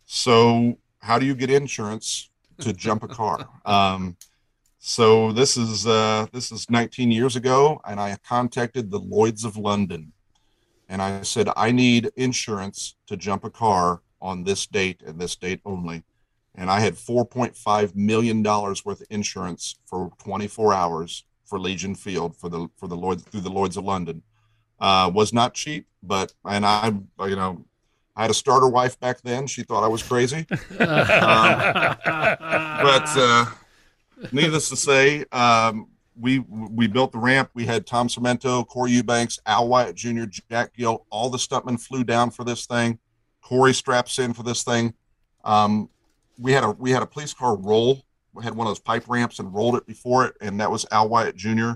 So 0.07 0.79
how 1.01 1.19
do 1.19 1.27
you 1.27 1.35
get 1.35 1.51
insurance 1.51 2.31
to 2.61 2.73
jump 2.73 3.03
a 3.03 3.09
car? 3.09 3.49
Um, 3.67 4.17
so 4.83 5.31
this 5.31 5.59
is 5.59 5.87
uh, 5.87 6.27
this 6.33 6.51
is 6.51 6.71
19 6.71 7.11
years 7.11 7.37
ago, 7.37 7.83
and 7.85 8.01
I 8.01 8.17
contacted 8.27 8.91
the 8.91 8.99
Lloyd's 8.99 9.45
of 9.45 9.59
London 9.59 10.13
and 10.91 11.01
I 11.01 11.23
said, 11.23 11.49
I 11.57 11.71
need 11.71 12.11
insurance 12.17 12.97
to 13.07 13.17
jump 13.17 13.45
a 13.45 13.51
car 13.51 14.03
on 14.21 14.43
this 14.43 14.67
date 14.67 15.03
and 15.07 15.21
this 15.21 15.37
date 15.37 15.61
only. 15.65 16.03
And 16.61 16.71
I 16.71 16.81
had 16.81 16.95
$4.5 16.95 17.97
million 17.97 18.43
worth 18.43 18.87
of 18.87 19.03
insurance 19.09 19.77
for 19.87 20.11
24 20.23 20.75
hours 20.75 21.25
for 21.47 21.59
Legion 21.59 21.95
Field 21.95 22.37
for 22.37 22.51
the 22.51 22.69
for 22.77 22.87
the 22.87 22.97
Lloyd 22.97 23.23
through 23.23 23.41
the 23.41 23.51
Lloyd's 23.51 23.79
of 23.79 23.85
London. 23.85 24.23
Uh, 24.79 25.11
was 25.13 25.33
not 25.33 25.55
cheap, 25.55 25.87
but 26.03 26.35
and 26.45 26.67
I 26.67 26.93
you 27.21 27.35
know 27.35 27.65
I 28.15 28.23
had 28.23 28.31
a 28.31 28.35
starter 28.35 28.69
wife 28.69 29.01
back 29.01 29.23
then. 29.23 29.47
She 29.47 29.63
thought 29.63 29.83
I 29.83 29.89
was 29.89 30.03
crazy. 30.03 30.47
um, 30.51 31.97
but 31.99 33.09
uh, 33.17 33.47
needless 34.31 34.69
to 34.69 34.77
say, 34.77 35.25
um, 35.33 35.89
we 36.15 36.41
we 36.41 36.87
built 36.87 37.13
the 37.13 37.19
ramp. 37.19 37.49
We 37.55 37.65
had 37.65 37.87
Tom 37.87 38.09
Sarmento, 38.09 38.67
Corey 38.69 38.91
Eubanks, 38.91 39.39
Al 39.47 39.67
Wyatt 39.67 39.97
Jr., 39.97 40.25
Jack 40.51 40.75
Gill. 40.75 41.07
All 41.09 41.31
the 41.31 41.39
stuntmen 41.39 41.81
flew 41.81 42.05
down 42.05 42.31
for 42.31 42.45
this 42.45 42.67
thing. 42.67 42.99
Corey 43.41 43.73
straps 43.73 44.19
in 44.19 44.35
for 44.35 44.43
this 44.43 44.63
thing. 44.63 44.93
Um, 45.43 45.89
we 46.41 46.53
had 46.53 46.65
a 46.65 46.71
we 46.71 46.91
had 46.91 47.03
a 47.03 47.07
police 47.07 47.35
car 47.35 47.57
roll. 47.57 48.05
We 48.33 48.45
had 48.45 48.55
one 48.55 48.67
of 48.67 48.71
those 48.71 48.81
pipe 48.81 49.05
ramps 49.09 49.39
and 49.39 49.53
rolled 49.53 49.77
it 49.77 49.87
before 49.87 50.25
it, 50.25 50.37
and 50.41 50.61
that 50.61 50.71
was 50.71 50.87
Al 50.91 51.09
Wyatt 51.09 51.37
Jr. 51.37 51.73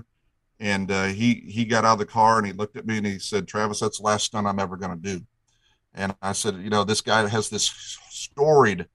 And 0.59 0.89
uh, 0.89 1.05
he 1.05 1.45
he 1.47 1.65
got 1.65 1.85
out 1.85 1.93
of 1.93 1.99
the 1.99 2.05
car 2.05 2.37
and 2.37 2.47
he 2.47 2.53
looked 2.53 2.77
at 2.77 2.87
me 2.87 2.97
and 2.97 3.05
he 3.05 3.19
said, 3.19 3.47
"Travis, 3.47 3.79
that's 3.79 3.99
the 3.99 4.05
last 4.05 4.25
stunt 4.25 4.47
I'm 4.47 4.59
ever 4.59 4.77
going 4.77 4.99
to 4.99 5.17
do." 5.17 5.25
And 5.93 6.15
I 6.21 6.31
said, 6.31 6.55
"You 6.55 6.69
know, 6.69 6.83
this 6.83 7.01
guy 7.01 7.27
has 7.27 7.49
this 7.49 7.97
storied 8.09 8.87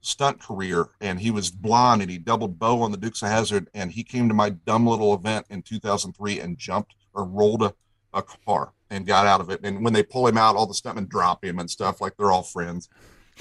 stunt 0.00 0.40
career 0.40 0.88
and 1.00 1.20
he 1.20 1.30
was 1.30 1.50
blonde 1.50 2.02
and 2.02 2.10
he 2.10 2.18
doubled 2.18 2.58
Bo 2.58 2.82
on 2.82 2.90
the 2.90 2.96
Dukes 2.96 3.22
of 3.22 3.28
Hazzard, 3.28 3.68
and 3.74 3.92
he 3.92 4.02
came 4.02 4.28
to 4.28 4.34
my 4.34 4.50
dumb 4.50 4.86
little 4.86 5.14
event 5.14 5.46
in 5.50 5.62
2003 5.62 6.40
and 6.40 6.58
jumped 6.58 6.94
or 7.14 7.24
rolled 7.24 7.62
a, 7.62 7.74
a 8.12 8.22
car 8.22 8.72
and 8.90 9.06
got 9.06 9.26
out 9.26 9.40
of 9.40 9.48
it 9.48 9.60
and 9.62 9.84
when 9.84 9.92
they 9.92 10.02
pull 10.02 10.26
him 10.26 10.36
out 10.36 10.56
all 10.56 10.66
the 10.66 10.74
stuntmen 10.74 11.08
drop 11.08 11.42
him 11.44 11.58
and 11.58 11.70
stuff 11.70 12.00
like 12.00 12.14
they're 12.16 12.32
all 12.32 12.42
friends 12.42 12.88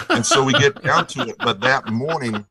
and 0.09 0.25
so 0.25 0.43
we 0.43 0.53
get 0.53 0.81
down 0.83 1.05
to 1.07 1.21
it 1.23 1.35
but 1.39 1.59
that 1.61 1.87
morning 1.91 2.45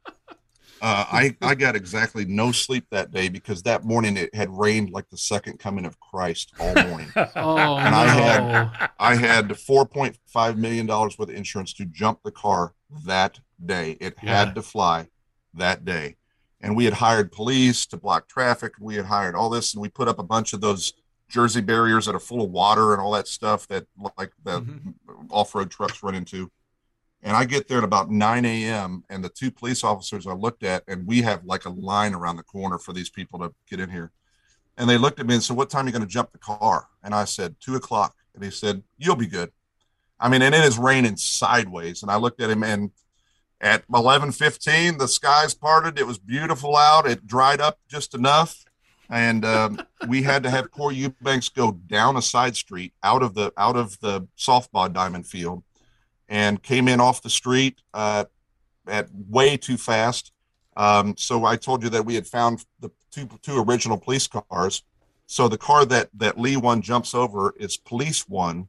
uh, 0.83 1.05
I, 1.13 1.37
I 1.43 1.55
got 1.57 1.77
exactly 1.77 2.25
no 2.25 2.53
sleep 2.53 2.87
that 2.91 3.11
day 3.13 3.29
because 3.29 3.63
that 3.65 3.85
morning 3.85 4.17
it 4.17 4.35
had 4.35 4.49
rained 4.51 4.89
like 4.91 5.11
the 5.11 5.17
second 5.19 5.59
coming 5.59 5.85
of 5.85 6.01
Christ 6.01 6.53
all 6.59 6.73
morning. 6.75 7.13
Oh, 7.37 7.77
And 7.77 7.95
I 7.95 8.07
had- 8.07 8.91
I 8.99 9.15
had 9.15 9.49
$4.5 9.51 10.57
million 10.57 10.87
worth 10.87 11.19
of 11.21 11.29
insurance 11.29 11.75
to 11.75 11.85
jump 11.85 12.21
the 12.25 12.31
car 12.31 12.73
that 13.05 13.41
day. 13.63 13.99
It 14.01 14.15
Yeah. 14.23 14.39
had 14.47 14.55
to 14.55 14.63
fly 14.63 15.09
that 15.53 15.85
day. 15.85 16.17
And 16.63 16.75
we 16.75 16.87
had 16.87 16.95
hired 16.95 17.31
police 17.31 17.85
to 17.87 17.99
block 17.99 18.27
traffic. 18.27 18.73
We 18.81 18.95
had 18.95 19.05
hired 19.05 19.35
all 19.35 19.51
this, 19.51 19.75
and 19.75 19.83
we 19.83 19.91
put 19.91 20.09
up 20.09 20.19
a 20.19 20.23
bunch 20.23 20.55
of 20.55 20.63
those 20.63 20.95
Jersey 21.29 21.61
barriers 21.61 22.07
that 22.07 22.15
are 22.15 22.21
full 22.21 22.43
of 22.43 22.51
water 22.51 22.95
and 22.95 23.03
all 23.03 23.13
that 23.13 23.29
stuff 23.29 23.69
that 23.69 23.85
like 24.17 24.33
the 24.45 24.63
Mhm. 24.63 24.95
off-road 25.31 25.71
trucks 25.71 26.03
run 26.03 26.15
into. 26.15 26.51
And 27.23 27.37
I 27.37 27.45
get 27.45 27.69
there 27.69 27.79
at 27.79 27.85
about 27.85 28.11
9 28.11 28.45
a.m. 28.45 29.05
and 29.11 29.23
the 29.23 29.29
two 29.29 29.51
police 29.51 29.85
officers 29.85 30.27
I 30.27 30.33
looked 30.33 30.63
at, 30.63 30.85
and 30.89 31.07
we 31.07 31.21
have 31.23 31.45
like 31.45 31.67
a 31.67 31.71
line 31.71 32.15
around 32.15 32.37
the 32.37 32.43
corner 32.43 32.79
for 32.79 32.93
these 32.93 33.11
people 33.11 33.39
to 33.41 33.53
get 33.69 33.81
in 33.81 33.91
here. 33.91 34.11
And 34.79 34.89
they 34.89 34.97
looked 34.97 35.21
at 35.21 35.27
me 35.27 35.35
and 35.35 35.43
said, 35.43 35.57
What 35.57 35.69
time 35.69 35.85
are 35.85 35.89
you 35.89 35.93
going 35.93 36.03
to 36.03 36.09
jump 36.09 36.33
the 36.33 36.39
car? 36.39 36.89
And 37.03 37.15
I 37.15 37.25
said, 37.25 37.57
Two 37.61 37.77
o'clock. 37.77 38.17
And 38.35 38.43
he 38.43 38.51
said, 38.51 38.83
You'll 38.97 39.17
be 39.17 39.27
good. 39.27 39.53
I 40.19 40.29
mean, 40.29 40.43
and 40.43 40.55
it 40.55 40.65
is 40.65 40.79
raining 40.79 41.17
sideways. 41.17 42.03
And 42.03 42.11
I 42.11 42.17
looked 42.17 42.41
at 42.41 42.51
him 42.51 42.63
and 42.63 42.91
at 43.61 43.87
11:15, 43.89 44.99
the 44.99 45.09
skies 45.09 45.55
parted. 45.55 45.99
It 45.99 46.07
was 46.07 46.19
beautiful 46.19 46.77
out. 46.77 47.07
It 47.07 47.27
dried 47.27 47.61
up 47.61 47.79
just 47.89 48.15
enough, 48.15 48.65
and 49.11 49.45
um, 49.45 49.83
we 50.09 50.23
had 50.23 50.43
to 50.45 50.51
have 50.51 50.71
Corey 50.71 50.97
Eubanks 50.97 51.51
go 51.51 51.73
down 51.73 52.17
a 52.17 52.23
side 52.23 52.57
street 52.57 52.95
out 53.03 53.23
of 53.23 53.35
the 53.35 53.53
out 53.59 53.77
of 53.77 54.01
the 54.01 54.27
softball 54.39 54.91
diamond 54.91 55.27
field, 55.27 55.63
and 56.31 56.63
came 56.63 56.89
in 56.89 57.01
off 57.01 57.21
the 57.21 57.29
street 57.29 57.83
uh, 57.93 58.25
at 58.87 59.09
way 59.29 59.57
too 59.57 59.77
fast. 59.77 60.33
Um, 60.77 61.15
so 61.19 61.45
I 61.45 61.57
told 61.57 61.83
you 61.83 61.91
that 61.91 62.07
we 62.07 62.15
had 62.15 62.27
found 62.27 62.65
the 62.79 62.91
two 63.11 63.29
two 63.43 63.63
original 63.63 63.99
police 63.99 64.29
cars. 64.29 64.85
So 65.27 65.49
the 65.49 65.59
car 65.59 65.85
that 65.85 66.09
that 66.15 66.39
Lee 66.39 66.57
one 66.57 66.81
jumps 66.81 67.15
over 67.15 67.55
is 67.59 67.77
police 67.77 68.29
one, 68.29 68.69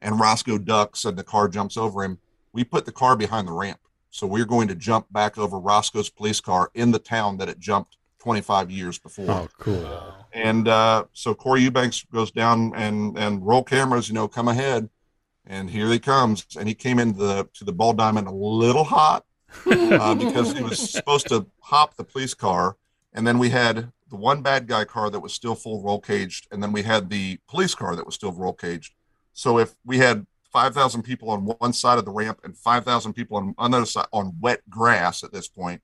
and 0.00 0.18
Roscoe 0.18 0.58
ducks, 0.58 1.04
and 1.04 1.18
the 1.18 1.24
car 1.24 1.48
jumps 1.48 1.76
over 1.76 2.04
him. 2.04 2.18
We 2.52 2.64
put 2.64 2.86
the 2.86 2.92
car 2.92 3.16
behind 3.16 3.48
the 3.48 3.52
ramp. 3.52 3.80
So 4.12 4.26
we're 4.26 4.46
going 4.46 4.66
to 4.68 4.74
jump 4.74 5.06
back 5.12 5.38
over 5.38 5.58
Roscoe's 5.58 6.10
police 6.10 6.40
car 6.40 6.70
in 6.74 6.90
the 6.90 6.98
town 6.98 7.36
that 7.38 7.48
it 7.48 7.60
jumped 7.60 7.96
25 8.18 8.68
years 8.68 8.98
before. 8.98 9.30
Oh, 9.30 9.48
cool. 9.58 10.14
And 10.32 10.66
uh, 10.66 11.04
so 11.12 11.32
Corey 11.32 11.62
Eubanks 11.62 12.04
goes 12.12 12.30
down 12.30 12.72
and 12.74 13.18
and 13.18 13.44
roll 13.44 13.62
cameras, 13.62 14.08
you 14.08 14.14
know, 14.14 14.28
come 14.28 14.48
ahead, 14.48 14.88
and 15.46 15.70
here 15.70 15.88
he 15.88 15.98
comes. 15.98 16.46
And 16.58 16.68
he 16.68 16.74
came 16.74 16.98
into 16.98 17.18
the 17.18 17.48
to 17.54 17.64
the 17.64 17.72
ball 17.72 17.92
diamond 17.92 18.28
a 18.28 18.32
little 18.32 18.84
hot 18.84 19.24
uh, 19.66 20.14
because 20.26 20.52
he 20.52 20.62
was 20.62 20.90
supposed 20.90 21.28
to 21.28 21.46
hop 21.60 21.96
the 21.96 22.04
police 22.04 22.34
car, 22.34 22.76
and 23.12 23.26
then 23.26 23.38
we 23.38 23.50
had 23.50 23.92
the 24.08 24.16
one 24.16 24.42
bad 24.42 24.66
guy 24.66 24.84
car 24.84 25.08
that 25.10 25.20
was 25.20 25.32
still 25.32 25.54
full 25.54 25.82
roll 25.82 26.00
caged, 26.00 26.48
and 26.50 26.62
then 26.62 26.72
we 26.72 26.82
had 26.82 27.10
the 27.10 27.38
police 27.48 27.74
car 27.74 27.94
that 27.96 28.06
was 28.06 28.14
still 28.14 28.32
roll 28.32 28.52
caged. 28.52 28.94
So 29.32 29.58
if 29.58 29.74
we 29.84 29.98
had 29.98 30.26
5,000 30.52 31.02
people 31.02 31.30
on 31.30 31.44
one 31.44 31.72
side 31.72 31.98
of 31.98 32.04
the 32.04 32.10
ramp 32.10 32.40
and 32.42 32.56
5,000 32.56 33.12
people 33.12 33.36
on 33.36 33.54
another 33.58 33.86
side 33.86 34.06
on 34.12 34.36
wet 34.40 34.68
grass 34.68 35.22
at 35.22 35.32
this 35.32 35.48
point. 35.48 35.80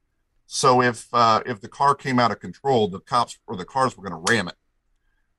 So 0.46 0.82
if 0.82 1.09
uh, 1.12 1.42
if 1.44 1.61
the 1.61 1.68
car 1.68 1.94
came 1.94 2.18
out 2.18 2.30
of 2.30 2.40
control, 2.40 2.88
the 2.88 3.00
cops 3.00 3.38
or 3.46 3.57
the 3.57 3.64
cars 3.64 3.96
were 3.96 4.09
going 4.09 4.24
to 4.24 4.32
ram 4.32 4.48
it, 4.48 4.54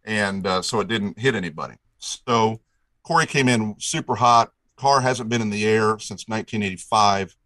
and 0.04 0.46
uh, 0.46 0.62
so 0.62 0.82
it 0.82 0.90
didn't 0.90 1.18
hit 1.18 1.34
anybody. 1.34 1.76
So 1.98 2.60
Corey 3.08 3.26
came 3.26 3.48
in 3.48 3.74
super 3.80 4.16
hot. 4.16 4.52
Car 4.76 5.00
hasn't 5.00 5.30
been 5.30 5.42
in 5.42 5.50
the 5.50 5.66
air 5.66 5.98
since 5.98 6.28
1985. 6.28 7.38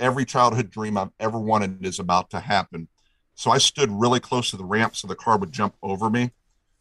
Every 0.00 0.24
childhood 0.24 0.68
dream 0.68 0.98
I've 0.98 1.12
ever 1.20 1.38
wanted 1.38 1.86
is 1.86 2.00
about 2.00 2.30
to 2.30 2.40
happen. 2.40 2.88
So 3.36 3.52
I 3.52 3.58
stood 3.58 3.92
really 3.92 4.18
close 4.18 4.50
to 4.50 4.56
the 4.56 4.64
ramp 4.64 4.96
so 4.96 5.06
the 5.06 5.14
car 5.14 5.38
would 5.38 5.52
jump 5.52 5.76
over 5.80 6.10
me, 6.10 6.32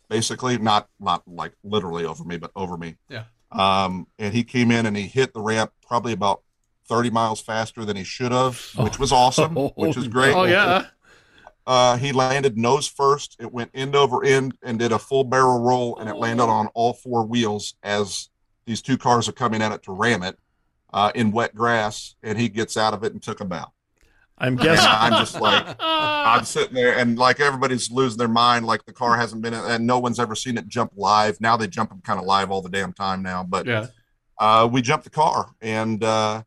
basically 0.10 0.58
not 0.58 0.90
not 1.00 1.22
like 1.28 1.54
literally 1.64 2.04
over 2.04 2.24
me, 2.24 2.38
but 2.38 2.50
over 2.56 2.78
me. 2.78 2.96
Yeah. 3.10 3.26
Um, 3.52 4.08
and 4.18 4.34
he 4.34 4.44
came 4.44 4.72
in 4.72 4.88
and 4.88 4.98
he 4.98 5.04
hit 5.04 5.36
the 5.36 5.42
ramp 5.42 5.72
probably 5.86 6.12
about 6.12 6.42
30 6.88 7.12
miles 7.12 7.42
faster 7.42 7.86
than 7.86 7.96
he 7.96 8.04
should 8.04 8.32
have, 8.32 8.60
which 8.76 8.98
was 8.98 9.12
awesome, 9.12 9.54
which 9.54 9.96
was 9.96 10.08
great. 10.18 10.34
Oh 10.34 10.46
yeah. 10.46 10.88
Uh, 11.68 11.98
he 11.98 12.12
landed 12.12 12.58
nose 12.58 12.88
first. 12.88 13.36
It 13.40 13.52
went 13.52 13.72
end 13.74 13.96
over 13.96 14.24
end 14.24 14.58
and 14.64 14.78
did 14.78 14.92
a 14.92 15.00
full 15.00 15.24
barrel 15.24 15.62
roll, 15.62 15.98
and 15.98 16.08
it 16.10 16.16
landed 16.16 16.44
on 16.46 16.68
all 16.76 16.94
four 16.94 17.26
wheels 17.26 17.76
as 17.84 18.30
these 18.66 18.82
two 18.82 18.98
cars 18.98 19.28
are 19.28 19.32
coming 19.34 19.62
at 19.62 19.72
it 19.72 19.82
to 19.84 19.92
ram 19.92 20.22
it 20.24 20.38
uh, 20.94 21.12
in 21.16 21.32
wet 21.32 21.56
grass. 21.56 22.16
And 22.22 22.38
he 22.38 22.50
gets 22.50 22.78
out 22.78 22.94
of 22.94 23.04
it 23.04 23.14
and 23.14 23.22
took 23.22 23.42
a 23.42 23.46
bow. 23.46 23.72
I'm 24.38 24.50
And 24.54 24.60
guessing. 24.60 24.90
I'm 24.92 25.14
just 25.14 25.40
like, 25.40 25.76
I'm 25.80 26.44
sitting 26.44 26.74
there, 26.76 26.98
and 26.98 27.18
like 27.18 27.40
everybody's 27.40 27.90
losing 27.90 28.18
their 28.18 28.28
mind. 28.28 28.66
Like 28.66 28.86
the 28.86 28.94
car 28.94 29.16
hasn't 29.18 29.42
been, 29.42 29.54
and 29.54 29.88
no 29.88 29.98
one's 29.98 30.20
ever 30.20 30.36
seen 30.36 30.58
it 30.58 30.68
jump 30.68 30.92
live. 30.96 31.40
Now 31.42 31.56
they 31.58 31.68
jump 31.68 31.90
them 31.90 32.02
kind 32.02 32.20
of 32.20 32.26
live 32.26 32.52
all 32.52 32.62
the 32.62 32.70
damn 32.70 32.92
time 32.94 33.24
now. 33.24 33.44
But 33.44 33.66
Yeah. 33.66 33.88
uh, 34.40 34.68
we 34.72 34.82
jumped 34.82 35.06
the 35.06 35.10
car 35.10 35.52
and 35.62 36.04
uh, 36.04 36.44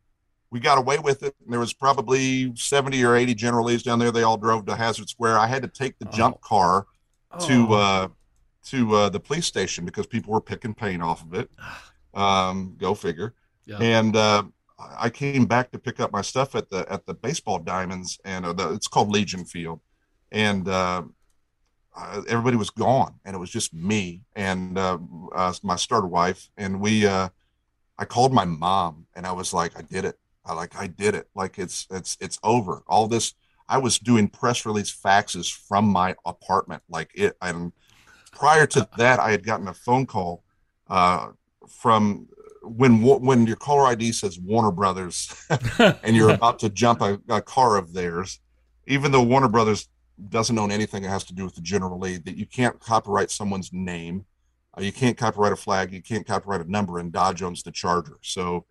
we 0.51 0.59
got 0.59 0.77
away 0.77 0.97
with 0.99 1.23
it. 1.23 1.35
And 1.43 1.51
there 1.53 1.59
was 1.59 1.73
probably 1.73 2.55
70 2.55 3.03
or 3.03 3.15
80 3.15 3.33
General 3.35 3.65
Lees 3.65 3.83
down 3.83 3.99
there. 3.99 4.11
They 4.11 4.23
all 4.23 4.37
drove 4.37 4.65
to 4.65 4.75
Hazzard 4.75 5.09
Square. 5.09 5.37
I 5.39 5.47
had 5.47 5.61
to 5.61 5.67
take 5.67 5.97
the 5.99 6.05
jump 6.05 6.41
car 6.41 6.85
to 7.47 7.67
Oh. 7.69 7.73
uh, 7.73 8.07
to 8.65 8.95
uh, 8.95 9.09
the 9.09 9.19
police 9.19 9.45
station 9.45 9.85
because 9.85 10.05
people 10.07 10.33
were 10.33 10.41
picking 10.41 10.73
paint 10.73 11.01
off 11.01 11.23
of 11.23 11.33
it. 11.33 11.49
Um, 12.15 12.75
go 12.79 12.95
figure. 12.95 13.35
Yeah. 13.67 13.77
And 13.79 14.15
uh, 14.15 14.43
I 14.97 15.11
came 15.11 15.45
back 15.45 15.69
to 15.71 15.77
pick 15.79 15.99
up 15.99 16.11
my 16.11 16.23
stuff 16.23 16.55
at 16.55 16.67
the 16.71 16.91
at 16.91 17.05
the 17.05 17.13
baseball 17.13 17.59
diamonds, 17.59 18.19
and 18.25 18.47
uh, 18.47 18.53
the, 18.53 18.73
it's 18.73 18.87
called 18.87 19.09
Legion 19.11 19.45
Field, 19.45 19.79
and 20.31 20.67
uh, 20.67 21.03
everybody 22.27 22.57
was 22.57 22.71
gone, 22.71 23.19
and 23.25 23.35
it 23.35 23.39
was 23.39 23.51
just 23.51 23.75
me 23.75 24.21
and 24.35 24.77
uh, 24.79 24.97
uh, 25.35 25.53
my 25.61 25.75
starter 25.75 26.07
wife, 26.07 26.49
and 26.57 26.79
we. 26.81 27.05
Uh, 27.05 27.29
I 27.99 28.05
called 28.05 28.33
my 28.33 28.45
mom, 28.45 29.05
and 29.13 29.27
I 29.27 29.33
was 29.33 29.53
like, 29.53 29.77
"I 29.77 29.81
did 29.83 30.05
it. 30.05 30.17
I 30.49 30.53
like, 30.53 30.75
I 30.75 30.87
did 30.87 31.15
it. 31.15 31.27
Like 31.35 31.59
it's 31.59 31.87
it's 31.91 32.17
it's 32.19 32.39
over. 32.43 32.83
All 32.87 33.07
this, 33.07 33.35
I 33.67 33.77
was 33.77 33.99
doing 33.99 34.27
press 34.27 34.65
release 34.65 34.93
faxes 34.95 35.53
from 35.53 35.85
my 35.85 36.15
apartment. 36.25 36.81
Like 36.89 37.11
it, 37.13 37.37
and 37.41 37.71
prior 38.31 38.65
to 38.67 38.87
that, 38.97 39.19
I 39.19 39.31
had 39.31 39.45
gotten 39.45 39.67
a 39.67 39.73
phone 39.73 40.07
call 40.07 40.43
uh, 40.87 41.27
from 41.67 42.27
when 42.63 43.01
when 43.01 43.45
your 43.45 43.55
caller 43.55 43.85
ID 43.85 44.11
says 44.11 44.39
Warner 44.39 44.71
Brothers 44.71 45.33
and 46.03 46.15
you're 46.15 46.31
about 46.31 46.59
to 46.59 46.69
jump 46.69 47.01
a, 47.01 47.19
a, 47.29 47.41
car 47.41 47.77
of 47.77 47.93
theirs, 47.93 48.39
even 48.87 49.11
though 49.11 49.23
Warner 49.23 49.47
Brothers 49.47 49.87
doesn't 50.29 50.57
own 50.57 50.71
anything 50.71 51.03
that 51.03 51.09
has 51.09 51.23
to 51.25 51.33
do 51.33 51.45
with 51.45 51.55
the 51.55 51.61
General 51.61 51.97
Lee, 51.99 52.17
that 52.17 52.37
you 52.37 52.45
can't 52.45 52.79
copyright 52.79 53.31
someone's 53.31 53.71
name, 53.71 54.25
uh, 54.77 54.81
you 54.81 54.91
can't 54.91 55.17
copyright 55.17 55.53
a 55.53 55.55
flag, 55.55 55.93
you 55.93 56.01
can't 56.01 56.27
copyright 56.27 56.61
a 56.61 56.69
number, 56.69 56.99
and 56.99 57.11
Dodge 57.11 57.41
owns 57.41 57.63
the 57.63 57.71
Charger. 57.71 58.17
So, 58.21 58.65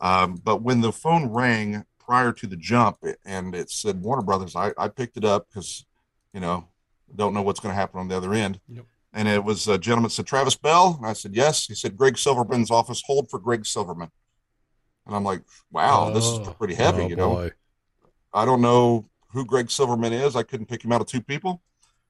um, 0.00 0.40
but 0.42 0.62
when 0.62 0.80
the 0.80 0.92
phone 0.92 1.26
rang 1.32 1.84
prior 1.98 2.32
to 2.32 2.46
the 2.46 2.56
jump 2.56 2.98
and 3.24 3.54
it 3.54 3.70
said 3.70 4.02
Warner 4.02 4.22
Brothers, 4.22 4.54
I, 4.54 4.72
I 4.78 4.88
picked 4.88 5.16
it 5.16 5.24
up 5.24 5.48
because, 5.48 5.84
you 6.32 6.40
know, 6.40 6.68
don't 7.14 7.34
know 7.34 7.42
what's 7.42 7.60
going 7.60 7.72
to 7.72 7.80
happen 7.80 8.00
on 8.00 8.08
the 8.08 8.16
other 8.16 8.32
end. 8.32 8.60
Yep 8.68 8.86
and 9.16 9.28
it 9.28 9.42
was 9.42 9.66
a 9.66 9.78
gentleman 9.78 10.10
said 10.10 10.26
Travis 10.26 10.56
Bell, 10.56 10.96
and 10.98 11.06
I 11.06 11.14
said 11.14 11.34
yes. 11.34 11.66
He 11.66 11.74
said 11.74 11.96
Greg 11.96 12.18
Silverman's 12.18 12.70
office. 12.70 13.02
Hold 13.06 13.30
for 13.30 13.38
Greg 13.38 13.64
Silverman, 13.64 14.10
and 15.06 15.16
I'm 15.16 15.24
like, 15.24 15.40
wow, 15.70 16.08
oh, 16.10 16.14
this 16.14 16.26
is 16.26 16.46
oh, 16.46 16.54
pretty 16.58 16.74
heavy, 16.74 17.04
oh, 17.04 17.08
you 17.08 17.16
know. 17.16 17.34
Boy. 17.34 17.50
I 18.34 18.44
don't 18.44 18.60
know 18.60 19.06
who 19.32 19.46
Greg 19.46 19.70
Silverman 19.70 20.12
is. 20.12 20.36
I 20.36 20.42
couldn't 20.42 20.66
pick 20.66 20.84
him 20.84 20.92
out 20.92 21.00
of 21.00 21.06
two 21.06 21.22
people. 21.22 21.62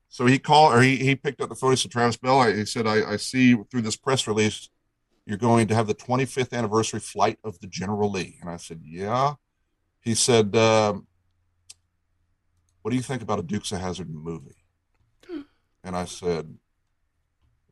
So 0.09 0.27
he 0.27 0.41
called, 0.41 0.75
or 0.75 0.83
he, 0.83 0.97
he 0.97 1.15
picked 1.15 1.41
up 1.41 1.49
the 1.49 1.55
phone. 1.55 1.71
He 1.71 1.77
said, 1.77 1.93
Travis 1.93 2.17
Bell, 2.17 2.41
I, 2.41 2.53
he 2.53 2.65
said, 2.65 2.89
I, 2.89 3.13
I 3.13 3.17
see 3.17 3.55
through 3.71 3.83
this 3.83 3.97
press 3.97 4.27
release, 4.27 4.69
you're 5.27 5.37
going 5.37 5.67
to 5.67 5.75
have 5.75 5.89
the 5.89 5.95
25th 5.95 6.53
anniversary 6.53 7.01
flight 7.01 7.39
of 7.43 7.59
the 7.61 7.67
General 7.67 8.11
Lee. 8.11 8.39
And 8.41 8.49
I 8.49 8.57
said, 8.57 8.81
yeah. 8.85 9.35
He 10.01 10.15
said, 10.15 10.55
um, 10.55 11.09
what 12.83 12.93
do 12.93 12.97
you 12.97 13.03
think 13.03 13.23
about 13.23 13.41
a 13.41 13.43
Dukes 13.43 13.73
of 13.73 13.81
Hazzard 13.81 14.09
movie? 14.09 14.55
And 15.83 15.97
I 15.97 16.05
said, 16.05 16.57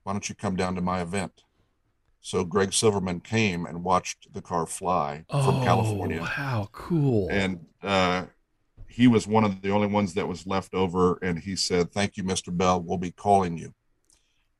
why 0.02 0.12
don't 0.12 0.28
you 0.28 0.34
come 0.34 0.56
down 0.56 0.74
to 0.74 0.80
my 0.80 1.00
event? 1.00 1.42
So 2.20 2.44
Greg 2.44 2.72
Silverman 2.72 3.20
came 3.20 3.66
and 3.66 3.84
watched 3.84 4.32
the 4.32 4.40
car 4.42 4.66
fly 4.66 5.24
oh, 5.30 5.44
from 5.44 5.64
California. 5.64 6.20
Wow, 6.20 6.68
cool. 6.72 7.28
And 7.30 7.66
uh, 7.82 8.26
he 8.88 9.06
was 9.06 9.26
one 9.26 9.44
of 9.44 9.62
the 9.62 9.70
only 9.70 9.88
ones 9.88 10.14
that 10.14 10.26
was 10.26 10.46
left 10.46 10.74
over. 10.74 11.18
And 11.22 11.38
he 11.38 11.54
said, 11.54 11.92
Thank 11.92 12.16
you, 12.16 12.24
Mr. 12.24 12.56
Bell. 12.56 12.80
We'll 12.80 12.98
be 12.98 13.10
calling 13.10 13.58
you. 13.58 13.74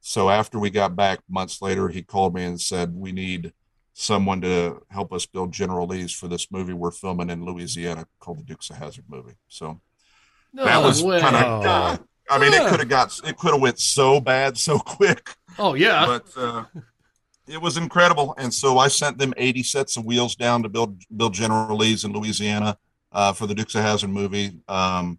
So 0.07 0.28
after 0.28 0.59
we 0.59 0.68
got 0.68 0.94
back 0.94 1.20
months 1.30 1.62
later, 1.62 1.88
he 1.88 2.02
called 2.02 2.34
me 2.34 2.44
and 2.44 2.61
said, 2.61 2.94
We 2.94 3.11
need 3.11 3.55
someone 3.94 4.42
to 4.42 4.82
help 4.90 5.14
us 5.14 5.24
build 5.24 5.50
General 5.50 5.86
Lee's 5.86 6.12
for 6.12 6.28
this 6.28 6.50
movie 6.50 6.74
we're 6.74 6.90
filming 6.90 7.30
in 7.30 7.42
Louisiana 7.42 8.07
called 8.20 8.40
the 8.40 8.42
Dukes 8.42 8.68
of 8.68 8.76
Hazzard 8.76 9.07
movie. 9.09 9.36
So 9.48 9.80
no 10.52 10.66
that 10.66 10.82
was 10.82 11.00
kind 11.00 11.36
of 11.36 12.00
I 12.28 12.38
mean, 12.38 12.52
yeah. 12.52 12.66
it 12.66 12.70
could 12.70 12.80
have 12.80 12.88
got 12.90 13.18
it 13.26 13.38
could 13.38 13.52
have 13.52 13.62
went 13.62 13.78
so 13.78 14.20
bad 14.20 14.59
so 14.59 14.78
quick. 14.78 15.30
Oh 15.59 15.72
yeah, 15.72 16.05
but 16.05 16.26
uh, 16.36 16.64
it 17.48 17.62
was 17.62 17.78
incredible. 17.78 18.34
And 18.36 18.52
so 18.52 18.76
I 18.76 18.88
sent 18.88 19.16
them 19.16 19.32
80 19.38 19.62
sets 19.62 19.96
of 19.96 20.05
wheels 20.05 20.36
down 20.36 20.62
to 20.64 20.68
build 20.68 21.00
build 21.16 21.32
General 21.32 21.78
Lee's 21.78 22.05
in 22.05 22.12
Louisiana 22.12 22.76
uh, 23.11 23.32
for 23.32 23.46
the 23.46 23.55
Dukes 23.55 23.74
of 23.74 23.80
Hazzard 23.80 24.11
movie, 24.11 24.59
um, 24.68 25.18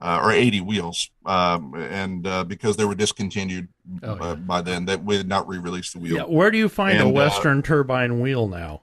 uh, 0.00 0.20
or 0.22 0.32
80 0.32 0.62
wheels, 0.62 1.10
um, 1.26 1.74
and 1.74 2.26
uh, 2.26 2.44
because 2.44 2.76
they 2.76 2.84
were 2.84 2.94
discontinued 2.94 3.68
oh, 4.02 4.16
yeah. 4.20 4.34
by 4.34 4.60
then, 4.62 4.86
that 4.86 5.04
we 5.04 5.16
had 5.16 5.28
not 5.28 5.46
re-released 5.46 5.92
the 5.92 5.98
wheel. 5.98 6.16
Yeah, 6.16 6.22
where 6.22 6.50
do 6.50 6.58
you 6.58 6.68
find 6.68 6.98
and, 6.98 7.08
a 7.08 7.10
uh, 7.10 7.12
Western 7.12 7.62
turbine 7.62 8.20
wheel 8.20 8.48
now? 8.48 8.82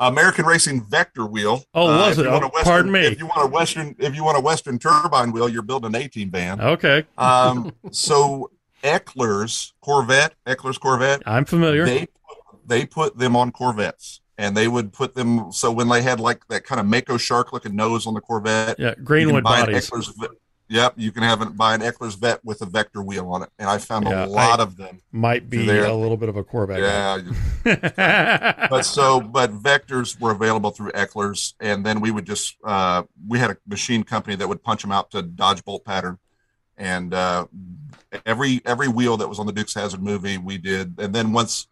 American 0.00 0.44
Racing 0.44 0.84
Vector 0.84 1.26
wheel. 1.26 1.64
Oh, 1.74 1.88
uh, 1.88 2.08
was 2.08 2.18
it? 2.18 2.26
Oh, 2.26 2.40
Western, 2.40 2.64
pardon 2.64 2.92
me. 2.92 3.06
If 3.06 3.18
you 3.18 3.26
want 3.26 3.44
a 3.44 3.46
Western, 3.46 3.94
if 3.98 4.14
you 4.14 4.24
want 4.24 4.38
a 4.38 4.40
Western 4.40 4.78
turbine 4.78 5.32
wheel, 5.32 5.48
you're 5.48 5.62
building 5.62 5.94
an 5.94 6.00
18 6.00 6.30
van. 6.30 6.60
Okay. 6.60 7.04
um, 7.16 7.72
so 7.90 8.50
Eckler's 8.82 9.72
Corvette, 9.80 10.34
Eckler's 10.46 10.78
Corvette. 10.78 11.22
I'm 11.26 11.44
familiar. 11.44 11.84
They 11.84 12.08
they 12.66 12.86
put 12.86 13.18
them 13.18 13.36
on 13.36 13.52
Corvettes, 13.52 14.20
and 14.36 14.56
they 14.56 14.68
would 14.68 14.92
put 14.92 15.14
them 15.14 15.52
so 15.52 15.70
when 15.70 15.88
they 15.88 16.02
had 16.02 16.20
like 16.20 16.46
that 16.48 16.64
kind 16.64 16.80
of 16.80 16.86
Mako 16.86 17.16
shark 17.16 17.52
looking 17.52 17.76
nose 17.76 18.06
on 18.06 18.14
the 18.14 18.20
Corvette. 18.20 18.78
Yeah, 18.78 18.94
Greenwood 19.02 19.44
bodies. 19.44 19.90
Yep, 20.74 20.94
you 20.96 21.12
can 21.12 21.22
have 21.22 21.40
it 21.40 21.56
buy 21.56 21.76
an 21.76 21.82
Eckler's 21.82 22.16
Vet 22.16 22.44
with 22.44 22.60
a 22.60 22.66
Vector 22.66 23.00
wheel 23.00 23.28
on 23.30 23.44
it, 23.44 23.48
and 23.60 23.70
I 23.70 23.78
found 23.78 24.08
yeah, 24.08 24.24
a 24.24 24.26
lot 24.26 24.58
I 24.58 24.64
of 24.64 24.76
them. 24.76 25.00
Might 25.12 25.48
be 25.48 25.64
there. 25.64 25.84
a 25.84 25.94
little 25.94 26.16
bit 26.16 26.28
of 26.28 26.36
a 26.36 26.42
Corvette. 26.42 26.80
Yeah, 26.80 27.20
but 28.68 28.82
so 28.82 29.20
but 29.20 29.52
Vectors 29.52 30.20
were 30.20 30.32
available 30.32 30.72
through 30.72 30.90
Eckler's, 30.90 31.54
and 31.60 31.86
then 31.86 32.00
we 32.00 32.10
would 32.10 32.26
just 32.26 32.56
uh, 32.64 33.04
we 33.28 33.38
had 33.38 33.52
a 33.52 33.56
machine 33.68 34.02
company 34.02 34.34
that 34.34 34.48
would 34.48 34.64
punch 34.64 34.82
them 34.82 34.90
out 34.90 35.12
to 35.12 35.22
Dodge 35.22 35.64
bolt 35.64 35.84
pattern, 35.84 36.18
and 36.76 37.14
uh, 37.14 37.46
every 38.26 38.60
every 38.64 38.88
wheel 38.88 39.16
that 39.18 39.28
was 39.28 39.38
on 39.38 39.46
the 39.46 39.52
Dukes 39.52 39.74
Hazzard 39.74 40.02
movie 40.02 40.38
we 40.38 40.58
did, 40.58 40.96
and 40.98 41.14
then 41.14 41.32
once 41.32 41.68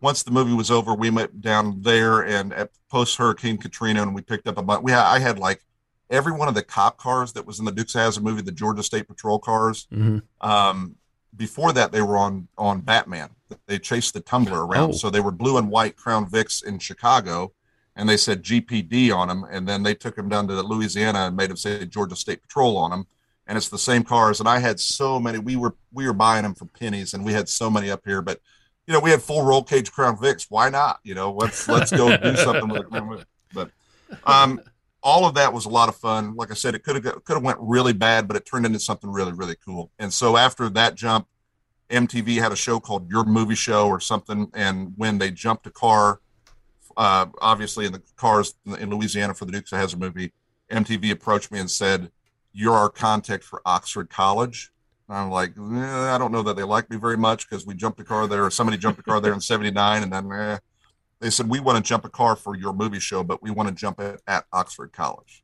once 0.00 0.22
the 0.22 0.30
movie 0.30 0.54
was 0.54 0.70
over, 0.70 0.94
we 0.94 1.10
went 1.10 1.40
down 1.40 1.82
there 1.82 2.20
and 2.20 2.52
at 2.52 2.70
post 2.88 3.16
Hurricane 3.16 3.58
Katrina, 3.58 4.02
and 4.02 4.14
we 4.14 4.22
picked 4.22 4.46
up 4.46 4.58
a 4.58 4.62
bunch. 4.62 4.84
We 4.84 4.92
had, 4.92 5.12
I 5.12 5.18
had 5.18 5.40
like 5.40 5.64
every 6.10 6.32
one 6.32 6.48
of 6.48 6.54
the 6.54 6.62
cop 6.62 6.96
cars 6.98 7.32
that 7.32 7.46
was 7.46 7.58
in 7.58 7.64
the 7.64 7.72
Dukes 7.72 7.94
Hazzard 7.94 8.22
movie, 8.22 8.42
the 8.42 8.52
Georgia 8.52 8.82
State 8.82 9.08
Patrol 9.08 9.38
cars. 9.38 9.86
Mm-hmm. 9.92 10.18
Um, 10.46 10.96
before 11.36 11.72
that, 11.72 11.92
they 11.92 12.02
were 12.02 12.16
on 12.16 12.48
on 12.56 12.80
Batman. 12.80 13.30
They 13.66 13.78
chased 13.78 14.14
the 14.14 14.20
Tumbler 14.20 14.66
around, 14.66 14.90
oh. 14.90 14.92
so 14.92 15.10
they 15.10 15.20
were 15.20 15.30
blue 15.30 15.58
and 15.58 15.70
white 15.70 15.96
Crown 15.96 16.28
Vics 16.28 16.64
in 16.64 16.78
Chicago, 16.78 17.52
and 17.96 18.08
they 18.08 18.16
said 18.16 18.42
GPD 18.42 19.14
on 19.14 19.28
them, 19.28 19.44
and 19.50 19.68
then 19.68 19.82
they 19.82 19.94
took 19.94 20.16
them 20.16 20.28
down 20.28 20.48
to 20.48 20.60
Louisiana 20.62 21.20
and 21.20 21.36
made 21.36 21.50
them 21.50 21.56
say 21.56 21.84
Georgia 21.86 22.16
State 22.16 22.42
Patrol 22.42 22.76
on 22.76 22.90
them, 22.90 23.06
and 23.46 23.56
it's 23.56 23.68
the 23.68 23.78
same 23.78 24.04
cars. 24.04 24.40
And 24.40 24.48
I 24.48 24.58
had 24.58 24.78
so 24.78 25.18
many. 25.18 25.38
We 25.38 25.56
were 25.56 25.74
we 25.92 26.06
were 26.06 26.12
buying 26.12 26.44
them 26.44 26.54
for 26.54 26.66
pennies, 26.66 27.14
and 27.14 27.24
we 27.24 27.32
had 27.32 27.48
so 27.48 27.70
many 27.70 27.90
up 27.90 28.02
here, 28.04 28.22
but. 28.22 28.40
You 28.86 28.92
know, 28.92 29.00
we 29.00 29.08
had 29.08 29.22
full 29.22 29.42
roll 29.42 29.62
cage 29.62 29.90
Crown 29.90 30.18
Vics. 30.18 30.48
Why 30.50 30.68
not? 30.68 31.00
You 31.04 31.14
know, 31.14 31.32
let's 31.32 31.66
let's 31.68 31.90
go 31.90 32.14
do 32.18 32.36
something 32.36 32.68
with 32.68 32.82
it. 32.92 33.26
But 33.54 33.70
um, 34.24 34.60
all 35.04 35.26
of 35.26 35.34
that 35.34 35.52
was 35.52 35.66
a 35.66 35.68
lot 35.68 35.90
of 35.90 35.94
fun. 35.94 36.34
Like 36.34 36.50
I 36.50 36.54
said, 36.54 36.74
it 36.74 36.82
could 36.82 36.96
have 36.96 37.24
could 37.24 37.34
have 37.34 37.42
went 37.44 37.58
really 37.60 37.92
bad, 37.92 38.26
but 38.26 38.36
it 38.36 38.46
turned 38.46 38.66
into 38.66 38.80
something 38.80 39.10
really 39.10 39.32
really 39.32 39.56
cool. 39.64 39.92
And 39.98 40.12
so 40.12 40.36
after 40.36 40.68
that 40.70 40.94
jump, 40.96 41.28
MTV 41.90 42.40
had 42.40 42.50
a 42.50 42.56
show 42.56 42.80
called 42.80 43.08
Your 43.10 43.24
Movie 43.24 43.54
Show 43.54 43.86
or 43.86 44.00
something, 44.00 44.50
and 44.54 44.94
when 44.96 45.18
they 45.18 45.30
jumped 45.30 45.66
a 45.66 45.70
car, 45.70 46.20
uh, 46.96 47.26
obviously 47.40 47.84
in 47.84 47.92
the 47.92 48.02
cars 48.16 48.54
in 48.78 48.90
Louisiana 48.90 49.34
for 49.34 49.44
the 49.44 49.52
Dukes 49.52 49.70
of 49.72 49.78
Hazzard 49.78 50.00
movie, 50.00 50.32
MTV 50.70 51.10
approached 51.10 51.52
me 51.52 51.60
and 51.60 51.70
said, 51.70 52.10
"You're 52.52 52.74
our 52.74 52.88
contact 52.88 53.44
for 53.44 53.60
Oxford 53.66 54.08
College." 54.08 54.72
And 55.06 55.18
I'm 55.18 55.30
like, 55.30 55.50
eh, 55.58 56.14
I 56.14 56.16
don't 56.16 56.32
know 56.32 56.42
that 56.42 56.56
they 56.56 56.62
like 56.62 56.88
me 56.88 56.96
very 56.96 57.18
much 57.18 57.46
because 57.46 57.66
we 57.66 57.74
jumped 57.74 58.00
a 58.00 58.04
car 58.04 58.26
there, 58.26 58.42
or 58.42 58.50
somebody 58.50 58.78
jumped 58.78 59.00
a 59.00 59.02
car 59.02 59.20
there 59.20 59.34
in 59.34 59.40
'79, 59.40 60.02
and 60.02 60.12
then. 60.12 60.32
Eh, 60.32 60.58
they 61.24 61.30
said, 61.30 61.48
We 61.48 61.58
want 61.58 61.82
to 61.82 61.88
jump 61.88 62.04
a 62.04 62.10
car 62.10 62.36
for 62.36 62.54
your 62.54 62.74
movie 62.74 63.00
show, 63.00 63.24
but 63.24 63.42
we 63.42 63.50
want 63.50 63.70
to 63.70 63.74
jump 63.74 63.98
it 63.98 64.20
at 64.26 64.44
Oxford 64.52 64.92
College. 64.92 65.42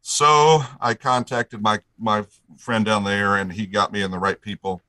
So 0.00 0.62
I 0.80 0.94
contacted 0.94 1.60
my, 1.60 1.80
my 1.98 2.24
friend 2.56 2.84
down 2.84 3.02
there 3.02 3.34
and 3.34 3.52
he 3.52 3.66
got 3.66 3.92
me 3.92 4.02
in 4.02 4.12
the 4.12 4.18
right 4.18 4.40
people. 4.40 4.80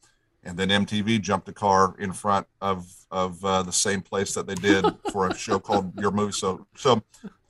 And 0.43 0.55
then 0.55 0.69
MTV 0.69 1.19
jumped 1.21 1.49
a 1.49 1.51
car 1.51 1.95
in 1.97 2.13
front 2.13 2.45
of, 2.61 2.87
of 3.09 3.43
uh, 3.43 3.63
the 3.63 3.73
same 3.73 4.01
place 4.01 4.35
that 4.35 4.45
they 4.45 4.53
did 4.53 4.85
for 5.11 5.27
a 5.27 5.35
show 5.35 5.59
called 5.59 5.91
Your 5.99 6.11
Movie. 6.11 6.31
So, 6.31 6.67
so 6.75 7.01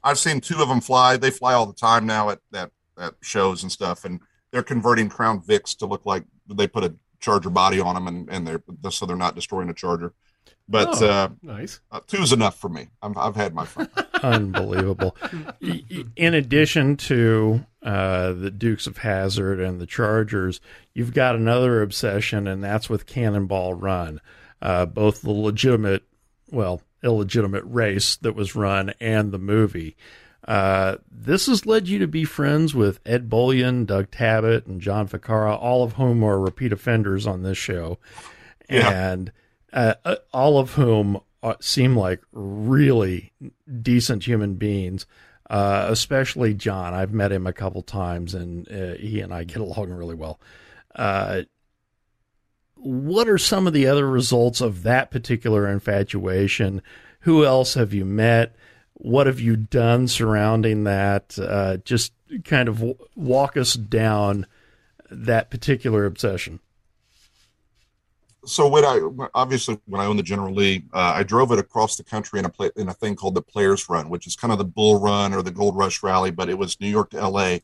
I've 0.01 0.17
seen 0.17 0.39
two 0.39 0.61
of 0.61 0.69
them 0.69 0.79
fly. 0.79 1.17
They 1.17 1.31
fly 1.31 1.55
all 1.55 1.65
the 1.65 1.73
time 1.73 2.05
now 2.05 2.29
at, 2.29 2.39
at, 2.53 2.71
at 2.97 3.13
shows 3.21 3.61
and 3.63 3.71
stuff. 3.71 4.05
And 4.05 4.21
they're 4.51 4.63
converting 4.63 5.09
Crown 5.09 5.41
Vics 5.41 5.77
to 5.79 5.85
look 5.85 6.05
like 6.05 6.23
they 6.47 6.65
put 6.65 6.85
a 6.85 6.95
Charger 7.19 7.49
body 7.49 7.81
on 7.81 7.95
them 7.95 8.07
and, 8.07 8.29
and 8.29 8.47
they're 8.47 8.63
so 8.89 9.05
they're 9.05 9.17
not 9.17 9.35
destroying 9.35 9.69
a 9.69 9.73
Charger. 9.73 10.13
But 10.69 11.01
oh, 11.01 11.09
uh, 11.09 11.29
nice. 11.41 11.79
Uh, 11.91 11.99
two's 12.05 12.31
enough 12.31 12.55
for 12.59 12.69
me. 12.69 12.89
i 13.01 13.11
have 13.15 13.35
had 13.35 13.55
my 13.55 13.65
fun. 13.65 13.89
Unbelievable. 14.23 15.17
In 16.15 16.35
addition 16.35 16.95
to 16.97 17.65
uh, 17.81 18.33
the 18.33 18.51
Dukes 18.51 18.85
of 18.85 18.97
Hazzard 18.97 19.59
and 19.59 19.81
the 19.81 19.87
Chargers, 19.87 20.61
you've 20.93 21.13
got 21.13 21.35
another 21.35 21.81
obsession, 21.81 22.47
and 22.47 22.63
that's 22.63 22.87
with 22.87 23.07
Cannonball 23.07 23.73
Run. 23.73 24.21
Uh, 24.61 24.85
both 24.85 25.23
the 25.23 25.31
legitimate, 25.31 26.03
well, 26.51 26.81
illegitimate 27.03 27.63
race 27.65 28.17
that 28.17 28.35
was 28.35 28.55
run 28.55 28.93
and 28.99 29.31
the 29.31 29.39
movie. 29.39 29.95
Uh, 30.47 30.97
this 31.11 31.47
has 31.47 31.65
led 31.65 31.87
you 31.87 31.97
to 31.97 32.07
be 32.07 32.25
friends 32.25 32.75
with 32.75 32.99
Ed 33.07 33.27
Bolian, 33.27 33.87
Doug 33.87 34.11
Tabbutt, 34.11 34.67
and 34.67 34.81
John 34.81 35.07
Ficarra, 35.07 35.57
all 35.59 35.83
of 35.83 35.93
whom 35.93 36.23
are 36.23 36.39
repeat 36.39 36.71
offenders 36.71 37.25
on 37.25 37.41
this 37.41 37.57
show. 37.57 37.97
Yeah. 38.69 38.89
And 38.89 39.31
uh, 39.73 40.15
all 40.33 40.59
of 40.59 40.73
whom 40.73 41.19
uh, 41.43 41.55
seem 41.59 41.95
like 41.95 42.21
really 42.31 43.31
decent 43.81 44.25
human 44.25 44.55
beings. 44.55 45.05
Uh, 45.49 45.87
especially 45.89 46.53
John. 46.53 46.93
I've 46.93 47.11
met 47.11 47.31
him 47.31 47.47
a 47.47 47.53
couple 47.53 47.81
times, 47.81 48.35
and 48.35 48.71
uh, 48.71 48.93
he 48.99 49.19
and 49.19 49.33
I 49.33 49.45
get 49.45 49.57
along 49.61 49.89
really 49.89 50.13
well. 50.13 50.39
Uh, 50.93 51.41
what 52.75 53.27
are 53.27 53.39
some 53.39 53.65
of 53.65 53.73
the 53.73 53.87
other 53.87 54.07
results 54.07 54.61
of 54.61 54.83
that 54.83 55.09
particular 55.09 55.67
infatuation? 55.67 56.83
Who 57.21 57.45
else 57.45 57.73
have 57.73 57.93
you 57.93 58.05
met? 58.05 58.55
what 58.99 59.27
have 59.27 59.39
you 59.39 59.55
done 59.55 60.07
surrounding 60.07 60.83
that? 60.83 61.39
Uh, 61.39 61.77
just 61.77 62.11
kind 62.43 62.67
of 62.67 62.75
w- 62.75 62.97
walk 63.15 63.55
us 63.55 63.73
down 63.73 64.45
that 65.09 65.49
particular 65.49 66.05
obsession. 66.05 66.59
So 68.45 68.67
when 68.67 68.85
I 68.85 69.01
obviously 69.33 69.79
when 69.85 69.99
I 69.99 70.05
owned 70.05 70.19
the 70.19 70.23
General 70.23 70.53
Lee, 70.53 70.85
uh, 70.93 71.13
I 71.15 71.23
drove 71.23 71.51
it 71.51 71.59
across 71.59 71.97
the 71.97 72.03
country 72.03 72.39
in 72.39 72.45
a 72.45 72.49
play, 72.49 72.71
in 72.77 72.89
a 72.89 72.93
thing 72.93 73.15
called 73.15 73.35
the 73.35 73.41
Players 73.41 73.89
Run, 73.89 74.09
which 74.09 74.27
is 74.27 74.35
kind 74.35 74.51
of 74.51 74.57
the 74.57 74.65
Bull 74.65 74.99
Run 74.99 75.33
or 75.33 75.41
the 75.41 75.51
Gold 75.51 75.75
Rush 75.75 76.01
Rally, 76.01 76.31
but 76.31 76.49
it 76.49 76.57
was 76.57 76.79
New 76.79 76.87
York 76.87 77.09
to 77.11 77.17
L.A. 77.17 77.63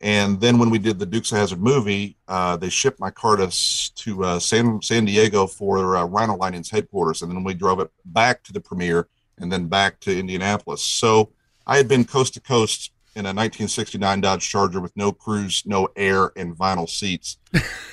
And 0.00 0.40
then 0.40 0.58
when 0.58 0.70
we 0.70 0.78
did 0.78 0.98
the 0.98 1.06
Dukes 1.06 1.30
of 1.30 1.38
Hazzard 1.38 1.62
movie, 1.62 2.16
uh, 2.26 2.56
they 2.56 2.68
shipped 2.68 2.98
my 2.98 3.10
car 3.10 3.36
to, 3.36 3.48
to 3.94 4.24
uh, 4.24 4.38
San 4.40 4.82
San 4.82 5.04
Diego 5.04 5.46
for 5.46 5.96
uh, 5.96 6.04
Rhino 6.04 6.36
headquarters, 6.70 7.22
and 7.22 7.30
then 7.30 7.44
we 7.44 7.54
drove 7.54 7.78
it 7.78 7.90
back 8.04 8.42
to 8.44 8.52
the 8.52 8.60
premiere 8.60 9.08
and 9.38 9.50
then 9.50 9.68
back 9.68 10.00
to 10.00 10.18
Indianapolis. 10.18 10.82
So 10.82 11.30
I 11.66 11.76
had 11.76 11.88
been 11.88 12.04
coast 12.04 12.34
to 12.34 12.40
coast 12.40 12.91
in 13.14 13.26
a 13.26 13.28
1969 13.28 14.20
Dodge 14.22 14.48
Charger 14.48 14.80
with 14.80 14.96
no 14.96 15.12
cruise, 15.12 15.62
no 15.66 15.88
air, 15.96 16.32
and 16.36 16.56
vinyl 16.56 16.88
seats. 16.88 17.36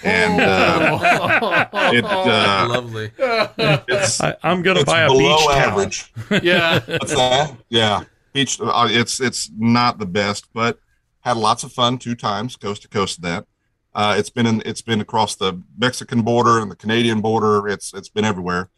And 0.04 0.42
uh, 0.42 1.68
it, 1.94 2.06
uh, 2.06 2.68
Lovely. 2.70 3.12
it's, 3.18 4.22
I, 4.22 4.36
I'm 4.44 4.62
going 4.62 4.76
to 4.76 4.82
it's 4.82 4.90
buy 4.92 5.02
a 5.02 5.08
below 5.08 5.38
beach 5.38 5.48
towel. 5.48 5.52
average. 5.52 6.14
yeah. 6.42 6.80
What's 6.86 7.14
that? 7.14 7.58
Yeah, 7.68 8.04
beach. 8.34 8.60
Uh, 8.62 8.88
it's 8.90 9.20
it's 9.20 9.52
not 9.58 10.00
the 10.00 10.06
best, 10.06 10.48
but 10.54 10.80
had 11.22 11.36
lots 11.38 11.64
of 11.64 11.74
fun 11.74 11.98
two 11.98 12.16
times 12.16 12.56
coast 12.56 12.84
to 12.84 12.88
coast. 12.88 13.18
of 13.18 13.24
That 13.24 13.46
uh, 13.94 14.16
it's 14.18 14.30
been 14.30 14.46
in, 14.46 14.62
it's 14.66 14.82
been 14.82 15.02
across 15.02 15.36
the 15.36 15.62
Mexican 15.78 16.22
border 16.22 16.60
and 16.60 16.72
the 16.72 16.76
Canadian 16.76 17.20
border. 17.22 17.68
It's 17.68 17.94
it's 17.94 18.10
been 18.10 18.26
everywhere. 18.26 18.70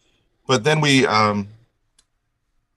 But 0.47 0.63
then 0.63 0.81
we, 0.81 1.05
um, 1.05 1.49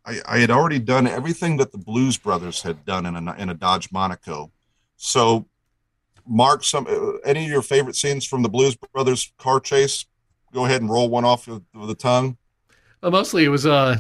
I, 0.07 0.21
I 0.27 0.39
had 0.39 0.51
already 0.51 0.79
done 0.79 1.07
everything 1.07 1.57
that 1.59 1.73
the 1.73 1.79
Blues 1.79 2.17
Brothers 2.19 2.63
had 2.63 2.85
done 2.85 3.07
in 3.07 3.17
a 3.17 3.35
in 3.35 3.49
a 3.49 3.55
Dodge 3.55 3.91
Monaco. 3.91 4.51
So, 4.97 5.47
Mark, 6.27 6.63
some 6.65 6.87
uh, 6.87 7.19
any 7.25 7.45
of 7.45 7.51
your 7.51 7.63
favorite 7.63 7.97
scenes 7.97 8.27
from 8.27 8.43
the 8.43 8.49
Blues 8.49 8.77
Brothers 8.93 9.33
car 9.39 9.61
chase? 9.61 10.05
Go 10.53 10.67
ahead 10.67 10.81
and 10.83 10.91
roll 10.91 11.09
one 11.09 11.25
off 11.25 11.49
with, 11.49 11.63
with 11.75 11.89
the 11.89 11.95
tongue. 11.95 12.37
Uh, 13.03 13.11
mostly 13.11 13.45
it 13.45 13.49
was 13.49 13.67
uh 13.67 13.99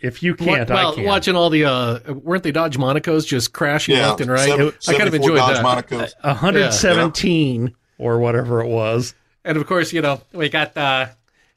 If 0.00 0.22
you 0.22 0.34
can't, 0.34 0.68
well, 0.68 0.92
I 0.92 0.94
can. 0.94 1.04
watching 1.04 1.36
all 1.36 1.48
the 1.50 1.64
uh 1.64 2.12
weren't 2.14 2.42
they 2.42 2.50
Dodge 2.52 2.76
Monacos 2.76 3.26
just 3.26 3.52
crashing 3.52 3.96
left 3.96 4.20
and 4.20 4.30
right? 4.30 4.48
seven- 4.48 4.72
I 4.88 4.94
kind 4.94 5.08
of 5.08 5.14
enjoyed 5.14 5.36
Dodge 5.38 5.56
that. 5.56 5.64
Monacos. 5.64 6.12
117 6.22 7.74
or 7.98 8.18
whatever 8.18 8.60
it 8.62 8.68
was. 8.68 9.14
And 9.44 9.56
of 9.56 9.66
course, 9.66 9.92
you 9.92 10.00
know, 10.02 10.20
we 10.32 10.48
got 10.48 10.76
uh 10.76 11.06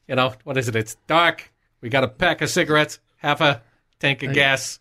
you 0.08 0.16
know, 0.16 0.34
what 0.44 0.58
is 0.58 0.68
it? 0.68 0.76
It's 0.76 0.96
dark. 1.08 1.52
We 1.82 1.90
got 1.90 2.04
a 2.04 2.08
pack 2.08 2.42
of 2.42 2.50
cigarettes, 2.50 3.00
half 3.18 3.42
a 3.42 3.62
tank 4.06 4.24
of 4.24 4.34
gas, 4.34 4.80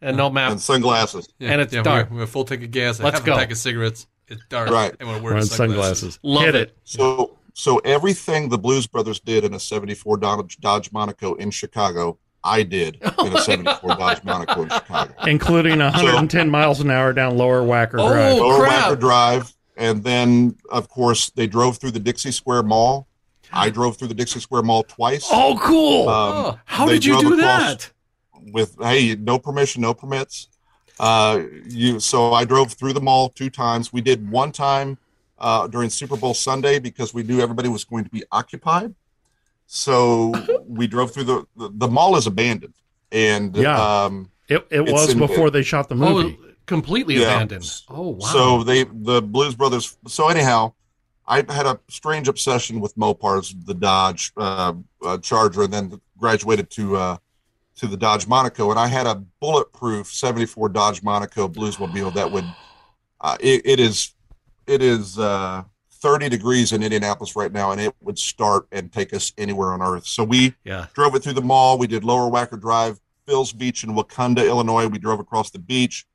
and 0.00 0.16
no 0.16 0.30
map. 0.30 0.50
and 0.52 0.60
sunglasses. 0.60 1.28
Yeah, 1.38 1.52
And 1.52 1.60
it's 1.60 1.72
yeah, 1.72 1.82
dark. 1.82 2.10
We 2.10 2.18
have 2.18 2.28
a 2.28 2.30
full 2.30 2.44
tank 2.44 2.62
of 2.62 2.70
gas. 2.70 3.00
Let's 3.00 3.14
Let's 3.14 3.26
go. 3.26 3.34
a 3.34 3.36
pack 3.38 3.50
of 3.50 3.56
cigarettes. 3.58 4.06
It's 4.28 4.42
dark. 4.48 4.70
Right. 4.70 4.94
And 4.98 5.08
we're 5.08 5.14
Wearing 5.14 5.24
wearing 5.24 5.42
sunglasses. 5.44 6.14
sunglasses. 6.14 6.18
Love 6.22 6.44
Hit 6.46 6.54
it. 6.56 6.76
So 6.84 7.38
so 7.54 7.78
everything 7.78 8.48
the 8.50 8.58
Blues 8.58 8.86
Brothers 8.86 9.18
did 9.20 9.44
in 9.44 9.54
a 9.54 9.60
74 9.60 10.18
Dodge, 10.18 10.58
Dodge 10.58 10.92
Monaco 10.92 11.34
in 11.34 11.50
Chicago, 11.50 12.18
I 12.44 12.62
did 12.64 12.96
in 13.02 13.32
a 13.34 13.40
74 13.40 13.96
Dodge 13.96 14.22
Monaco 14.24 14.62
in 14.64 14.68
Chicago. 14.68 15.14
including 15.26 15.78
110 15.78 16.50
miles 16.50 16.80
an 16.80 16.90
hour 16.90 17.12
down 17.14 17.36
Lower 17.38 17.62
Wacker 17.62 17.94
Oh, 17.98 18.08
Drive. 18.12 18.36
Lower 18.36 18.64
crap. 18.66 18.84
Wacker 18.92 19.00
Drive, 19.00 19.54
and 19.76 20.04
then 20.04 20.56
of 20.70 20.88
course 20.88 21.30
they 21.30 21.46
drove 21.46 21.78
through 21.78 21.92
the 21.92 22.00
Dixie 22.00 22.30
Square 22.32 22.64
Mall. 22.64 23.06
I 23.52 23.70
drove 23.70 23.96
through 23.96 24.08
the 24.08 24.14
Dixie 24.14 24.40
Square 24.40 24.62
Mall 24.62 24.82
twice. 24.82 25.26
Oh, 25.30 25.56
cool! 25.62 26.08
Um, 26.08 26.32
Oh, 26.34 26.58
how 26.66 26.86
did 26.86 27.04
you 27.04 27.18
do 27.20 27.34
across 27.34 27.40
that? 27.40 27.92
With 28.52 28.76
hey, 28.80 29.16
no 29.16 29.38
permission, 29.38 29.82
no 29.82 29.94
permits. 29.94 30.48
Uh, 30.98 31.42
you 31.66 32.00
so 32.00 32.32
I 32.32 32.44
drove 32.44 32.72
through 32.72 32.92
the 32.94 33.00
mall 33.00 33.28
two 33.28 33.50
times. 33.50 33.92
We 33.92 34.00
did 34.00 34.30
one 34.30 34.52
time 34.52 34.98
uh, 35.38 35.66
during 35.66 35.90
Super 35.90 36.16
Bowl 36.16 36.32
Sunday 36.34 36.78
because 36.78 37.12
we 37.12 37.22
knew 37.22 37.40
everybody 37.40 37.68
was 37.68 37.84
going 37.84 38.04
to 38.04 38.10
be 38.10 38.22
occupied. 38.32 38.94
So 39.66 40.32
we 40.66 40.86
drove 40.86 41.12
through 41.12 41.24
the, 41.24 41.46
the 41.56 41.70
the 41.74 41.88
mall 41.88 42.16
is 42.16 42.26
abandoned, 42.26 42.74
and 43.12 43.54
Yeah. 43.56 44.04
um, 44.04 44.30
it 44.48 44.66
it 44.70 44.80
was 44.82 45.10
in- 45.12 45.18
before 45.18 45.50
they 45.50 45.62
shot 45.62 45.88
the 45.88 45.96
movie. 45.96 46.38
Oh, 46.40 46.44
completely 46.66 47.16
Yeah. 47.16 47.34
abandoned. 47.34 47.70
Oh 47.88 48.10
wow. 48.10 48.26
So 48.26 48.62
they 48.64 48.84
the 48.84 49.20
Blues 49.22 49.54
Brothers. 49.54 49.96
So 50.06 50.28
anyhow, 50.28 50.72
I 51.26 51.36
had 51.48 51.66
a 51.66 51.78
strange 51.88 52.28
obsession 52.28 52.80
with 52.80 52.94
Mopars, 52.96 53.54
the 53.66 53.74
Dodge 53.74 54.32
uh, 54.36 54.72
uh, 55.04 55.18
Charger, 55.18 55.64
and 55.64 55.72
then 55.72 56.00
graduated 56.18 56.70
to 56.70 56.96
uh, 56.96 57.16
to 57.76 57.86
the 57.86 57.96
Dodge 57.96 58.26
Monaco, 58.26 58.70
and 58.70 58.78
I 58.78 58.86
had 58.86 59.06
a 59.06 59.22
bulletproof 59.40 60.08
'74 60.12 60.70
Dodge 60.70 61.02
Monaco 61.02 61.48
Bluesmobile 61.48 62.14
that 62.14 62.30
would. 62.30 62.44
Uh, 63.20 63.36
it, 63.40 63.62
it 63.64 63.80
is 63.80 64.14
it 64.66 64.82
is 64.82 65.18
uh, 65.18 65.62
30 65.92 66.28
degrees 66.28 66.72
in 66.72 66.82
Indianapolis 66.82 67.36
right 67.36 67.52
now, 67.52 67.72
and 67.72 67.80
it 67.80 67.94
would 68.00 68.18
start 68.18 68.66
and 68.72 68.92
take 68.92 69.12
us 69.14 69.32
anywhere 69.38 69.72
on 69.72 69.82
earth. 69.82 70.06
So 70.06 70.24
we 70.24 70.54
yeah. 70.64 70.86
drove 70.94 71.14
it 71.14 71.22
through 71.22 71.34
the 71.34 71.42
mall. 71.42 71.78
We 71.78 71.86
did 71.86 72.04
Lower 72.04 72.30
Wacker 72.30 72.60
Drive, 72.60 73.00
Phil's 73.26 73.52
Beach 73.52 73.84
in 73.84 73.94
Wauconda, 73.94 74.46
Illinois. 74.46 74.86
We 74.86 74.98
drove 74.98 75.20
across 75.20 75.50
the 75.50 75.58
beach. 75.58 76.06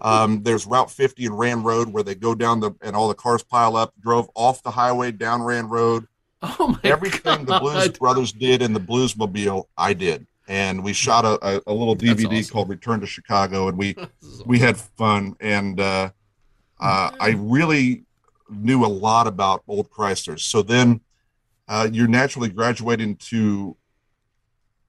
Um, 0.00 0.42
there's 0.44 0.66
Route 0.66 0.90
50 0.90 1.26
and 1.26 1.38
Rand 1.38 1.64
Road 1.64 1.88
where 1.88 2.02
they 2.02 2.14
go 2.14 2.34
down 2.34 2.60
the 2.60 2.72
and 2.82 2.96
all 2.96 3.08
the 3.08 3.14
cars 3.14 3.42
pile 3.42 3.76
up. 3.76 3.92
Drove 4.00 4.28
off 4.34 4.62
the 4.62 4.70
highway 4.70 5.12
down 5.12 5.42
Rand 5.42 5.70
Road. 5.70 6.06
Oh 6.42 6.68
my 6.68 6.90
Everything 6.90 7.44
the 7.44 7.58
Blues 7.60 7.88
Brothers 7.90 8.32
did 8.32 8.62
in 8.62 8.72
the 8.72 8.80
Bluesmobile, 8.80 9.64
I 9.76 9.92
did. 9.92 10.26
And 10.48 10.82
we 10.82 10.94
shot 10.94 11.26
a, 11.26 11.62
a, 11.70 11.72
little 11.72 11.94
DVD 11.94 12.38
awesome. 12.38 12.52
called 12.52 12.68
Return 12.70 13.00
to 13.00 13.06
Chicago, 13.06 13.68
and 13.68 13.76
we 13.76 13.94
we 14.46 14.58
had 14.58 14.78
fun. 14.78 15.36
And 15.40 15.78
uh, 15.78 16.10
uh, 16.80 17.10
I 17.20 17.36
really 17.38 18.04
knew 18.50 18.84
a 18.84 18.88
lot 18.88 19.26
about 19.26 19.62
old 19.68 19.90
Chryslers. 19.90 20.40
So 20.40 20.62
then 20.62 21.02
uh, 21.68 21.88
you're 21.92 22.08
naturally 22.08 22.48
graduating 22.48 23.16
to. 23.16 23.76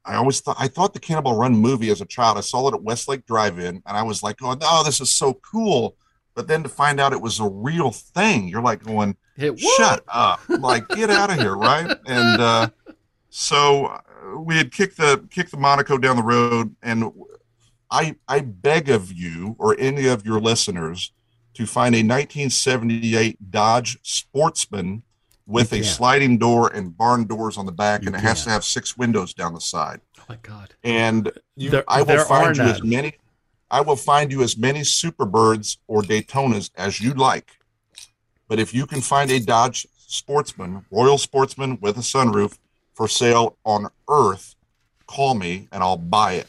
I 0.06 0.16
always 0.16 0.40
thought 0.40 0.56
I 0.58 0.70
thought 0.70 0.94
the 0.94 1.00
Cannonball 1.00 1.36
Run 1.36 1.56
movie 1.56 1.90
as 1.90 2.02
a 2.02 2.06
child. 2.06 2.38
I 2.38 2.42
saw 2.42 2.68
it 2.70 2.74
at 2.74 2.82
Westlake 2.82 3.26
Drive-In, 3.26 3.84
and 3.86 3.98
I 3.98 4.02
was 4.04 4.24
like, 4.24 4.38
"Oh, 4.42 4.54
no, 4.54 4.84
this 4.84 5.02
is 5.02 5.12
so 5.12 5.34
cool!" 5.34 5.98
But 6.36 6.48
then 6.48 6.64
to 6.64 6.70
find 6.70 7.02
out 7.02 7.12
it 7.12 7.22
was 7.22 7.40
a 7.42 7.48
real 7.48 7.92
thing, 7.92 8.48
you're 8.48 8.62
like 8.62 8.82
going, 8.82 9.18
"Shut 9.58 10.04
up! 10.08 10.40
Like, 10.48 10.88
get 10.88 11.10
out 11.10 11.30
of 11.30 11.38
here!" 11.38 11.56
Right? 11.56 11.96
And 12.08 12.42
uh, 12.42 12.70
so 13.30 13.86
uh, 13.88 14.02
we 14.40 14.58
had 14.58 14.72
kicked 14.72 14.98
the 14.98 15.26
kicked 15.30 15.52
the 15.52 15.58
Monaco 15.58 15.98
down 15.98 16.16
the 16.16 16.24
road, 16.24 16.76
and 16.82 17.12
I 17.92 18.16
I 18.28 18.42
beg 18.42 18.90
of 18.90 19.12
you 19.14 19.56
or 19.60 19.76
any 19.80 20.08
of 20.08 20.26
your 20.26 20.40
listeners 20.40 21.12
to 21.56 21.66
find 21.66 21.94
a 21.96 22.00
1978 22.00 23.52
Dodge 23.52 23.98
Sportsman 24.04 25.04
with 25.48 25.74
a 25.74 25.84
sliding 25.84 26.38
door 26.38 26.72
and 26.74 26.96
barn 26.96 27.26
doors 27.26 27.58
on 27.58 27.66
the 27.66 27.72
back, 27.72 28.02
You 28.04 28.08
and 28.08 28.16
it 28.16 28.20
has 28.20 28.38
can't. 28.40 28.44
to 28.46 28.50
have 28.52 28.64
six 28.64 28.96
windows 28.96 29.34
down 29.34 29.54
the 29.56 29.60
side. 29.62 30.00
Oh 30.20 30.24
my 30.30 30.38
god. 30.44 30.76
And 30.84 31.32
you, 31.56 31.72
There- 31.72 31.84
I 31.88 32.04
will 32.04 32.24
find 32.24 32.60
are 32.60 32.64
you 32.66 32.70
as 32.70 32.84
many. 32.84 33.14
I 33.72 33.82
will 33.82 33.96
find 33.96 34.32
you 34.32 34.44
as 34.44 34.58
many 34.58 34.82
Superbirds 34.82 35.78
or 35.88 36.02
Daytonas 36.04 36.70
as 36.76 37.00
you 37.02 37.14
like. 37.14 37.52
But 38.48 38.60
if 38.60 38.74
you 38.74 38.86
can 38.86 39.02
find 39.02 39.30
a 39.32 39.40
Dodge 39.40 39.88
Sportsman, 39.98 40.86
Royal 40.92 41.18
Sportsman 41.18 41.80
with 41.82 41.98
a 41.98 42.02
sunroof 42.02 42.58
for 43.00 43.08
sale 43.08 43.58
on 43.64 43.88
Earth, 44.10 44.56
call 45.08 45.34
me 45.34 45.70
and 45.72 45.82
I'll 45.82 45.96
buy 45.96 46.34
it. 46.34 46.48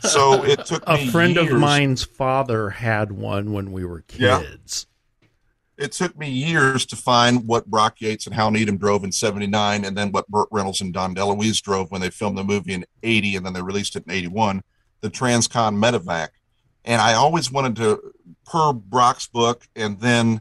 So 0.00 0.42
it 0.42 0.66
took 0.66 0.82
A 0.88 1.06
friend 1.06 1.36
of 1.36 1.52
mine's 1.52 2.02
father 2.02 2.70
had 2.70 3.12
one 3.12 3.52
when 3.52 3.70
we 3.70 3.84
were 3.84 4.02
Yeah. 4.18 4.40
kids. 4.42 4.88
It 5.76 5.92
took 5.92 6.18
me 6.18 6.28
years 6.30 6.84
to 6.86 6.96
find 6.96 7.46
what 7.46 7.66
Brock 7.66 8.00
Yates 8.00 8.26
and 8.26 8.34
Hal 8.34 8.50
Needham 8.50 8.76
drove 8.76 9.04
in 9.04 9.12
'79, 9.12 9.84
and 9.84 9.96
then 9.96 10.10
what 10.10 10.26
Burt 10.26 10.48
Reynolds 10.50 10.80
and 10.80 10.92
Dom 10.92 11.14
DeLuise 11.14 11.62
drove 11.62 11.92
when 11.92 12.00
they 12.00 12.10
filmed 12.10 12.36
the 12.36 12.42
movie 12.42 12.72
in 12.72 12.84
'80, 13.04 13.36
and 13.36 13.46
then 13.46 13.52
they 13.52 13.62
released 13.62 13.94
it 13.94 14.02
in 14.04 14.10
'81, 14.10 14.64
the 15.00 15.10
Transcon 15.10 15.76
Medevac. 15.76 16.30
And 16.84 17.00
I 17.00 17.14
always 17.14 17.52
wanted 17.52 17.76
to, 17.76 18.12
per 18.44 18.72
Brock's 18.72 19.28
book, 19.28 19.68
and 19.76 20.00
then 20.00 20.40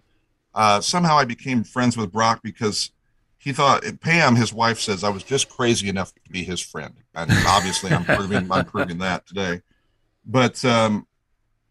uh, 0.55 0.81
somehow 0.81 1.15
I 1.19 1.25
became 1.25 1.63
friends 1.63 1.95
with 1.95 2.11
Brock 2.11 2.39
because 2.41 2.89
he 3.37 3.53
thought 3.53 3.83
Pam, 4.01 4.35
his 4.35 4.51
wife, 4.51 4.79
says 4.79 5.03
I 5.03 5.09
was 5.09 5.23
just 5.23 5.49
crazy 5.49 5.89
enough 5.89 6.13
to 6.13 6.31
be 6.31 6.43
his 6.43 6.59
friend, 6.59 6.95
and 7.13 7.31
obviously 7.47 7.91
I'm 7.91 8.03
proving 8.03 8.51
I'm 8.51 8.65
proving 8.65 8.97
that 8.99 9.27
today. 9.27 9.61
But 10.25 10.63
um, 10.65 11.07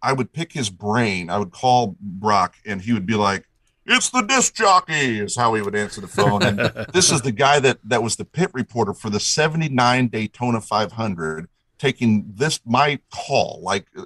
I 0.03 0.13
would 0.13 0.33
pick 0.33 0.53
his 0.53 0.71
brain. 0.71 1.29
I 1.31 1.39
would 1.39 1.51
call 1.51 1.97
Brock, 2.01 2.55
and 2.65 2.81
he 2.81 2.93
would 2.93 3.07
be 3.07 3.15
like, 3.15 3.49
"It's 3.85 4.11
the 4.11 4.23
disc 4.23 4.55
jockey," 4.55 5.21
is 5.21 5.37
how 5.37 5.55
he 5.55 5.63
would 5.63 5.75
answer 5.75 6.01
the 6.01 6.09
phone. 6.09 6.43
And 6.43 6.59
this 6.93 7.11
is 7.11 7.23
the 7.23 7.33
guy 7.33 7.59
that 7.61 7.79
that 7.85 8.03
was 8.03 8.17
the 8.17 8.25
pit 8.25 8.51
reporter 8.55 8.95
for 8.95 9.11
the 9.11 9.21
'79 9.21 10.09
Daytona 10.09 10.61
500, 10.61 11.49
taking 11.79 12.33
this 12.35 12.61
my 12.65 13.01
call. 13.13 13.61
Like, 13.63 13.87
uh, 13.99 14.05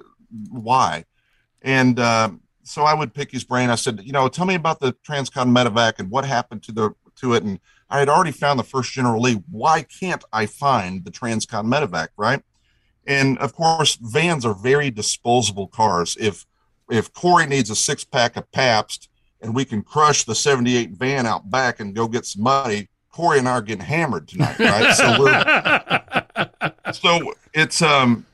why? 0.49 1.05
And 1.61 1.99
um, 1.99 2.41
so 2.63 2.83
I 2.83 2.93
would 2.93 3.13
pick 3.13 3.31
his 3.31 3.43
brain. 3.43 3.69
I 3.69 3.75
said, 3.75 4.01
you 4.03 4.11
know, 4.11 4.27
tell 4.27 4.45
me 4.45 4.55
about 4.55 4.79
the 4.79 4.93
Transcon 5.07 5.55
Medevac 5.55 5.99
and 5.99 6.09
what 6.09 6.25
happened 6.25 6.63
to 6.63 6.71
the 6.71 6.91
to 7.21 7.33
it. 7.33 7.43
And 7.43 7.59
I 7.89 7.99
had 7.99 8.09
already 8.09 8.31
found 8.31 8.59
the 8.59 8.63
first 8.63 8.91
General 8.91 9.21
Lee. 9.21 9.41
Why 9.49 9.83
can't 9.83 10.23
I 10.31 10.45
find 10.45 11.05
the 11.05 11.11
Transcon 11.11 11.65
Medevac? 11.65 12.09
Right? 12.17 12.41
And 13.07 13.37
of 13.39 13.55
course, 13.55 13.97
vans 14.01 14.45
are 14.45 14.53
very 14.53 14.91
disposable 14.91 15.67
cars. 15.67 16.17
If 16.19 16.45
if 16.89 17.13
Corey 17.13 17.47
needs 17.47 17.69
a 17.69 17.75
six 17.75 18.03
pack 18.03 18.35
of 18.35 18.51
Pabst 18.51 19.09
and 19.41 19.55
we 19.55 19.65
can 19.65 19.81
crush 19.81 20.25
the 20.25 20.35
78 20.35 20.91
van 20.91 21.25
out 21.25 21.49
back 21.49 21.79
and 21.79 21.95
go 21.95 22.07
get 22.07 22.25
some 22.25 22.43
money, 22.43 22.89
Corey 23.11 23.39
and 23.39 23.47
I 23.47 23.53
are 23.53 23.61
getting 23.61 23.85
hammered 23.85 24.27
tonight, 24.27 24.59
right? 24.59 24.93
so 24.93 25.15
we're 25.19 26.91
so 26.93 27.33
it's 27.53 27.81
um 27.81 28.25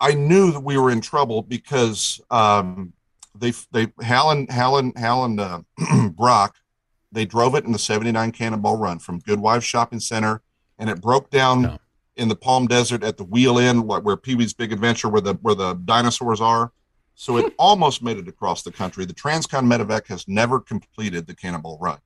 I 0.00 0.12
knew 0.14 0.52
that 0.52 0.60
we 0.60 0.76
were 0.76 0.90
in 0.90 1.00
trouble 1.00 1.42
because 1.42 2.20
um 2.30 2.92
they 3.34 3.52
they 3.72 3.88
Hal 4.02 4.46
Hal 4.48 4.92
Hal 4.96 5.40
uh, 5.40 6.08
Brock 6.10 6.56
they 7.12 7.24
drove 7.24 7.54
it 7.54 7.64
in 7.64 7.72
the 7.72 7.78
79 7.78 8.32
Cannonball 8.32 8.76
Run 8.76 8.98
from 8.98 9.18
Goodwives 9.20 9.64
Shopping 9.64 10.00
Center 10.00 10.42
and 10.78 10.88
it 10.88 11.00
broke 11.00 11.30
down 11.30 11.62
no. 11.62 11.78
in 12.16 12.28
the 12.28 12.36
Palm 12.36 12.66
Desert 12.66 13.02
at 13.02 13.16
the 13.16 13.24
wheel 13.24 13.58
end 13.58 13.86
where 13.86 14.16
Pee 14.16 14.34
Wee's 14.34 14.54
Big 14.54 14.72
Adventure 14.72 15.08
where 15.08 15.20
the 15.20 15.34
where 15.34 15.54
the 15.54 15.74
dinosaurs 15.74 16.40
are. 16.40 16.72
So 17.14 17.36
it 17.36 17.52
almost 17.58 18.02
made 18.02 18.18
it 18.18 18.28
across 18.28 18.62
the 18.62 18.72
country. 18.72 19.04
The 19.04 19.14
Transcon 19.14 19.66
Medevac 19.66 20.06
has 20.06 20.26
never 20.28 20.60
completed 20.60 21.26
the 21.26 21.34
Cannonball 21.34 21.78
Run. 21.80 21.98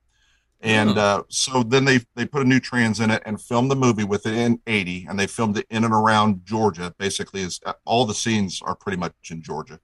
And 0.61 0.97
uh, 0.97 1.23
so 1.27 1.61
then 1.61 1.83
they 1.83 1.99
they 2.15 2.25
put 2.25 2.41
a 2.41 2.47
new 2.47 2.61
trans 2.61 3.01
in 3.01 3.11
it 3.11 3.21
and 3.25 3.39
filmed 3.39 3.69
the 3.69 3.75
movie 3.75 4.05
with 4.05 4.25
it 4.25 4.33
in 4.33 4.61
80, 4.65 5.07
and 5.09 5.19
they 5.19 5.27
filmed 5.27 5.57
it 5.57 5.67
in 5.69 5.83
and 5.83 5.93
around 5.93 6.45
Georgia. 6.45 6.95
Basically, 6.97 7.41
is 7.41 7.59
uh, 7.65 7.73
all 7.83 8.05
the 8.05 8.13
scenes 8.13 8.61
are 8.61 8.73
pretty 8.73 8.97
much 8.97 9.13
in 9.29 9.41
Georgia. 9.41 9.81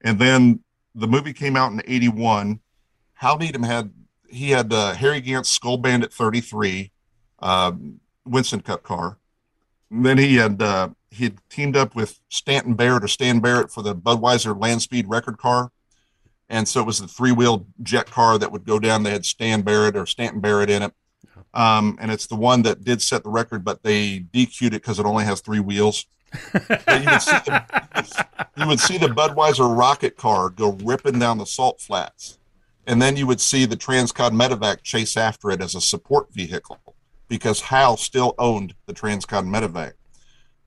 And 0.00 0.18
then 0.18 0.60
the 0.94 1.06
movie 1.06 1.34
came 1.34 1.54
out 1.54 1.70
in 1.70 1.82
81. 1.86 2.60
Hal 3.14 3.36
Needham 3.36 3.62
had 3.62 3.92
he 4.28 4.50
had 4.50 4.72
uh, 4.72 4.94
Harry 4.94 5.20
Gant's 5.20 5.50
Skoal 5.50 5.78
Bandit 5.78 6.12
33, 6.12 6.90
um, 7.40 8.00
Winston 8.24 8.60
Cup 8.60 8.82
car. 8.82 9.18
And 9.90 10.04
then 10.04 10.18
he 10.18 10.36
had 10.36 10.60
uh, 10.60 10.90
he 11.10 11.24
had 11.24 11.38
teamed 11.48 11.76
up 11.76 11.94
with 11.94 12.20
Stanton 12.28 12.74
Barrett 12.74 13.04
or 13.04 13.08
Stan 13.08 13.40
Barrett 13.40 13.70
for 13.70 13.82
the 13.82 13.94
Budweiser 13.94 14.60
Land 14.60 14.82
Speed 14.82 15.08
record 15.08 15.38
car. 15.38 15.70
And 16.48 16.68
so 16.68 16.80
it 16.80 16.86
was 16.86 17.00
the 17.00 17.08
three 17.08 17.32
wheel 17.32 17.66
jet 17.82 18.10
car 18.10 18.38
that 18.38 18.52
would 18.52 18.64
go 18.64 18.78
down. 18.78 19.02
They 19.02 19.10
had 19.10 19.24
Stan 19.24 19.62
Barrett 19.62 19.96
or 19.96 20.06
Stanton 20.06 20.40
Barrett 20.40 20.70
in 20.70 20.82
it. 20.82 20.92
Um, 21.54 21.96
and 22.00 22.10
it's 22.10 22.26
the 22.26 22.36
one 22.36 22.62
that 22.62 22.84
did 22.84 23.00
set 23.00 23.22
the 23.24 23.30
record, 23.30 23.64
but 23.64 23.82
they 23.82 24.20
DQ'd 24.20 24.66
it 24.66 24.70
because 24.72 24.98
it 24.98 25.06
only 25.06 25.24
has 25.24 25.40
three 25.40 25.60
wheels. 25.60 26.06
you, 26.54 26.60
would 26.60 26.80
the, 26.80 28.26
you 28.58 28.66
would 28.66 28.80
see 28.80 28.98
the 28.98 29.06
Budweiser 29.06 29.76
rocket 29.76 30.16
car 30.16 30.50
go 30.50 30.72
ripping 30.82 31.18
down 31.18 31.38
the 31.38 31.46
salt 31.46 31.80
flats. 31.80 32.38
And 32.86 33.02
then 33.02 33.16
you 33.16 33.26
would 33.26 33.40
see 33.40 33.64
the 33.64 33.76
Transcon 33.76 34.30
Medevac 34.30 34.82
chase 34.82 35.16
after 35.16 35.50
it 35.50 35.60
as 35.60 35.74
a 35.74 35.80
support 35.80 36.32
vehicle 36.32 36.78
because 37.28 37.60
Hal 37.60 37.96
still 37.96 38.34
owned 38.38 38.74
the 38.86 38.94
Transcon 38.94 39.48
Medevac. 39.48 39.94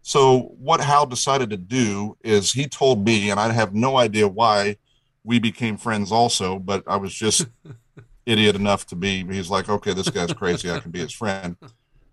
So 0.01 0.55
what 0.59 0.81
Hal 0.81 1.05
decided 1.05 1.49
to 1.51 1.57
do 1.57 2.17
is 2.23 2.51
he 2.51 2.67
told 2.67 3.05
me, 3.05 3.29
and 3.29 3.39
I 3.39 3.51
have 3.51 3.73
no 3.73 3.97
idea 3.97 4.27
why 4.27 4.77
we 5.23 5.39
became 5.39 5.77
friends 5.77 6.11
also, 6.11 6.59
but 6.59 6.83
I 6.87 6.97
was 6.97 7.13
just 7.13 7.47
idiot 8.25 8.55
enough 8.55 8.85
to 8.87 8.95
be. 8.95 9.23
He's 9.25 9.49
like, 9.49 9.69
okay, 9.69 9.93
this 9.93 10.09
guy's 10.09 10.33
crazy. 10.33 10.69
I 10.69 10.79
can 10.79 10.91
be 10.91 10.99
his 10.99 11.13
friend. 11.13 11.55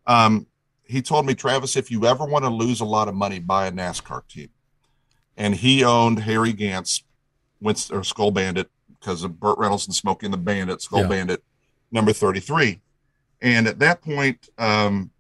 Um, 0.06 0.46
he 0.84 1.02
told 1.02 1.26
me, 1.26 1.34
Travis, 1.34 1.76
if 1.76 1.90
you 1.90 2.06
ever 2.06 2.24
want 2.24 2.44
to 2.44 2.50
lose 2.50 2.80
a 2.80 2.84
lot 2.84 3.08
of 3.08 3.14
money, 3.14 3.40
buy 3.40 3.66
a 3.66 3.72
NASCAR 3.72 4.26
team. 4.28 4.50
And 5.36 5.54
he 5.54 5.84
owned 5.84 6.20
Harry 6.20 6.52
Gant's 6.52 7.02
Winston, 7.60 7.96
or 7.96 8.04
Skoal 8.04 8.30
Bandit 8.30 8.70
because 9.06 9.22
of 9.22 9.38
Burt 9.38 9.56
Reynolds 9.56 9.86
and 9.86 9.94
Smokey 9.94 10.26
and 10.26 10.32
the 10.32 10.38
Bandit, 10.38 10.82
Skoal 10.82 11.02
yeah. 11.02 11.08
Bandit, 11.08 11.44
number 11.92 12.12
33. 12.12 12.80
And 13.40 13.68
at 13.68 13.78
that 13.78 14.02
point, 14.02 14.48
um, 14.58 15.12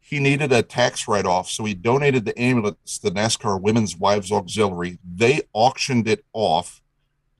he 0.00 0.18
needed 0.18 0.50
a 0.50 0.62
tax 0.62 1.06
write 1.06 1.24
off. 1.24 1.48
So 1.48 1.64
he 1.64 1.74
donated 1.74 2.24
the 2.24 2.36
ambulance 2.36 2.98
to 2.98 3.10
the 3.10 3.20
NASCAR 3.20 3.60
Women's 3.60 3.96
Wives 3.96 4.32
Auxiliary. 4.32 4.98
They 5.08 5.42
auctioned 5.52 6.08
it 6.08 6.24
off 6.32 6.82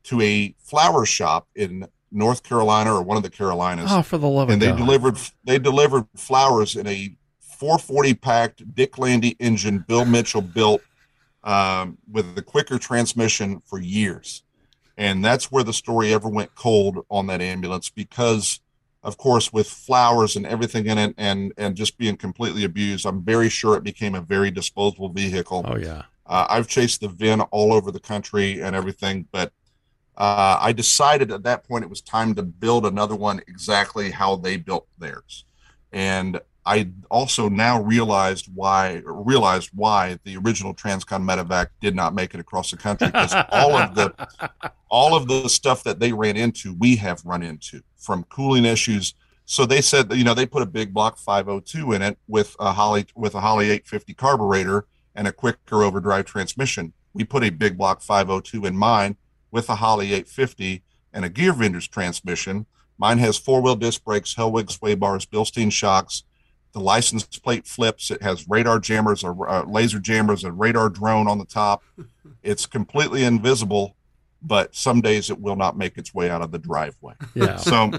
to 0.04 0.20
a 0.20 0.54
flower 0.60 1.04
shop 1.04 1.48
in 1.56 1.88
North 2.12 2.44
Carolina 2.44 2.94
or 2.94 3.02
one 3.02 3.16
of 3.16 3.24
the 3.24 3.30
Carolinas. 3.30 3.90
Oh, 3.90 4.02
for 4.02 4.16
the 4.16 4.28
love 4.28 4.50
and 4.50 4.62
of 4.62 4.66
they 4.66 4.72
God. 4.72 4.78
delivered 4.78 5.16
they 5.44 5.58
delivered 5.58 6.06
flowers 6.14 6.76
in 6.76 6.86
a 6.86 7.14
440 7.40 8.14
packed 8.14 8.74
Dick 8.74 8.96
Landy 8.96 9.34
engine 9.40 9.84
Bill 9.88 10.04
Mitchell 10.04 10.40
built 10.40 10.82
um, 11.42 11.98
with 12.10 12.36
the 12.36 12.42
quicker 12.42 12.78
transmission 12.78 13.60
for 13.66 13.80
years 13.80 14.44
and 14.98 15.24
that's 15.24 15.50
where 15.50 15.62
the 15.62 15.72
story 15.72 16.12
ever 16.12 16.28
went 16.28 16.54
cold 16.56 17.06
on 17.08 17.28
that 17.28 17.40
ambulance 17.40 17.88
because 17.88 18.60
of 19.04 19.16
course 19.16 19.52
with 19.52 19.68
flowers 19.68 20.36
and 20.36 20.44
everything 20.44 20.86
in 20.86 20.98
it 20.98 21.14
and 21.16 21.52
and 21.56 21.76
just 21.76 21.96
being 21.96 22.16
completely 22.16 22.64
abused 22.64 23.06
i'm 23.06 23.22
very 23.22 23.48
sure 23.48 23.76
it 23.76 23.84
became 23.84 24.14
a 24.14 24.20
very 24.20 24.50
disposable 24.50 25.08
vehicle. 25.08 25.64
Oh 25.66 25.76
yeah. 25.76 26.02
Uh, 26.26 26.46
i've 26.50 26.68
chased 26.68 27.00
the 27.00 27.08
vin 27.08 27.40
all 27.40 27.72
over 27.72 27.90
the 27.90 28.00
country 28.00 28.60
and 28.60 28.76
everything 28.76 29.26
but 29.32 29.52
uh, 30.18 30.58
i 30.60 30.72
decided 30.72 31.30
at 31.30 31.44
that 31.44 31.66
point 31.66 31.84
it 31.84 31.88
was 31.88 32.02
time 32.02 32.34
to 32.34 32.42
build 32.42 32.84
another 32.84 33.14
one 33.14 33.40
exactly 33.46 34.10
how 34.10 34.36
they 34.36 34.56
built 34.56 34.86
theirs. 34.98 35.44
And 35.92 36.40
I 36.68 36.90
also 37.10 37.48
now 37.48 37.80
realized 37.80 38.50
why 38.54 39.00
realized 39.06 39.70
why 39.74 40.18
the 40.24 40.36
original 40.36 40.74
Transcon 40.74 41.24
Medevac 41.24 41.68
did 41.80 41.96
not 41.96 42.14
make 42.14 42.34
it 42.34 42.40
across 42.40 42.70
the 42.70 42.76
country 42.76 43.06
because 43.06 43.34
all 43.50 43.74
of 43.74 43.94
the 43.94 44.12
all 44.90 45.14
of 45.14 45.28
the 45.28 45.48
stuff 45.48 45.82
that 45.84 45.98
they 45.98 46.12
ran 46.12 46.36
into, 46.36 46.74
we 46.74 46.96
have 46.96 47.24
run 47.24 47.42
into 47.42 47.80
from 47.96 48.24
cooling 48.24 48.66
issues. 48.66 49.14
So 49.46 49.64
they 49.64 49.80
said, 49.80 50.12
you 50.12 50.24
know, 50.24 50.34
they 50.34 50.44
put 50.44 50.60
a 50.60 50.66
big 50.66 50.92
block 50.92 51.16
502 51.16 51.94
in 51.94 52.02
it 52.02 52.18
with 52.28 52.54
a 52.60 52.74
Holley 52.74 53.06
with 53.16 53.34
a 53.34 53.40
Holley 53.40 53.70
850 53.70 54.12
carburetor 54.12 54.84
and 55.14 55.26
a 55.26 55.32
quicker 55.32 55.82
overdrive 55.82 56.26
transmission. 56.26 56.92
We 57.14 57.24
put 57.24 57.44
a 57.44 57.50
big 57.50 57.78
block 57.78 58.02
502 58.02 58.66
in 58.66 58.76
mine 58.76 59.16
with 59.50 59.70
a 59.70 59.76
Holley 59.76 60.08
850 60.08 60.82
and 61.14 61.24
a 61.24 61.30
gear 61.30 61.54
Gearvendors 61.54 61.88
transmission. 61.88 62.66
Mine 62.98 63.16
has 63.18 63.38
four 63.38 63.62
wheel 63.62 63.76
disc 63.76 64.04
brakes, 64.04 64.34
Hellwig 64.34 64.70
sway 64.70 64.94
bars, 64.94 65.24
Bilstein 65.24 65.72
shocks, 65.72 66.24
the 66.72 66.80
license 66.80 67.24
plate 67.24 67.66
flips. 67.66 68.10
It 68.10 68.22
has 68.22 68.48
radar 68.48 68.78
jammers 68.78 69.24
or 69.24 69.48
uh, 69.48 69.64
laser 69.64 69.98
jammers, 69.98 70.44
a 70.44 70.52
radar 70.52 70.88
drone 70.88 71.28
on 71.28 71.38
the 71.38 71.46
top. 71.46 71.82
It's 72.40 72.66
completely 72.66 73.24
invisible, 73.24 73.96
but 74.40 74.74
some 74.74 75.00
days 75.00 75.28
it 75.28 75.40
will 75.40 75.56
not 75.56 75.76
make 75.76 75.98
its 75.98 76.14
way 76.14 76.30
out 76.30 76.40
of 76.40 76.52
the 76.52 76.58
driveway. 76.58 77.14
Yeah. 77.34 77.56
So 77.56 77.90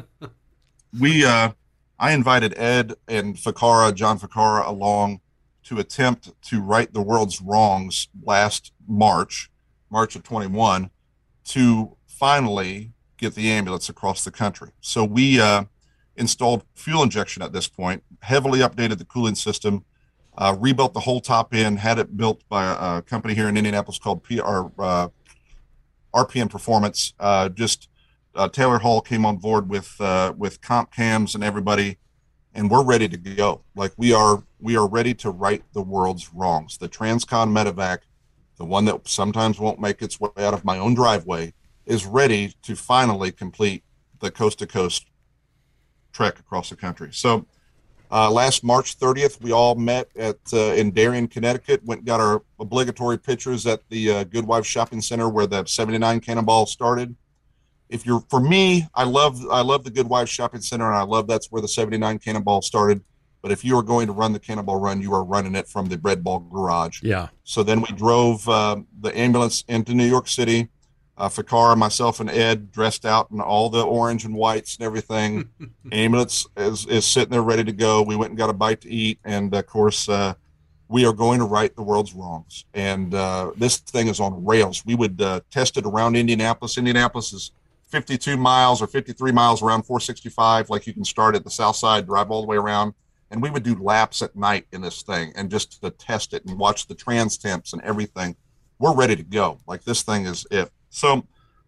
we, 0.98 1.26
uh, 1.26 1.52
I 2.00 2.14
invited 2.14 2.58
Ed 2.58 2.94
and 3.08 3.36
Ficarra, 3.36 3.94
John 3.94 4.18
Ficarra, 4.18 4.66
along 4.66 5.20
to 5.66 5.78
attempt 5.78 6.32
to 6.44 6.62
right 6.62 6.92
the 6.94 7.02
world's 7.02 7.42
wrongs 7.42 8.08
last 8.24 8.72
March, 8.88 9.52
March 9.90 10.16
of 10.16 10.24
21, 10.24 10.90
to 11.50 11.98
finally 12.08 12.94
get 13.18 13.36
the 13.36 13.52
ambulance 13.52 13.90
across 13.90 14.24
the 14.24 14.32
country. 14.32 14.72
So 14.82 15.04
we, 15.04 15.40
uh, 15.40 15.66
installed 16.20 16.64
fuel 16.76 17.02
injection 17.02 17.42
at 17.42 17.54
this 17.54 17.68
point, 17.68 18.04
heavily 18.22 18.60
updated 18.60 18.98
the 18.98 19.06
cooling 19.06 19.36
system, 19.36 19.86
uh, 20.38 20.56
rebuilt 20.60 20.94
the 20.94 21.00
whole 21.00 21.22
top 21.22 21.54
end, 21.54 21.80
had 21.80 21.98
it 21.98 22.16
built 22.16 22.44
by 22.50 22.98
a, 22.98 23.02
company 23.02 23.34
here 23.34 23.50
in 23.50 23.58
Indianapolis 23.58 23.98
called 23.98 24.24
PR, 24.24 24.68
uh, 24.78 25.10
RPM 26.14 26.50
Performance. 26.50 27.14
Uh, 27.20 27.50
just 27.50 27.90
uh, 28.36 28.48
Taylor 28.48 28.80
Hall 28.80 29.02
came 29.02 29.26
on 29.26 29.38
board 29.38 29.70
with 29.70 30.00
uh, 30.00 30.34
with 30.38 30.62
comp 30.62 30.94
cams 30.94 31.36
and 31.36 31.44
everybody, 31.44 31.98
and 32.54 32.70
we're 32.70 32.84
ready 32.84 33.08
to 33.08 33.18
go. 33.18 33.64
Like 33.76 33.94
we 33.98 34.14
are, 34.14 34.44
we 34.60 34.78
are 34.78 34.88
ready 34.88 35.14
to 35.16 35.30
right 35.30 35.64
the 35.74 35.82
world's 35.82 36.34
wrongs. 36.34 36.78
The 36.78 36.90
Transcon 36.90 37.52
Medevac, 37.52 38.00
the 38.58 38.66
one 38.66 38.86
that 38.86 39.08
sometimes 39.08 39.60
won't 39.60 39.80
make 39.80 40.02
its 40.02 40.20
way 40.20 40.30
out 40.38 40.54
of 40.54 40.64
my 40.64 40.78
own 40.78 40.94
driveway, 40.94 41.54
is 41.86 42.06
ready 42.06 42.54
to 42.64 42.76
finally 42.76 43.32
complete 43.32 43.84
the 44.20 44.32
coast 44.32 44.60
to 44.60 44.68
coast 44.68 45.06
trek 46.12 46.40
across 46.40 46.70
the 46.70 46.76
country. 46.76 47.10
So 47.12 47.46
uh, 48.12 48.32
last 48.32 48.64
March 48.64 48.98
30th, 48.98 49.42
we 49.42 49.52
all 49.52 49.76
met 49.76 50.10
at 50.16 50.38
uh, 50.52 50.74
in 50.74 50.92
Darien, 50.92 51.28
Connecticut. 51.28 51.84
Went 51.86 52.06
got 52.06 52.20
our 52.20 52.42
obligatory 52.60 53.20
pictures 53.20 53.68
at 53.68 53.88
the 53.90 54.12
uh, 54.12 54.62
Shopping 54.64 55.02
Center 55.02 55.30
where 55.30 55.46
the 55.46 55.66
79 55.66 56.20
Cannonball 56.22 56.66
started. 56.66 57.16
If 57.88 58.06
you're 58.06 58.22
for 58.30 58.40
me, 58.40 58.88
I 58.96 59.04
love 59.04 59.40
I 59.52 59.62
love 59.62 59.84
the 59.84 59.92
Goodwives 59.92 60.32
Shopping 60.32 60.62
Center, 60.62 60.88
and 60.88 60.96
I 60.96 61.04
love 61.04 61.28
that's 61.28 61.52
where 61.52 61.62
the 61.62 61.68
79 61.68 62.20
Cannonball 62.20 62.62
started. 62.62 63.04
But 63.42 63.52
if 63.52 63.64
you 63.64 63.78
are 63.78 63.84
going 63.84 64.08
to 64.08 64.14
run 64.14 64.34
the 64.34 64.40
Cannonball 64.40 64.80
Run, 64.80 65.02
you 65.02 65.14
are 65.14 65.24
running 65.24 65.56
it 65.56 65.68
from 65.68 65.88
the 65.88 65.98
Red 66.00 66.24
Ball 66.24 66.40
Garage. 66.40 67.02
Yeah. 67.04 67.30
So 67.44 67.64
then 67.64 67.80
we 67.80 67.88
drove 67.96 68.48
uh, 68.50 68.78
the 69.00 69.18
ambulance 69.18 69.64
into 69.68 69.94
New 69.94 70.06
York 70.06 70.28
City 70.28 70.68
uh, 71.20 71.28
Ficarra, 71.28 71.78
myself, 71.78 72.22
and 72.22 72.30
Ed 72.30 72.72
dressed 72.72 73.06
out 73.06 73.30
in 73.30 73.42
all 73.42 73.70
the 73.70 73.84
orange 73.84 74.24
and 74.24 74.34
whites 74.34 74.78
and 74.78 74.86
everything. 74.86 75.50
Ambulance 75.92 76.48
is, 76.56 76.86
is 76.86 77.06
sitting 77.06 77.32
there 77.32 77.42
ready 77.42 77.64
to 77.66 77.74
go. 77.74 78.02
We 78.02 78.16
went 78.16 78.32
and 78.32 78.38
got 78.38 78.50
a 78.50 78.54
bite 78.54 78.82
to 78.82 78.90
eat, 78.90 79.20
and 79.26 79.54
of 79.54 79.68
course, 79.68 80.08
uh, 80.08 80.36
we 80.88 81.06
are 81.06 81.14
going 81.14 81.40
to 81.40 81.46
right 81.46 81.76
the 81.76 81.84
world's 81.84 82.14
wrongs. 82.14 82.66
And 82.74 83.14
uh, 83.14 83.52
this 83.58 83.78
thing 83.78 84.08
is 84.08 84.20
on 84.20 84.44
rails. 84.44 84.84
We 84.86 84.96
would 84.96 85.22
uh, 85.22 85.42
test 85.52 85.78
it 85.78 85.86
around 85.86 86.16
Indianapolis. 86.16 86.78
Indianapolis 86.78 87.34
is 87.34 87.52
52 87.90 88.38
miles 88.38 88.82
or 88.82 88.88
53 88.88 89.32
miles 89.32 89.62
around 89.62 89.84
465. 89.84 90.70
Like 90.70 90.88
you 90.88 90.94
can 90.94 91.06
start 91.06 91.36
at 91.36 91.44
the 91.44 91.52
south 91.52 91.76
side, 91.76 92.08
drive 92.08 92.32
all 92.32 92.42
the 92.42 92.48
way 92.48 92.58
around. 92.58 92.94
and 93.32 93.44
we 93.44 93.52
would 93.52 93.62
do 93.62 93.76
laps 93.76 94.24
at 94.24 94.36
night 94.36 94.66
in 94.72 94.82
this 94.82 95.04
thing 95.04 95.32
and 95.36 95.52
just 95.52 95.80
to 95.82 95.92
test 95.92 96.34
it 96.34 96.44
and 96.46 96.58
watch 96.58 96.88
the 96.88 96.96
trans 96.96 97.38
temps 97.38 97.74
and 97.74 97.82
everything. 97.84 98.36
We're 98.80 98.96
ready 98.96 99.16
to 99.16 99.24
go. 99.24 99.60
Like 99.68 99.84
this 99.84 100.02
thing 100.02 100.26
is 100.26 100.48
it. 100.50 100.72
So, 100.90 101.26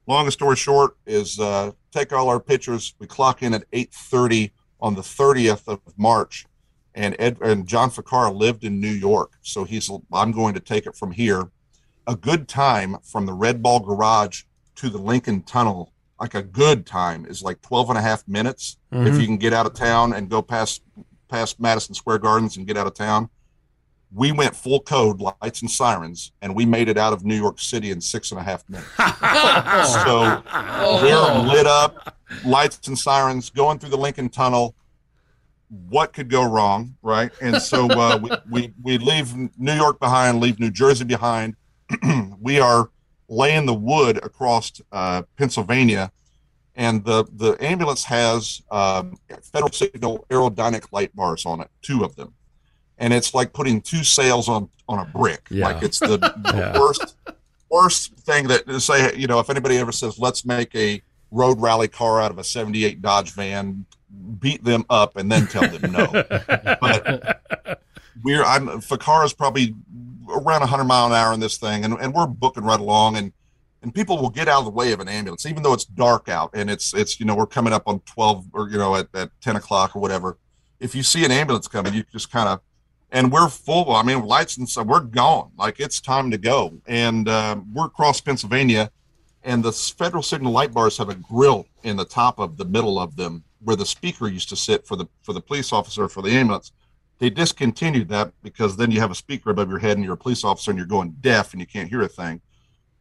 longest 0.07 0.37
story 0.37 0.55
short 0.55 0.97
is 1.05 1.39
uh, 1.39 1.71
take 1.91 2.11
all 2.13 2.29
our 2.29 2.39
pictures. 2.39 2.95
We 2.99 3.07
clock 3.07 3.43
in 3.43 3.53
at 3.53 3.69
8:30 3.71 4.51
on 4.79 4.95
the 4.95 5.01
30th 5.01 5.67
of 5.67 5.79
March, 5.97 6.45
and 6.95 7.15
Ed 7.19 7.37
and 7.41 7.67
John 7.67 7.91
Ficarra 7.91 8.35
lived 8.35 8.63
in 8.63 8.81
New 8.81 8.89
York, 8.91 9.33
so 9.41 9.63
he's 9.63 9.89
I'm 10.11 10.31
going 10.31 10.53
to 10.55 10.59
take 10.59 10.85
it 10.85 10.95
from 10.95 11.11
here. 11.11 11.51
A 12.07 12.15
good 12.15 12.47
time 12.47 12.97
from 13.03 13.25
the 13.25 13.33
Red 13.33 13.61
Ball 13.61 13.79
Garage 13.79 14.43
to 14.75 14.89
the 14.89 14.97
Lincoln 14.97 15.43
Tunnel, 15.43 15.93
like 16.19 16.33
a 16.33 16.41
good 16.41 16.85
time, 16.85 17.25
is 17.25 17.43
like 17.43 17.61
12 17.61 17.89
and 17.89 17.97
a 17.99 18.01
half 18.01 18.27
minutes 18.27 18.77
if 19.07 19.19
you 19.19 19.25
can 19.27 19.37
get 19.37 19.53
out 19.53 19.67
of 19.67 19.73
town 19.73 20.13
and 20.13 20.29
go 20.29 20.41
past 20.41 20.81
past 21.27 21.59
Madison 21.59 21.93
Square 21.95 22.19
Gardens 22.19 22.57
and 22.57 22.67
get 22.67 22.75
out 22.75 22.87
of 22.87 22.93
town. 22.93 23.29
We 24.13 24.31
went 24.31 24.55
full 24.55 24.81
code, 24.81 25.21
lights 25.21 25.61
and 25.61 25.71
sirens, 25.71 26.33
and 26.41 26.53
we 26.53 26.65
made 26.65 26.89
it 26.89 26.97
out 26.97 27.13
of 27.13 27.23
New 27.23 27.35
York 27.35 27.59
City 27.59 27.91
in 27.91 28.01
six 28.01 28.31
and 28.31 28.39
a 28.39 28.43
half 28.43 28.67
minutes. 28.67 28.89
so 30.03 30.43
we're 31.01 31.47
lit 31.47 31.65
up, 31.65 32.17
lights 32.45 32.87
and 32.87 32.97
sirens, 32.97 33.49
going 33.49 33.79
through 33.79 33.89
the 33.89 33.97
Lincoln 33.97 34.29
Tunnel. 34.29 34.75
What 35.87 36.11
could 36.11 36.29
go 36.29 36.43
wrong, 36.43 36.95
right? 37.01 37.31
And 37.41 37.61
so 37.61 37.89
uh, 37.89 38.17
we, 38.21 38.31
we 38.49 38.73
we 38.83 38.97
leave 38.97 39.33
New 39.57 39.75
York 39.75 39.99
behind, 39.99 40.41
leave 40.41 40.59
New 40.59 40.71
Jersey 40.71 41.05
behind. 41.05 41.55
we 42.39 42.59
are 42.59 42.89
laying 43.31 43.65
the 43.65 43.73
wood 43.73 44.17
across 44.17 44.81
uh, 44.91 45.23
Pennsylvania, 45.37 46.11
and 46.75 47.03
the 47.05 47.23
the 47.33 47.55
ambulance 47.63 48.03
has 48.05 48.61
um, 48.69 49.17
Federal 49.41 49.71
Signal 49.71 50.25
aerodynamic 50.29 50.91
light 50.91 51.15
bars 51.15 51.45
on 51.45 51.61
it, 51.61 51.69
two 51.81 52.03
of 52.03 52.15
them, 52.17 52.33
and 53.01 53.13
it's 53.13 53.33
like 53.33 53.51
putting 53.51 53.81
two 53.81 54.03
sails 54.05 54.47
on 54.47 54.69
on 54.87 54.99
a 54.99 55.05
brick. 55.05 55.47
Yeah. 55.49 55.65
Like 55.67 55.83
it's 55.83 55.99
the, 55.99 56.17
the 56.17 56.33
Yeah. 56.55 56.79
worst 56.79 57.15
worst 57.69 58.13
thing 58.19 58.47
that 58.47 58.65
to 58.67 58.79
say 58.79 59.13
you 59.15 59.27
know 59.27 59.39
if 59.39 59.49
anybody 59.49 59.77
ever 59.77 59.91
says 59.91 60.19
let's 60.19 60.45
make 60.45 60.73
a 60.75 61.01
road 61.31 61.59
rally 61.61 61.87
car 61.87 62.21
out 62.21 62.29
of 62.29 62.37
a 62.37 62.43
78 62.43 63.01
Dodge 63.01 63.31
van 63.31 63.85
beat 64.39 64.61
them 64.65 64.85
up 64.89 65.15
and 65.15 65.31
then 65.31 65.47
tell 65.47 65.65
them 65.69 65.91
no 65.93 66.05
but 66.81 67.81
we're 68.23 68.43
I'm 68.43 68.81
Ficarra's 68.81 69.31
probably 69.33 69.73
around 70.29 70.59
100 70.59 70.83
mile 70.83 71.07
an 71.07 71.13
hour 71.13 71.33
in 71.33 71.39
this 71.39 71.57
thing 71.57 71.85
and, 71.85 71.93
and 71.93 72.13
we're 72.13 72.27
booking 72.27 72.63
right 72.63 72.79
along 72.79 73.15
and 73.15 73.31
and 73.81 73.95
people 73.95 74.21
will 74.21 74.29
get 74.29 74.47
out 74.49 74.59
of 74.59 74.65
the 74.65 74.71
way 74.71 74.91
of 74.91 74.99
an 74.99 75.07
ambulance 75.07 75.45
even 75.45 75.63
though 75.63 75.73
it's 75.73 75.85
dark 75.85 76.27
out 76.27 76.49
and 76.53 76.69
it's 76.69 76.93
it's 76.93 77.21
you 77.21 77.25
know 77.25 77.35
we're 77.35 77.45
coming 77.47 77.71
up 77.71 77.83
on 77.87 77.99
12 78.01 78.47
or 78.51 78.69
you 78.69 78.77
know 78.77 78.97
at, 78.97 79.07
at 79.13 79.29
10 79.39 79.55
o'clock 79.55 79.95
or 79.95 79.99
whatever 80.01 80.37
if 80.81 80.93
you 80.93 81.03
see 81.03 81.23
an 81.23 81.31
ambulance 81.31 81.69
coming 81.69 81.93
you 81.93 82.03
just 82.11 82.29
kind 82.29 82.49
of 82.49 82.59
and 83.11 83.31
we're 83.31 83.49
full 83.49 83.93
i 83.93 84.03
mean 84.03 84.25
lights 84.25 84.57
and 84.57 84.67
stuff 84.67 84.87
we're 84.87 84.99
gone. 84.99 85.51
Like 85.57 85.79
it's 85.79 85.99
time 85.99 86.31
to 86.31 86.37
go. 86.37 86.79
And 86.87 87.27
um, 87.29 87.73
we're 87.73 87.85
across 87.85 88.21
pennsylvania 88.21 88.91
and 89.43 89.63
the 89.63 89.71
federal 89.71 90.23
signal 90.23 90.51
light 90.51 90.73
bars 90.73 90.97
have 90.97 91.09
a 91.09 91.15
grill 91.15 91.65
in 91.83 91.97
the 91.97 92.05
top 92.05 92.39
of 92.39 92.57
the 92.57 92.65
middle 92.65 92.99
of 92.99 93.15
them 93.15 93.43
where 93.63 93.75
the 93.75 93.85
speaker 93.85 94.27
used 94.27 94.49
to 94.49 94.55
sit 94.55 94.85
for 94.85 94.95
the 94.95 95.05
for 95.21 95.33
the 95.33 95.41
police 95.41 95.71
officer 95.73 96.07
for 96.07 96.21
the 96.21 96.31
ambulance. 96.31 96.71
They 97.19 97.29
discontinued 97.29 98.09
that 98.09 98.33
because 98.41 98.75
then 98.75 98.89
you 98.89 98.99
have 98.99 99.11
a 99.11 99.15
speaker 99.15 99.51
above 99.51 99.69
your 99.69 99.77
head 99.77 99.97
and 99.97 100.03
you're 100.03 100.15
a 100.15 100.17
police 100.17 100.43
officer 100.43 100.71
and 100.71 100.77
you're 100.77 100.87
going 100.87 101.11
deaf 101.21 101.53
and 101.53 101.59
you 101.59 101.67
can't 101.67 101.89
hear 101.89 102.01
a 102.01 102.07
thing 102.07 102.41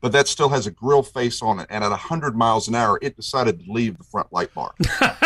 but 0.01 0.13
that 0.13 0.29
still 0.29 0.49
has 0.49 0.67
a 0.67 0.71
grill 0.71 1.03
face 1.03 1.43
on 1.43 1.61
it 1.61 1.67
and 1.71 1.85
at 1.85 1.91
100 1.91 2.37
miles 2.37 2.69
an 2.69 2.75
hour 2.75 2.99
it 3.03 3.17
decided 3.17 3.61
to 3.61 3.73
leave 3.73 3.99
the 3.99 4.05
front 4.05 4.33
light 4.33 4.53
bar. 4.55 4.75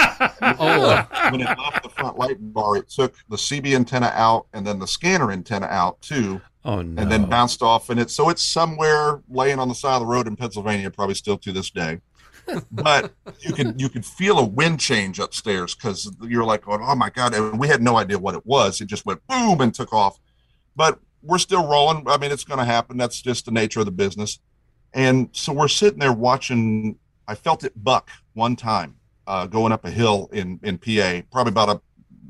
Oh, 0.41 1.07
when 1.31 1.41
it 1.41 1.47
left 1.59 1.83
the 1.83 1.89
front 1.89 2.19
light 2.19 2.37
bar 2.39 2.77
it 2.77 2.89
took 2.89 3.15
the 3.29 3.37
cb 3.37 3.75
antenna 3.75 4.13
out 4.15 4.47
and 4.53 4.67
then 4.67 4.79
the 4.79 4.87
scanner 4.87 5.33
antenna 5.33 5.67
out 5.67 6.01
too 6.03 6.41
Oh 6.65 6.83
no! 6.83 7.03
and 7.03 7.11
then 7.11 7.29
bounced 7.29 7.63
off 7.63 7.91
and 7.91 7.99
it 7.99 8.11
so 8.11 8.29
it's 8.29 8.43
somewhere 8.43 9.23
laying 9.29 9.59
on 9.59 9.69
the 9.69 9.75
side 9.75 9.95
of 9.97 10.01
the 10.01 10.07
road 10.07 10.27
in 10.27 10.37
Pennsylvania 10.37 10.91
probably 10.91 11.15
still 11.15 11.39
to 11.39 11.53
this 11.53 11.71
day. 11.71 12.01
But 12.71 13.15
you 13.41 13.55
could 13.55 13.81
you 13.81 13.89
could 13.89 14.05
feel 14.05 14.39
a 14.39 14.45
wind 14.45 14.79
change 14.79 15.19
upstairs 15.19 15.75
because 15.75 16.15
you're 16.23 16.45
like 16.45 16.65
going 16.65 16.81
oh 16.83 16.95
my 16.95 17.11
god 17.11 17.35
and 17.35 17.59
we 17.59 17.69
had 17.69 17.83
no 17.83 17.97
idea 17.97 18.19
what 18.19 18.35
it 18.35 18.45
was. 18.47 18.81
It 18.81 18.87
just 18.87 19.07
went 19.07 19.27
boom 19.27 19.61
and 19.61 19.75
took 19.75 19.93
off. 19.93 20.19
But 20.77 21.01
we're 21.23 21.39
still 21.39 21.67
rolling. 21.67 22.07
I 22.07 22.19
mean 22.19 22.31
it's 22.33 22.45
going 22.45 22.59
to 22.59 22.67
happen. 22.67 22.99
That's 22.99 23.21
just 23.21 23.47
the 23.47 23.51
nature 23.51 23.81
of 23.81 23.87
the 23.87 23.93
business 23.93 24.39
and 24.95 25.29
so 25.33 25.53
we're 25.53 25.69
sitting 25.69 25.99
there 25.99 26.13
watching 26.13 26.97
I 27.29 27.35
felt 27.35 27.65
it 27.65 27.73
buck 27.83 28.11
one 28.35 28.57
time 28.57 28.97
uh, 29.27 29.47
going 29.47 29.73
up 29.73 29.85
a 29.85 29.91
hill 29.91 30.29
in 30.33 30.59
in 30.63 30.79
PA 30.79 31.23
probably 31.31 31.51
about 31.51 31.69
a 31.69 31.81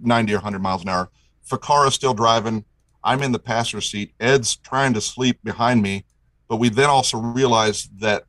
90 0.02 0.32
or 0.32 0.36
100 0.36 0.60
miles 0.60 0.82
an 0.82 0.88
hour 0.88 1.10
Ficarra's 1.42 1.94
still 1.94 2.14
driving 2.14 2.64
I'm 3.04 3.22
in 3.22 3.32
the 3.32 3.38
passenger 3.38 3.82
seat. 3.82 4.14
Ed's 4.18 4.56
trying 4.56 4.94
to 4.94 5.00
sleep 5.00 5.38
behind 5.44 5.82
me, 5.82 6.06
but 6.48 6.56
we 6.56 6.70
then 6.70 6.88
also 6.88 7.18
realized 7.18 8.00
that 8.00 8.24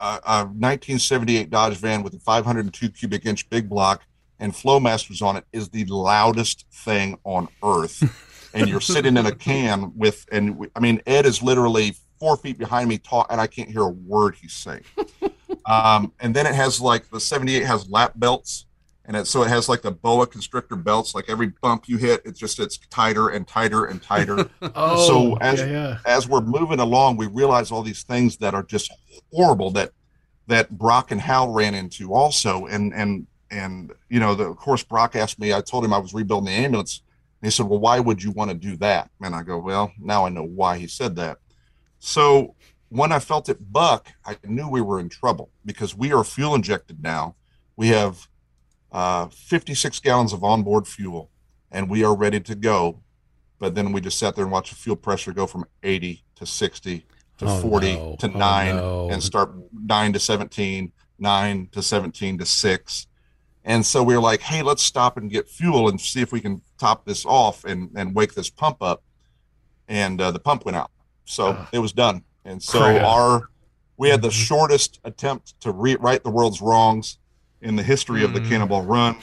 a, 0.00 0.20
a 0.26 0.38
1978 0.44 1.48
Dodge 1.48 1.76
van 1.76 2.02
with 2.02 2.12
a 2.14 2.18
502 2.18 2.90
cubic 2.90 3.24
inch 3.24 3.48
big 3.48 3.68
block 3.68 4.02
and 4.40 4.52
Flowmasters 4.52 5.22
on 5.22 5.36
it 5.36 5.44
is 5.52 5.68
the 5.68 5.84
loudest 5.84 6.66
thing 6.72 7.16
on 7.22 7.48
earth. 7.62 8.50
and 8.54 8.68
you're 8.68 8.80
sitting 8.80 9.16
in 9.16 9.26
a 9.26 9.34
can 9.34 9.92
with, 9.96 10.26
and 10.32 10.58
we, 10.58 10.66
I 10.74 10.80
mean, 10.80 11.00
Ed 11.06 11.24
is 11.24 11.40
literally 11.40 11.94
four 12.22 12.36
feet 12.36 12.56
behind 12.56 12.88
me, 12.88 12.98
talk, 12.98 13.26
and 13.30 13.40
I 13.40 13.48
can't 13.48 13.68
hear 13.68 13.82
a 13.82 13.88
word 13.88 14.36
he's 14.40 14.52
saying. 14.52 14.84
um, 15.66 16.12
and 16.20 16.32
then 16.32 16.46
it 16.46 16.54
has 16.54 16.80
like 16.80 17.10
the 17.10 17.18
78 17.18 17.64
has 17.64 17.90
lap 17.90 18.12
belts 18.14 18.66
and 19.06 19.16
it, 19.16 19.26
so 19.26 19.42
it 19.42 19.48
has 19.48 19.68
like 19.68 19.82
the 19.82 19.90
boa 19.90 20.24
constrictor 20.28 20.76
belts. 20.76 21.16
Like 21.16 21.28
every 21.28 21.48
bump 21.60 21.88
you 21.88 21.96
hit 21.96 22.22
it's 22.24 22.38
just 22.38 22.60
it's 22.60 22.78
tighter 22.90 23.30
and 23.30 23.46
tighter 23.48 23.86
and 23.86 24.00
tighter. 24.00 24.48
Oh, 24.76 25.08
So 25.08 25.36
as- 25.38 25.58
yeah, 25.58 25.66
yeah. 25.66 25.98
as 26.06 26.28
we're 26.28 26.40
moving 26.42 26.78
along 26.78 27.16
we 27.16 27.26
realize 27.26 27.72
all 27.72 27.82
these 27.82 28.04
things 28.04 28.36
that 28.36 28.54
are 28.54 28.62
just 28.62 28.92
horrible 29.32 29.72
that 29.72 29.90
that 30.46 30.70
brock 30.70 31.10
and 31.10 31.20
hal 31.20 31.50
ran 31.52 31.74
into 31.74 32.14
also. 32.14 32.66
And 32.66 32.94
and 32.94 33.26
and 33.50 33.92
you 34.08 34.20
know 34.20 34.36
the, 34.36 34.44
of 34.44 34.56
course 34.58 34.84
brock 34.84 35.16
asked 35.16 35.40
me 35.40 35.52
i 35.52 35.60
told 35.60 35.84
him 35.84 35.92
i 35.92 35.98
was 35.98 36.14
rebuilding 36.14 36.46
the 36.46 36.52
ambulance. 36.64 37.02
And 37.40 37.48
he 37.48 37.50
said 37.50 37.66
well 37.66 37.80
why 37.80 37.98
would 37.98 38.22
you 38.22 38.30
want 38.30 38.52
to 38.52 38.56
do 38.56 38.76
that? 38.76 39.10
And 39.20 39.34
i 39.34 39.42
go 39.42 39.58
well 39.58 39.90
now 39.98 40.24
i 40.24 40.28
know 40.28 40.44
why 40.44 40.78
he 40.78 40.86
said 40.86 41.16
that 41.16 41.38
so 42.04 42.56
when 42.88 43.12
i 43.12 43.18
felt 43.20 43.48
it 43.48 43.72
buck 43.72 44.08
i 44.26 44.36
knew 44.44 44.68
we 44.68 44.80
were 44.80 44.98
in 44.98 45.08
trouble 45.08 45.50
because 45.64 45.94
we 45.96 46.12
are 46.12 46.24
fuel 46.24 46.52
injected 46.56 47.00
now. 47.00 47.36
We 47.76 47.88
have 47.88 48.26
uh, 48.90 49.28
56 49.28 50.00
gallons 50.00 50.32
of 50.32 50.42
onboard 50.44 50.86
fuel 50.88 51.30
and 51.70 51.88
we 51.88 52.02
are 52.04 52.14
ready 52.14 52.38
to 52.40 52.54
go. 52.54 53.00
But 53.58 53.74
then 53.76 53.92
we 53.92 54.00
just 54.00 54.18
sat 54.18 54.34
there 54.34 54.44
and 54.44 54.52
watched 54.52 54.70
the 54.70 54.76
fuel 54.76 54.96
pressure 54.96 55.32
go 55.32 55.46
from 55.46 55.64
80 55.82 56.22
to 56.34 56.44
60 56.44 57.06
to 57.38 57.44
Oh, 57.46 57.60
40 57.62 57.94
no. 57.94 58.16
to 58.18 58.26
Oh, 58.28 58.38
9 58.38 58.76
no. 58.76 59.10
and 59.10 59.22
start 59.22 59.54
9 59.72 60.12
to 60.12 60.18
17 60.18 60.92
9 61.18 61.68
to 61.72 61.82
17 61.82 62.38
to 62.38 62.44
6 62.44 63.06
and 63.64 63.86
so 63.86 64.02
we 64.02 64.14
were 64.14 64.20
like 64.20 64.40
hey 64.42 64.60
let's 64.62 64.82
stop 64.82 65.16
and 65.16 65.30
get 65.30 65.48
fuel 65.48 65.88
and 65.88 66.00
see 66.00 66.20
if 66.20 66.30
we 66.32 66.40
can 66.40 66.60
top 66.78 67.06
this 67.06 67.24
off 67.24 67.64
and 67.64 67.90
and 67.96 68.14
wake 68.14 68.34
this 68.34 68.50
pump 68.50 68.82
up. 68.82 69.02
And 69.88 70.20
uh, 70.20 70.30
the 70.32 70.40
pump 70.40 70.64
went 70.66 70.76
out 70.76 70.90
so 71.24 71.48
Ugh. 71.48 71.68
it 71.72 71.78
was 71.78 71.92
done. 71.92 72.22
And 72.44 72.62
so 72.62 72.80
Crap. 72.80 73.04
our 73.04 73.48
we 73.96 74.08
had 74.08 74.22
the 74.22 74.28
Mm-hmm. 74.28 74.42
shortest 74.44 75.00
attempt 75.04 75.60
to 75.60 75.70
re- 75.70 75.96
right 75.96 76.22
the 76.22 76.30
world's 76.30 76.60
wrongs 76.60 77.18
in 77.60 77.76
the 77.76 77.82
history 77.82 78.24
of 78.24 78.32
the 78.34 78.40
Mm. 78.40 78.48
cannonball 78.48 78.82
run. 78.82 79.16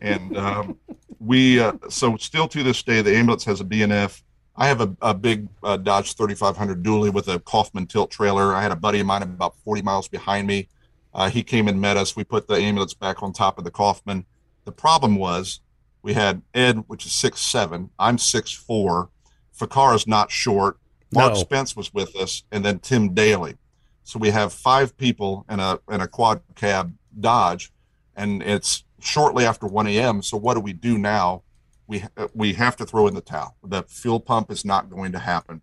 And 0.00 0.36
um, 0.36 0.76
we 1.20 1.60
uh, 1.60 1.72
so 1.88 2.16
still 2.16 2.48
to 2.48 2.62
this 2.62 2.82
day 2.82 3.02
the 3.02 3.14
ambulance 3.16 3.44
has 3.44 3.60
a 3.60 3.64
bnf 3.64 4.22
i 4.56 4.66
have 4.68 4.80
a, 4.80 4.94
a 5.02 5.12
big 5.14 5.48
uh, 5.64 5.76
dodge 5.76 6.14
3500 6.14 6.82
dually 6.82 7.12
with 7.12 7.28
a 7.28 7.38
kaufman 7.40 7.86
tilt 7.86 8.10
trailer. 8.10 8.54
I 8.54 8.62
had 8.62 8.72
a 8.72 8.76
buddy 8.76 9.00
of 9.00 9.06
mine 9.06 9.22
about 9.22 9.54
40 9.64 9.82
miles 9.82 10.08
behind 10.08 10.46
me. 10.48 10.68
Uh, 11.14 11.28
he 11.30 11.42
came 11.42 11.68
and 11.68 11.80
met 11.80 11.96
us. 11.96 12.14
We 12.16 12.22
put 12.24 12.48
the 12.48 12.54
ambulance 12.54 12.94
back 12.94 13.22
on 13.22 13.32
top 13.32 13.58
of 13.58 13.64
the 13.64 13.70
kaufman. 13.70 14.26
The 14.64 14.72
problem 14.72 15.16
was 15.16 15.60
we 16.02 16.14
had 16.14 16.42
ed 16.54 16.84
which 16.88 17.06
is 17.06 17.12
six 17.12 17.40
seven. 17.40 17.90
I'm 17.98 18.18
six 18.18 18.52
four. 18.52 19.10
Ficarra 19.56 19.94
is 19.96 20.06
not 20.06 20.30
short 20.30 20.78
mark 21.12 21.34
No. 21.34 21.38
spence 21.38 21.74
was 21.76 21.92
with 21.94 22.14
us 22.16 22.42
and 22.52 22.64
then 22.64 22.78
tim 22.78 23.14
daly 23.14 23.56
so 24.04 24.18
we 24.18 24.30
have 24.30 24.52
five 24.52 24.96
people 24.96 25.44
in 25.50 25.60
a 25.60 25.78
in 25.90 26.00
a 26.00 26.08
quad 26.08 26.40
cab 26.54 26.94
dodge 27.18 27.70
and 28.16 28.42
it's 28.42 28.84
shortly 29.00 29.44
after 29.44 29.64
1 29.66 29.86
a.m. 29.86 30.22
So 30.22 30.36
what 30.36 30.54
do 30.54 30.60
we 30.60 30.72
do 30.72 30.98
now? 30.98 31.42
We 31.86 32.02
uh, 32.16 32.26
we 32.34 32.52
have 32.54 32.74
to 32.76 32.84
throw 32.84 33.06
in 33.06 33.14
the 33.14 33.20
towel. 33.20 33.54
The 33.62 33.84
fuel 33.84 34.18
pump 34.18 34.50
is 34.50 34.64
not 34.64 34.90
going 34.90 35.12
to 35.12 35.18
happen. 35.20 35.62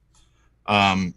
Um, 0.68 1.16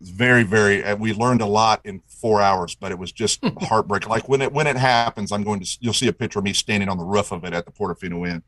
very 0.00 0.42
very. 0.42 0.82
And 0.82 0.98
we 0.98 1.12
learned 1.12 1.40
a 1.40 1.46
lot 1.46 1.80
in 1.84 2.02
four 2.08 2.40
hours, 2.42 2.74
but 2.74 2.90
it 2.90 2.98
was 2.98 3.12
just 3.12 3.38
heartbreaking. 3.60 4.08
Like 4.08 4.28
when 4.28 4.42
it 4.42 4.52
when 4.52 4.66
it 4.66 4.76
happens, 4.76 5.30
I'm 5.30 5.44
going 5.44 5.60
to 5.60 5.78
you'll 5.80 5.92
see 5.92 6.08
a 6.08 6.12
picture 6.12 6.40
of 6.40 6.44
me 6.44 6.52
standing 6.52 6.88
on 6.88 6.98
the 6.98 7.04
roof 7.04 7.30
of 7.32 7.44
it 7.44 7.52
at 7.52 7.64
the 7.64 7.70
Portofino 7.70 8.28
Inn. 8.28 8.42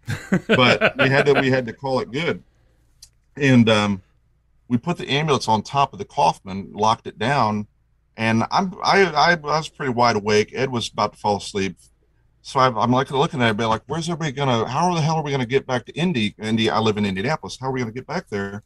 But 0.56 0.96
we 0.98 1.08
had 1.08 1.26
to 1.26 1.34
we 1.34 1.50
had 1.50 1.66
to 1.66 1.72
call 1.72 2.00
it 2.00 2.10
good, 2.10 2.42
and 3.36 3.68
um, 3.68 4.02
we 4.68 4.78
put 4.78 4.96
the 4.96 5.08
ambulance 5.08 5.48
on 5.48 5.62
top 5.62 5.92
of 5.92 5.98
the 5.98 6.04
Kaufman, 6.04 6.72
locked 6.72 7.06
it 7.06 7.18
down, 7.18 7.66
and 8.16 8.44
I'm 8.50 8.74
I, 8.82 9.04
I 9.04 9.32
I 9.32 9.34
was 9.36 9.68
pretty 9.68 9.92
wide 9.92 10.16
awake. 10.16 10.52
Ed 10.54 10.70
was 10.70 10.88
about 10.88 11.12
to 11.12 11.18
fall 11.18 11.36
asleep. 11.36 11.76
So 12.42 12.60
I, 12.60 12.66
I'm 12.66 12.90
like 12.90 13.10
looking 13.10 13.40
at 13.42 13.56
be 13.56 13.64
like, 13.64 13.82
where's 13.86 14.08
everybody 14.08 14.32
gonna? 14.32 14.66
How 14.68 14.94
the 14.94 15.00
hell 15.00 15.16
are 15.16 15.22
we 15.22 15.30
gonna 15.30 15.46
get 15.46 15.66
back 15.66 15.86
to 15.86 15.92
Indy? 15.92 16.34
Indy, 16.38 16.70
I 16.70 16.78
live 16.78 16.96
in 16.96 17.04
Indianapolis. 17.04 17.58
How 17.60 17.68
are 17.68 17.72
we 17.72 17.80
gonna 17.80 17.92
get 17.92 18.06
back 18.06 18.28
there? 18.28 18.62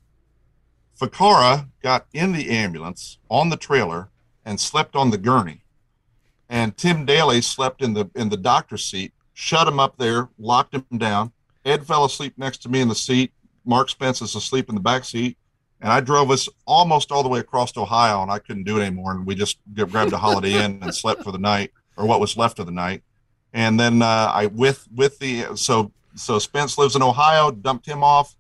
Ficarra 1.00 1.68
got 1.82 2.06
in 2.12 2.32
the 2.32 2.50
ambulance 2.50 3.18
on 3.30 3.50
the 3.50 3.56
trailer 3.56 4.10
and 4.44 4.60
slept 4.60 4.96
on 4.96 5.10
the 5.10 5.18
gurney, 5.18 5.62
and 6.48 6.76
Tim 6.76 7.04
Daly 7.04 7.40
slept 7.40 7.82
in 7.82 7.94
the 7.94 8.10
in 8.14 8.28
the 8.28 8.36
doctor's 8.36 8.84
seat. 8.84 9.12
Shut 9.32 9.68
him 9.68 9.78
up 9.78 9.96
there, 9.98 10.28
locked 10.38 10.74
him 10.74 10.84
down. 10.96 11.32
Ed 11.64 11.86
fell 11.86 12.04
asleep 12.04 12.34
next 12.36 12.58
to 12.62 12.68
me 12.68 12.80
in 12.80 12.88
the 12.88 12.94
seat. 12.94 13.32
Mark 13.64 13.90
Spence 13.90 14.22
is 14.22 14.34
asleep 14.34 14.68
in 14.68 14.74
the 14.74 14.80
back 14.80 15.04
seat. 15.04 15.38
And 15.80 15.92
I 15.92 16.00
drove 16.00 16.30
us 16.30 16.48
almost 16.66 17.12
all 17.12 17.22
the 17.22 17.28
way 17.28 17.38
across 17.38 17.72
to 17.72 17.80
Ohio, 17.80 18.22
and 18.22 18.30
I 18.30 18.40
couldn't 18.40 18.64
do 18.64 18.78
it 18.78 18.82
anymore. 18.82 19.12
And 19.12 19.24
we 19.24 19.34
just 19.34 19.59
grabbed 19.74 20.12
a 20.12 20.18
Holiday 20.18 20.64
Inn 20.64 20.80
and 20.82 20.94
slept 20.94 21.22
for 21.22 21.30
the 21.30 21.38
night, 21.38 21.72
or 21.96 22.06
what 22.06 22.20
was 22.20 22.36
left 22.36 22.59
of 22.59 22.66
the 22.66 22.72
night. 22.72 23.02
And 23.52 23.78
then 23.78 24.02
uh, 24.02 24.30
I 24.34 24.46
with 24.46 24.88
with 24.94 25.18
the 25.20 25.56
so 25.56 25.92
so 26.16 26.38
Spence 26.38 26.78
lives 26.78 26.96
in 26.96 27.02
Ohio. 27.02 27.50
Dumped 27.50 27.86
him 27.86 28.02
off. 28.02 28.34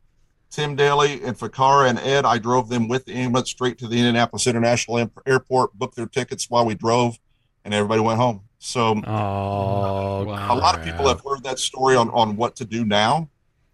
Tim 0.50 0.74
Daly 0.76 1.22
and 1.22 1.38
Ficarra 1.38 1.88
and 1.88 1.98
Ed. 1.98 2.24
I 2.24 2.38
drove 2.38 2.68
them 2.68 2.88
with 2.88 3.04
the 3.04 3.14
ambulance 3.14 3.50
straight 3.50 3.78
to 3.78 3.86
the 3.86 3.96
Indianapolis 3.96 4.46
International 4.46 5.08
Airport. 5.26 5.74
Booked 5.74 5.94
their 5.94 6.06
tickets 6.06 6.50
while 6.50 6.64
we 6.64 6.74
drove, 6.74 7.18
and 7.64 7.72
everybody 7.72 8.00
went 8.00 8.18
home. 8.18 8.42
So 8.58 9.00
oh, 9.06 10.22
a 10.22 10.56
lot 10.56 10.76
of 10.76 10.84
people 10.84 11.06
have 11.06 11.22
heard 11.24 11.44
that 11.44 11.60
story 11.60 11.94
on 11.94 12.10
on 12.10 12.36
what 12.36 12.56
to 12.56 12.64
do 12.64 12.84
now, 12.84 13.30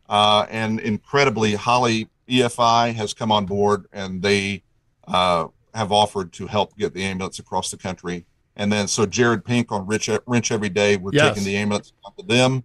uh, 0.08 0.46
and 0.50 0.78
incredibly, 0.80 1.54
Holley 1.54 2.10
EFI 2.28 2.94
has 2.94 3.12
come 3.14 3.30
on 3.30 3.46
board 3.46 3.86
and 3.92 4.22
they 4.22 4.62
uh, 5.06 5.48
have 5.74 5.92
offered 5.92 6.32
to 6.34 6.46
help 6.46 6.76
get 6.76 6.94
the 6.94 7.04
ambulance 7.04 7.38
across 7.38 7.70
the 7.70 7.76
country. 7.76 8.26
And 8.56 8.72
then 8.72 8.86
so 8.86 9.04
Jared 9.04 9.44
Pink 9.44 9.72
on 9.72 9.86
Rich 9.86 10.08
Wrench 10.26 10.52
Every 10.52 10.68
Day, 10.68 10.96
we're 10.96 11.12
yes. 11.12 11.28
taking 11.28 11.44
the 11.44 11.56
ambulance 11.56 11.92
to 12.18 12.24
them. 12.24 12.64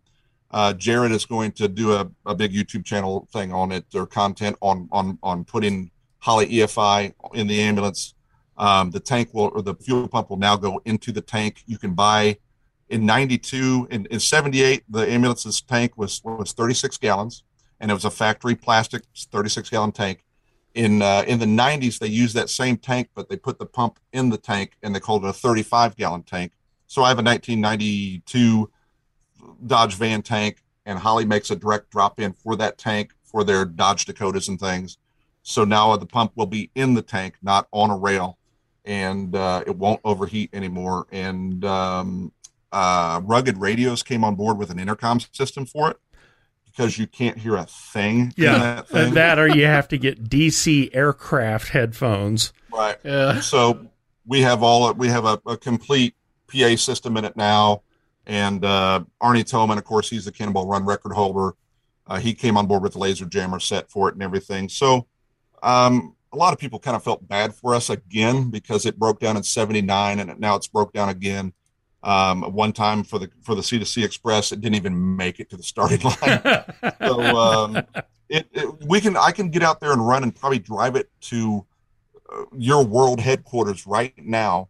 Uh, 0.51 0.73
Jared 0.73 1.11
is 1.11 1.25
going 1.25 1.51
to 1.53 1.67
do 1.67 1.93
a, 1.93 2.09
a 2.25 2.35
big 2.35 2.53
YouTube 2.53 2.85
channel 2.85 3.27
thing 3.31 3.51
on 3.53 3.71
it 3.71 3.85
or 3.93 4.05
content 4.05 4.55
on 4.61 4.87
on 4.91 5.17
on 5.21 5.43
putting 5.43 5.91
Holley 6.19 6.47
EFI 6.47 7.13
in 7.33 7.47
the 7.47 7.61
ambulance. 7.61 8.15
Um, 8.57 8.91
the 8.91 8.99
tank 8.99 9.29
will 9.33 9.51
or 9.53 9.61
the 9.61 9.75
fuel 9.75 10.07
pump 10.07 10.29
will 10.29 10.37
now 10.37 10.55
go 10.55 10.81
into 10.85 11.11
the 11.11 11.21
tank. 11.21 11.63
You 11.65 11.77
can 11.77 11.93
buy 11.93 12.37
in 12.89 13.05
92 13.05 13.87
in, 13.91 14.05
in 14.07 14.19
78 14.19 14.83
the 14.89 15.07
ambulance's 15.07 15.61
tank 15.61 15.95
was 15.95 16.21
was 16.23 16.53
36 16.53 16.97
gallons 16.97 17.43
and 17.79 17.91
it 17.91 17.93
was 17.93 18.05
a 18.05 18.11
factory 18.11 18.55
plastic 18.55 19.03
36 19.15 19.69
gallon 19.69 19.91
tank. 19.91 20.23
In 20.75 21.01
uh, 21.01 21.23
in 21.27 21.39
the 21.39 21.45
90s, 21.45 21.99
they 21.99 22.07
used 22.07 22.35
that 22.35 22.49
same 22.49 22.77
tank, 22.77 23.09
but 23.15 23.29
they 23.29 23.37
put 23.37 23.57
the 23.57 23.65
pump 23.65 23.99
in 24.13 24.29
the 24.29 24.37
tank 24.37 24.73
and 24.83 24.93
they 24.93 24.99
called 24.99 25.25
it 25.25 25.29
a 25.29 25.33
35 25.33 25.95
gallon 25.95 26.23
tank. 26.23 26.53
So 26.87 27.03
I 27.03 27.09
have 27.09 27.19
a 27.19 27.23
1992 27.23 28.69
Dodge 29.65 29.95
van 29.95 30.21
tank, 30.21 30.63
and 30.85 30.99
Holley 30.99 31.25
makes 31.25 31.49
a 31.49 31.55
direct 31.55 31.89
drop 31.91 32.19
in 32.19 32.33
for 32.33 32.55
that 32.57 32.77
tank 32.77 33.13
for 33.23 33.43
their 33.43 33.65
Dodge 33.65 34.05
Dakotas 34.05 34.47
and 34.47 34.59
things. 34.59 34.97
So 35.43 35.63
now 35.63 35.95
the 35.95 36.05
pump 36.05 36.33
will 36.35 36.45
be 36.45 36.69
in 36.75 36.93
the 36.93 37.01
tank, 37.01 37.35
not 37.41 37.67
on 37.71 37.89
a 37.89 37.97
rail, 37.97 38.37
and 38.85 39.35
uh, 39.35 39.63
it 39.65 39.75
won't 39.75 40.01
overheat 40.03 40.49
anymore. 40.53 41.07
And 41.11 41.63
um, 41.65 42.31
uh, 42.71 43.21
rugged 43.23 43.57
radios 43.57 44.03
came 44.03 44.23
on 44.23 44.35
board 44.35 44.57
with 44.57 44.69
an 44.69 44.79
intercom 44.79 45.19
system 45.31 45.65
for 45.65 45.91
it 45.91 45.97
because 46.79 46.97
you 46.97 47.07
can't 47.07 47.37
hear 47.37 47.57
a 47.57 47.65
thing. 47.65 48.33
Yeah, 48.37 48.83
that, 48.91 49.13
that, 49.13 49.37
or 49.37 49.49
you 49.49 49.65
have 49.65 49.89
to 49.89 49.97
get 49.97 50.29
DC 50.29 50.89
aircraft 50.93 51.67
headphones. 51.69 52.53
Right. 52.71 52.95
Yeah. 53.03 53.41
So 53.41 53.87
we 54.25 54.41
have 54.43 54.63
all 54.63 54.93
we 54.93 55.09
have 55.09 55.25
a, 55.25 55.41
a 55.45 55.57
complete 55.57 56.15
PA 56.47 56.77
system 56.77 57.17
in 57.17 57.25
it 57.25 57.35
now, 57.35 57.81
and 58.25 58.63
uh, 58.63 59.03
Arne 59.19 59.39
Toman, 59.39 59.77
of 59.77 59.83
course, 59.83 60.09
he's 60.09 60.23
the 60.23 60.31
Cannonball 60.31 60.67
Run 60.67 60.85
record 60.85 61.11
holder. 61.11 61.53
Uh, 62.07 62.17
he 62.17 62.33
came 62.33 62.55
on 62.55 62.65
board 62.65 62.81
with 62.81 62.93
the 62.93 62.99
laser 62.99 63.25
jammer 63.25 63.59
set 63.59 63.91
for 63.91 64.07
it 64.07 64.13
and 64.13 64.23
everything. 64.23 64.69
So 64.69 65.05
um, 65.61 66.15
a 66.31 66.37
lot 66.37 66.53
of 66.53 66.59
people 66.59 66.79
kind 66.79 66.95
of 66.95 67.03
felt 67.03 67.27
bad 67.27 67.53
for 67.53 67.75
us 67.75 67.89
again 67.89 68.49
because 68.49 68.85
it 68.85 68.97
broke 68.97 69.19
down 69.19 69.35
in 69.35 69.43
'79 69.43 70.19
and 70.19 70.39
now 70.39 70.55
it's 70.55 70.67
broke 70.67 70.93
down 70.93 71.09
again. 71.09 71.51
Um, 72.01 72.43
one 72.53 72.71
time 72.71 73.03
for 73.03 73.19
the 73.19 73.29
for 73.41 73.55
the 73.55 73.63
C 73.63 73.77
to 73.77 73.85
C 73.85 74.03
Express, 74.03 74.51
it 74.51 74.61
didn't 74.61 74.75
even 74.75 75.17
make 75.17 75.39
it 75.39 75.49
to 75.49 75.57
the 75.57 75.63
starting 75.63 75.99
line. 76.01 76.63
so 76.99 77.21
um, 77.37 77.77
it, 78.29 78.47
it, 78.53 78.83
we 78.85 79.01
can 79.01 79.17
I 79.17 79.31
can 79.31 79.49
get 79.49 79.63
out 79.63 79.81
there 79.81 79.91
and 79.91 80.05
run 80.05 80.23
and 80.23 80.33
probably 80.33 80.59
drive 80.59 80.95
it 80.95 81.09
to 81.21 81.65
uh, 82.31 82.45
your 82.57 82.85
world 82.85 83.19
headquarters 83.19 83.85
right 83.85 84.13
now. 84.17 84.69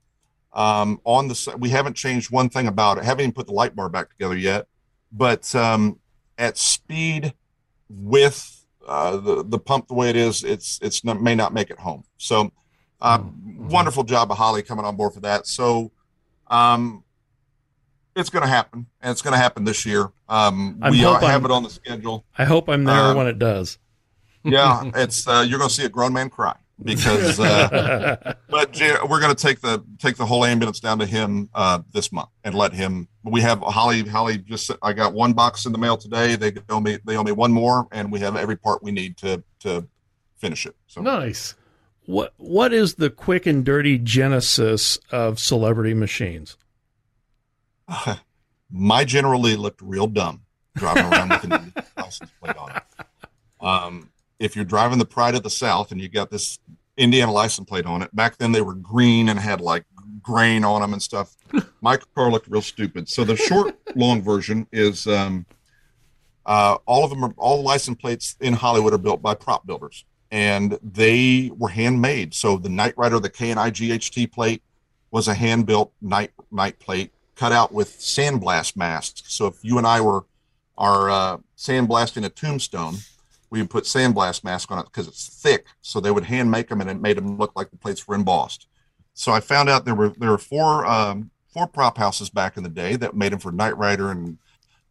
Um, 0.53 0.99
on 1.03 1.27
the 1.27 1.55
we 1.59 1.69
haven't 1.69 1.95
changed 1.95 2.31
one 2.31 2.49
thing 2.49 2.67
about 2.67 2.97
it. 2.97 3.03
Haven't 3.03 3.21
even 3.21 3.33
put 3.33 3.45
the 3.45 3.53
light 3.53 3.75
bar 3.75 3.89
back 3.89 4.09
together 4.09 4.35
yet, 4.35 4.67
but 5.11 5.53
um, 5.53 5.99
at 6.39 6.57
speed 6.57 7.33
with 7.89 8.65
uh, 8.87 9.17
the 9.17 9.43
the 9.43 9.59
pump 9.59 9.87
the 9.87 9.93
way 9.93 10.09
it 10.09 10.15
is, 10.15 10.43
it's 10.43 10.79
it's 10.81 11.03
not, 11.03 11.21
may 11.21 11.35
not 11.35 11.53
make 11.53 11.69
it 11.69 11.77
home. 11.77 12.03
So, 12.17 12.51
uh, 12.99 13.19
mm-hmm. 13.19 13.67
wonderful 13.67 14.03
job 14.03 14.31
of 14.31 14.37
Holley 14.37 14.63
coming 14.63 14.85
on 14.85 14.95
board 14.95 15.13
for 15.13 15.19
that. 15.19 15.45
So, 15.45 15.91
um, 16.47 17.03
it's 18.19 18.29
going 18.29 18.43
to 18.43 18.49
happen, 18.49 18.87
and 19.01 19.11
it's 19.11 19.21
going 19.21 19.33
to 19.33 19.39
happen 19.39 19.63
this 19.63 19.85
year. 19.85 20.11
Um, 20.27 20.79
we 20.91 21.03
are, 21.05 21.19
have 21.19 21.45
it 21.45 21.51
on 21.51 21.63
the 21.63 21.69
schedule. 21.69 22.25
I 22.37 22.45
hope 22.45 22.69
I'm 22.69 22.83
there 22.83 22.95
um, 22.95 23.17
when 23.17 23.27
it 23.27 23.39
does. 23.39 23.77
yeah, 24.43 24.83
it's 24.95 25.27
uh, 25.27 25.45
you're 25.47 25.59
going 25.59 25.69
to 25.69 25.75
see 25.75 25.85
a 25.85 25.89
grown 25.89 26.13
man 26.13 26.29
cry 26.29 26.55
because. 26.83 27.39
Uh, 27.39 28.33
but 28.49 28.79
we're 29.09 29.19
going 29.19 29.35
to 29.35 29.41
take 29.41 29.61
the 29.61 29.83
take 29.97 30.17
the 30.17 30.25
whole 30.25 30.45
ambulance 30.45 30.79
down 30.79 30.99
to 30.99 31.05
him 31.05 31.49
uh, 31.53 31.79
this 31.91 32.11
month 32.11 32.29
and 32.43 32.55
let 32.55 32.73
him. 32.73 33.07
We 33.23 33.41
have 33.41 33.59
Holley. 33.59 34.03
Holley 34.03 34.37
just. 34.37 34.71
I 34.81 34.93
got 34.93 35.13
one 35.13 35.33
box 35.33 35.65
in 35.65 35.71
the 35.71 35.77
mail 35.77 35.97
today. 35.97 36.35
They 36.35 36.53
owe 36.69 36.79
me. 36.79 36.99
They 37.05 37.17
owe 37.17 37.23
me 37.23 37.31
one 37.31 37.51
more, 37.51 37.87
and 37.91 38.11
we 38.11 38.19
have 38.19 38.35
every 38.35 38.55
part 38.55 38.83
we 38.83 38.91
need 38.91 39.17
to 39.17 39.43
to 39.59 39.87
finish 40.37 40.65
it. 40.65 40.75
So 40.87 41.01
nice. 41.01 41.55
What 42.05 42.33
what 42.37 42.73
is 42.73 42.95
the 42.95 43.09
quick 43.09 43.45
and 43.45 43.63
dirty 43.63 43.97
genesis 43.97 44.97
of 45.11 45.39
celebrity 45.39 45.93
machines? 45.93 46.57
My 48.71 49.03
General 49.03 49.41
Lee 49.41 49.55
looked 49.55 49.81
real 49.81 50.07
dumb 50.07 50.41
driving 50.75 51.05
around 51.05 51.29
with 51.29 51.43
an 51.45 51.73
license 51.97 52.31
plate 52.41 52.57
on 52.57 52.71
it. 52.75 52.83
Um, 53.59 54.09
if 54.39 54.55
you're 54.55 54.65
driving 54.65 54.99
the 54.99 55.05
Pride 55.05 55.35
of 55.35 55.43
the 55.43 55.49
South 55.49 55.91
and 55.91 55.99
you 55.99 56.07
got 56.07 56.31
this 56.31 56.59
Indiana 56.97 57.31
license 57.31 57.67
plate 57.67 57.85
on 57.85 58.01
it, 58.01 58.15
back 58.15 58.37
then 58.37 58.51
they 58.51 58.61
were 58.61 58.73
green 58.73 59.29
and 59.29 59.39
had 59.39 59.61
like 59.61 59.85
grain 60.21 60.63
on 60.63 60.81
them 60.81 60.93
and 60.93 61.01
stuff. 61.01 61.35
My 61.81 61.97
car 62.15 62.31
looked 62.31 62.47
real 62.47 62.61
stupid. 62.61 63.09
So 63.09 63.23
the 63.23 63.35
short, 63.35 63.77
long 63.95 64.21
version 64.21 64.67
is 64.71 65.07
um, 65.07 65.45
uh, 66.45 66.77
all 66.85 67.03
of 67.03 67.09
them 67.09 67.23
are 67.23 67.33
all 67.37 67.57
the 67.57 67.63
license 67.63 67.97
plates 67.97 68.35
in 68.39 68.53
Hollywood 68.53 68.93
are 68.93 68.97
built 68.97 69.21
by 69.21 69.33
prop 69.33 69.65
builders, 69.65 70.05
and 70.31 70.77
they 70.81 71.51
were 71.57 71.69
handmade. 71.69 72.33
So 72.33 72.57
the 72.57 72.69
Knight 72.69 72.97
Rider, 72.97 73.19
the 73.19 73.29
K 73.29 73.51
and 73.51 74.31
plate, 74.31 74.61
was 75.11 75.27
a 75.27 75.33
hand 75.33 75.65
built 75.65 75.91
night 76.01 76.31
night 76.51 76.79
plate 76.79 77.11
cut 77.39 77.51
out 77.53 77.71
with 77.71 77.97
sandblast 77.99 78.75
masks. 78.75 79.23
So 79.27 79.47
if 79.47 79.63
you 79.63 79.77
and 79.77 79.87
I 79.87 80.01
were 80.01 80.25
are 80.77 81.09
uh, 81.09 81.37
sandblasting 81.57 82.25
a 82.25 82.29
tombstone, 82.29 82.95
we 83.49 83.59
would 83.59 83.69
put 83.69 83.85
sandblast 83.85 84.43
mask 84.43 84.71
on 84.71 84.79
it 84.79 84.85
because 84.85 85.07
it's 85.07 85.27
thick. 85.27 85.65
So 85.81 85.99
they 85.99 86.11
would 86.11 86.25
hand 86.25 86.51
make 86.51 86.67
them, 86.67 86.81
and 86.81 86.89
it 86.89 86.99
made 86.99 87.17
them 87.17 87.37
look 87.37 87.53
like 87.55 87.71
the 87.71 87.77
plates 87.77 88.07
were 88.07 88.15
embossed. 88.15 88.67
So 89.13 89.31
I 89.31 89.39
found 89.39 89.69
out 89.69 89.85
there 89.85 89.95
were 89.95 90.09
there 90.09 90.31
were 90.31 90.37
four 90.37 90.85
um, 90.85 91.31
four 91.47 91.65
prop 91.65 91.97
houses 91.97 92.29
back 92.29 92.57
in 92.57 92.63
the 92.63 92.69
day 92.69 92.97
that 92.97 93.15
made 93.15 93.31
them 93.31 93.39
for 93.39 93.53
Knight 93.53 93.77
Rider 93.77 94.11
and 94.11 94.37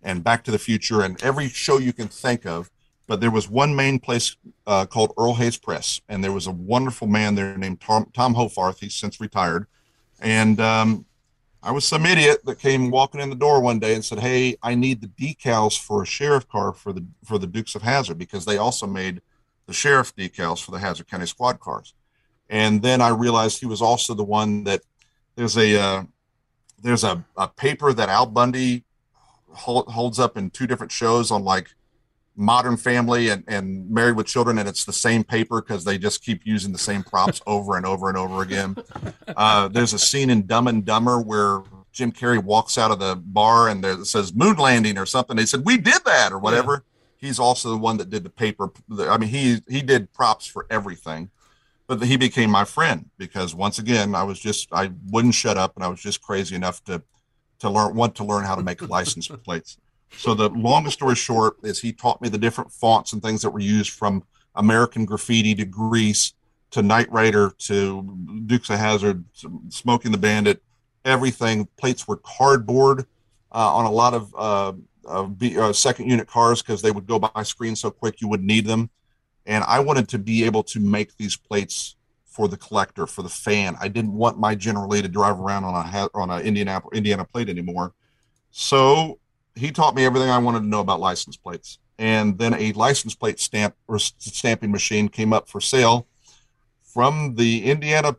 and 0.02 0.24
Back 0.24 0.42
to 0.44 0.50
the 0.50 0.58
Future 0.58 1.02
and 1.02 1.22
every 1.22 1.48
show 1.48 1.76
you 1.76 1.92
can 1.92 2.08
think 2.08 2.46
of. 2.46 2.70
But 3.06 3.20
there 3.20 3.30
was 3.30 3.48
one 3.48 3.74
main 3.74 3.98
place 3.98 4.36
uh, 4.66 4.84
called 4.86 5.12
Earl 5.18 5.34
Hayes 5.34 5.56
Press, 5.58 6.00
and 6.08 6.22
there 6.22 6.32
was 6.32 6.46
a 6.46 6.52
wonderful 6.52 7.06
man 7.06 7.34
there 7.34 7.56
named 7.56 7.80
Tom, 7.80 8.10
Tom 8.14 8.34
Hofarth. 8.34 8.80
He's 8.80 8.94
since 8.94 9.18
retired, 9.20 9.66
and 10.20 10.60
um, 10.60 11.06
I 11.62 11.72
was 11.72 11.84
some 11.84 12.06
idiot 12.06 12.44
that 12.44 12.60
came 12.60 12.90
walking 12.90 13.20
in 13.20 13.30
the 13.30 13.36
door 13.36 13.60
one 13.60 13.78
day 13.78 13.94
and 13.94 14.04
said, 14.04 14.20
"Hey, 14.20 14.56
I 14.62 14.74
need 14.74 15.00
the 15.00 15.08
decals 15.08 15.78
for 15.78 16.02
a 16.02 16.06
sheriff 16.06 16.48
car 16.48 16.72
for 16.72 16.92
the 16.92 17.04
for 17.24 17.38
the 17.38 17.46
Dukes 17.46 17.74
of 17.74 17.82
Hazzard 17.82 18.18
because 18.18 18.44
they 18.44 18.58
also 18.58 18.86
made 18.86 19.20
the 19.66 19.72
sheriff 19.72 20.14
decals 20.14 20.62
for 20.62 20.70
the 20.70 20.78
Hazzard 20.78 21.08
County 21.08 21.26
squad 21.26 21.60
cars." 21.60 21.94
And 22.48 22.82
then 22.82 23.00
I 23.00 23.08
realized 23.08 23.60
he 23.60 23.66
was 23.66 23.82
also 23.82 24.14
the 24.14 24.24
one 24.24 24.64
that 24.64 24.82
there's 25.34 25.56
a 25.56 25.80
uh, 25.80 26.04
there's 26.80 27.04
a, 27.04 27.24
a 27.36 27.48
paper 27.48 27.92
that 27.92 28.08
Al 28.08 28.26
Bundy 28.26 28.84
hold, 29.52 29.88
holds 29.88 30.18
up 30.18 30.36
in 30.36 30.50
two 30.50 30.66
different 30.66 30.92
shows 30.92 31.30
on 31.30 31.44
like 31.44 31.74
Modern 32.38 32.76
Family 32.76 33.30
and, 33.30 33.42
and 33.48 33.90
Married 33.90 34.16
with 34.16 34.26
Children, 34.26 34.58
and 34.58 34.68
it's 34.68 34.84
the 34.84 34.92
same 34.92 35.24
paper 35.24 35.60
because 35.60 35.84
they 35.84 35.98
just 35.98 36.22
keep 36.22 36.46
using 36.46 36.72
the 36.72 36.78
same 36.78 37.02
props 37.02 37.42
over 37.46 37.76
and 37.76 37.84
over 37.84 38.08
and 38.08 38.16
over 38.16 38.42
again. 38.42 38.76
Uh, 39.36 39.66
there's 39.68 39.92
a 39.92 39.98
scene 39.98 40.30
in 40.30 40.46
Dumb 40.46 40.68
and 40.68 40.84
Dumber 40.84 41.20
where 41.20 41.62
Jim 41.92 42.12
Carrey 42.12 42.42
walks 42.42 42.78
out 42.78 42.92
of 42.92 43.00
the 43.00 43.16
bar 43.16 43.68
and 43.68 43.82
there 43.82 43.94
it 43.94 44.04
says 44.04 44.32
moon 44.32 44.56
landing 44.56 44.96
or 44.98 45.04
something. 45.04 45.36
They 45.36 45.46
said 45.46 45.64
we 45.64 45.76
did 45.76 46.04
that 46.04 46.32
or 46.32 46.38
whatever. 46.38 46.84
Yeah. 47.20 47.28
He's 47.28 47.40
also 47.40 47.70
the 47.70 47.76
one 47.76 47.96
that 47.96 48.08
did 48.08 48.22
the 48.22 48.30
paper. 48.30 48.70
I 49.00 49.18
mean, 49.18 49.28
he 49.30 49.60
he 49.68 49.82
did 49.82 50.12
props 50.12 50.46
for 50.46 50.64
everything, 50.70 51.30
but 51.88 52.00
he 52.04 52.16
became 52.16 52.50
my 52.50 52.64
friend 52.64 53.10
because 53.18 53.52
once 53.52 53.80
again, 53.80 54.14
I 54.14 54.22
was 54.22 54.38
just 54.38 54.68
I 54.72 54.92
wouldn't 55.10 55.34
shut 55.34 55.58
up 55.58 55.74
and 55.74 55.84
I 55.84 55.88
was 55.88 56.00
just 56.00 56.22
crazy 56.22 56.54
enough 56.54 56.84
to 56.84 57.02
to 57.58 57.68
learn 57.68 57.96
want 57.96 58.14
to 58.16 58.24
learn 58.24 58.44
how 58.44 58.54
to 58.54 58.62
make 58.62 58.80
license 58.88 59.26
plates. 59.26 59.78
So 60.16 60.34
the 60.34 60.48
longest 60.50 60.94
story 60.94 61.14
short 61.14 61.56
is 61.62 61.80
he 61.80 61.92
taught 61.92 62.20
me 62.20 62.28
the 62.28 62.38
different 62.38 62.72
fonts 62.72 63.12
and 63.12 63.22
things 63.22 63.42
that 63.42 63.50
were 63.50 63.60
used 63.60 63.90
from 63.92 64.24
American 64.54 65.04
Graffiti 65.04 65.54
to 65.56 65.64
Grease 65.64 66.32
to 66.70 66.82
Knight 66.82 67.10
Rider 67.10 67.52
to 67.58 68.42
Dukes 68.46 68.70
of 68.70 68.78
Hazzard, 68.78 69.24
Smoking 69.68 70.12
the 70.12 70.18
Bandit, 70.18 70.62
everything. 71.04 71.66
Plates 71.76 72.06
were 72.06 72.16
cardboard 72.16 73.06
uh, 73.52 73.74
on 73.74 73.86
a 73.86 73.90
lot 73.90 74.14
of 74.14 74.34
uh, 74.36 74.72
uh, 75.06 75.22
B, 75.24 75.58
uh, 75.58 75.72
second 75.72 76.10
unit 76.10 76.26
cars 76.26 76.62
because 76.62 76.82
they 76.82 76.90
would 76.90 77.06
go 77.06 77.18
by 77.18 77.42
screen 77.42 77.76
so 77.76 77.90
quick 77.90 78.20
you 78.20 78.28
wouldn't 78.28 78.46
need 78.46 78.66
them. 78.66 78.90
And 79.46 79.64
I 79.64 79.80
wanted 79.80 80.08
to 80.10 80.18
be 80.18 80.44
able 80.44 80.62
to 80.64 80.80
make 80.80 81.16
these 81.16 81.36
plates 81.36 81.96
for 82.26 82.48
the 82.48 82.56
collector, 82.56 83.06
for 83.06 83.22
the 83.22 83.28
fan. 83.28 83.76
I 83.80 83.88
didn't 83.88 84.12
want 84.12 84.38
my 84.38 84.54
General 84.54 84.88
Lee 84.88 85.02
to 85.02 85.08
drive 85.08 85.40
around 85.40 85.64
on 85.64 85.74
a 85.74 86.08
on 86.14 86.30
an 86.30 86.42
Indiana 86.42 86.82
Indiana 86.92 87.24
plate 87.24 87.48
anymore. 87.48 87.94
So 88.50 89.18
he 89.58 89.72
taught 89.72 89.94
me 89.94 90.04
everything 90.04 90.30
I 90.30 90.38
wanted 90.38 90.60
to 90.60 90.66
know 90.66 90.80
about 90.80 91.00
license 91.00 91.36
plates. 91.36 91.78
And 91.98 92.38
then 92.38 92.54
a 92.54 92.72
license 92.72 93.14
plate 93.14 93.40
stamp 93.40 93.74
or 93.88 93.98
stamping 93.98 94.70
machine 94.70 95.08
came 95.08 95.32
up 95.32 95.48
for 95.48 95.60
sale 95.60 96.06
from 96.82 97.34
the 97.34 97.64
Indiana 97.64 98.16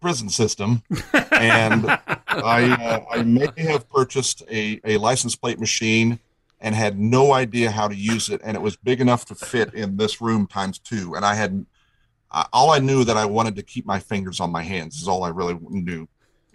prison 0.00 0.30
system, 0.30 0.82
and 1.32 1.86
I 2.28 2.70
uh, 2.72 3.04
I 3.10 3.22
may 3.22 3.48
have 3.58 3.88
purchased 3.88 4.42
a 4.50 4.80
a 4.84 4.96
license 4.96 5.36
plate 5.36 5.60
machine 5.60 6.18
and 6.60 6.74
had 6.74 6.98
no 6.98 7.32
idea 7.32 7.70
how 7.70 7.88
to 7.88 7.94
use 7.94 8.28
it, 8.28 8.40
and 8.44 8.56
it 8.56 8.60
was 8.60 8.76
big 8.76 9.00
enough 9.00 9.24
to 9.26 9.34
fit 9.34 9.72
in 9.74 9.96
this 9.96 10.20
room 10.20 10.46
times 10.46 10.78
two, 10.78 11.14
and 11.14 11.24
I 11.24 11.34
had 11.34 11.66
uh, 12.30 12.44
all 12.52 12.70
I 12.70 12.78
knew 12.78 13.04
that 13.04 13.16
I 13.16 13.24
wanted 13.26 13.56
to 13.56 13.62
keep 13.62 13.86
my 13.86 13.98
fingers 13.98 14.40
on 14.40 14.50
my 14.50 14.62
hands 14.62 15.00
is 15.00 15.08
all 15.08 15.24
I 15.24 15.28
really 15.28 15.58
knew. 15.68 16.08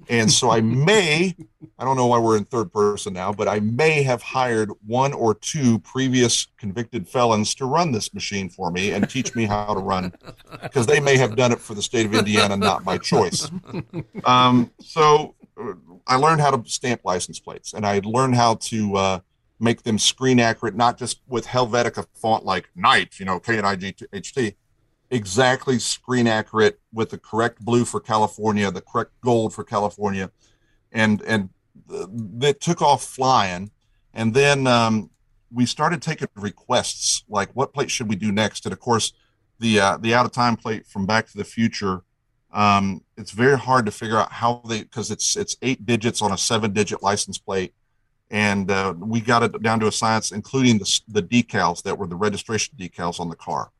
And 0.10 0.32
so 0.32 0.52
I 0.52 0.62
may, 0.62 1.36
I 1.80 1.86
don't 1.86 1.96
know 1.98 2.08
why 2.08 2.20
we're 2.20 2.38
in 2.38 2.46
third 2.46 2.72
person 2.72 3.14
now, 3.14 3.34
but 3.34 3.48
I 3.48 3.60
may 3.60 4.04
have 4.04 4.22
hired 4.22 4.72
one 4.86 5.14
or 5.14 5.34
two 5.34 5.80
previous 5.80 6.48
convicted 6.58 7.08
felons 7.08 7.56
to 7.56 7.66
run 7.66 7.92
this 7.92 8.14
machine 8.14 8.50
for 8.50 8.72
me 8.72 8.92
and 8.92 9.10
teach 9.10 9.36
me 9.36 9.46
how 9.46 9.74
to 9.74 9.80
run 9.80 10.14
because 10.62 10.86
they 10.86 11.00
may 11.00 11.18
have 11.18 11.36
done 11.36 11.52
it 11.52 11.60
for 11.60 11.74
the 11.74 11.82
state 11.82 12.06
of 12.06 12.14
Indiana, 12.14 12.58
not 12.58 12.84
by 12.84 12.98
choice. 12.98 13.50
Um, 14.24 14.72
so 14.80 15.36
uh, 15.60 15.74
I 16.08 16.18
learned 16.18 16.42
how 16.42 16.52
to 16.52 16.70
stamp 16.70 17.02
license 17.04 17.40
plates 17.40 17.74
and 17.74 17.86
I 17.86 18.02
learned 18.04 18.36
how 18.36 18.56
to 18.56 18.96
uh, 18.96 19.20
make 19.60 19.84
them 19.84 19.98
screen 19.98 20.40
accurate, 20.40 20.76
not 20.76 20.98
just 20.98 21.22
with 21.28 21.48
Helvetica 21.48 22.06
font 22.14 22.46
like 22.46 22.70
Knight, 22.76 23.20
you 23.20 23.26
know, 23.26 23.40
K 23.40 23.58
N 23.58 23.66
I 23.66 23.76
G 23.76 23.96
H 24.14 24.34
T 24.34 24.56
exactly 25.10 25.80
screen 25.80 26.28
accurate 26.28 26.80
with 26.94 27.10
the 27.10 27.18
correct 27.18 27.64
blue 27.64 27.86
for 27.86 28.00
California, 28.00 28.70
the 28.72 28.82
correct 28.82 29.12
gold 29.22 29.54
for 29.54 29.64
California, 29.64 30.32
and 30.92 31.22
and 31.24 31.50
that 31.88 32.62
took 32.62 32.82
off 32.82 33.04
flying. 33.04 33.72
And 34.14 34.34
then 34.34 34.66
um, 34.66 35.10
we 35.52 35.66
started 35.66 36.02
taking 36.02 36.28
requests 36.36 37.24
like, 37.28 37.50
what 37.54 37.74
plate 37.74 37.92
should 37.92 38.08
we 38.08 38.16
do 38.16 38.32
next? 38.32 38.66
And 38.66 38.74
of 38.74 38.80
course, 38.80 39.14
the 39.60 39.80
uh, 39.80 39.98
the 39.98 40.14
out 40.14 40.26
of 40.26 40.32
time 40.32 40.56
plate 40.56 40.86
from 40.88 41.06
Back 41.06 41.28
to 41.28 41.38
the 41.38 41.44
Future. 41.44 42.04
Um, 42.52 43.04
it's 43.18 43.32
very 43.32 43.58
hard 43.58 43.86
to 43.86 43.92
figure 43.92 44.18
out 44.18 44.32
how 44.32 44.62
they 44.68 44.84
because 44.84 45.12
it's 45.12 45.36
it's 45.36 45.58
eight 45.62 45.86
digits 45.86 46.22
on 46.22 46.32
a 46.32 46.38
seven 46.38 46.72
digit 46.72 47.04
license 47.04 47.38
plate 47.38 47.74
and 48.32 48.72
uh, 48.72 48.94
we 48.98 49.22
got 49.22 49.44
it 49.44 49.62
down 49.62 49.80
to 49.80 49.88
a 49.88 49.92
science, 49.92 50.32
including 50.32 50.80
the, 50.80 51.02
the 51.08 51.24
decals 51.24 51.84
that 51.84 51.98
were 51.98 52.08
the 52.08 52.16
registration 52.16 52.76
decals 52.78 53.20
on 53.20 53.30
the 53.30 53.36
car. 53.36 53.72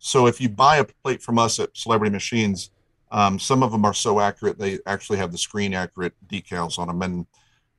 So 0.00 0.26
if 0.26 0.40
you 0.40 0.48
buy 0.48 0.78
a 0.78 0.84
plate 0.84 1.22
from 1.22 1.38
us 1.38 1.60
at 1.60 1.76
Celebrity 1.76 2.10
Machines, 2.10 2.70
um, 3.12 3.38
some 3.38 3.62
of 3.62 3.70
them 3.70 3.84
are 3.84 3.94
so 3.94 4.18
accurate 4.18 4.58
they 4.58 4.78
actually 4.86 5.18
have 5.18 5.30
the 5.30 5.38
screen 5.38 5.74
accurate 5.74 6.14
decals 6.26 6.78
on 6.78 6.88
them. 6.88 7.02
And 7.02 7.26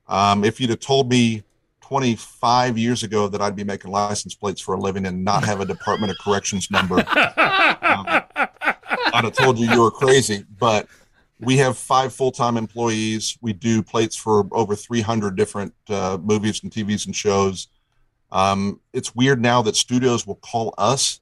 um, 0.08 0.44
if 0.44 0.62
you'd 0.62 0.70
have 0.70 0.80
told 0.80 1.10
me 1.10 1.44
25 1.82 2.78
years 2.78 3.02
ago 3.04 3.28
that 3.28 3.42
I'd 3.42 3.56
be 3.56 3.64
making 3.64 3.92
license 3.92 4.36
plates 4.36 4.62
for 4.62 4.76
a 4.76 4.80
living 4.80 5.08
and 5.08 5.26
not 5.26 5.44
have 5.46 5.62
a 5.62 5.66
Department 5.66 6.12
of 6.12 6.18
Corrections 6.20 6.70
number, 6.70 7.00
um, 7.00 7.06
I'd 9.14 9.24
have 9.24 9.34
told 9.34 9.58
you 9.58 9.70
you 9.72 9.82
were 9.82 9.92
crazy. 9.92 10.46
But 10.60 10.88
we 11.40 11.58
have 11.58 11.76
five 11.76 12.14
full-time 12.14 12.56
employees. 12.56 13.36
We 13.42 13.54
do 13.54 13.82
plates 13.82 14.16
for 14.16 14.48
over 14.52 14.76
300 14.76 15.36
different 15.36 15.74
uh, 15.90 16.20
movies 16.22 16.62
and 16.62 16.72
TVs 16.72 17.08
and 17.08 17.16
shows. 17.16 17.70
Um, 18.32 18.80
it's 18.94 19.16
weird 19.16 19.42
now 19.42 19.64
that 19.64 19.76
studios 19.76 20.28
will 20.28 20.36
call 20.36 20.76
us 20.78 21.21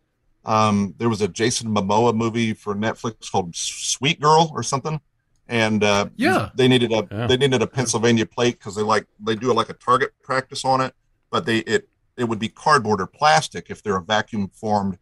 um, 0.50 0.96
there 0.98 1.10
was 1.10 1.22
a 1.22 1.28
Jason 1.28 1.70
Momoa 1.70 2.14
movie 2.14 2.56
for 2.56 2.74
Netflix 2.74 3.32
called 3.32 3.56
Sweet 3.56 4.20
Girl 4.20 4.52
or 4.52 4.64
something, 4.64 5.00
and 5.48 5.84
uh, 5.84 6.10
yeah, 6.16 6.50
they 6.56 6.68
needed 6.68 6.92
a 6.92 7.08
yeah. 7.12 7.28
they 7.28 7.38
needed 7.38 7.62
a 7.62 7.68
Pennsylvania 7.68 8.26
plate 8.26 8.58
because 8.58 8.76
they 8.76 8.82
like 8.82 9.06
they 9.20 9.36
do 9.36 9.54
like 9.54 9.70
a 9.70 9.74
target 9.74 10.12
practice 10.24 10.66
on 10.66 10.82
it, 10.82 10.96
but 11.30 11.46
they 11.46 11.60
it 11.60 11.88
it 12.18 12.24
would 12.24 12.40
be 12.40 12.50
cardboard 12.50 13.00
or 13.00 13.06
plastic 13.06 13.70
if 13.70 13.84
they're 13.84 13.98
a 13.98 14.02
vacuum 14.02 14.50
formed 14.50 14.98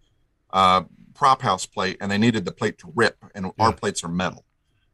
uh, 0.51 0.83
prop 1.13 1.41
house 1.41 1.65
plate, 1.65 1.95
and 2.01 2.11
they 2.11 2.17
needed 2.17 2.43
the 2.43 2.51
plate 2.51 2.77
to 2.79 2.91
rip, 2.93 3.15
and 3.33 3.45
yeah. 3.45 3.51
our 3.57 3.71
plates 3.71 4.03
are 4.03 4.09
metal, 4.09 4.43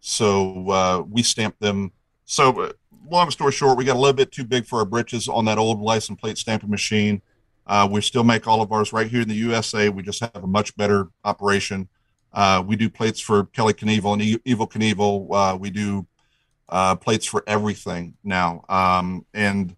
so 0.02 0.70
uh, 0.70 1.04
we 1.10 1.24
stamped 1.24 1.62
them. 1.62 1.92
So, 2.26 2.62
uh, 2.62 2.74
long 3.10 3.32
story 3.32 3.54
short, 3.54 3.76
we 3.76 3.86
got 3.86 3.96
a 3.96 4.00
little 4.00 4.14
bit 4.14 4.32
too 4.32 4.44
big 4.46 4.68
for 4.68 4.78
our 4.78 4.86
britches 4.86 5.28
on 5.28 5.46
that 5.46 5.58
old 5.58 5.82
license 5.82 6.20
plate 6.22 6.38
stamping 6.38 6.70
machine 6.70 7.24
uh, 7.66 7.88
we 7.90 8.02
still 8.02 8.24
make 8.24 8.48
all 8.48 8.62
of 8.62 8.72
ours 8.72 8.92
right 8.92 9.08
here 9.08 9.22
in 9.22 9.28
the 9.28 9.36
USA. 9.36 9.90
We 9.90 10.04
just 10.04 10.20
have 10.20 10.36
a 10.36 10.48
much 10.48 10.76
better 10.76 11.10
operation. 11.24 11.88
Uh, 12.34 12.64
we 12.66 12.76
do 12.76 12.90
plates 12.90 13.20
for 13.20 13.46
Kelly 13.46 13.74
Knievel 13.74 14.14
and 14.14 14.22
e- 14.22 14.38
Evel 14.40 14.70
Knievel. 14.70 15.28
Uh, 15.32 15.58
we 15.58 15.70
do 15.70 16.08
uh, 16.70 16.96
plates 16.96 17.26
for 17.26 17.44
everything 17.48 18.16
now. 18.24 18.66
Um, 18.68 19.26
and 19.34 19.76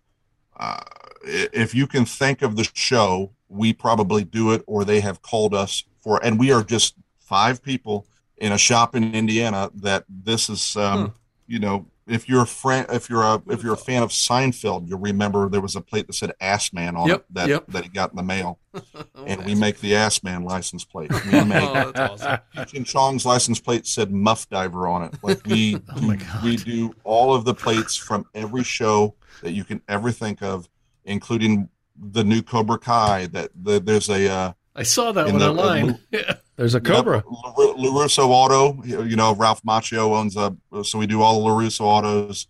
uh, 0.57 0.81
if 1.23 1.75
you 1.75 1.85
can 1.87 2.05
think 2.05 2.41
of 2.41 2.55
the 2.55 2.67
show, 2.73 3.33
we 3.49 3.73
probably 3.73 4.23
do 4.23 4.51
it, 4.53 4.63
or 4.67 4.85
they 4.85 5.01
have 5.01 5.21
called 5.21 5.53
us 5.53 5.83
for. 5.99 6.23
And 6.23 6.39
we 6.39 6.51
are 6.51 6.63
just 6.63 6.95
five 7.19 7.61
people 7.61 8.07
in 8.37 8.51
a 8.51 8.57
shop 8.57 8.95
in 8.95 9.13
Indiana. 9.13 9.69
That 9.75 10.05
this 10.09 10.49
is, 10.49 10.75
um, 10.77 11.07
hmm. 11.07 11.11
you 11.47 11.59
know, 11.59 11.87
if 12.07 12.29
you're 12.29 12.43
a 12.43 12.47
friend, 12.47 12.85
if 12.91 13.09
you're 13.09 13.23
a 13.23 13.41
if 13.49 13.63
you're 13.63 13.73
a 13.73 13.77
fan 13.77 14.03
of 14.03 14.11
Seinfeld, 14.11 14.87
you'll 14.87 14.99
remember 14.99 15.49
there 15.49 15.61
was 15.61 15.75
a 15.75 15.81
plate 15.81 16.05
that 16.07 16.13
said 16.13 16.33
"Ass 16.39 16.71
Man" 16.71 16.95
on 16.95 17.07
yep, 17.07 17.19
it 17.19 17.25
that 17.33 17.49
yep. 17.49 17.65
that 17.67 17.83
he 17.83 17.89
got 17.89 18.11
in 18.11 18.17
the 18.17 18.23
mail, 18.23 18.59
oh, 18.75 19.25
and 19.25 19.43
we 19.43 19.55
make 19.55 19.79
the 19.79 19.95
Ass 19.95 20.21
Man 20.21 20.43
license 20.45 20.83
plate. 20.83 21.11
We 21.25 21.43
make 21.43 21.63
oh, 21.63 21.91
that's 21.91 22.23
awesome. 22.23 22.83
Chong's 22.83 23.25
license 23.25 23.59
plate 23.59 23.87
said 23.87 24.11
Muff 24.11 24.47
Diver 24.49 24.87
on 24.87 25.03
it. 25.03 25.15
Like 25.23 25.45
we 25.47 25.77
oh 25.95 26.15
we 26.43 26.57
do 26.57 26.93
all 27.03 27.33
of 27.33 27.43
the 27.43 27.55
plates 27.55 27.95
from 27.95 28.25
every 28.35 28.63
show 28.63 29.15
that 29.41 29.53
you 29.53 29.63
can 29.63 29.81
ever 29.87 30.11
think 30.11 30.43
of, 30.43 30.69
including 31.05 31.69
the 31.97 32.23
new 32.23 32.43
Cobra 32.43 32.77
Kai. 32.77 33.27
That 33.27 33.49
the, 33.55 33.79
there's 33.79 34.09
a 34.09 34.31
uh, 34.31 34.53
I 34.75 34.83
saw 34.83 35.11
that 35.13 35.27
one 35.27 35.39
the, 35.39 35.49
online. 35.49 35.99
Uh, 36.13 36.33
There's 36.57 36.75
a 36.75 36.81
Cobra. 36.81 37.17
Yep. 37.17 37.25
LaRusso 37.25 38.27
Auto, 38.27 38.83
you 38.83 39.15
know, 39.15 39.33
Ralph 39.33 39.61
Macchio 39.63 40.15
owns 40.15 40.35
a, 40.35 40.55
so 40.83 40.99
we 40.99 41.07
do 41.07 41.21
all 41.21 41.43
the 41.43 41.49
LaRusso 41.49 41.81
autos. 41.81 42.47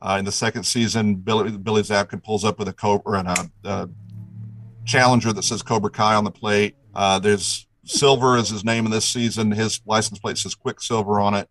Uh, 0.00 0.16
in 0.18 0.24
the 0.24 0.32
second 0.32 0.64
season, 0.64 1.14
Billy, 1.16 1.56
Billy 1.56 1.82
Zabka 1.82 2.22
pulls 2.22 2.44
up 2.44 2.58
with 2.58 2.68
a 2.68 2.72
Cobra 2.72 3.18
and 3.18 3.28
a, 3.28 3.50
a 3.64 3.88
Challenger 4.84 5.32
that 5.32 5.42
says 5.42 5.62
Cobra 5.62 5.90
Kai 5.90 6.14
on 6.14 6.24
the 6.24 6.30
plate. 6.30 6.76
Uh, 6.94 7.18
there's 7.18 7.66
Silver 7.84 8.36
is 8.36 8.48
his 8.48 8.64
name 8.64 8.84
in 8.84 8.90
this 8.90 9.06
season. 9.06 9.50
His 9.50 9.80
license 9.86 10.18
plate 10.18 10.38
says 10.38 10.54
Quicksilver 10.54 11.20
on 11.20 11.34
it. 11.34 11.48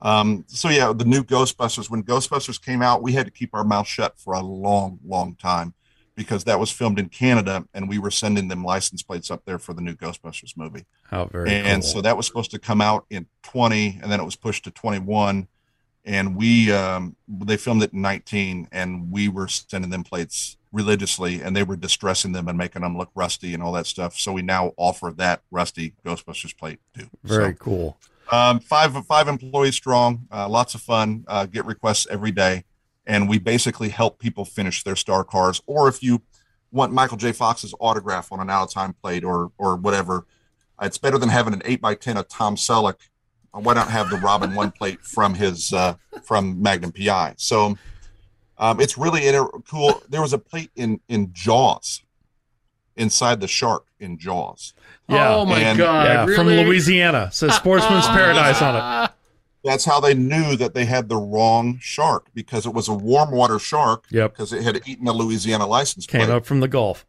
Um, 0.00 0.44
so 0.46 0.68
yeah, 0.68 0.92
the 0.92 1.04
new 1.04 1.24
Ghostbusters. 1.24 1.90
When 1.90 2.02
Ghostbusters 2.02 2.62
came 2.62 2.80
out, 2.80 3.02
we 3.02 3.12
had 3.12 3.26
to 3.26 3.32
keep 3.32 3.50
our 3.54 3.64
mouth 3.64 3.86
shut 3.86 4.18
for 4.18 4.34
a 4.34 4.40
long, 4.40 4.98
long 5.04 5.34
time 5.36 5.74
because 6.14 6.44
that 6.44 6.60
was 6.60 6.70
filmed 6.70 6.98
in 6.98 7.08
Canada 7.08 7.66
and 7.74 7.88
we 7.88 7.98
were 7.98 8.10
sending 8.10 8.48
them 8.48 8.64
license 8.64 9.02
plates 9.02 9.30
up 9.30 9.44
there 9.44 9.58
for 9.58 9.72
the 9.72 9.80
new 9.80 9.94
Ghostbusters 9.94 10.56
movie. 10.56 10.84
How 11.10 11.26
very 11.26 11.50
and 11.50 11.82
cool. 11.82 11.90
so 11.90 12.00
that 12.02 12.16
was 12.16 12.26
supposed 12.26 12.50
to 12.52 12.58
come 12.58 12.80
out 12.80 13.06
in 13.10 13.26
20 13.42 14.00
and 14.02 14.10
then 14.10 14.20
it 14.20 14.24
was 14.24 14.36
pushed 14.36 14.64
to 14.64 14.70
21 14.70 15.48
and 16.04 16.36
we 16.36 16.70
um, 16.72 17.16
they 17.28 17.56
filmed 17.56 17.82
it 17.82 17.92
in 17.92 18.02
19 18.02 18.68
and 18.70 19.10
we 19.10 19.28
were 19.28 19.48
sending 19.48 19.90
them 19.90 20.04
plates 20.04 20.56
religiously 20.72 21.40
and 21.40 21.56
they 21.56 21.62
were 21.62 21.76
distressing 21.76 22.32
them 22.32 22.48
and 22.48 22.58
making 22.58 22.82
them 22.82 22.98
look 22.98 23.10
rusty 23.14 23.54
and 23.54 23.62
all 23.62 23.72
that 23.72 23.86
stuff. 23.86 24.16
So 24.16 24.32
we 24.32 24.42
now 24.42 24.72
offer 24.76 25.12
that 25.16 25.42
rusty 25.50 25.94
ghostbusters 26.04 26.56
plate 26.56 26.80
too. 26.96 27.08
Very 27.22 27.52
so, 27.52 27.58
cool. 27.58 27.96
um, 28.30 28.60
five 28.60 28.94
five 29.06 29.28
employees 29.28 29.74
strong 29.74 30.26
uh, 30.30 30.48
lots 30.48 30.74
of 30.74 30.80
fun 30.80 31.24
uh, 31.26 31.46
get 31.46 31.64
requests 31.64 32.06
every 32.10 32.30
day 32.30 32.64
and 33.06 33.28
we 33.28 33.38
basically 33.38 33.88
help 33.90 34.18
people 34.18 34.44
finish 34.44 34.82
their 34.82 34.96
star 34.96 35.24
cars. 35.24 35.60
Or 35.66 35.88
if 35.88 36.02
you 36.02 36.22
want 36.72 36.92
Michael 36.92 37.16
J. 37.16 37.32
Fox's 37.32 37.74
autograph 37.80 38.32
on 38.32 38.40
an 38.40 38.50
out 38.50 38.64
of 38.64 38.72
time 38.72 38.94
plate 38.94 39.24
or 39.24 39.52
or 39.58 39.76
whatever, 39.76 40.26
it's 40.80 40.98
better 40.98 41.18
than 41.18 41.28
having 41.28 41.54
an 41.54 41.62
eight 41.64 41.80
by 41.80 41.94
ten 41.94 42.16
of 42.16 42.28
Tom 42.28 42.56
Selleck. 42.56 42.96
Why 43.52 43.74
not 43.74 43.88
have 43.88 44.10
the 44.10 44.16
Robin 44.16 44.54
one 44.54 44.72
plate 44.72 45.00
from 45.02 45.34
his 45.34 45.72
uh, 45.72 45.94
from 46.24 46.60
Magnum 46.60 46.92
PI? 46.92 47.34
So 47.36 47.78
um, 48.58 48.80
it's 48.80 48.98
really 48.98 49.26
inter- 49.26 49.48
cool. 49.70 50.02
There 50.08 50.20
was 50.20 50.32
a 50.32 50.38
plate 50.38 50.70
in 50.74 51.00
in 51.08 51.32
Jaws, 51.32 52.02
inside 52.96 53.40
the 53.40 53.48
shark 53.48 53.86
in 54.00 54.18
Jaws. 54.18 54.74
Yeah. 55.08 55.34
Oh 55.34 55.44
my 55.44 55.60
and, 55.60 55.78
god! 55.78 56.06
Yeah, 56.06 56.24
really? 56.24 56.36
from 56.36 56.46
Louisiana. 56.48 57.30
Says 57.32 57.54
Sportsman's 57.54 58.06
Paradise 58.06 58.60
on 58.60 58.74
it. 59.04 59.10
That's 59.64 59.84
how 59.84 59.98
they 60.00 60.14
knew 60.14 60.56
that 60.56 60.74
they 60.74 60.84
had 60.84 61.08
the 61.08 61.16
wrong 61.16 61.78
shark 61.80 62.26
because 62.34 62.66
it 62.66 62.74
was 62.74 62.86
a 62.88 62.94
warm 62.94 63.30
water 63.30 63.58
shark. 63.58 64.04
Yep. 64.10 64.32
Because 64.32 64.52
it 64.52 64.62
had 64.62 64.80
eaten 64.86 65.08
a 65.08 65.12
Louisiana 65.12 65.66
license 65.66 66.06
Came 66.06 66.26
plate. 66.26 66.30
up 66.30 66.44
from 66.46 66.60
the 66.60 66.68
Gulf. 66.68 67.06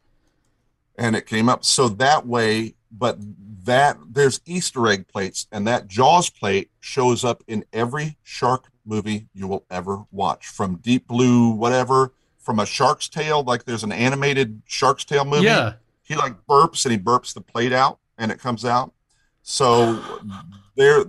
and 0.98 1.16
it 1.16 1.26
came 1.26 1.50
up 1.50 1.64
so 1.66 1.90
that 1.90 2.26
way 2.26 2.74
but 2.98 3.18
that 3.66 3.98
there's 4.10 4.40
easter 4.46 4.88
egg 4.88 5.08
plates 5.08 5.48
and 5.52 5.68
that 5.68 5.88
jaws 5.88 6.30
plate 6.30 6.70
shows 6.80 7.26
up 7.26 7.44
in 7.48 7.66
every 7.74 8.16
shark 8.24 8.68
movie 8.86 9.28
you 9.34 9.48
will 9.48 9.66
ever 9.70 10.04
watch 10.12 10.46
from 10.48 10.76
deep 10.78 11.06
blue 11.08 11.50
whatever 11.50 12.14
from 12.38 12.60
a 12.60 12.66
shark's 12.66 13.10
tail 13.10 13.44
like 13.44 13.66
there's 13.66 13.84
an 13.84 13.92
animated 13.92 14.62
shark's 14.66 15.04
tail 15.04 15.26
movie 15.26 15.44
Yeah. 15.46 15.74
he 16.04 16.16
like 16.16 16.36
burps 16.48 16.86
and 16.86 16.94
he 16.94 16.98
burps 17.00 17.34
the 17.34 17.42
plate 17.42 17.74
out 17.74 18.00
and 18.18 18.32
it 18.32 18.40
comes 18.40 18.64
out 18.64 18.94
so 19.42 20.00
there 20.76 21.04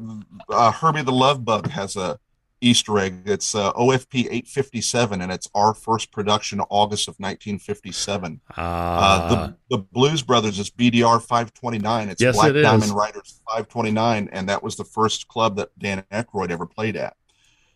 uh, 0.51 0.71
herbie 0.73 1.03
the 1.03 1.13
love 1.13 1.45
bug 1.45 1.69
has 1.69 1.97
a 1.97 2.19
easter 2.63 2.99
egg 2.99 3.23
it's 3.27 3.55
uh, 3.55 3.73
ofp 3.75 4.15
857 4.15 5.21
and 5.21 5.31
it's 5.31 5.49
our 5.55 5.75
first 5.75 6.11
production 6.11 6.61
august 6.71 7.07
of 7.09 7.15
1957 7.19 8.41
Ah, 8.57 8.97
uh, 8.99 9.29
the, 9.29 9.57
the 9.77 9.79
Blues 9.93 10.23
Brothers 10.23 10.59
is 10.59 10.71
BDR 10.71 11.21
529. 11.21 12.09
It's 12.09 12.23
Yes, 12.23 12.35
Black 12.35 12.51
it 12.51 12.57
is. 12.57 12.63
Diamond 12.63 12.93
Riders 12.93 13.41
529, 13.47 14.31
and 14.33 14.49
that 14.49 14.63
was 14.63 14.77
the 14.77 14.85
first 14.85 15.29
club 15.29 15.57
that 15.57 15.69
Dan 15.79 16.03
Aykroyd 16.11 16.51
ever 16.51 16.65
played 16.67 16.97
at. 16.97 17.15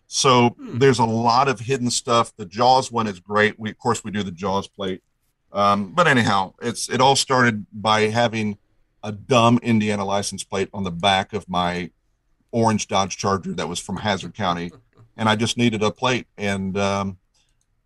So 0.06 0.50
Hmm. 0.50 0.78
there's 0.78 0.98
a 0.98 1.04
lot 1.04 1.46
of 1.48 1.60
hidden 1.60 1.90
stuff. 1.90 2.32
The 2.36 2.46
Jaws 2.46 2.90
one 2.90 3.06
is 3.06 3.20
great. 3.20 3.58
We 3.58 3.70
of 3.70 3.78
course 3.78 4.02
we 4.02 4.10
do 4.10 4.22
the 4.22 4.30
Jaws 4.32 4.66
plate, 4.66 5.02
um, 5.52 5.92
but 5.92 6.06
anyhow, 6.08 6.54
it's 6.62 6.88
it 6.88 7.00
all 7.02 7.16
started 7.16 7.66
by 7.72 8.02
having 8.08 8.56
a 9.02 9.12
dumb 9.12 9.58
Indiana 9.62 10.04
license 10.04 10.44
plate 10.44 10.68
on 10.74 10.84
the 10.84 10.90
back 10.90 11.32
of 11.32 11.48
my 11.48 11.90
orange 12.52 12.88
Dodge 12.88 13.16
Charger 13.16 13.52
that 13.54 13.68
was 13.68 13.78
from 13.78 13.96
Hazzard 13.98 14.34
County, 14.34 14.70
and 15.16 15.28
I 15.28 15.36
just 15.36 15.56
needed 15.56 15.82
a 15.82 15.90
plate. 15.90 16.26
And 16.36 16.76
um, 16.76 17.18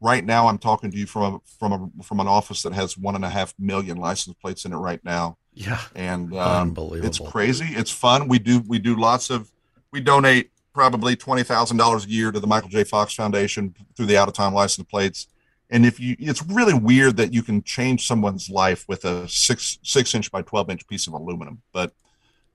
right 0.00 0.24
now, 0.24 0.48
I'm 0.48 0.58
talking 0.58 0.90
to 0.90 0.96
you 0.96 1.06
from 1.06 1.34
a, 1.34 1.40
from 1.58 1.72
a 1.98 2.02
from 2.02 2.20
an 2.20 2.26
office 2.28 2.62
that 2.62 2.72
has 2.72 2.96
one 2.98 3.14
and 3.14 3.24
a 3.24 3.30
half 3.30 3.54
million 3.58 3.96
license 3.98 4.36
plates 4.40 4.64
in 4.64 4.72
it 4.72 4.76
right 4.76 5.04
now, 5.04 5.36
Yeah. 5.52 5.80
and 5.94 6.32
um, 6.34 6.68
Unbelievable. 6.68 7.06
it's 7.06 7.18
crazy. 7.18 7.66
It's 7.74 7.90
fun. 7.90 8.28
We 8.28 8.38
do 8.38 8.60
we 8.66 8.78
do 8.78 8.96
lots 8.96 9.30
of 9.30 9.50
we 9.92 10.00
donate 10.00 10.50
probably 10.72 11.14
twenty 11.14 11.42
thousand 11.42 11.76
dollars 11.76 12.04
a 12.06 12.08
year 12.10 12.32
to 12.32 12.40
the 12.40 12.46
Michael 12.46 12.68
J. 12.70 12.84
Fox 12.84 13.14
Foundation 13.14 13.74
through 13.96 14.06
the 14.06 14.16
out 14.16 14.28
of 14.28 14.34
time 14.34 14.54
license 14.54 14.86
plates. 14.88 15.28
And 15.70 15.86
if 15.86 15.98
you, 15.98 16.16
it's 16.18 16.44
really 16.44 16.74
weird 16.74 17.16
that 17.16 17.32
you 17.32 17.42
can 17.42 17.62
change 17.62 18.06
someone's 18.06 18.50
life 18.50 18.84
with 18.86 19.04
a 19.04 19.28
six 19.28 19.78
six 19.82 20.14
inch 20.14 20.30
by 20.30 20.42
twelve 20.42 20.70
inch 20.70 20.86
piece 20.86 21.06
of 21.06 21.14
aluminum, 21.14 21.62
but 21.72 21.92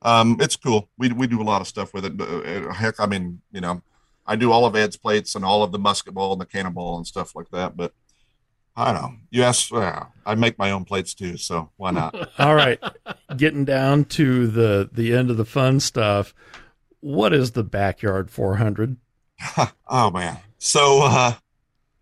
um, 0.02 0.38
it's 0.40 0.56
cool. 0.56 0.90
We 0.98 1.11
we 1.11 1.27
do 1.27 1.41
a 1.41 1.44
lot 1.44 1.61
of 1.61 1.68
stuff 1.68 1.94
with 1.94 2.06
it. 2.06 2.15
But, 2.15 2.30
uh, 2.30 2.72
heck, 2.73 2.99
I 2.99 3.06
mean, 3.06 3.41
you 3.52 3.61
know, 3.61 3.81
I 4.26 4.36
do 4.36 4.52
all 4.52 4.65
of 4.65 4.76
Ed's 4.76 4.98
plates 4.98 5.36
and 5.36 5.44
all 5.44 5.64
of 5.64 5.72
the 5.72 5.80
musket 5.80 6.14
ball 6.14 6.31
and 6.31 6.41
the 6.41 6.45
cannonball 6.45 6.98
and 6.98 7.06
stuff 7.06 7.36
like 7.36 7.49
that. 7.52 7.76
But 7.76 7.94
I 8.76 8.86
don't 8.86 9.02
know. 9.02 9.11
You 9.30 9.44
ask, 9.44 9.73
uh, 9.73 10.06
I 10.26 10.36
make 10.36 10.57
my 10.57 10.72
own 10.72 10.86
plates 10.86 11.14
too, 11.14 11.36
so 11.36 11.69
why 11.76 11.91
not? 11.91 12.15
All 12.40 12.56
right, 12.56 12.81
getting 13.36 13.65
down 13.65 14.06
to 14.06 14.48
the 14.48 14.90
the 14.91 15.14
end 15.14 15.30
of 15.30 15.38
the 15.38 15.45
fun 15.45 15.80
stuff. 15.80 16.34
What 17.02 17.34
is 17.34 17.52
the 17.52 17.64
backyard 17.64 18.30
400? 18.31 18.98
oh 19.88 20.11
man. 20.11 20.38
So 20.57 21.02
uh 21.03 21.34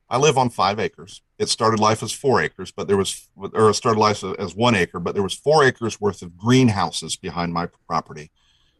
I 0.10 0.18
live 0.18 0.38
on 0.38 0.50
five 0.50 0.80
acres. 0.80 1.22
It 1.38 1.50
started 1.50 1.80
life 1.80 2.02
as 2.02 2.14
four 2.14 2.42
acres, 2.42 2.72
but 2.72 2.88
there 2.88 2.98
was 2.98 3.28
or 3.36 3.70
it 3.70 3.74
started 3.74 4.00
life 4.00 4.24
as 4.24 4.56
one 4.56 4.76
acre, 4.76 5.00
but 5.00 5.14
there 5.14 5.24
was 5.24 5.34
four 5.34 5.64
acres 5.64 6.00
worth 6.00 6.22
of 6.22 6.38
greenhouses 6.38 7.16
behind 7.16 7.54
my 7.54 7.68
property. 7.88 8.32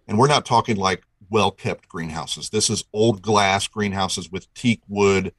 And 0.08 0.18
we're 0.18 0.28
not 0.28 0.46
talking 0.46 0.78
like 0.78 1.04
well 1.30 1.52
kept 1.52 1.90
greenhouses. 1.90 2.50
This 2.50 2.70
is 2.70 2.86
old 2.94 3.22
glass 3.22 3.68
greenhouses 3.68 4.32
with 4.32 4.54
teak 4.54 4.82
wood 4.88 5.34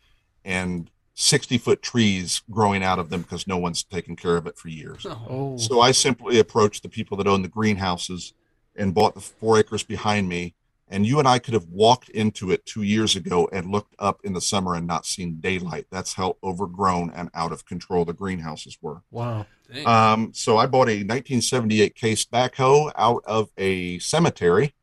and 0.45 0.91
60 1.15 1.59
foot 1.59 1.83
trees 1.83 2.43
growing 2.51 2.83
out 2.85 2.99
of 2.99 3.11
them 3.11 3.23
because 3.23 3.47
no 3.47 3.57
one's 3.57 3.83
taken 3.83 4.15
care 4.15 4.37
of 4.37 4.47
it 4.47 4.57
for 4.57 4.69
years. 4.69 5.05
Oh. 5.05 5.27
oh. 5.29 5.57
So 5.57 5.81
I 5.81 5.93
simply 5.93 6.39
approached 6.39 6.83
the 6.83 6.89
people 6.89 7.17
that 7.17 7.27
own 7.27 7.43
the 7.43 7.49
greenhouses 7.49 8.35
and 8.77 8.95
bought 8.95 9.15
the 9.15 9.21
four 9.21 9.59
acres 9.59 9.83
behind 9.83 10.29
me. 10.29 10.55
And 10.91 11.07
you 11.07 11.19
and 11.19 11.29
I 11.29 11.39
could 11.39 11.55
have 11.55 11.67
walked 11.67 12.09
into 12.11 12.51
it 12.51 12.65
two 12.65 12.83
years 12.83 13.15
ago 13.15 13.49
and 13.53 13.71
looked 13.71 13.95
up 13.99 14.21
in 14.25 14.33
the 14.33 14.41
summer 14.41 14.75
and 14.75 14.87
not 14.87 15.07
seen 15.07 15.41
daylight. 15.41 15.87
That's 15.91 16.15
how 16.15 16.37
overgrown 16.43 17.11
and 17.11 17.31
out 17.35 17.53
of 17.53 17.67
control 17.67 18.05
the 18.05 18.15
greenhouses 18.15 18.79
were. 18.81 19.03
wow. 19.11 19.47
Um, 19.85 20.33
so 20.33 20.57
I 20.57 20.67
bought 20.67 20.89
a 20.89 21.05
1978 21.05 21.95
case 21.95 22.25
backhoe 22.25 22.91
out 22.97 23.23
of 23.27 23.51
a 23.59 23.99
cemetery 23.99 24.75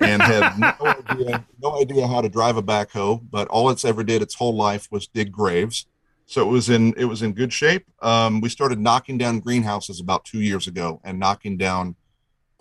and 0.00 0.20
had 0.22 0.58
no 0.58 0.74
idea, 1.10 1.44
no 1.62 1.80
idea 1.80 2.06
how 2.06 2.20
to 2.20 2.28
drive 2.28 2.56
a 2.56 2.62
backhoe, 2.62 3.20
but 3.30 3.48
all 3.48 3.70
it's 3.70 3.84
ever 3.84 4.04
did 4.04 4.22
its 4.22 4.34
whole 4.34 4.54
life 4.54 4.88
was 4.90 5.06
dig 5.06 5.32
graves. 5.32 5.86
So 6.26 6.42
it 6.42 6.50
was 6.50 6.68
in 6.68 6.92
it 6.96 7.04
was 7.04 7.22
in 7.22 7.32
good 7.32 7.52
shape. 7.52 7.86
Um, 8.02 8.40
we 8.40 8.48
started 8.48 8.80
knocking 8.80 9.16
down 9.16 9.40
greenhouses 9.40 10.00
about 10.00 10.24
two 10.24 10.40
years 10.40 10.66
ago 10.66 11.00
and 11.04 11.20
knocking 11.20 11.56
down 11.56 11.94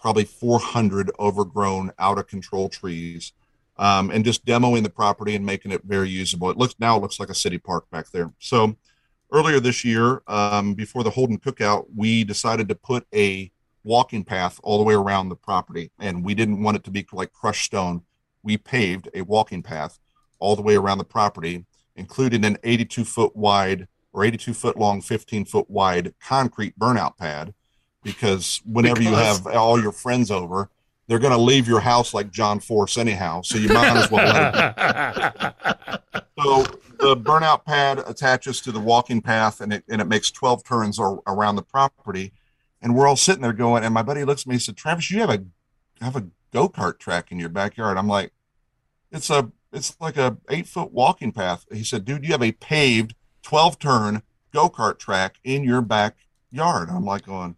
probably 0.05 0.23
400 0.23 1.09
overgrown, 1.19 1.91
out 1.97 2.19
of 2.19 2.27
control 2.27 2.69
trees, 2.69 3.33
um, 3.77 4.11
and 4.11 4.23
just 4.23 4.45
demoing 4.45 4.83
the 4.83 4.89
property 4.91 5.35
and 5.35 5.43
making 5.43 5.71
it 5.71 5.81
very 5.83 6.09
usable. 6.09 6.51
It 6.51 6.57
looks 6.57 6.75
now 6.77 6.95
it 6.95 7.01
looks 7.01 7.19
like 7.19 7.29
a 7.29 7.33
city 7.33 7.57
park 7.57 7.89
back 7.89 8.11
there. 8.11 8.31
So 8.37 8.75
earlier 9.31 9.59
this 9.59 9.83
year, 9.83 10.21
um, 10.27 10.75
before 10.75 11.03
the 11.03 11.09
Holden 11.09 11.39
Cookout, 11.39 11.87
we 11.95 12.23
decided 12.23 12.67
to 12.67 12.75
put 12.75 13.07
a 13.15 13.51
walking 13.83 14.23
path 14.23 14.59
all 14.61 14.77
the 14.77 14.83
way 14.83 14.93
around 14.93 15.29
the 15.29 15.35
property, 15.35 15.89
and 15.97 16.23
we 16.23 16.35
didn't 16.35 16.61
want 16.61 16.77
it 16.77 16.83
to 16.83 16.91
be 16.91 17.03
like 17.11 17.33
crushed 17.33 17.65
stone. 17.65 18.03
We 18.43 18.57
paved 18.57 19.09
a 19.15 19.23
walking 19.23 19.63
path 19.63 19.97
all 20.37 20.55
the 20.55 20.61
way 20.61 20.75
around 20.75 20.99
the 20.99 21.03
property, 21.03 21.65
including 21.95 22.45
an 22.45 22.59
82 22.63 23.05
foot 23.05 23.35
wide 23.35 23.87
or 24.13 24.23
82 24.23 24.53
foot 24.53 24.77
long, 24.77 25.01
15 25.01 25.45
foot 25.45 25.67
wide 25.67 26.13
concrete 26.21 26.77
burnout 26.77 27.17
pad. 27.17 27.55
Because 28.05 28.61
whenever 28.65 29.01
you 29.01 29.15
have 29.15 29.47
all 29.47 29.81
your 29.81 29.91
friends 29.91 30.29
over, 30.29 30.69
they're 31.07 31.19
going 31.19 31.33
to 31.33 31.39
leave 31.39 31.67
your 31.67 31.79
house 31.79 32.13
like 32.13 32.31
John 32.31 32.59
Force 32.59 32.97
anyhow. 32.97 33.41
So 33.41 33.57
you 33.57 33.69
might 33.69 33.97
as 33.97 34.11
well 34.11 34.25
let 34.25 34.55
it 34.55 36.01
so 36.39 36.63
the 36.99 37.17
burnout 37.17 37.65
pad 37.65 38.03
attaches 38.05 38.61
to 38.61 38.71
the 38.71 38.79
walking 38.79 39.21
path 39.21 39.59
and 39.59 39.73
it, 39.73 39.83
and 39.89 40.01
it 40.01 40.05
makes 40.05 40.29
12 40.29 40.63
turns 40.63 40.99
ar- 40.99 41.19
around 41.25 41.55
the 41.55 41.63
property. 41.63 42.31
And 42.79 42.95
we're 42.95 43.07
all 43.07 43.15
sitting 43.15 43.41
there 43.41 43.53
going, 43.53 43.83
and 43.83 43.93
my 43.93 44.03
buddy 44.03 44.23
looks 44.23 44.43
at 44.43 44.47
me 44.47 44.55
and 44.55 44.61
said, 44.61 44.77
Travis, 44.77 45.09
you 45.09 45.19
have 45.19 45.31
a 45.31 45.43
have 46.01 46.15
a 46.15 46.27
go-kart 46.53 46.99
track 46.99 47.31
in 47.31 47.39
your 47.39 47.49
backyard. 47.49 47.97
I'm 47.97 48.07
like, 48.07 48.31
it's 49.11 49.31
a 49.31 49.51
it's 49.73 49.95
like 49.99 50.17
a 50.17 50.37
eight 50.49 50.67
foot 50.67 50.91
walking 50.91 51.31
path. 51.31 51.65
He 51.71 51.83
said, 51.83 52.05
dude, 52.05 52.23
you 52.23 52.31
have 52.31 52.43
a 52.43 52.51
paved 52.51 53.15
12 53.41 53.79
turn 53.79 54.21
go-kart 54.53 54.99
track 54.99 55.37
in 55.43 55.63
your 55.63 55.81
backyard. 55.81 56.89
I'm 56.89 57.05
like 57.05 57.25
going, 57.25 57.57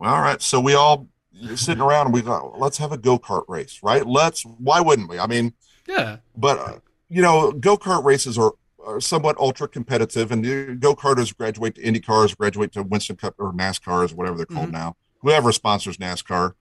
all 0.00 0.20
right. 0.20 0.40
So 0.42 0.60
we 0.60 0.74
all 0.74 1.08
sitting 1.54 1.82
around 1.82 2.06
and 2.06 2.14
we 2.14 2.20
thought, 2.22 2.58
let's 2.58 2.78
have 2.78 2.92
a 2.92 2.98
go-kart 2.98 3.44
race, 3.48 3.80
right? 3.82 4.06
Let's, 4.06 4.42
why 4.44 4.80
wouldn't 4.80 5.08
we? 5.08 5.18
I 5.18 5.26
mean, 5.26 5.52
Yeah. 5.86 6.18
but 6.36 6.58
uh, 6.58 6.78
you 7.08 7.22
know, 7.22 7.52
go 7.52 7.76
kart 7.76 8.04
races 8.04 8.38
are, 8.38 8.52
are 8.84 9.00
somewhat 9.00 9.36
ultra 9.38 9.68
competitive, 9.68 10.30
and 10.32 10.44
the 10.44 10.76
go 10.78 10.94
karters 10.94 11.36
graduate 11.36 11.74
to 11.76 11.82
Indy 11.82 12.00
cars, 12.00 12.34
graduate 12.34 12.72
to 12.72 12.82
Winston 12.82 13.16
Cup 13.16 13.34
or 13.38 13.52
NASCARs, 13.52 14.12
whatever 14.14 14.36
they're 14.36 14.46
called 14.46 14.72
now. 14.72 14.96
Whoever 15.22 15.50
sponsors 15.52 15.96
NASCAR. 15.98 16.52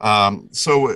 Um, 0.00 0.48
so 0.52 0.90
uh, 0.90 0.94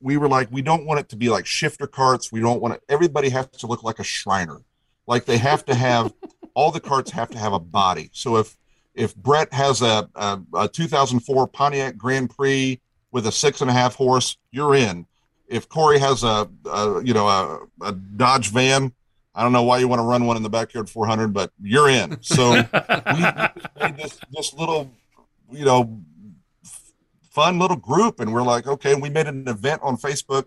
we 0.00 0.16
were 0.16 0.28
like, 0.28 0.48
we 0.50 0.62
don't 0.62 0.86
want 0.86 1.00
it 1.00 1.08
to 1.10 1.16
be 1.16 1.28
like 1.28 1.46
shifter 1.46 1.86
carts. 1.86 2.30
We 2.32 2.40
don't 2.40 2.60
want 2.60 2.74
it. 2.74 2.82
Everybody 2.88 3.28
has 3.30 3.46
to 3.48 3.66
look 3.66 3.82
like 3.82 3.98
a 3.98 4.04
Shriner. 4.04 4.60
Like 5.06 5.24
they 5.24 5.38
have 5.38 5.64
to 5.66 5.74
have 5.74 6.12
all 6.54 6.70
the 6.70 6.80
carts 6.80 7.10
have 7.12 7.30
to 7.30 7.38
have 7.38 7.52
a 7.52 7.58
body. 7.60 8.10
So 8.12 8.36
if 8.36 8.56
if 8.94 9.14
Brett 9.16 9.52
has 9.52 9.82
a, 9.82 10.08
a, 10.14 10.40
a 10.54 10.68
2004 10.68 11.46
Pontiac 11.48 11.96
Grand 11.96 12.30
Prix 12.30 12.80
with 13.10 13.26
a 13.26 13.32
six 13.32 13.60
and 13.60 13.70
a 13.70 13.72
half 13.72 13.94
horse, 13.94 14.36
you're 14.50 14.74
in 14.74 15.06
if 15.48 15.68
Corey 15.68 15.98
has 15.98 16.22
a, 16.22 16.48
a 16.66 17.02
you 17.04 17.14
know 17.14 17.28
a, 17.28 17.60
a 17.82 17.92
Dodge 17.92 18.50
van, 18.50 18.92
I 19.34 19.42
don't 19.42 19.52
know 19.52 19.62
why 19.62 19.78
you 19.78 19.88
want 19.88 20.00
to 20.00 20.04
run 20.04 20.26
one 20.26 20.36
in 20.36 20.42
the 20.42 20.50
backyard 20.50 20.88
400, 20.88 21.32
but 21.32 21.52
you're 21.62 21.88
in. 21.88 22.22
So 22.22 22.50
we 22.52 22.60
made 23.80 23.96
this 23.96 24.18
this 24.32 24.54
little 24.54 24.90
you 25.50 25.64
know 25.64 26.00
f- 26.64 26.92
fun 27.30 27.58
little 27.58 27.76
group, 27.76 28.20
and 28.20 28.32
we're 28.32 28.42
like, 28.42 28.66
okay, 28.66 28.94
we 28.94 29.10
made 29.10 29.26
an 29.26 29.46
event 29.48 29.80
on 29.82 29.96
Facebook, 29.96 30.46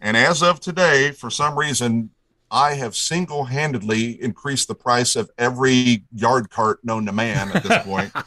and 0.00 0.16
as 0.16 0.42
of 0.42 0.60
today, 0.60 1.12
for 1.12 1.30
some 1.30 1.58
reason. 1.58 2.10
I 2.50 2.74
have 2.74 2.96
single 2.96 3.44
handedly 3.44 4.20
increased 4.22 4.66
the 4.68 4.74
price 4.74 5.14
of 5.16 5.30
every 5.38 6.04
yard 6.12 6.50
cart 6.50 6.84
known 6.84 7.06
to 7.06 7.12
man 7.12 7.50
at 7.52 7.62
this 7.62 7.82
point. 7.84 8.12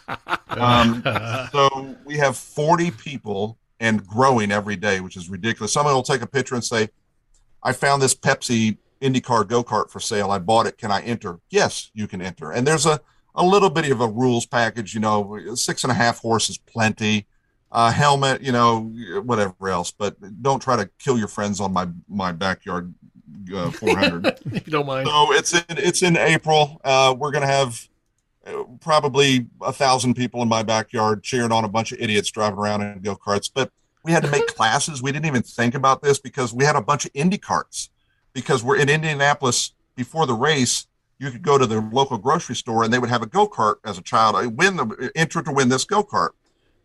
Um, 0.53 1.01
so 1.51 1.95
we 2.05 2.17
have 2.17 2.37
40 2.37 2.91
people 2.91 3.57
and 3.79 4.05
growing 4.05 4.51
every 4.51 4.75
day, 4.75 4.99
which 4.99 5.17
is 5.17 5.27
ridiculous. 5.27 5.73
Someone 5.73 5.95
will 5.95 6.03
take 6.03 6.21
a 6.21 6.27
picture 6.27 6.53
and 6.53 6.63
say, 6.63 6.89
I 7.63 7.73
found 7.73 8.03
this 8.03 8.13
Pepsi 8.13 8.77
IndyCar 9.01 9.47
go 9.47 9.63
kart 9.63 9.89
for 9.89 9.99
sale. 9.99 10.29
I 10.29 10.37
bought 10.37 10.67
it. 10.67 10.77
Can 10.77 10.91
I 10.91 11.01
enter? 11.01 11.39
Yes, 11.49 11.89
you 11.95 12.07
can 12.07 12.21
enter. 12.21 12.51
And 12.51 12.67
there's 12.67 12.85
a, 12.85 13.01
a 13.33 13.43
little 13.43 13.71
bit 13.71 13.89
of 13.91 13.99
a 13.99 14.07
rules 14.07 14.45
package, 14.45 14.93
you 14.93 14.99
know, 14.99 15.39
six 15.55 15.83
and 15.83 15.89
a 15.89 15.95
half 15.95 16.19
horses, 16.19 16.59
plenty. 16.59 17.25
uh, 17.73 17.91
helmet, 17.91 18.41
you 18.41 18.51
know, 18.51 18.93
whatever 19.25 19.69
else. 19.69 19.91
But 19.91 20.15
don't 20.41 20.61
try 20.61 20.75
to 20.77 20.89
kill 20.99 21.17
your 21.17 21.27
friends 21.27 21.59
on 21.59 21.73
my 21.73 21.87
my 22.07 22.31
backyard 22.31 22.93
uh, 23.53 23.71
400. 23.71 24.25
if 24.53 24.67
you 24.67 24.71
don't 24.71 24.85
mind. 24.85 25.07
So 25.07 25.33
it's 25.33 25.53
in 25.53 25.63
it's 25.69 26.01
in 26.03 26.17
April. 26.17 26.79
Uh, 26.83 27.15
we're 27.17 27.31
gonna 27.31 27.47
have 27.47 27.87
uh, 28.45 28.63
probably 28.81 29.47
a 29.61 29.73
thousand 29.73 30.15
people 30.15 30.41
in 30.41 30.49
my 30.49 30.63
backyard 30.63 31.23
cheering 31.23 31.51
on 31.51 31.63
a 31.63 31.69
bunch 31.69 31.91
of 31.91 31.99
idiots 31.99 32.29
driving 32.31 32.59
around 32.59 32.81
in 32.81 32.99
go 33.01 33.15
karts. 33.15 33.49
But 33.53 33.71
we 34.03 34.11
had 34.11 34.23
to 34.23 34.29
make 34.29 34.47
classes. 34.55 35.01
We 35.01 35.11
didn't 35.11 35.25
even 35.25 35.43
think 35.43 35.75
about 35.75 36.01
this 36.01 36.19
because 36.19 36.53
we 36.53 36.65
had 36.65 36.75
a 36.75 36.81
bunch 36.81 37.05
of 37.05 37.11
Indy 37.13 37.37
carts. 37.37 37.89
Because 38.33 38.63
we're 38.63 38.77
in 38.77 38.89
Indianapolis 38.89 39.73
before 39.95 40.25
the 40.25 40.33
race, 40.33 40.87
you 41.19 41.31
could 41.31 41.41
go 41.41 41.57
to 41.57 41.65
the 41.65 41.79
local 41.79 42.17
grocery 42.17 42.55
store 42.55 42.83
and 42.83 42.91
they 42.91 42.99
would 42.99 43.09
have 43.09 43.21
a 43.21 43.27
go 43.27 43.47
kart 43.47 43.75
as 43.85 43.97
a 43.97 44.01
child. 44.01 44.35
I 44.35 44.47
win 44.47 44.75
the 44.75 45.11
enter 45.15 45.41
to 45.41 45.51
win 45.51 45.69
this 45.69 45.85
go 45.85 46.03
kart. 46.03 46.29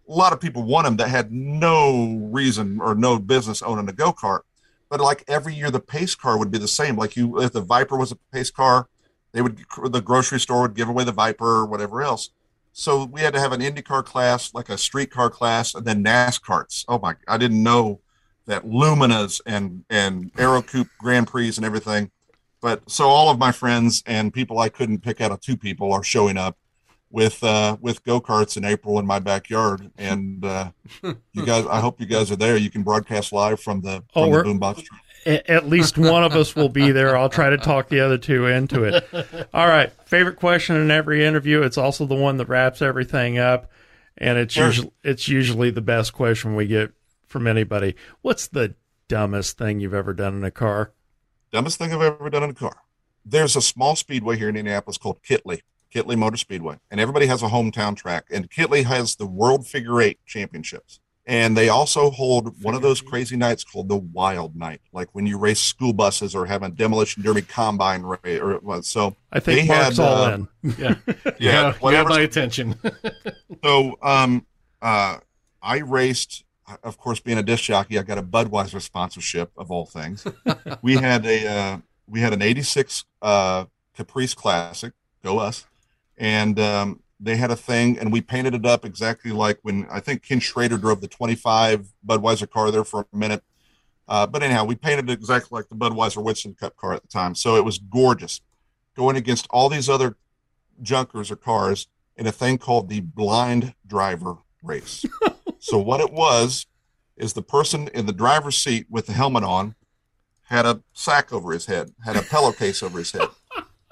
A 0.08 0.12
lot 0.12 0.32
of 0.32 0.40
people 0.40 0.62
won 0.62 0.84
them 0.84 0.96
that 0.96 1.08
had 1.08 1.32
no 1.32 2.18
reason 2.30 2.80
or 2.80 2.94
no 2.94 3.18
business 3.18 3.62
owning 3.62 3.88
a 3.88 3.92
go 3.92 4.12
kart. 4.12 4.40
But 4.88 5.00
like 5.00 5.24
every 5.28 5.54
year, 5.54 5.70
the 5.70 5.80
pace 5.80 6.14
car 6.14 6.38
would 6.38 6.50
be 6.50 6.58
the 6.58 6.68
same. 6.68 6.96
Like 6.96 7.16
you, 7.16 7.40
if 7.40 7.52
the 7.52 7.60
Viper 7.60 7.96
was 7.96 8.12
a 8.12 8.16
pace 8.32 8.50
car, 8.50 8.88
they 9.32 9.42
would 9.42 9.64
the 9.84 10.00
grocery 10.00 10.40
store 10.40 10.62
would 10.62 10.74
give 10.74 10.88
away 10.88 11.04
the 11.04 11.12
Viper 11.12 11.58
or 11.58 11.66
whatever 11.66 12.02
else. 12.02 12.30
So 12.72 13.04
we 13.04 13.20
had 13.20 13.34
to 13.34 13.40
have 13.40 13.52
an 13.52 13.60
IndyCar 13.60 14.04
class, 14.04 14.54
like 14.54 14.68
a 14.68 14.78
street 14.78 15.10
car 15.10 15.30
class, 15.30 15.74
and 15.74 15.84
then 15.84 16.04
NASCARs. 16.04 16.84
Oh 16.88 16.98
my! 16.98 17.16
I 17.26 17.36
didn't 17.36 17.62
know 17.62 18.00
that 18.46 18.64
Luminas 18.64 19.40
and 19.44 19.84
and 19.90 20.30
Aero 20.38 20.62
Coupe 20.62 20.88
Grand 20.98 21.26
Prix 21.26 21.54
and 21.56 21.64
everything. 21.64 22.10
But 22.60 22.90
so 22.90 23.06
all 23.08 23.30
of 23.30 23.38
my 23.38 23.52
friends 23.52 24.02
and 24.06 24.32
people 24.32 24.58
I 24.58 24.68
couldn't 24.68 25.02
pick 25.02 25.20
out 25.20 25.30
of 25.30 25.40
two 25.40 25.56
people 25.56 25.92
are 25.92 26.02
showing 26.02 26.36
up 26.36 26.56
with 27.10 27.42
uh, 27.42 27.76
with 27.80 28.04
go 28.04 28.20
karts 28.20 28.56
in 28.56 28.64
April 28.64 28.98
in 28.98 29.06
my 29.06 29.18
backyard, 29.18 29.90
and 29.98 30.44
uh, 30.44 30.70
you 31.02 31.46
guys. 31.46 31.66
I 31.66 31.80
hope 31.80 32.00
you 32.00 32.06
guys 32.16 32.30
are 32.30 32.36
there. 32.36 32.56
You 32.56 32.70
can 32.70 32.82
broadcast 32.82 33.32
live 33.32 33.60
from 33.60 33.80
the 33.80 34.04
Oh, 34.14 34.24
from 34.24 34.30
we're- 34.30 34.42
the 34.42 34.50
boombox. 34.58 34.84
A- 35.26 35.50
At 35.50 35.68
least 35.68 35.98
one 35.98 36.22
of 36.22 36.34
us 36.36 36.54
will 36.54 36.68
be 36.68 36.92
there. 36.92 37.16
I'll 37.16 37.28
try 37.28 37.50
to 37.50 37.58
talk 37.58 37.88
the 37.88 38.00
other 38.00 38.16
two 38.18 38.46
into 38.46 38.84
it. 38.84 39.04
All 39.52 39.66
right. 39.66 39.92
Favorite 40.06 40.36
question 40.36 40.76
in 40.76 40.90
every 40.92 41.24
interview. 41.24 41.62
It's 41.62 41.76
also 41.76 42.06
the 42.06 42.14
one 42.14 42.36
that 42.36 42.48
wraps 42.48 42.80
everything 42.80 43.36
up, 43.36 43.70
and 44.16 44.38
it's 44.38 44.54
Sure. 44.54 44.66
usually 44.66 44.90
it's 45.02 45.28
usually 45.28 45.70
the 45.70 45.80
best 45.82 46.12
question 46.12 46.54
we 46.54 46.66
get 46.66 46.92
from 47.26 47.46
anybody. 47.48 47.96
What's 48.22 48.46
the 48.46 48.74
dumbest 49.08 49.58
thing 49.58 49.80
you've 49.80 49.92
ever 49.92 50.14
done 50.14 50.34
in 50.36 50.44
a 50.44 50.50
car? 50.52 50.92
Dumbest 51.52 51.78
thing 51.78 51.92
I've 51.92 52.00
ever 52.00 52.30
done 52.30 52.44
in 52.44 52.50
a 52.50 52.54
car. 52.54 52.76
There's 53.24 53.56
a 53.56 53.60
small 53.60 53.96
speedway 53.96 54.36
here 54.38 54.48
in 54.48 54.56
Indianapolis 54.56 54.98
called 54.98 55.22
Kitley, 55.22 55.60
Kitley 55.94 56.16
Motor 56.16 56.36
Speedway, 56.36 56.78
and 56.90 57.00
everybody 57.00 57.26
has 57.26 57.42
a 57.42 57.48
hometown 57.48 57.96
track. 57.96 58.26
And 58.30 58.50
Kitley 58.50 58.84
has 58.84 59.16
the 59.16 59.26
World 59.26 59.66
Figure 59.66 60.00
Eight 60.00 60.18
Championships, 60.26 61.00
and 61.26 61.56
they 61.56 61.68
also 61.68 62.10
hold 62.10 62.62
one 62.62 62.74
of 62.74 62.82
those 62.82 63.00
crazy 63.00 63.36
nights 63.36 63.64
called 63.64 63.88
the 63.88 63.96
Wild 63.96 64.56
Night, 64.56 64.80
like 64.92 65.08
when 65.12 65.26
you 65.26 65.38
race 65.38 65.60
school 65.60 65.92
buses 65.92 66.34
or 66.34 66.46
have 66.46 66.62
a 66.62 66.68
demolition 66.70 67.22
derby 67.22 67.42
combine 67.42 68.02
race. 68.02 68.40
Or 68.40 68.58
well, 68.60 68.82
so 68.82 69.14
I 69.32 69.40
think 69.40 69.62
They 69.62 69.66
Mark's 69.68 69.96
had, 69.96 70.04
all 70.04 70.24
uh, 70.24 70.34
in. 70.34 70.48
Yeah, 70.62 70.72
yeah, 70.78 70.94
yeah, 71.24 71.32
you 71.38 71.50
have 71.50 71.76
whatever. 71.82 72.08
my 72.10 72.20
attention. 72.20 72.76
So, 73.64 73.98
um, 74.02 74.46
uh, 74.80 75.18
I 75.60 75.78
raced, 75.78 76.44
of 76.84 76.96
course, 76.96 77.18
being 77.18 77.38
a 77.38 77.42
disc 77.42 77.64
jockey, 77.64 77.98
I 77.98 78.02
got 78.02 78.18
a 78.18 78.22
Budweiser 78.22 78.80
sponsorship 78.80 79.50
of 79.56 79.72
all 79.72 79.84
things. 79.84 80.24
we 80.82 80.94
had 80.94 81.26
a, 81.26 81.46
uh, 81.48 81.78
we 82.06 82.20
had 82.20 82.32
an 82.32 82.40
86, 82.40 83.04
uh, 83.20 83.64
Caprice 83.96 84.34
Classic, 84.34 84.92
go 85.24 85.38
us. 85.40 85.66
And, 86.18 86.58
um, 86.58 87.02
they 87.20 87.36
had 87.36 87.50
a 87.50 87.56
thing 87.56 87.98
and 87.98 88.12
we 88.12 88.20
painted 88.20 88.54
it 88.54 88.64
up 88.64 88.84
exactly 88.84 89.32
like 89.32 89.58
when 89.62 89.86
I 89.90 90.00
think 90.00 90.22
Ken 90.22 90.40
Schrader 90.40 90.78
drove 90.78 91.00
the 91.00 91.08
25 91.08 91.88
Budweiser 92.06 92.48
car 92.48 92.70
there 92.70 92.84
for 92.84 93.06
a 93.12 93.16
minute. 93.16 93.42
Uh, 94.06 94.26
but 94.26 94.42
anyhow, 94.42 94.64
we 94.64 94.74
painted 94.74 95.10
it 95.10 95.14
exactly 95.14 95.56
like 95.56 95.68
the 95.68 95.74
Budweiser 95.74 96.22
Winston 96.22 96.54
Cup 96.54 96.76
car 96.76 96.92
at 96.92 97.02
the 97.02 97.08
time. 97.08 97.34
So 97.34 97.56
it 97.56 97.64
was 97.64 97.78
gorgeous 97.78 98.40
going 98.96 99.16
against 99.16 99.46
all 99.50 99.68
these 99.68 99.88
other 99.88 100.16
junkers 100.82 101.30
or 101.30 101.36
cars 101.36 101.88
in 102.16 102.26
a 102.26 102.32
thing 102.32 102.58
called 102.58 102.88
the 102.88 103.00
blind 103.00 103.74
driver 103.86 104.38
race. 104.62 105.04
so 105.58 105.78
what 105.78 106.00
it 106.00 106.12
was 106.12 106.66
is 107.16 107.32
the 107.32 107.42
person 107.42 107.88
in 107.94 108.06
the 108.06 108.12
driver's 108.12 108.56
seat 108.56 108.86
with 108.88 109.06
the 109.06 109.12
helmet 109.12 109.44
on 109.44 109.74
had 110.44 110.64
a 110.64 110.82
sack 110.92 111.32
over 111.32 111.52
his 111.52 111.66
head, 111.66 111.92
had 112.04 112.16
a 112.16 112.22
pillowcase 112.22 112.82
over 112.82 112.98
his 112.98 113.12
head, 113.12 113.28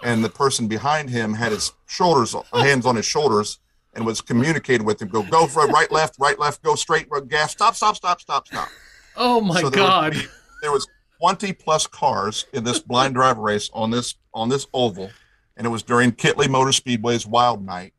and 0.02 0.24
the 0.24 0.28
person 0.28 0.68
behind 0.68 1.10
him 1.10 1.34
had 1.34 1.52
his 1.52 1.72
shoulders, 1.86 2.34
hands 2.52 2.86
on 2.86 2.96
his 2.96 3.06
shoulders, 3.06 3.58
and 3.94 4.04
was 4.04 4.20
communicating 4.20 4.86
with 4.86 5.00
him. 5.00 5.08
Go, 5.08 5.22
go 5.22 5.46
for 5.46 5.66
right, 5.68 5.90
left, 5.90 6.16
right, 6.18 6.38
left, 6.38 6.62
go 6.62 6.74
straight, 6.74 7.08
gas, 7.28 7.52
stop, 7.52 7.74
stop, 7.74 7.96
stop, 7.96 8.20
stop, 8.20 8.46
stop. 8.46 8.68
Oh 9.16 9.40
my 9.40 9.60
So 9.60 9.70
there 9.70 9.82
god! 9.82 10.12
be- 10.12 10.26
there 10.62 10.72
was 10.72 10.86
20 11.20 11.52
plus 11.54 11.86
cars 11.86 12.46
in 12.52 12.64
this 12.64 12.78
blind 12.78 13.14
driver 13.14 13.40
race 13.40 13.70
on 13.72 13.90
this 13.90 14.14
on 14.34 14.48
this 14.50 14.66
oval, 14.74 15.10
and 15.56 15.66
it 15.66 15.70
was 15.70 15.82
during 15.82 16.12
Kitley 16.12 16.48
Motor 16.48 16.72
Speedway's 16.72 17.26
Wild 17.26 17.64
Night, 17.64 17.94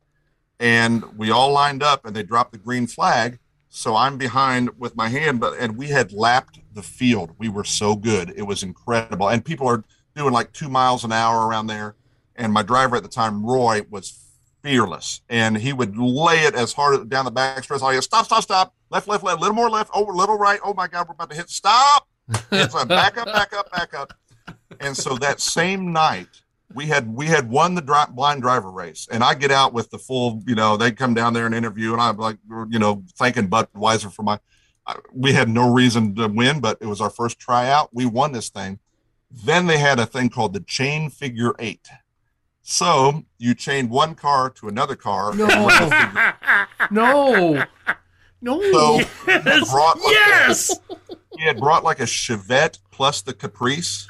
and 0.59 1.03
we 1.17 1.31
all 1.31 1.51
lined 1.51 1.81
up, 1.81 2.05
and 2.05 2.15
they 2.15 2.23
dropped 2.23 2.51
the 2.51 2.57
green 2.59 2.85
flag. 2.87 3.39
So 3.69 3.95
I'm 3.95 4.17
behind 4.17 4.69
with 4.79 4.95
my 4.95 5.09
hand, 5.09 5.39
but 5.39 5.57
and 5.59 5.77
we 5.77 5.87
had 5.87 6.13
lapped 6.13 6.59
the 6.73 6.83
field. 6.83 7.31
We 7.39 7.49
were 7.49 7.63
so 7.63 7.95
good; 7.95 8.33
it 8.35 8.43
was 8.43 8.61
incredible, 8.61 9.29
and 9.29 9.43
people 9.43 9.67
are 9.67 9.83
doing 10.17 10.33
like 10.33 10.51
two 10.51 10.67
miles 10.69 11.03
an 11.03 11.11
hour 11.11 11.47
around 11.47 11.67
there. 11.67 11.95
And 12.35 12.51
my 12.53 12.61
driver 12.63 12.95
at 12.95 13.03
the 13.03 13.09
time, 13.09 13.45
Roy, 13.45 13.83
was 13.89 14.23
fearless, 14.61 15.21
and 15.29 15.57
he 15.57 15.71
would 15.73 15.97
lay 15.97 16.39
it 16.39 16.53
as 16.55 16.73
hard 16.73 17.09
down 17.09 17.25
the 17.25 17.31
back 17.31 17.63
stretch. 17.63 17.81
I 17.81 17.93
go, 17.93 17.99
stop, 18.01 18.25
stop, 18.25 18.43
stop, 18.43 18.73
left, 18.89 19.07
left, 19.07 19.23
left, 19.23 19.39
little 19.39 19.55
more 19.55 19.69
left, 19.69 19.89
over, 19.93 20.11
little 20.11 20.37
right. 20.37 20.59
Oh 20.63 20.73
my 20.73 20.87
God, 20.87 21.07
we're 21.07 21.13
about 21.13 21.29
to 21.29 21.35
hit 21.35 21.49
stop. 21.49 22.07
Back 22.89 23.17
up, 23.17 23.25
back 23.27 23.53
up, 23.53 23.71
back 23.71 23.93
up. 23.93 24.13
And 24.79 24.95
so 24.95 25.15
that 25.17 25.39
same 25.39 25.93
night, 25.93 26.27
we 26.73 26.85
had 26.87 27.07
we 27.11 27.27
had 27.27 27.49
won 27.49 27.75
the 27.75 27.81
dri- 27.81 28.11
blind 28.11 28.41
driver 28.41 28.69
race, 28.69 29.07
and 29.09 29.23
I 29.23 29.33
get 29.33 29.51
out 29.51 29.73
with 29.73 29.89
the 29.89 29.97
full, 29.97 30.43
you 30.45 30.53
know, 30.55 30.75
they 30.77 30.91
come 30.91 31.13
down 31.13 31.33
there 31.33 31.45
and 31.45 31.55
interview, 31.55 31.93
and 31.93 32.01
I'm 32.01 32.17
like, 32.17 32.37
you 32.69 32.77
know, 32.79 33.03
thanking 33.17 33.49
Budweiser 33.49 34.11
for 34.11 34.23
my. 34.23 34.37
I- 34.85 34.97
We 35.13 35.31
had 35.33 35.47
no 35.49 35.73
reason 35.73 36.13
to 36.15 36.27
win, 36.27 36.59
but 36.59 36.77
it 36.81 36.87
was 36.87 36.99
our 37.01 37.09
first 37.09 37.39
tryout. 37.39 37.89
We 37.93 38.05
won 38.05 38.31
this 38.33 38.49
thing. 38.49 38.79
Then 39.45 39.67
they 39.67 39.77
had 39.77 39.99
a 39.99 40.05
thing 40.05 40.29
called 40.29 40.53
the 40.53 40.59
chain 40.61 41.09
figure 41.09 41.53
eight. 41.59 41.87
So 42.61 43.23
you 43.37 43.55
chained 43.55 43.89
one 43.89 44.15
car 44.15 44.49
to 44.51 44.67
another 44.67 44.95
car. 44.95 45.33
No. 45.33 45.47
and 45.47 45.71
figure 45.93 46.33
No, 46.91 47.63
no. 48.41 48.61
So 48.71 48.99
Yes! 49.27 49.71
brought 49.71 49.99
like 50.01 50.13
Yes! 50.13 50.79
A, 50.89 50.97
he 51.37 51.45
had 51.45 51.59
brought 51.59 51.83
like 51.83 51.99
a 51.99 52.03
Chevette 52.03 52.79
plus 52.91 53.21
the 53.21 53.33
Caprice, 53.33 54.07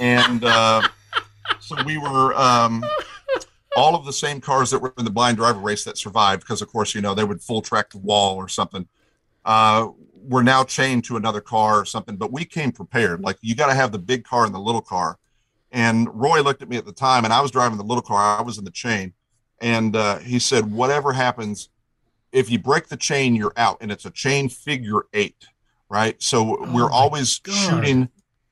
and 0.00 0.44
uh, 0.44 0.82
so 1.60 1.76
we 1.84 1.98
were 1.98 2.34
um, 2.34 2.84
all 3.76 3.94
of 3.94 4.04
the 4.04 4.12
same 4.12 4.40
cars 4.40 4.70
that 4.70 4.80
were 4.80 4.92
in 4.98 5.04
the 5.04 5.10
blind 5.10 5.36
driver 5.36 5.60
race 5.60 5.84
that 5.84 5.96
survived 5.98 6.42
because, 6.42 6.62
of 6.62 6.68
course, 6.68 6.94
you 6.94 7.00
know 7.00 7.14
they 7.14 7.24
would 7.24 7.42
full 7.42 7.62
track 7.62 7.90
the 7.90 7.98
wall 7.98 8.36
or 8.36 8.48
something. 8.48 8.88
Uh, 9.44 9.88
were 10.28 10.42
now 10.42 10.64
chained 10.64 11.04
to 11.04 11.16
another 11.16 11.40
car 11.40 11.80
or 11.80 11.84
something, 11.84 12.16
but 12.16 12.32
we 12.32 12.44
came 12.44 12.72
prepared. 12.72 13.20
Like 13.20 13.38
you 13.40 13.54
got 13.54 13.66
to 13.68 13.74
have 13.74 13.92
the 13.92 13.98
big 13.98 14.24
car 14.24 14.44
and 14.44 14.54
the 14.54 14.58
little 14.60 14.80
car. 14.80 15.18
And 15.70 16.08
Roy 16.14 16.40
looked 16.42 16.62
at 16.62 16.68
me 16.68 16.76
at 16.76 16.86
the 16.86 16.92
time, 16.92 17.24
and 17.24 17.32
I 17.32 17.40
was 17.40 17.50
driving 17.50 17.78
the 17.78 17.84
little 17.84 18.02
car. 18.02 18.38
I 18.38 18.42
was 18.42 18.58
in 18.58 18.64
the 18.64 18.70
chain, 18.70 19.12
and 19.60 19.96
uh, 19.96 20.18
he 20.18 20.38
said, 20.38 20.70
"Whatever 20.70 21.12
happens, 21.12 21.68
if 22.32 22.50
you 22.50 22.58
break 22.58 22.88
the 22.88 22.96
chain, 22.96 23.34
you're 23.34 23.52
out, 23.56 23.78
and 23.80 23.90
it's 23.90 24.04
a 24.04 24.10
chain 24.10 24.48
figure 24.48 25.02
eight, 25.12 25.48
right? 25.88 26.20
So 26.22 26.58
Oh 26.58 26.72
we're 26.72 26.90
always 26.90 27.38
God. 27.40 27.54
shooting 27.54 28.08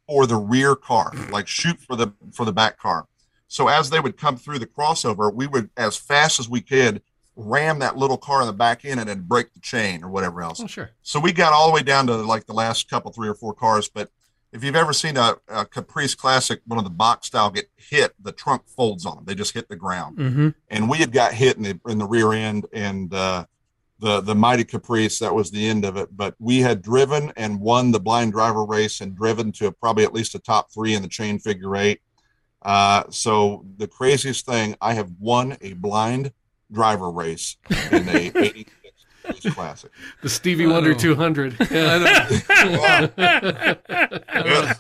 for 0.09 0.27
the 0.27 0.37
rear 0.37 0.75
car, 0.75 1.13
like 1.31 1.47
shoot 1.47 1.79
for 1.81 1.97
the 1.97 2.13
for 2.33 2.45
the 2.45 2.53
back 2.53 2.79
car. 2.79 3.07
So 3.47 3.69
as 3.69 3.91
they 3.91 4.01
would 4.01 4.17
come 4.17 4.37
through 4.37 4.61
the 4.61 4.67
crossover, 4.67 5.33
we 5.33 5.47
would, 5.47 5.71
as 5.77 5.97
fast 5.97 6.41
as 6.41 6.49
we 6.49 6.61
could, 6.61 7.03
ram 7.37 7.79
that 7.79 7.97
little 7.97 8.19
car 8.19 8.41
in 8.43 8.47
the 8.47 8.53
back 8.53 8.85
end 8.85 9.01
and 9.01 9.09
then 9.09 9.21
break 9.23 9.53
the 9.55 9.61
chain 9.61 10.05
or 10.05 10.09
whatever 10.09 10.43
else. 10.43 10.61
Oh 10.61 10.67
sure. 10.67 10.91
So 11.03 11.19
we 11.19 11.33
got 11.33 11.53
all 11.53 11.67
the 11.69 11.73
way 11.75 11.83
down 11.83 12.07
to 12.09 12.17
like 12.17 12.47
the 12.47 12.53
last 12.53 12.89
couple, 12.91 13.11
three 13.13 13.29
or 13.29 13.35
four 13.35 13.55
cars. 13.55 13.89
But 13.89 14.11
if 14.53 14.63
you've 14.63 14.77
ever 14.77 14.93
seen 14.93 15.17
a, 15.17 15.37
a 15.49 15.65
Caprice 15.65 16.15
Classic, 16.15 16.61
one 16.67 16.79
of 16.79 16.85
the 16.85 16.91
box 16.91 17.29
style 17.29 17.51
get 17.51 17.71
hit, 17.77 18.13
the 18.23 18.33
trunk 18.33 18.63
folds 18.67 19.07
on 19.07 19.17
them. 19.17 19.25
They 19.25 19.35
just 19.35 19.55
hit 19.55 19.69
the 19.69 19.77
ground 19.77 20.19
Mm-hmm. 20.19 20.49
and 20.69 20.91
we 20.91 20.99
had 20.99 21.11
got 21.13 21.33
hit 21.33 21.57
in 21.57 21.63
the 21.63 21.81
in 21.89 21.97
the 21.99 22.07
rear 22.07 22.33
end 22.35 22.67
and 22.73 23.13
uh, 23.15 23.47
the 23.99 24.21
the 24.21 24.35
mighty 24.35 24.65
caprice 24.65 25.19
that 25.21 25.35
was 25.35 25.51
the 25.53 25.67
end 25.69 25.85
of 25.87 25.97
it 25.97 26.09
but 26.15 26.35
we 26.39 26.59
had 26.61 26.83
driven 26.83 27.33
and 27.37 27.61
won 27.61 27.93
the 27.93 28.01
blind 28.01 28.33
driver 28.33 28.65
race 28.65 29.01
and 29.01 29.17
driven 29.17 29.53
to 29.53 29.71
probably 29.73 30.03
at 30.05 30.13
least 30.13 30.35
a 30.35 30.39
top 30.41 30.71
three 30.73 30.95
in 30.95 31.01
the 31.03 31.09
chain 31.09 31.39
figure 31.39 31.77
eight 31.77 32.01
uh, 32.63 33.05
so 33.11 33.65
the 33.79 33.87
craziest 33.87 34.45
thing 34.45 34.75
i 34.81 34.93
have 34.93 35.11
won 35.21 35.57
a 35.61 35.73
blind 35.75 36.33
driver 36.73 37.11
race 37.11 37.57
in 37.91 38.09
a 38.09 38.33
86 38.35 39.55
classic 39.55 39.91
The 40.23 40.29
Stevie 40.29 40.67
Wonder 40.67 40.95
200. 40.95 41.57
Yeah, 41.71 41.95
I 41.95 41.99
know. 41.99 43.09
Yeah. 43.17 44.75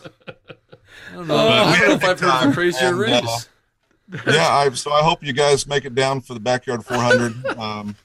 I 1.10 1.14
don't 1.14 1.28
know. 1.28 1.36
I 1.36 1.47
we 1.47 1.47
don't 1.48 1.56
know 1.59 1.64
had 1.73 1.90
if 1.90 2.02
a 2.05 2.06
I've 2.06 2.20
heard 2.20 2.28
of 2.28 2.35
a 2.35 2.44
time, 2.44 2.52
crazier 2.52 2.86
and, 2.89 2.97
uh, 2.97 2.98
race. 2.98 3.48
yeah 4.27 4.48
I, 4.48 4.70
so 4.70 4.93
i 4.93 5.02
hope 5.02 5.23
you 5.23 5.32
guys 5.32 5.66
make 5.66 5.85
it 5.85 5.94
down 5.94 6.20
for 6.20 6.35
the 6.35 6.40
backyard 6.40 6.85
400 6.85 7.47
um, 7.59 7.97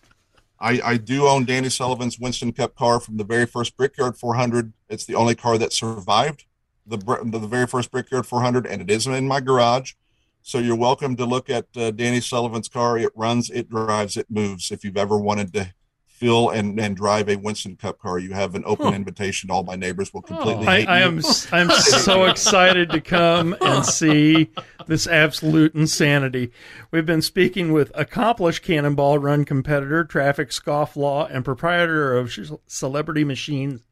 I, 0.59 0.81
I 0.84 0.97
do 0.97 1.27
own 1.27 1.45
Danny 1.45 1.69
Sullivan's 1.69 2.18
Winston 2.19 2.51
Cup 2.51 2.76
car 2.76 2.99
from 2.99 3.18
the 3.18 3.23
very 3.23 3.45
first 3.45 3.77
Brickyard 3.77 4.18
400. 4.18 4.73
It's 4.89 5.05
the 5.05 5.14
only 5.14 5.35
car 5.35 5.57
that 5.59 5.72
survived 5.72 6.45
the 6.88 6.97
the, 6.97 7.38
the 7.39 7.47
very 7.47 7.68
first 7.68 7.91
Brickyard 7.91 8.26
400, 8.26 8.65
and 8.65 8.81
it 8.81 8.89
is 8.89 9.05
in 9.05 9.27
my 9.27 9.39
garage. 9.39 9.93
So 10.48 10.60
you're 10.60 10.78
welcome 10.78 11.18
to 11.18 11.26
look 11.26 11.49
at 11.49 11.65
uh, 11.76 11.91
Danny 11.91 12.22
Sullivan's 12.22 12.69
car. 12.69 12.98
It 12.98 13.11
runs, 13.15 13.49
it 13.49 13.69
drives, 13.69 14.15
it 14.15 14.28
moves. 14.32 14.72
If 14.72 14.86
you've 14.86 14.95
ever 14.95 15.18
wanted 15.18 15.52
to 15.56 15.74
fill 16.06 16.52
and, 16.52 16.80
and 16.80 16.95
drive 16.95 17.28
a 17.28 17.36
Winston 17.36 17.76
Cup 17.76 17.99
car, 17.99 18.18
you 18.18 18.32
have 18.32 18.56
an 18.56 18.64
open 18.65 18.88
huh. 18.88 18.94
invitation. 18.94 19.52
All 19.52 19.64
my 19.64 19.76
neighbors 19.76 20.14
will 20.14 20.22
completely. 20.22 20.65
Oh, 20.65 20.69
I, 20.69 20.86
I, 20.86 20.99
am 21.02 21.19
I'm 21.52 21.69
so 21.69 22.24
excited 22.30 22.91
to 22.91 23.02
come 23.02 23.57
and 23.60 23.86
see 23.86 24.49
this 24.88 25.06
absolute 25.06 25.76
insanity. 25.76 26.53
We've 26.91 27.06
been 27.06 27.22
speaking 27.22 27.74
with 27.74 27.91
accomplished 27.94 28.64
Cannonball 28.64 29.19
Run 29.19 29.44
competitor, 29.44 30.06
traffic 30.06 30.52
scofflaw, 30.52 31.30
and 31.30 31.44
proprietor 31.44 32.15
of 32.18 32.32
Celebrity 32.68 33.26
Machines 33.26 33.84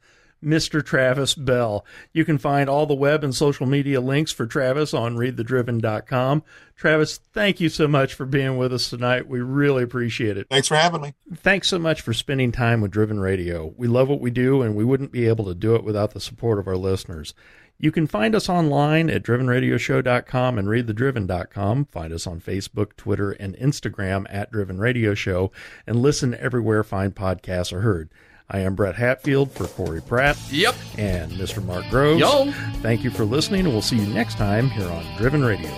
Mr. 0.46 0.86
Travis 0.86 1.34
Bell. 1.34 1.86
You 2.14 2.24
can 2.24 2.38
find 2.38 2.70
all 2.70 2.86
the 2.86 2.94
web 2.94 3.24
and 3.24 3.34
social 3.34 3.66
media 3.66 4.00
links 4.00 4.32
for 4.32 4.46
Travis 4.46 4.94
on 4.94 5.16
readthedriven.com. 5.16 6.44
Travis, 6.76 7.18
thank 7.34 7.60
you 7.60 7.70
so 7.70 7.88
much 7.88 8.14
for 8.14 8.26
being 8.26 8.58
with 8.58 8.74
us 8.74 8.90
tonight. 8.90 9.28
We 9.28 9.42
really 9.42 9.84
appreciate 9.84 10.38
it. 10.38 10.48
Thanks 10.50 10.68
for 10.68 10.76
having 10.76 11.02
me. 11.02 11.14
Thanks 11.34 11.68
so 11.70 11.80
much 11.80 12.02
for 12.02 12.14
spending 12.14 12.52
time 12.52 12.82
with 12.82 12.92
Driven 12.92 13.20
Radio. 13.20 13.74
We 13.78 13.88
love 13.88 14.10
what 14.10 14.22
we 14.22 14.30
do, 14.30 14.62
and 14.62 14.76
we 14.76 14.86
wouldn't 14.86 15.12
be 15.12 15.28
able 15.28 15.46
to 15.46 15.56
do 15.56 15.76
it 15.76 15.84
without 15.84 16.14
the 16.14 16.20
support 16.20 16.60
of 16.60 16.68
our 16.68 16.78
listeners. 16.78 17.34
You 17.78 17.92
can 17.92 18.08
find 18.08 18.36
us 18.36 18.48
online 18.48 19.10
at 19.10 19.24
drivenradioshow.com 19.24 20.58
and 20.58 20.68
readthedriven.com. 20.68 21.86
Find 21.86 22.14
us 22.14 22.26
on 22.26 22.40
Facebook, 22.40 22.96
Twitter, 22.96 23.32
and 23.32 23.56
Instagram 23.58 24.26
at 24.30 24.52
Driven 24.52 24.80
Radio 24.80 25.14
Show, 25.14 25.52
and 25.86 26.02
listen 26.02 26.36
everywhere 26.36 26.84
fine 26.84 27.12
podcasts 27.12 27.74
are 27.74 27.82
heard. 27.82 28.10
I 28.50 28.60
am 28.60 28.76
Brett 28.76 28.96
Hatfield 28.96 29.52
for 29.52 29.68
Corey 29.68 30.02
Pratt. 30.02 30.38
Yep. 30.52 30.76
And 30.98 31.32
Mr. 31.34 31.64
Mark 31.64 31.86
Groves. 31.90 32.20
Yo. 32.20 32.52
Thank 32.82 33.04
you 33.04 33.10
for 33.10 33.26
listening, 33.26 33.62
and 33.62 33.70
we'll 33.70 33.82
see 33.82 33.98
you 33.98 34.14
next 34.14 34.38
time 34.38 34.70
here 34.70 34.88
on 34.88 35.04
Driven 35.18 35.44
Radio. 35.44 35.72